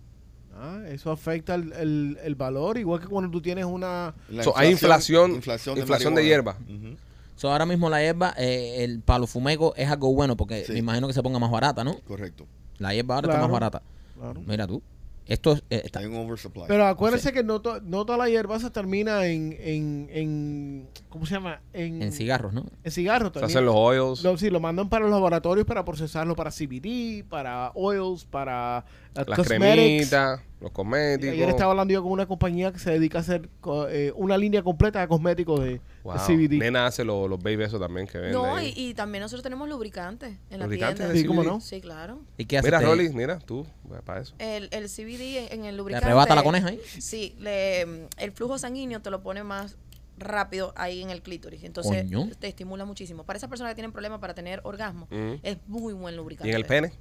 Ah, 0.60 0.82
eso 0.90 1.12
afecta 1.12 1.56
el, 1.56 1.72
el- 1.74 2.18
el 2.24 2.36
valor, 2.36 2.78
igual 2.78 3.00
que 3.00 3.08
cuando 3.08 3.30
tú 3.30 3.42
tienes 3.42 3.66
una... 3.66 4.14
So, 4.44 4.58
hay 4.58 4.72
inflación- 4.72 5.32
inflación 5.36 5.76
de 5.76 5.86
marihuana. 5.86 6.22
hierba. 6.22 6.58
Ujú. 6.68 6.96
So, 7.36 7.52
ahora 7.52 7.66
mismo 7.68 7.90
la 7.90 8.02
hierba, 8.02 8.34
eh, 8.38 8.84
el 8.84 9.02
palo 9.02 9.28
fumeco 9.28 9.76
es 9.76 9.90
algo 9.90 10.12
bueno 10.14 10.36
porque 10.36 10.66
Sí. 10.66 10.74
me 10.74 10.80
imagino 10.80 11.08
que 11.08 11.14
se 11.14 11.22
ponga 11.22 11.38
más 11.38 11.52
barata, 11.52 11.84
¿no? 11.84 12.00
Correcto. 12.08 12.48
La 12.80 12.94
hierba 12.94 13.16
ahora 13.16 13.28
está 13.28 13.38
Claro. 13.38 13.48
más 13.48 13.52
barata. 13.54 13.82
Claro. 14.16 14.42
Mira 14.48 14.66
tú. 14.66 14.82
Esto 15.28 15.52
es, 15.52 15.64
eh, 15.70 15.82
está- 15.84 16.00
Hay 16.00 16.06
un 16.06 16.16
oversupply. 16.16 16.64
Pero 16.70 16.88
acuérdense 16.88 17.34
que 17.34 17.44
no, 17.44 17.60
to- 17.62 17.82
no 17.82 18.06
toda 18.06 18.18
la 18.18 18.30
hierba 18.30 18.60
se 18.62 18.70
termina 18.72 19.26
en, 19.26 19.54
en, 19.60 20.10
en 20.10 20.88
¿cómo 21.10 21.26
se 21.26 21.34
llama? 21.34 21.60
En, 21.74 22.02
en 22.02 22.14
cigarros, 22.14 22.54
¿no? 22.54 22.66
En 22.86 22.92
cigarros 22.94 23.28
Se 23.30 23.34
también. 23.42 23.50
hacen 23.58 23.66
los 23.66 23.76
oils. 23.76 24.24
Lo- 24.24 24.38
sí, 24.38 24.50
lo 24.50 24.62
mandan 24.62 24.88
para 24.88 25.04
los 25.04 25.12
laboratorios 25.12 25.68
para 25.68 25.84
procesarlo 25.84 26.34
para 26.34 26.50
CBD, 26.50 27.26
para 27.28 27.72
oils, 27.76 28.24
para 28.24 28.86
uh, 28.88 29.07
las 29.26 29.38
cosmetics. 29.38 29.74
cremitas, 29.74 30.42
los 30.60 30.72
cosméticos. 30.72 31.34
Ayer 31.34 31.50
estaba 31.50 31.72
hablando 31.72 31.94
yo 31.94 32.04
con 32.04 32.12
una 32.12 32.26
compañía 32.26 32.72
que 32.72 32.80
se 32.80 32.92
dedica 32.92 33.18
a 33.20 33.22
hacer 33.22 33.50
eh, 33.90 34.12
una 34.16 34.38
línea 34.38 34.62
completa 34.64 35.00
de 35.00 35.08
cosméticos 35.08 35.60
de, 35.62 35.70
de 35.72 35.82
Wow. 36.04 36.16
CBD. 36.26 36.58
Nena 36.60 36.86
hace 36.86 37.04
los, 37.04 37.30
los 37.30 37.42
baby 37.42 37.64
eso 37.64 37.80
también 37.80 38.08
que 38.08 38.18
vende. 38.18 38.34
No, 38.34 38.62
y, 38.62 38.72
y 38.76 38.94
también 38.94 39.22
nosotros 39.22 39.44
tenemos 39.44 39.68
lubricantes 39.68 40.38
en 40.50 40.60
la 40.60 40.66
¿Lubricantes 40.66 40.98
tienda. 41.00 41.14
de 41.14 41.20
Sí, 41.20 41.26
cómo 41.26 41.44
no. 41.44 41.60
Sí, 41.60 41.82
claro. 41.82 42.20
¿Y 42.38 42.46
qué 42.46 42.58
hace 42.60 42.68
Mira? 42.68 42.80
Rolly, 42.80 43.10
mira, 43.10 43.40
tú, 43.40 43.66
para 44.06 44.22
eso. 44.22 44.34
El, 44.40 44.70
el 44.72 44.86
CBD 44.88 45.52
en, 45.52 45.60
en 45.60 45.66
el 45.66 45.72
¿Le 45.76 45.78
lubricante. 45.78 46.06
arrebata 46.06 46.34
la 46.36 46.44
coneja 46.44 46.68
ahí? 46.70 46.80
Sí, 47.00 47.36
le, 47.40 47.82
el 47.82 48.32
flujo 48.34 48.58
sanguíneo 48.58 49.02
te 49.02 49.10
lo 49.12 49.22
pone 49.22 49.44
más 49.44 49.76
rápido 50.20 50.74
ahí 50.78 51.02
en 51.04 51.10
el 51.10 51.22
clítoris. 51.22 51.64
Entonces 51.64 52.04
Coño. 52.04 52.30
te 52.40 52.48
estimula 52.48 52.86
muchísimo. 52.86 53.24
Para 53.26 53.38
esas 53.38 53.50
personas 53.50 53.72
que 53.72 53.76
tienen 53.76 53.92
problemas 53.92 54.20
para 54.20 54.34
tener 54.34 54.62
orgasmo, 54.64 55.08
Ujú. 55.12 55.40
es 55.44 55.58
muy 55.68 55.94
buen 55.94 56.16
lubricante. 56.16 56.48
¿Y 56.48 56.52
en 56.52 56.58
el 56.58 56.66
pene? 56.66 56.94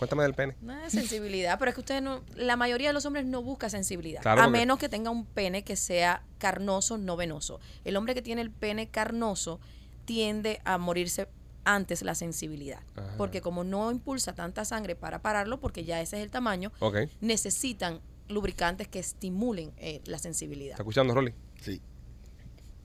Cuéntame 0.00 0.22
del 0.22 0.32
pene. 0.34 0.56
Nada 0.62 0.84
de 0.84 0.90
sensibilidad, 0.90 1.58
pero 1.58 1.68
es 1.68 1.74
que 1.74 1.80
ustedes 1.82 2.00
no, 2.02 2.22
la 2.34 2.56
mayoría 2.56 2.88
de 2.88 2.94
los 2.94 3.04
hombres 3.04 3.26
no 3.26 3.42
busca 3.42 3.68
sensibilidad, 3.68 4.22
Claro, 4.22 4.40
a 4.40 4.44
porque- 4.46 4.58
menos 4.58 4.78
que 4.78 4.88
tenga 4.88 5.10
un 5.10 5.26
pene 5.26 5.62
que 5.62 5.76
sea 5.76 6.22
carnoso, 6.38 6.96
no 6.96 7.16
venoso. 7.16 7.60
El 7.84 7.96
hombre 7.98 8.14
que 8.14 8.22
tiene 8.22 8.40
el 8.40 8.50
pene 8.50 8.88
carnoso 8.88 9.60
tiende 10.06 10.58
a 10.64 10.78
morirse 10.78 11.28
antes 11.64 12.00
la 12.00 12.14
sensibilidad, 12.14 12.80
Ajá. 12.96 13.12
porque 13.18 13.42
como 13.42 13.62
no 13.62 13.90
impulsa 13.92 14.34
tanta 14.34 14.64
sangre 14.64 14.96
para 14.96 15.20
pararlo, 15.20 15.60
porque 15.60 15.84
ya 15.84 16.00
ese 16.00 16.16
es 16.16 16.22
el 16.22 16.30
tamaño, 16.30 16.72
necesitan 17.20 18.00
lubricantes 18.28 18.88
que 18.88 19.00
estimulen 19.00 19.72
eh, 19.76 20.00
la 20.06 20.16
sensibilidad. 20.18 20.72
¿Está 20.72 20.82
escuchando, 20.82 21.12
Rolly? 21.14 21.34
Sí. 21.60 21.82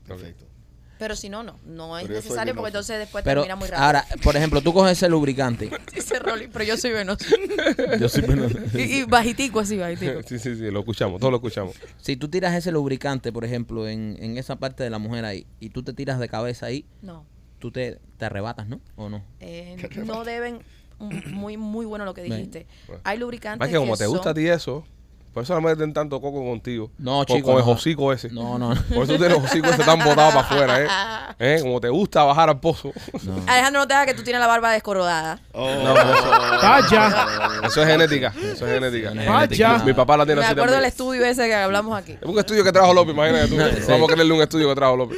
Perfecto. 0.06 0.46
Pero 0.98 1.16
si 1.16 1.28
no, 1.30 1.44
no, 1.44 1.60
no 1.66 1.98
es 1.98 2.04
Pero 2.08 2.16
necesario 2.20 2.54
porque 2.56 2.70
entonces 2.70 2.98
después 3.00 3.24
Pero 3.24 3.42
termina 3.42 3.56
muy 3.58 3.68
rápido. 3.68 3.86
ahora, 3.86 4.06
por 4.24 4.36
ejemplo, 4.38 4.62
tú 4.62 4.74
coges 4.74 4.94
ese 4.94 5.10
lubricante. 5.10 5.70
Dice 5.94 6.20
Rolly, 6.20 6.48
pero 6.48 6.64
yo 6.66 6.78
soy 6.78 6.92
venoso. 6.92 7.26
Yo 8.00 8.08
soy 8.10 8.22
venoso. 8.22 8.58
y, 8.74 8.82
y 8.82 9.04
bajitico 9.04 9.60
así, 9.60 9.78
bajitico. 9.78 10.22
sí, 10.28 10.40
sí, 10.40 10.56
sí, 10.56 10.72
lo 10.72 10.80
escuchamos, 10.80 11.20
todos 11.20 11.32
lo 11.32 11.38
escuchamos. 11.38 11.76
Si 11.98 12.16
tú 12.16 12.30
tiras 12.30 12.54
ese 12.56 12.72
lubricante, 12.72 13.32
por 13.34 13.44
ejemplo, 13.46 13.88
en, 13.88 14.16
en 14.20 14.38
esa 14.38 14.56
parte 14.58 14.84
de 14.84 14.90
la 14.90 15.00
mujer 15.00 15.26
ahí, 15.26 15.46
y 15.60 15.70
tú 15.70 15.84
te 15.84 15.94
tiras 15.94 16.20
de 16.20 16.30
cabeza 16.30 16.68
ahí, 16.68 16.86
No. 17.02 17.26
tú 17.60 17.72
te, 17.72 18.00
te 18.18 18.26
arrebatas, 18.26 18.68
¿no? 18.68 18.80
¿O 18.96 19.10
no? 19.10 19.24
Eh, 19.40 19.76
no 20.06 20.24
deben 20.24 20.60
mm, 21.00 21.32
muy 21.34 21.58
muy 21.58 21.86
bueno 21.86 22.06
lo 22.06 22.14
que 22.14 22.24
dijiste 22.24 22.68
Bueno. 22.88 23.02
hay 23.04 23.18
lubricantes 23.18 23.68
Es 23.68 23.74
que 23.74 23.78
como 23.80 23.98
te 23.98 24.06
gusta 24.08 24.30
a 24.30 24.34
ti 24.34 24.48
eso, 24.48 24.86
por 25.36 25.44
eso 25.44 25.54
no 25.54 25.60
me 25.60 25.76
den 25.76 25.92
tanto 25.94 26.22
coco 26.22 26.46
contigo. 26.46 26.90
No, 26.98 27.18
Con- 27.18 27.26
chico, 27.26 27.50
Con 27.52 27.60
el 27.60 27.66
no. 27.66 27.72
hocico 27.74 28.14
ese. 28.14 28.30
No, 28.30 28.58
no, 28.58 28.74
no. 28.74 28.82
Por 28.84 29.04
eso 29.04 29.18
tienes 29.18 29.38
el 29.38 29.44
hocico 29.44 29.68
ese 29.68 29.84
tan 29.84 30.00
botado 30.00 30.30
para 30.30 30.40
afuera, 30.40 30.82
¿eh? 30.82 30.88
¿eh? 31.40 31.60
Como 31.62 31.82
te 31.82 31.90
gusta 31.90 32.24
bajar 32.24 32.48
al 32.48 32.60
pozo. 32.62 32.94
no. 33.24 33.34
Alejandro 33.48 33.82
no 33.82 33.88
te 33.88 33.94
hagas 33.96 34.06
que 34.08 34.14
tú 34.14 34.24
tienes 34.24 34.40
la 34.40 34.48
barba 34.48 34.72
descorodada 34.72 35.38
Oh. 35.52 35.68
Vaya. 36.62 37.28
Eso 37.66 37.82
es 37.82 37.88
genética. 37.88 38.34
Eso 38.42 38.66
es 38.66 38.74
genética. 38.74 39.12
Vaya. 39.28 39.78
Mi 39.80 39.94
papá 39.94 40.16
la 40.16 40.26
tiene 40.26 40.40
me 40.40 40.48
así 40.48 40.54
acuerdo 40.54 40.76
del 40.76 40.86
estudio 40.86 41.26
ese 41.26 41.48
que 41.48 41.56
hablamos 41.56 41.98
aquí 41.98 42.14
Es 42.14 42.28
un 42.28 42.40
estudio 42.40 42.64
que 42.64 42.72
trajo 42.72 42.94
López, 42.94 43.14
imagínate 43.14 43.48
tú. 43.50 43.56
Sí. 43.86 43.92
Vamos 43.92 44.10
a 44.10 44.14
creerle 44.14 44.34
un 44.34 44.42
estudio 44.42 44.70
que 44.70 44.76
trajo 44.76 44.96
López. 44.96 45.18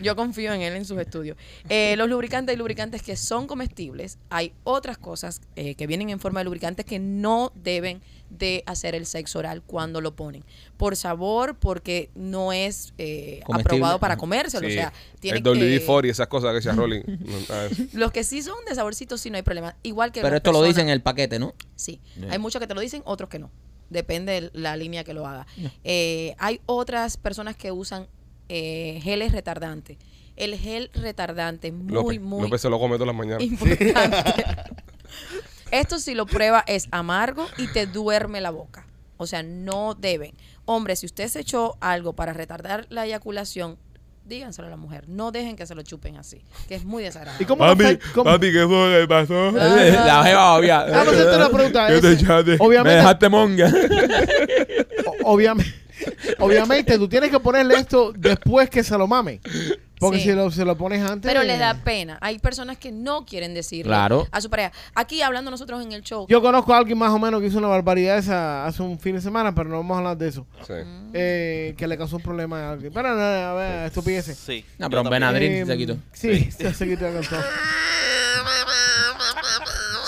Yo 0.00 0.16
confío 0.16 0.52
en 0.52 0.62
él 0.62 0.74
en 0.76 0.84
sus 0.84 0.98
estudios 0.98 1.36
Eh, 1.68 1.94
los 1.96 2.08
lubricantes 2.08 2.52
hay 2.54 2.56
lubricantes 2.58 3.02
que 3.02 3.16
son 3.16 3.46
comestibles 3.46 4.18
hay 4.30 4.52
otras 4.64 4.98
cosas 4.98 5.40
eh, 5.56 5.74
que 5.74 5.86
vienen 5.86 6.10
en 6.10 6.20
forma 6.20 6.40
de 6.40 6.44
lubricantes 6.44 6.84
que 6.86 6.98
no 6.98 7.52
deben 7.54 8.00
de 8.30 8.62
hacer 8.66 8.94
el 8.94 9.06
sexo 9.06 9.40
oral 9.40 9.60
cuando 9.62 10.00
lo 10.00 10.14
ponen 10.14 10.44
por 10.76 10.94
sabor 10.96 11.56
porque 11.58 12.10
no 12.14 12.52
es 12.52 12.92
eh, 12.98 13.40
aprobado 13.52 13.98
para 13.98 14.16
comérselo 14.16 14.66
o 14.66 14.70
Sí, 14.70 14.76
sea 14.76 14.92
tiene 15.18 15.38
el 15.38 15.42
que- 15.44 15.50
WD-40 15.50 16.06
y 16.06 16.10
esas 16.10 16.28
cosas 16.28 16.50
que 16.50 16.54
decía 16.56 16.72
Rolling. 16.72 17.02
Los 17.92 18.12
que 18.12 18.22
sí 18.24 18.42
son 18.42 18.54
de 18.68 18.74
saborcito 18.74 19.18
sí 19.18 19.30
no 19.30 19.36
hay 19.36 19.42
problema 19.42 19.74
igual 19.82 20.12
que 20.12 20.20
Pero 20.22 20.36
esto 20.36 20.52
lo 20.52 20.58
personas- 20.60 20.76
dice 20.76 20.80
en 20.82 20.88
el 20.90 21.02
paquete, 21.02 21.38
¿no? 21.38 21.54
Sí, 21.74 22.00
Yeah. 22.16 22.32
hay 22.32 22.38
muchos 22.38 22.60
que 22.60 22.66
te 22.66 22.74
lo 22.74 22.80
dicen, 22.80 23.02
otros 23.04 23.28
que 23.30 23.38
no. 23.38 23.50
Depende 23.88 24.32
de 24.40 24.50
la 24.54 24.76
línea 24.76 25.02
que 25.02 25.12
lo 25.14 25.26
haga. 25.26 25.46
Eh, 25.82 26.34
hay 26.38 26.60
otras 26.66 27.16
personas 27.16 27.56
que 27.56 27.72
usan 27.72 28.06
eh, 28.52 29.00
geles 29.02 29.30
retardantes. 29.32 29.96
El 30.36 30.56
gel 30.56 30.90
retardante 30.94 31.68
es 31.68 31.74
muy, 31.74 31.92
López, 31.92 32.20
muy 32.20 32.42
López 32.42 32.60
se 32.60 32.68
lo 32.68 32.78
come 32.78 32.96
todas 32.96 33.06
las 33.08 33.16
mañanas. 33.16 33.42
importante. 33.42 34.44
Esto 35.70 35.98
si 36.00 36.14
lo 36.14 36.26
prueba 36.26 36.64
es 36.66 36.88
amargo 36.90 37.46
y 37.56 37.68
te 37.68 37.86
duerme 37.86 38.40
la 38.40 38.50
boca. 38.50 38.86
O 39.18 39.26
sea, 39.26 39.42
no 39.42 39.94
deben. 39.94 40.32
Hombre, 40.64 40.96
si 40.96 41.06
usted 41.06 41.28
se 41.28 41.40
echó 41.40 41.76
algo 41.80 42.14
para 42.14 42.32
retardar 42.32 42.86
la 42.88 43.06
eyaculación, 43.06 43.78
díganselo 44.24 44.66
a 44.66 44.70
la 44.70 44.76
mujer. 44.76 45.08
No 45.08 45.30
dejen 45.30 45.56
que 45.56 45.66
se 45.66 45.74
lo 45.74 45.82
chupen 45.82 46.16
así, 46.16 46.42
que 46.68 46.74
es 46.74 46.84
muy 46.84 47.02
desagradable. 47.02 47.42
¿Y 47.44 47.46
cómo 47.46 47.64
afecta- 47.64 48.06
cómo- 48.14 48.38
¿qué 48.40 48.64
fue 48.66 49.00
que 49.00 49.06
pasó? 49.08 49.48
Ah. 49.48 49.76
La 50.06 50.24
jeva, 50.24 50.56
obvia. 50.56 50.84
Vamos 50.84 51.08
a 51.08 51.10
hacerte 51.10 51.36
una 51.36 51.50
pregunta. 51.50 51.86
¿Qué 51.88 52.00
te 52.00 52.12
ese- 52.12 52.22
echaste? 52.24 52.50
Me 52.52 52.56
Obviamente, 52.60 52.96
dejaste 52.96 53.28
monga. 53.28 53.72
obviamente, 55.24 55.70
obviamente, 56.38 56.96
tú 56.98 57.08
tienes 57.08 57.30
que 57.30 57.40
ponerle 57.40 57.74
esto 57.76 58.12
después 58.16 58.68
que 58.70 58.82
se 58.82 58.96
lo 58.96 59.06
mame. 59.06 59.40
Porque 59.98 60.16
Sí. 60.16 60.30
si 60.30 60.32
lo, 60.32 60.50
se 60.50 60.64
lo 60.64 60.78
pones 60.78 61.02
antes. 61.02 61.30
Pero 61.30 61.42
les 61.44 61.58
da 61.58 61.74
pena. 61.74 62.16
Hay 62.22 62.38
personas 62.38 62.78
que 62.78 62.90
no 62.90 63.26
quieren 63.26 63.52
decirle 63.52 63.84
Claro. 63.90 64.26
a 64.32 64.40
su 64.40 64.48
pareja. 64.48 64.72
Aquí 64.94 65.20
hablando 65.20 65.50
nosotros 65.50 65.82
en 65.84 65.92
el 65.92 66.00
show. 66.02 66.24
Yo 66.26 66.40
conozco 66.40 66.72
a 66.72 66.78
alguien 66.78 66.96
más 66.96 67.10
o 67.12 67.18
menos 67.18 67.38
que 67.42 67.48
hizo 67.48 67.58
una 67.58 67.68
barbaridad 67.68 68.16
esa 68.16 68.64
hace 68.64 68.82
un 68.82 68.98
fin 68.98 69.16
de 69.16 69.20
semana, 69.20 69.54
pero 69.54 69.68
no 69.68 69.76
vamos 69.76 69.96
a 69.96 69.98
hablar 69.98 70.16
de 70.16 70.28
eso. 70.28 70.46
Sí. 70.66 70.72
Eh, 71.12 71.74
que 71.76 71.86
le 71.86 71.98
causó 71.98 72.16
un 72.16 72.22
problema 72.22 72.68
a 72.68 72.72
alguien. 72.72 72.94
Pero 72.94 73.14
no, 73.14 73.20
a 73.20 73.52
ver, 73.52 73.86
estupideces. 73.88 74.38
Sí. 74.38 74.64
No, 74.78 74.88
pero 74.88 75.02
también. 75.02 75.20
Benadryl 75.20 75.50
Eh, 75.50 75.66
se 75.66 75.76
quitó. 75.76 75.96
Sí, 76.12 76.50
se, 76.50 76.72
se 76.72 76.88
quitó. 76.88 77.04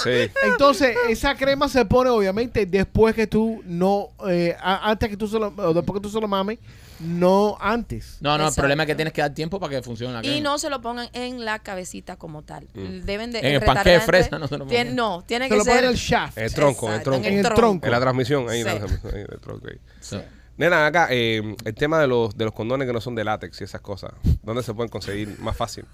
Sí. 0.03 0.31
Entonces, 0.45 0.97
esa 1.09 1.35
crema 1.37 1.69
se 1.69 1.85
pone 1.85 2.11
obviamente 2.11 2.67
después 2.67 3.15
que 3.15 3.27
tú 3.27 3.63
no, 3.65 4.09
eh, 4.29 4.57
a- 4.61 4.91
antes 4.91 5.09
que 5.09 5.17
tú 5.17 5.27
se 5.29 5.39
lo, 5.39 5.49
o 5.57 5.75
después 5.75 5.99
que 5.99 6.03
tú 6.03 6.11
se 6.11 6.21
lo 6.21 6.29
mames, 6.29 6.59
no 7.01 7.57
antes. 7.61 8.19
No, 8.21 8.31
no, 8.31 8.35
el 8.37 8.41
Exacto. 8.43 8.61
problema 8.63 8.83
es 8.85 8.87
que 8.87 8.95
tienes 8.95 9.13
que 9.13 9.21
dar 9.23 9.35
tiempo 9.35 9.59
para 9.59 9.71
que 9.77 9.83
funcione 9.83 10.13
la 10.15 10.25
Y 10.25 10.41
no 10.41 10.57
se 10.59 10.71
lo 10.71 10.81
pongan 10.81 11.09
en 11.13 11.45
la 11.45 11.59
cabecita 11.59 12.17
como 12.17 12.43
tal. 12.43 12.69
Deben 12.75 13.33
de 13.33 13.41
En 13.41 13.47
el 13.55 13.61
panque 13.61 13.91
de 13.91 13.99
retardante- 13.99 14.07
fresa 14.07 14.39
no 14.39 14.47
se 14.47 14.59
lo 14.59 14.67
Tien- 14.67 14.83
pongan. 14.89 14.97
No, 14.97 15.25
tiene 15.27 15.47
Se 15.47 15.51
que 15.51 15.57
lo 15.57 15.65
ponen 15.65 15.75
ser 15.77 15.85
en 15.85 15.91
el 15.91 15.97
shaft. 15.97 16.39
En 16.39 16.45
el 16.45 16.55
tronco, 16.55 16.87
en 16.87 16.93
el 16.93 16.99
Exacto, 17.01 17.11
tronco. 17.11 17.27
En 17.29 17.39
el 17.39 17.55
tronco. 17.55 17.87
En 17.87 17.93
la 17.93 18.01
transmisión, 18.01 18.49
ahí, 18.49 18.61
en 18.61 18.67
la 18.67 18.73
Sí. 18.73 18.79
transmisión, 18.79 19.15
ahí, 19.15 19.21
en 19.23 19.33
el 19.33 19.41
tronco, 19.41 19.67
ahí. 19.69 19.79
Sí. 20.01 20.19
Nena, 20.59 20.87
acá, 20.87 21.09
eh, 21.11 21.57
el 21.65 21.75
tema 21.75 21.99
de 21.99 22.07
los, 22.07 22.37
de 22.37 22.45
los 22.45 22.53
condones 22.55 22.87
que 22.87 22.93
no 22.93 23.01
son 23.01 23.15
de 23.15 23.25
látex 23.25 23.61
y 23.63 23.65
esas 23.65 23.81
cosas, 23.81 24.13
¿dónde 24.43 24.63
se 24.63 24.73
pueden 24.75 24.91
conseguir 24.91 25.39
más 25.41 25.57
fácil? 25.57 25.87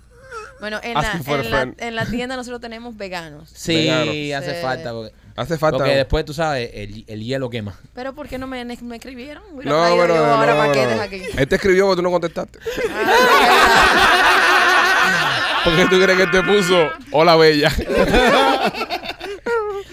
Bueno, 0.61 0.81
en 0.83 0.95
la, 0.95 1.21
en, 1.25 1.51
la, 1.51 1.69
en 1.79 1.95
la 1.97 2.07
tienda 2.07 2.37
nosotros 2.37 2.61
tenemos 2.61 2.97
veganos. 2.97 3.49
Sí, 3.55 3.89
hace 4.33 4.57
Sí. 4.57 4.63
falta. 4.63 4.93
Porque, 4.93 5.13
Hace 5.37 5.57
falta. 5.57 5.79
porque 5.79 5.95
después, 5.95 6.25
tú 6.25 6.35
sabes, 6.35 6.69
el, 6.75 7.05
el 7.07 7.23
hielo 7.23 7.49
quema. 7.49 7.79
Pero 7.95 8.13
¿por 8.15 8.27
qué 8.29 8.39
no 8.39 8.49
me, 8.49 8.65
me 8.65 8.75
escribieron? 8.97 9.45
No, 9.55 9.59
pero 9.63 10.07
yo 10.09 10.09
no, 10.09 10.15
ahora 10.35 10.55
no, 10.55 10.97
no. 10.97 11.03
aquí. 11.03 11.23
Él 11.37 11.47
te 11.47 11.55
escribió 11.55 11.85
porque 11.87 11.97
tú 11.99 12.03
no 12.03 12.11
contestaste. 12.11 12.59
Ah, 12.91 13.15
¿Por 15.65 15.77
qué 15.77 15.83
tú 15.85 16.01
crees 16.03 16.17
que 16.17 16.23
él 16.25 16.31
te 16.31 16.43
puso 16.43 16.89
hola 17.13 17.37
bella? 17.37 17.71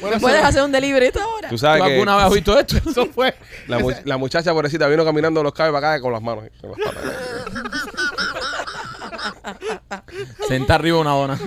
¿Me 0.02 0.20
puedes 0.20 0.44
hacer 0.44 0.62
un 0.64 0.72
delivery 0.72 1.08
esta 1.08 1.26
hora? 1.26 1.50
Tú 1.50 1.58
sabes 1.58 1.82
¿Tú 1.82 1.88
que 1.88 1.94
alguna 1.94 2.16
vez 2.16 2.26
has 2.26 2.34
visto 2.34 2.60
esto? 2.60 2.78
Eso 2.90 3.06
fue. 3.08 3.34
la, 3.68 3.80
mu- 3.80 3.92
la 4.04 4.18
muchacha 4.18 4.54
pobrecita 4.54 4.88
vino 4.88 5.04
caminando 5.04 5.42
los 5.42 5.54
cabos 5.54 5.74
para 5.74 5.94
acá 5.94 6.02
con 6.02 6.14
las 6.14 6.22
manos. 6.22 6.46
con 6.62 6.72
las 6.72 6.80
patas. 6.86 7.04
Senta 10.48 10.76
arriba 10.76 11.00
una 11.00 11.12
dona. 11.12 11.40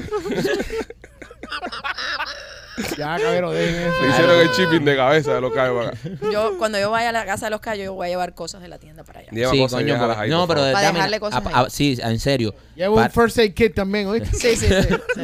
Ya, 2.97 3.19
cabrón, 3.19 3.55
dejen 3.55 3.75
eso. 3.75 4.03
Le 4.03 4.09
hicieron 4.11 4.41
el 4.41 4.53
chipping 4.53 4.85
de 4.85 4.97
cabeza 4.97 5.35
de 5.35 5.41
los 5.41 5.53
cabos 5.53 5.85
para 5.87 5.99
acá. 5.99 6.31
Yo, 6.33 6.57
cuando 6.59 6.79
yo 6.79 6.91
vaya 6.93 7.09
a 7.09 7.13
la 7.13 7.27
casa 7.27 7.47
de 7.47 7.51
los 7.51 7.61
callos, 7.61 7.85
yo 7.87 7.95
voy 7.95 8.07
a 8.07 8.11
llevar 8.11 8.35
cosas 8.35 8.63
de 8.63 8.69
la 8.69 8.79
tienda 8.79 9.03
para 9.03 9.21
allá. 9.21 9.31
Lleva 9.33 9.51
sí, 9.51 9.59
cosas 9.59 9.81
y 9.81 9.83
coño, 9.83 9.95
déjalas 9.95 10.17
porque- 10.17 10.25
ahí, 10.27 10.31
no, 10.31 10.39
por 10.47 10.49
pero 10.49 10.61
favor. 10.61 10.73
Para 10.75 10.87
dame- 10.87 10.95
dejarle 10.99 11.21
cosas 11.21 11.45
a- 11.45 11.49
ahí. 11.49 11.67
a- 11.67 11.71
sí, 11.71 11.99
en 12.01 12.21
serio. 12.21 12.55
Lleva 12.77 12.95
Pa- 12.95 13.03
un 13.03 13.11
first 13.11 13.39
aid 13.39 13.53
kit 13.55 13.75
también, 13.75 14.07
¿oíste? 14.07 14.31
Sí, 14.37 14.57
sí, 14.57 14.67
sí. 14.69 14.89
sí. 15.15 15.21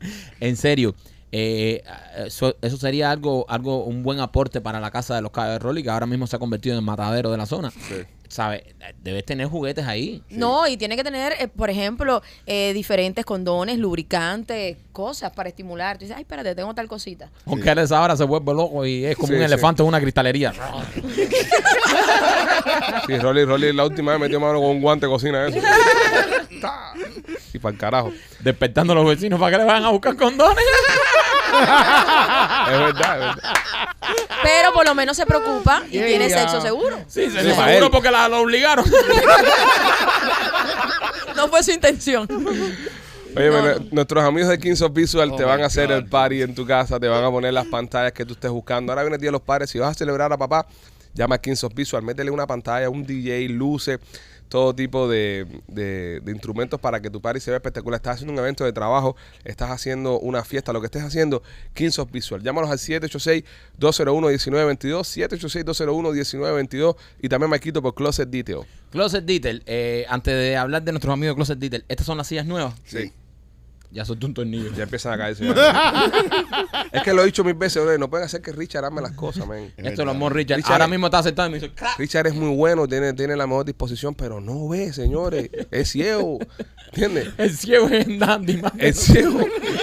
En 0.40 0.56
serio. 0.56 0.94
eh, 1.32 1.82
eso, 2.26 2.54
eso 2.62 2.76
sería 2.76 3.10
algo, 3.10 3.44
algo, 3.48 3.84
un 3.84 4.02
buen 4.02 4.20
aporte 4.20 4.60
para 4.60 4.80
la 4.80 4.90
casa 4.90 5.14
de 5.16 5.22
los 5.22 5.30
cabos 5.32 5.52
de 5.52 5.58
Rolly, 5.58 5.82
que 5.82 5.90
ahora 5.90 6.06
mismo 6.06 6.26
se 6.26 6.36
ha 6.36 6.38
convertido 6.38 6.78
en 6.78 6.84
matadero 6.84 7.30
de 7.30 7.36
la 7.38 7.46
zona. 7.46 7.70
Sí. 7.70 8.04
¿Sabes? 8.28 8.62
Debes 9.02 9.24
tener 9.24 9.46
juguetes 9.48 9.86
ahí. 9.86 10.22
No, 10.28 10.66
y 10.68 10.76
tiene 10.76 10.96
que 10.96 11.02
tener, 11.04 11.32
eh, 11.38 11.48
por 11.48 11.70
ejemplo, 11.70 12.22
eh, 12.46 12.72
diferentes 12.74 13.24
condones, 13.24 13.78
lubricantes, 13.78 14.76
cosas 14.92 15.32
para 15.32 15.48
estimular. 15.48 15.96
Tú 15.96 16.04
dices, 16.04 16.14
ay, 16.16 16.22
espérate, 16.22 16.54
tengo 16.54 16.74
tal 16.74 16.88
cosita. 16.88 17.30
Aunque 17.46 17.70
él 17.70 17.78
esa 17.78 18.02
hora 18.02 18.16
se 18.16 18.24
vuelve 18.24 18.52
loco 18.52 18.84
y 18.84 19.06
es 19.06 19.16
como 19.16 19.28
Sí, 19.28 19.32
un 19.34 19.38
sí. 19.40 19.44
elefante 19.46 19.82
en 19.82 19.88
una 19.88 20.00
cristalería. 20.00 20.52
Sí, 23.06 23.16
Rolly, 23.18 23.44
Rolly 23.44 23.72
la 23.72 23.84
última 23.86 24.12
vez 24.12 24.20
metió 24.20 24.38
mano 24.40 24.60
con 24.60 24.68
un 24.70 24.80
guante 24.82 25.06
de 25.06 25.12
cocina 25.12 25.46
eso. 25.46 25.58
Y 27.54 27.58
para 27.58 27.72
el 27.72 27.78
carajo. 27.78 28.12
Despertando 28.40 28.92
a 28.92 28.96
los 28.96 29.06
vecinos 29.06 29.40
para 29.40 29.52
que 29.52 29.58
le 29.58 29.64
vayan 29.64 29.84
a 29.84 29.90
buscar 29.90 30.14
condones. 30.16 30.58
Es 32.70 32.78
verdad, 32.78 33.14
es 33.30 33.36
verdad. 33.36 33.54
Pero 34.42 34.72
por 34.72 34.86
lo 34.86 34.94
menos 34.94 35.16
se 35.16 35.24
preocupa 35.26 35.82
y 35.88 35.92
Yeah, 35.98 36.06
tiene 36.06 36.30
sexo 36.30 36.60
seguro. 36.60 36.98
Sí, 37.08 37.30
se 37.30 37.40
Sí, 37.42 37.48
lo 37.48 37.54
para 37.56 37.68
seguro 37.68 37.86
él. 37.86 37.92
porque 37.92 38.10
la, 38.10 38.28
lo 38.28 38.40
obligaron. 38.40 38.84
No 41.36 41.48
fue 41.48 41.62
su 41.62 41.70
intención. 41.70 42.26
Oye, 43.36 43.46
No, 43.50 43.60
bueno, 43.60 43.78
no. 43.80 43.86
nuestros 43.92 44.24
amigos 44.24 44.48
de 44.50 44.58
Kings 44.58 44.82
of 44.82 44.92
Visual 44.92 45.30
Oh 45.32 45.36
te 45.36 45.44
my 45.44 45.48
van 45.48 45.62
a 45.62 45.66
hacer 45.66 45.88
God. 45.88 45.96
el 45.96 46.06
party 46.06 46.42
en 46.42 46.54
tu 46.54 46.66
casa, 46.66 46.98
te 46.98 47.06
van 47.08 47.22
a 47.24 47.30
poner 47.30 47.52
las 47.52 47.66
pantallas 47.66 48.12
que 48.12 48.24
tú 48.24 48.32
estés 48.32 48.50
buscando. 48.50 48.90
Ahora 48.92 49.02
viene 49.02 49.16
el 49.16 49.20
Día 49.20 49.28
de 49.28 49.32
los 49.32 49.42
Padres. 49.42 49.70
Si 49.70 49.78
vas 49.78 49.90
a 49.90 49.94
celebrar 49.94 50.32
a 50.32 50.36
papá, 50.36 50.66
llama 51.14 51.36
a 51.36 51.38
Kings 51.38 51.62
of 51.64 51.72
Visual, 51.74 52.02
métele 52.02 52.30
una 52.30 52.46
pantalla, 52.46 52.90
un 52.90 53.04
DJ, 53.06 53.48
luces, 53.50 53.98
todo 54.48 54.74
tipo 54.74 55.08
de, 55.08 55.46
de- 55.68 56.20
de 56.20 56.32
instrumentos 56.32 56.80
para 56.80 57.00
que 57.00 57.10
tu 57.10 57.20
party 57.20 57.40
se 57.40 57.50
vea 57.50 57.58
espectacular. 57.58 57.98
Estás 57.98 58.14
haciendo 58.16 58.32
un 58.32 58.38
evento 58.38 58.64
de 58.64 58.72
trabajo, 58.72 59.16
estás 59.44 59.70
haciendo 59.70 60.18
una 60.20 60.44
fiesta, 60.44 60.72
lo 60.72 60.80
que 60.80 60.86
estés 60.86 61.02
haciendo, 61.02 61.42
Kings 61.74 61.98
of 61.98 62.10
Visual. 62.10 62.42
Llámalos 62.42 62.70
al 62.70 62.78
786-201-1922, 62.78 65.04
786-201-1922 65.64 66.96
y 67.22 67.28
también 67.28 67.50
me 67.50 67.60
quito 67.60 67.82
por 67.82 67.94
Closet 67.94 68.28
Detail. 68.28 68.60
Closet 68.90 69.24
Detail, 69.24 69.62
eh, 69.66 70.06
antes 70.08 70.34
de 70.34 70.56
hablar 70.56 70.82
de 70.82 70.92
nuestros 70.92 71.12
amigos 71.12 71.34
de 71.34 71.36
Closet 71.36 71.58
Detail, 71.58 71.84
estas 71.88 72.06
son 72.06 72.18
las 72.18 72.26
sillas 72.26 72.46
nuevas. 72.46 72.74
Sí. 72.84 73.12
Ya 73.90 74.04
son 74.04 74.22
un 74.22 74.34
tornillo. 74.34 74.70
Ya 74.76 74.82
empiezan 74.84 75.14
a 75.14 75.16
caerse. 75.18 75.44
es 76.92 77.02
que 77.02 77.12
lo 77.12 77.22
he 77.22 77.26
dicho 77.26 77.42
mil 77.44 77.54
veces, 77.54 77.82
bro, 77.82 77.96
no 77.98 78.08
pueden 78.10 78.26
hacer 78.26 78.42
que 78.42 78.52
Richard 78.52 78.84
ame 78.84 79.00
las 79.00 79.12
cosas, 79.12 79.46
man. 79.46 79.72
Esto 79.76 80.04
lo 80.04 80.10
amor 80.10 80.34
Richard. 80.34 80.58
Richard 80.58 80.72
Ahora 80.72 80.84
es- 80.84 80.90
mismo 80.90 81.06
está 81.06 81.22
sentado 81.22 81.48
y 81.48 81.52
me 81.52 81.58
dice, 81.58 81.72
"Crack". 81.74 81.98
Richard 81.98 82.26
es 82.26 82.34
muy 82.34 82.54
bueno, 82.54 82.86
tiene, 82.86 83.12
tiene 83.14 83.34
la 83.36 83.46
mejor 83.46 83.64
disposición, 83.64 84.14
pero 84.14 84.40
no 84.40 84.68
ve, 84.68 84.92
señores. 84.92 85.50
Es 85.70 85.90
ciego. 85.90 86.38
¿Entiendes? 86.92 87.28
El 87.36 87.56
ciego 87.56 87.86
es 87.88 88.06
en 88.06 88.18
Dandy, 88.18 88.56
man. 88.58 88.72
Es 88.78 88.98
ciego. 88.98 89.40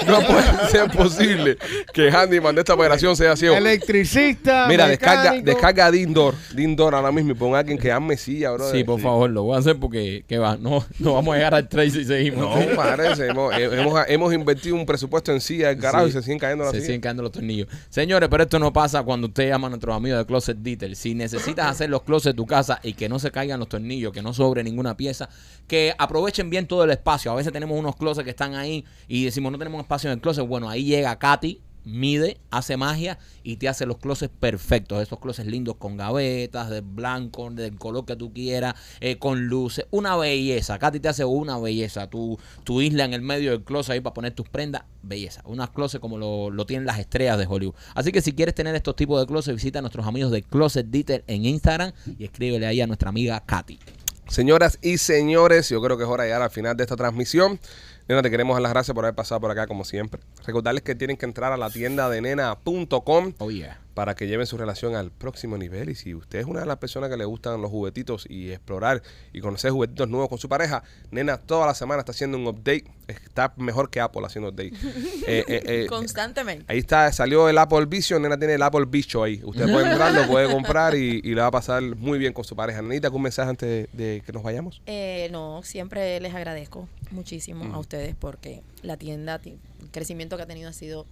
No 0.07 0.19
puede 0.21 0.69
ser 0.69 0.89
posible 0.91 1.57
que 1.93 2.09
Handyman 2.11 2.53
de 2.55 2.61
esta 2.61 2.73
operación 2.73 3.15
sea 3.15 3.35
ciego. 3.35 3.55
Electricista. 3.55 4.67
Mira, 4.67 4.87
descarga, 4.87 5.21
mecánico. 5.31 5.45
descarga 5.45 5.91
Dindor, 5.91 6.35
Dindor 6.53 6.95
ahora 6.95 7.11
mismo 7.11 7.31
y 7.31 7.35
pon 7.35 7.55
a 7.55 7.59
alguien 7.59 7.77
que 7.77 7.91
ame 7.91 8.17
silla, 8.17 8.51
bro. 8.51 8.69
Sí, 8.71 8.83
por 8.83 8.99
favor, 8.99 9.29
lo 9.29 9.43
voy 9.43 9.55
a 9.55 9.59
hacer 9.59 9.77
porque 9.79 10.25
¿qué 10.27 10.37
va? 10.37 10.57
No, 10.57 10.85
no 10.99 11.13
vamos 11.13 11.33
a 11.33 11.37
llegar 11.37 11.55
al 11.55 11.67
3 11.69 11.95
y 11.95 12.05
seguimos. 12.05 12.39
No, 12.59 12.75
parece. 12.75 13.27
Hemos, 13.29 13.53
hemos, 13.55 13.94
hemos 14.07 14.33
invertido 14.33 14.75
un 14.75 14.85
presupuesto 14.85 15.31
en 15.31 15.41
silla 15.41 15.69
del 15.69 15.77
carajo 15.79 16.05
Sí. 16.05 16.09
y 16.09 16.13
se 16.13 16.21
siguen 16.21 16.39
cayendo 16.39 16.63
las 16.63 16.71
Se 16.71 16.77
sillas. 16.77 16.87
siguen 16.87 17.01
cayendo 17.01 17.23
los 17.23 17.31
tornillos. 17.31 17.67
Señores, 17.89 18.29
pero 18.29 18.43
esto 18.43 18.59
no 18.59 18.71
pasa 18.73 19.03
cuando 19.03 19.27
usted 19.27 19.47
llama 19.49 19.67
a 19.67 19.69
nuestros 19.71 19.95
amigos 19.95 20.19
de 20.19 20.25
Closet 20.25 20.57
Detail. 20.57 20.95
Si 20.95 21.13
necesitas 21.15 21.67
hacer 21.69 21.89
los 21.89 22.03
closets 22.03 22.33
de 22.33 22.37
tu 22.37 22.45
casa 22.45 22.79
y 22.83 22.93
que 22.93 23.09
no 23.09 23.19
se 23.19 23.31
caigan 23.31 23.59
los 23.59 23.69
tornillos, 23.69 24.11
que 24.13 24.21
no 24.21 24.33
sobre 24.33 24.63
ninguna 24.63 24.95
pieza, 24.97 25.29
que 25.67 25.93
aprovechen 25.97 26.49
bien 26.49 26.67
todo 26.67 26.83
el 26.83 26.91
espacio. 26.91 27.31
A 27.31 27.35
veces 27.35 27.51
tenemos 27.53 27.77
unos 27.79 27.95
closets 27.95 28.23
que 28.23 28.31
están 28.31 28.55
ahí 28.55 28.85
y 29.07 29.25
decimos 29.25 29.51
no 29.51 29.57
tenemos 29.57 29.81
espacio 29.81 30.09
en 30.09 30.15
el 30.15 30.21
closet. 30.21 30.45
Bueno, 30.47 30.69
ahí 30.69 30.83
llega 30.85 31.17
Katy, 31.17 31.61
mide, 31.85 32.39
hace 32.51 32.75
magia 32.75 33.17
y 33.43 33.57
te 33.57 33.69
hace 33.69 33.85
los 33.85 33.97
closets 33.97 34.33
perfectos. 34.37 35.01
Esos 35.01 35.19
closets 35.19 35.47
lindos 35.47 35.75
con 35.77 35.95
gavetas, 35.95 36.69
de 36.69 36.81
blanco, 36.81 37.49
del 37.51 37.77
color 37.77 38.05
que 38.05 38.15
tú 38.15 38.33
quieras, 38.33 38.75
eh, 38.99 39.17
con 39.17 39.45
luces. 39.45 39.85
Una 39.91 40.17
belleza. 40.17 40.77
Katy 40.79 40.99
te 40.99 41.07
hace 41.07 41.23
una 41.23 41.57
belleza. 41.57 42.09
Tu, 42.09 42.37
tu 42.63 42.81
isla 42.81 43.05
en 43.05 43.13
el 43.13 43.21
medio 43.21 43.51
del 43.51 43.63
closet 43.63 43.93
ahí 43.93 44.01
para 44.01 44.13
poner 44.13 44.33
tus 44.33 44.49
prendas. 44.49 44.83
Belleza. 45.01 45.41
Unas 45.45 45.69
closets 45.69 46.01
como 46.01 46.17
lo, 46.17 46.49
lo 46.49 46.65
tienen 46.65 46.85
las 46.85 46.99
estrellas 46.99 47.37
de 47.37 47.45
Hollywood. 47.47 47.75
Así 47.93 48.11
que 48.11 48.21
si 48.21 48.33
quieres 48.33 48.55
tener 48.55 48.75
estos 48.75 48.95
tipos 48.95 49.19
de 49.19 49.27
closets, 49.27 49.55
visita 49.55 49.79
a 49.79 49.81
nuestros 49.81 50.05
amigos 50.05 50.31
de 50.31 50.41
Closet 50.41 50.87
Detail 50.87 51.23
en 51.27 51.45
Instagram 51.45 51.93
y 52.17 52.25
escríbele 52.25 52.65
ahí 52.65 52.81
a 52.81 52.87
nuestra 52.87 53.09
amiga 53.09 53.39
Katy. 53.45 53.79
Señoras 54.27 54.79
y 54.81 54.97
señores, 54.97 55.69
yo 55.69 55.79
creo 55.83 55.97
que 55.97 56.03
es 56.03 56.09
hora 56.09 56.23
de 56.23 56.33
al 56.33 56.49
final 56.49 56.75
de 56.75 56.83
esta 56.83 56.95
transmisión. 56.95 57.59
Nena, 58.07 58.21
te 58.21 58.29
queremos 58.29 58.55
dar 58.55 58.61
las 58.61 58.71
gracias 58.71 58.93
por 58.93 59.03
haber 59.03 59.15
pasado 59.15 59.41
por 59.41 59.49
acá 59.49 59.65
como 59.65 59.83
siempre. 59.83 60.21
Recordarles 60.45 60.83
que 60.83 60.93
tienen 60.93 61.17
que 61.17 61.25
entrar 61.25 61.51
a 61.51 61.57
la 61.57 61.69
tienda 61.71 62.09
de 62.09 62.21
nena.com 62.21 63.33
Oh, 63.39 63.49
yeah. 63.49 63.79
Para 63.95 64.13
que 64.13 64.27
lleven 64.27 64.45
su 64.45 64.57
relación 64.57 64.93
al 64.95 65.09
próximo 65.09 65.57
nivel. 65.57 65.89
Y 65.89 65.95
si 65.95 66.13
usted 66.13 66.39
es 66.39 66.45
una 66.45 66.59
de 66.59 66.65
las 66.67 66.77
personas 66.77 67.09
que 67.09 67.17
le 67.17 67.25
gustan 67.25 67.59
los 67.61 67.71
juguetitos 67.71 68.27
y 68.29 68.51
explorar 68.51 69.01
y 69.33 69.39
conocer 69.41 69.71
juguetitos 69.71 70.07
nuevos 70.07 70.29
con 70.29 70.37
su 70.37 70.47
pareja, 70.47 70.83
Nena 71.09 71.37
toda 71.37 71.65
la 71.65 71.73
semana 71.73 72.01
está 72.01 72.11
haciendo 72.11 72.37
un 72.37 72.45
update. 72.45 72.83
Está 73.07 73.53
mejor 73.57 73.89
que 73.89 73.99
Apple 74.01 74.21
haciendo 74.25 74.49
update. 74.49 74.73
Eh, 75.27 75.43
eh, 75.47 75.63
eh, 75.65 75.85
Constantemente. 75.89 76.65
Ahí 76.67 76.77
está, 76.77 77.11
salió 77.11 77.49
el 77.49 77.57
Apple 77.57 77.85
Vision, 77.87 78.21
Nena 78.21 78.37
tiene 78.37 78.53
el 78.53 78.61
Apple 78.61 78.85
Bicho 78.87 79.23
ahí. 79.23 79.41
Usted 79.43 79.63
puede 79.71 79.87
entrar, 79.91 80.13
lo 80.13 80.27
puede 80.27 80.51
comprar 80.51 80.93
y, 80.95 81.21
y 81.23 81.33
le 81.33 81.41
va 81.41 81.47
a 81.47 81.51
pasar 81.51 81.81
muy 81.81 82.19
bien 82.19 82.31
con 82.33 82.43
su 82.43 82.55
pareja. 82.55 82.81
Nenita, 82.83 83.07
¿algún 83.07 83.23
mensaje 83.23 83.49
antes 83.49 83.67
de, 83.67 83.89
de 83.93 84.21
que 84.23 84.31
nos 84.31 84.43
vayamos? 84.43 84.81
Eh, 84.85 85.29
no, 85.31 85.63
siempre 85.63 86.19
les 86.19 86.33
agradezco 86.35 86.87
muchísimo 87.11 87.73
a 87.73 87.79
ustedes 87.79 88.13
porque 88.15 88.61
la 88.83 88.97
tienda, 88.97 89.39
ti- 89.39 89.57
el 89.81 89.89
crecimiento 89.89 90.37
que 90.37 90.43
ha 90.43 90.47
tenido 90.47 90.69
ha 90.69 90.73
sido 90.73 91.05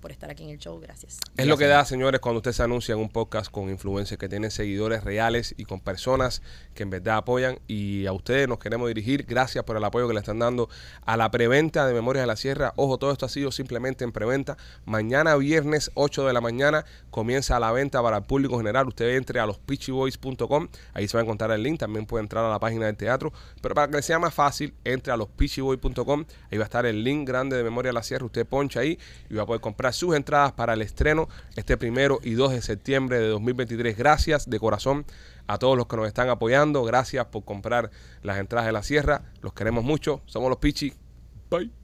por, 0.00 0.10
estar 0.10 0.30
aquí 0.30 0.42
en 0.42 0.50
el 0.50 0.58
show. 0.58 0.78
Gracias. 0.80 1.18
Es 1.36 1.46
lo 1.46 1.56
que 1.56 1.66
da, 1.66 1.84
señores, 1.84 2.20
cuando 2.20 2.38
usted 2.38 2.52
se 2.52 2.62
anuncia 2.62 2.94
en 2.94 2.98
un 2.98 3.08
podcast 3.08 3.50
con 3.50 3.70
influencers 3.70 4.18
que 4.18 4.28
tienen 4.28 4.50
seguidores 4.50 5.04
reales 5.04 5.54
y 5.56 5.64
con 5.64 5.80
personas 5.80 6.42
que 6.80 6.84
en 6.84 6.88
verdad 6.90 7.18
apoyan. 7.18 7.58
Y 7.68 8.06
a 8.06 8.12
ustedes 8.12 8.48
nos 8.48 8.58
queremos 8.58 8.88
dirigir. 8.88 9.26
Gracias 9.26 9.62
por 9.64 9.76
el 9.76 9.84
apoyo 9.84 10.08
que 10.08 10.14
le 10.14 10.20
están 10.20 10.38
dando 10.38 10.70
a 11.04 11.18
la 11.18 11.30
preventa 11.30 11.86
de 11.86 11.92
Memorias 11.92 12.22
de 12.22 12.26
la 12.26 12.36
Sierra. 12.36 12.72
Ojo, 12.76 12.96
todo 12.96 13.12
esto 13.12 13.26
ha 13.26 13.28
sido 13.28 13.52
simplemente 13.52 14.02
en 14.02 14.12
preventa. 14.12 14.56
Mañana 14.86 15.36
viernes, 15.36 15.90
8 15.92 16.26
de 16.26 16.32
la 16.32 16.40
mañana, 16.40 16.86
comienza 17.10 17.60
la 17.60 17.70
venta 17.70 18.02
para 18.02 18.16
el 18.16 18.22
público 18.22 18.56
general. 18.56 18.88
Usted 18.88 19.14
entre 19.16 19.40
a 19.40 19.46
los 19.46 19.58
pitchyboys.com. 19.58 20.68
Ahí 20.94 21.06
se 21.06 21.18
va 21.18 21.20
a 21.20 21.24
encontrar 21.24 21.50
el 21.50 21.62
link. 21.62 21.78
También 21.78 22.06
puede 22.06 22.22
entrar 22.22 22.46
a 22.46 22.48
la 22.48 22.58
página 22.58 22.86
del 22.86 22.96
teatro. 22.96 23.30
Pero 23.60 23.74
para 23.74 23.88
que 23.88 23.96
le 23.96 24.02
sea 24.02 24.18
más 24.18 24.32
fácil, 24.32 24.72
entre 24.84 25.12
a 25.12 25.18
los 25.18 25.28
pitchyboys.com. 25.28 26.24
Ahí 26.50 26.56
va 26.56 26.64
a 26.64 26.70
estar 26.70 26.86
el 26.86 27.04
link 27.04 27.28
grande 27.28 27.58
de 27.58 27.62
Memoria 27.62 27.90
de 27.90 27.94
la 27.94 28.02
Sierra. 28.02 28.24
Usted 28.24 28.46
poncha 28.46 28.80
ahí 28.80 28.98
y 29.28 29.34
va 29.34 29.42
a 29.42 29.46
poder 29.46 29.60
comprar 29.60 29.92
sus 29.92 30.16
entradas 30.16 30.52
para 30.52 30.72
el 30.72 30.80
estreno 30.80 31.28
este 31.56 31.76
primero 31.76 32.20
y 32.22 32.32
2 32.32 32.52
de 32.52 32.62
septiembre 32.62 33.18
de 33.18 33.28
2023. 33.28 33.98
Gracias 33.98 34.48
de 34.48 34.58
corazón 34.58 35.04
a 35.52 35.58
todos 35.58 35.76
los 35.76 35.86
que 35.86 35.96
nos 35.96 36.06
están 36.06 36.28
apoyando. 36.28 36.84
Gracias 36.84 37.26
por 37.26 37.44
comprar 37.44 37.90
las 38.22 38.38
entradas 38.38 38.66
de 38.66 38.72
la 38.72 38.82
Sierra. 38.82 39.32
Los 39.42 39.52
queremos 39.52 39.82
mucho. 39.82 40.22
Somos 40.26 40.48
los 40.48 40.58
Pichi. 40.58 40.92
Bye. 41.50 41.79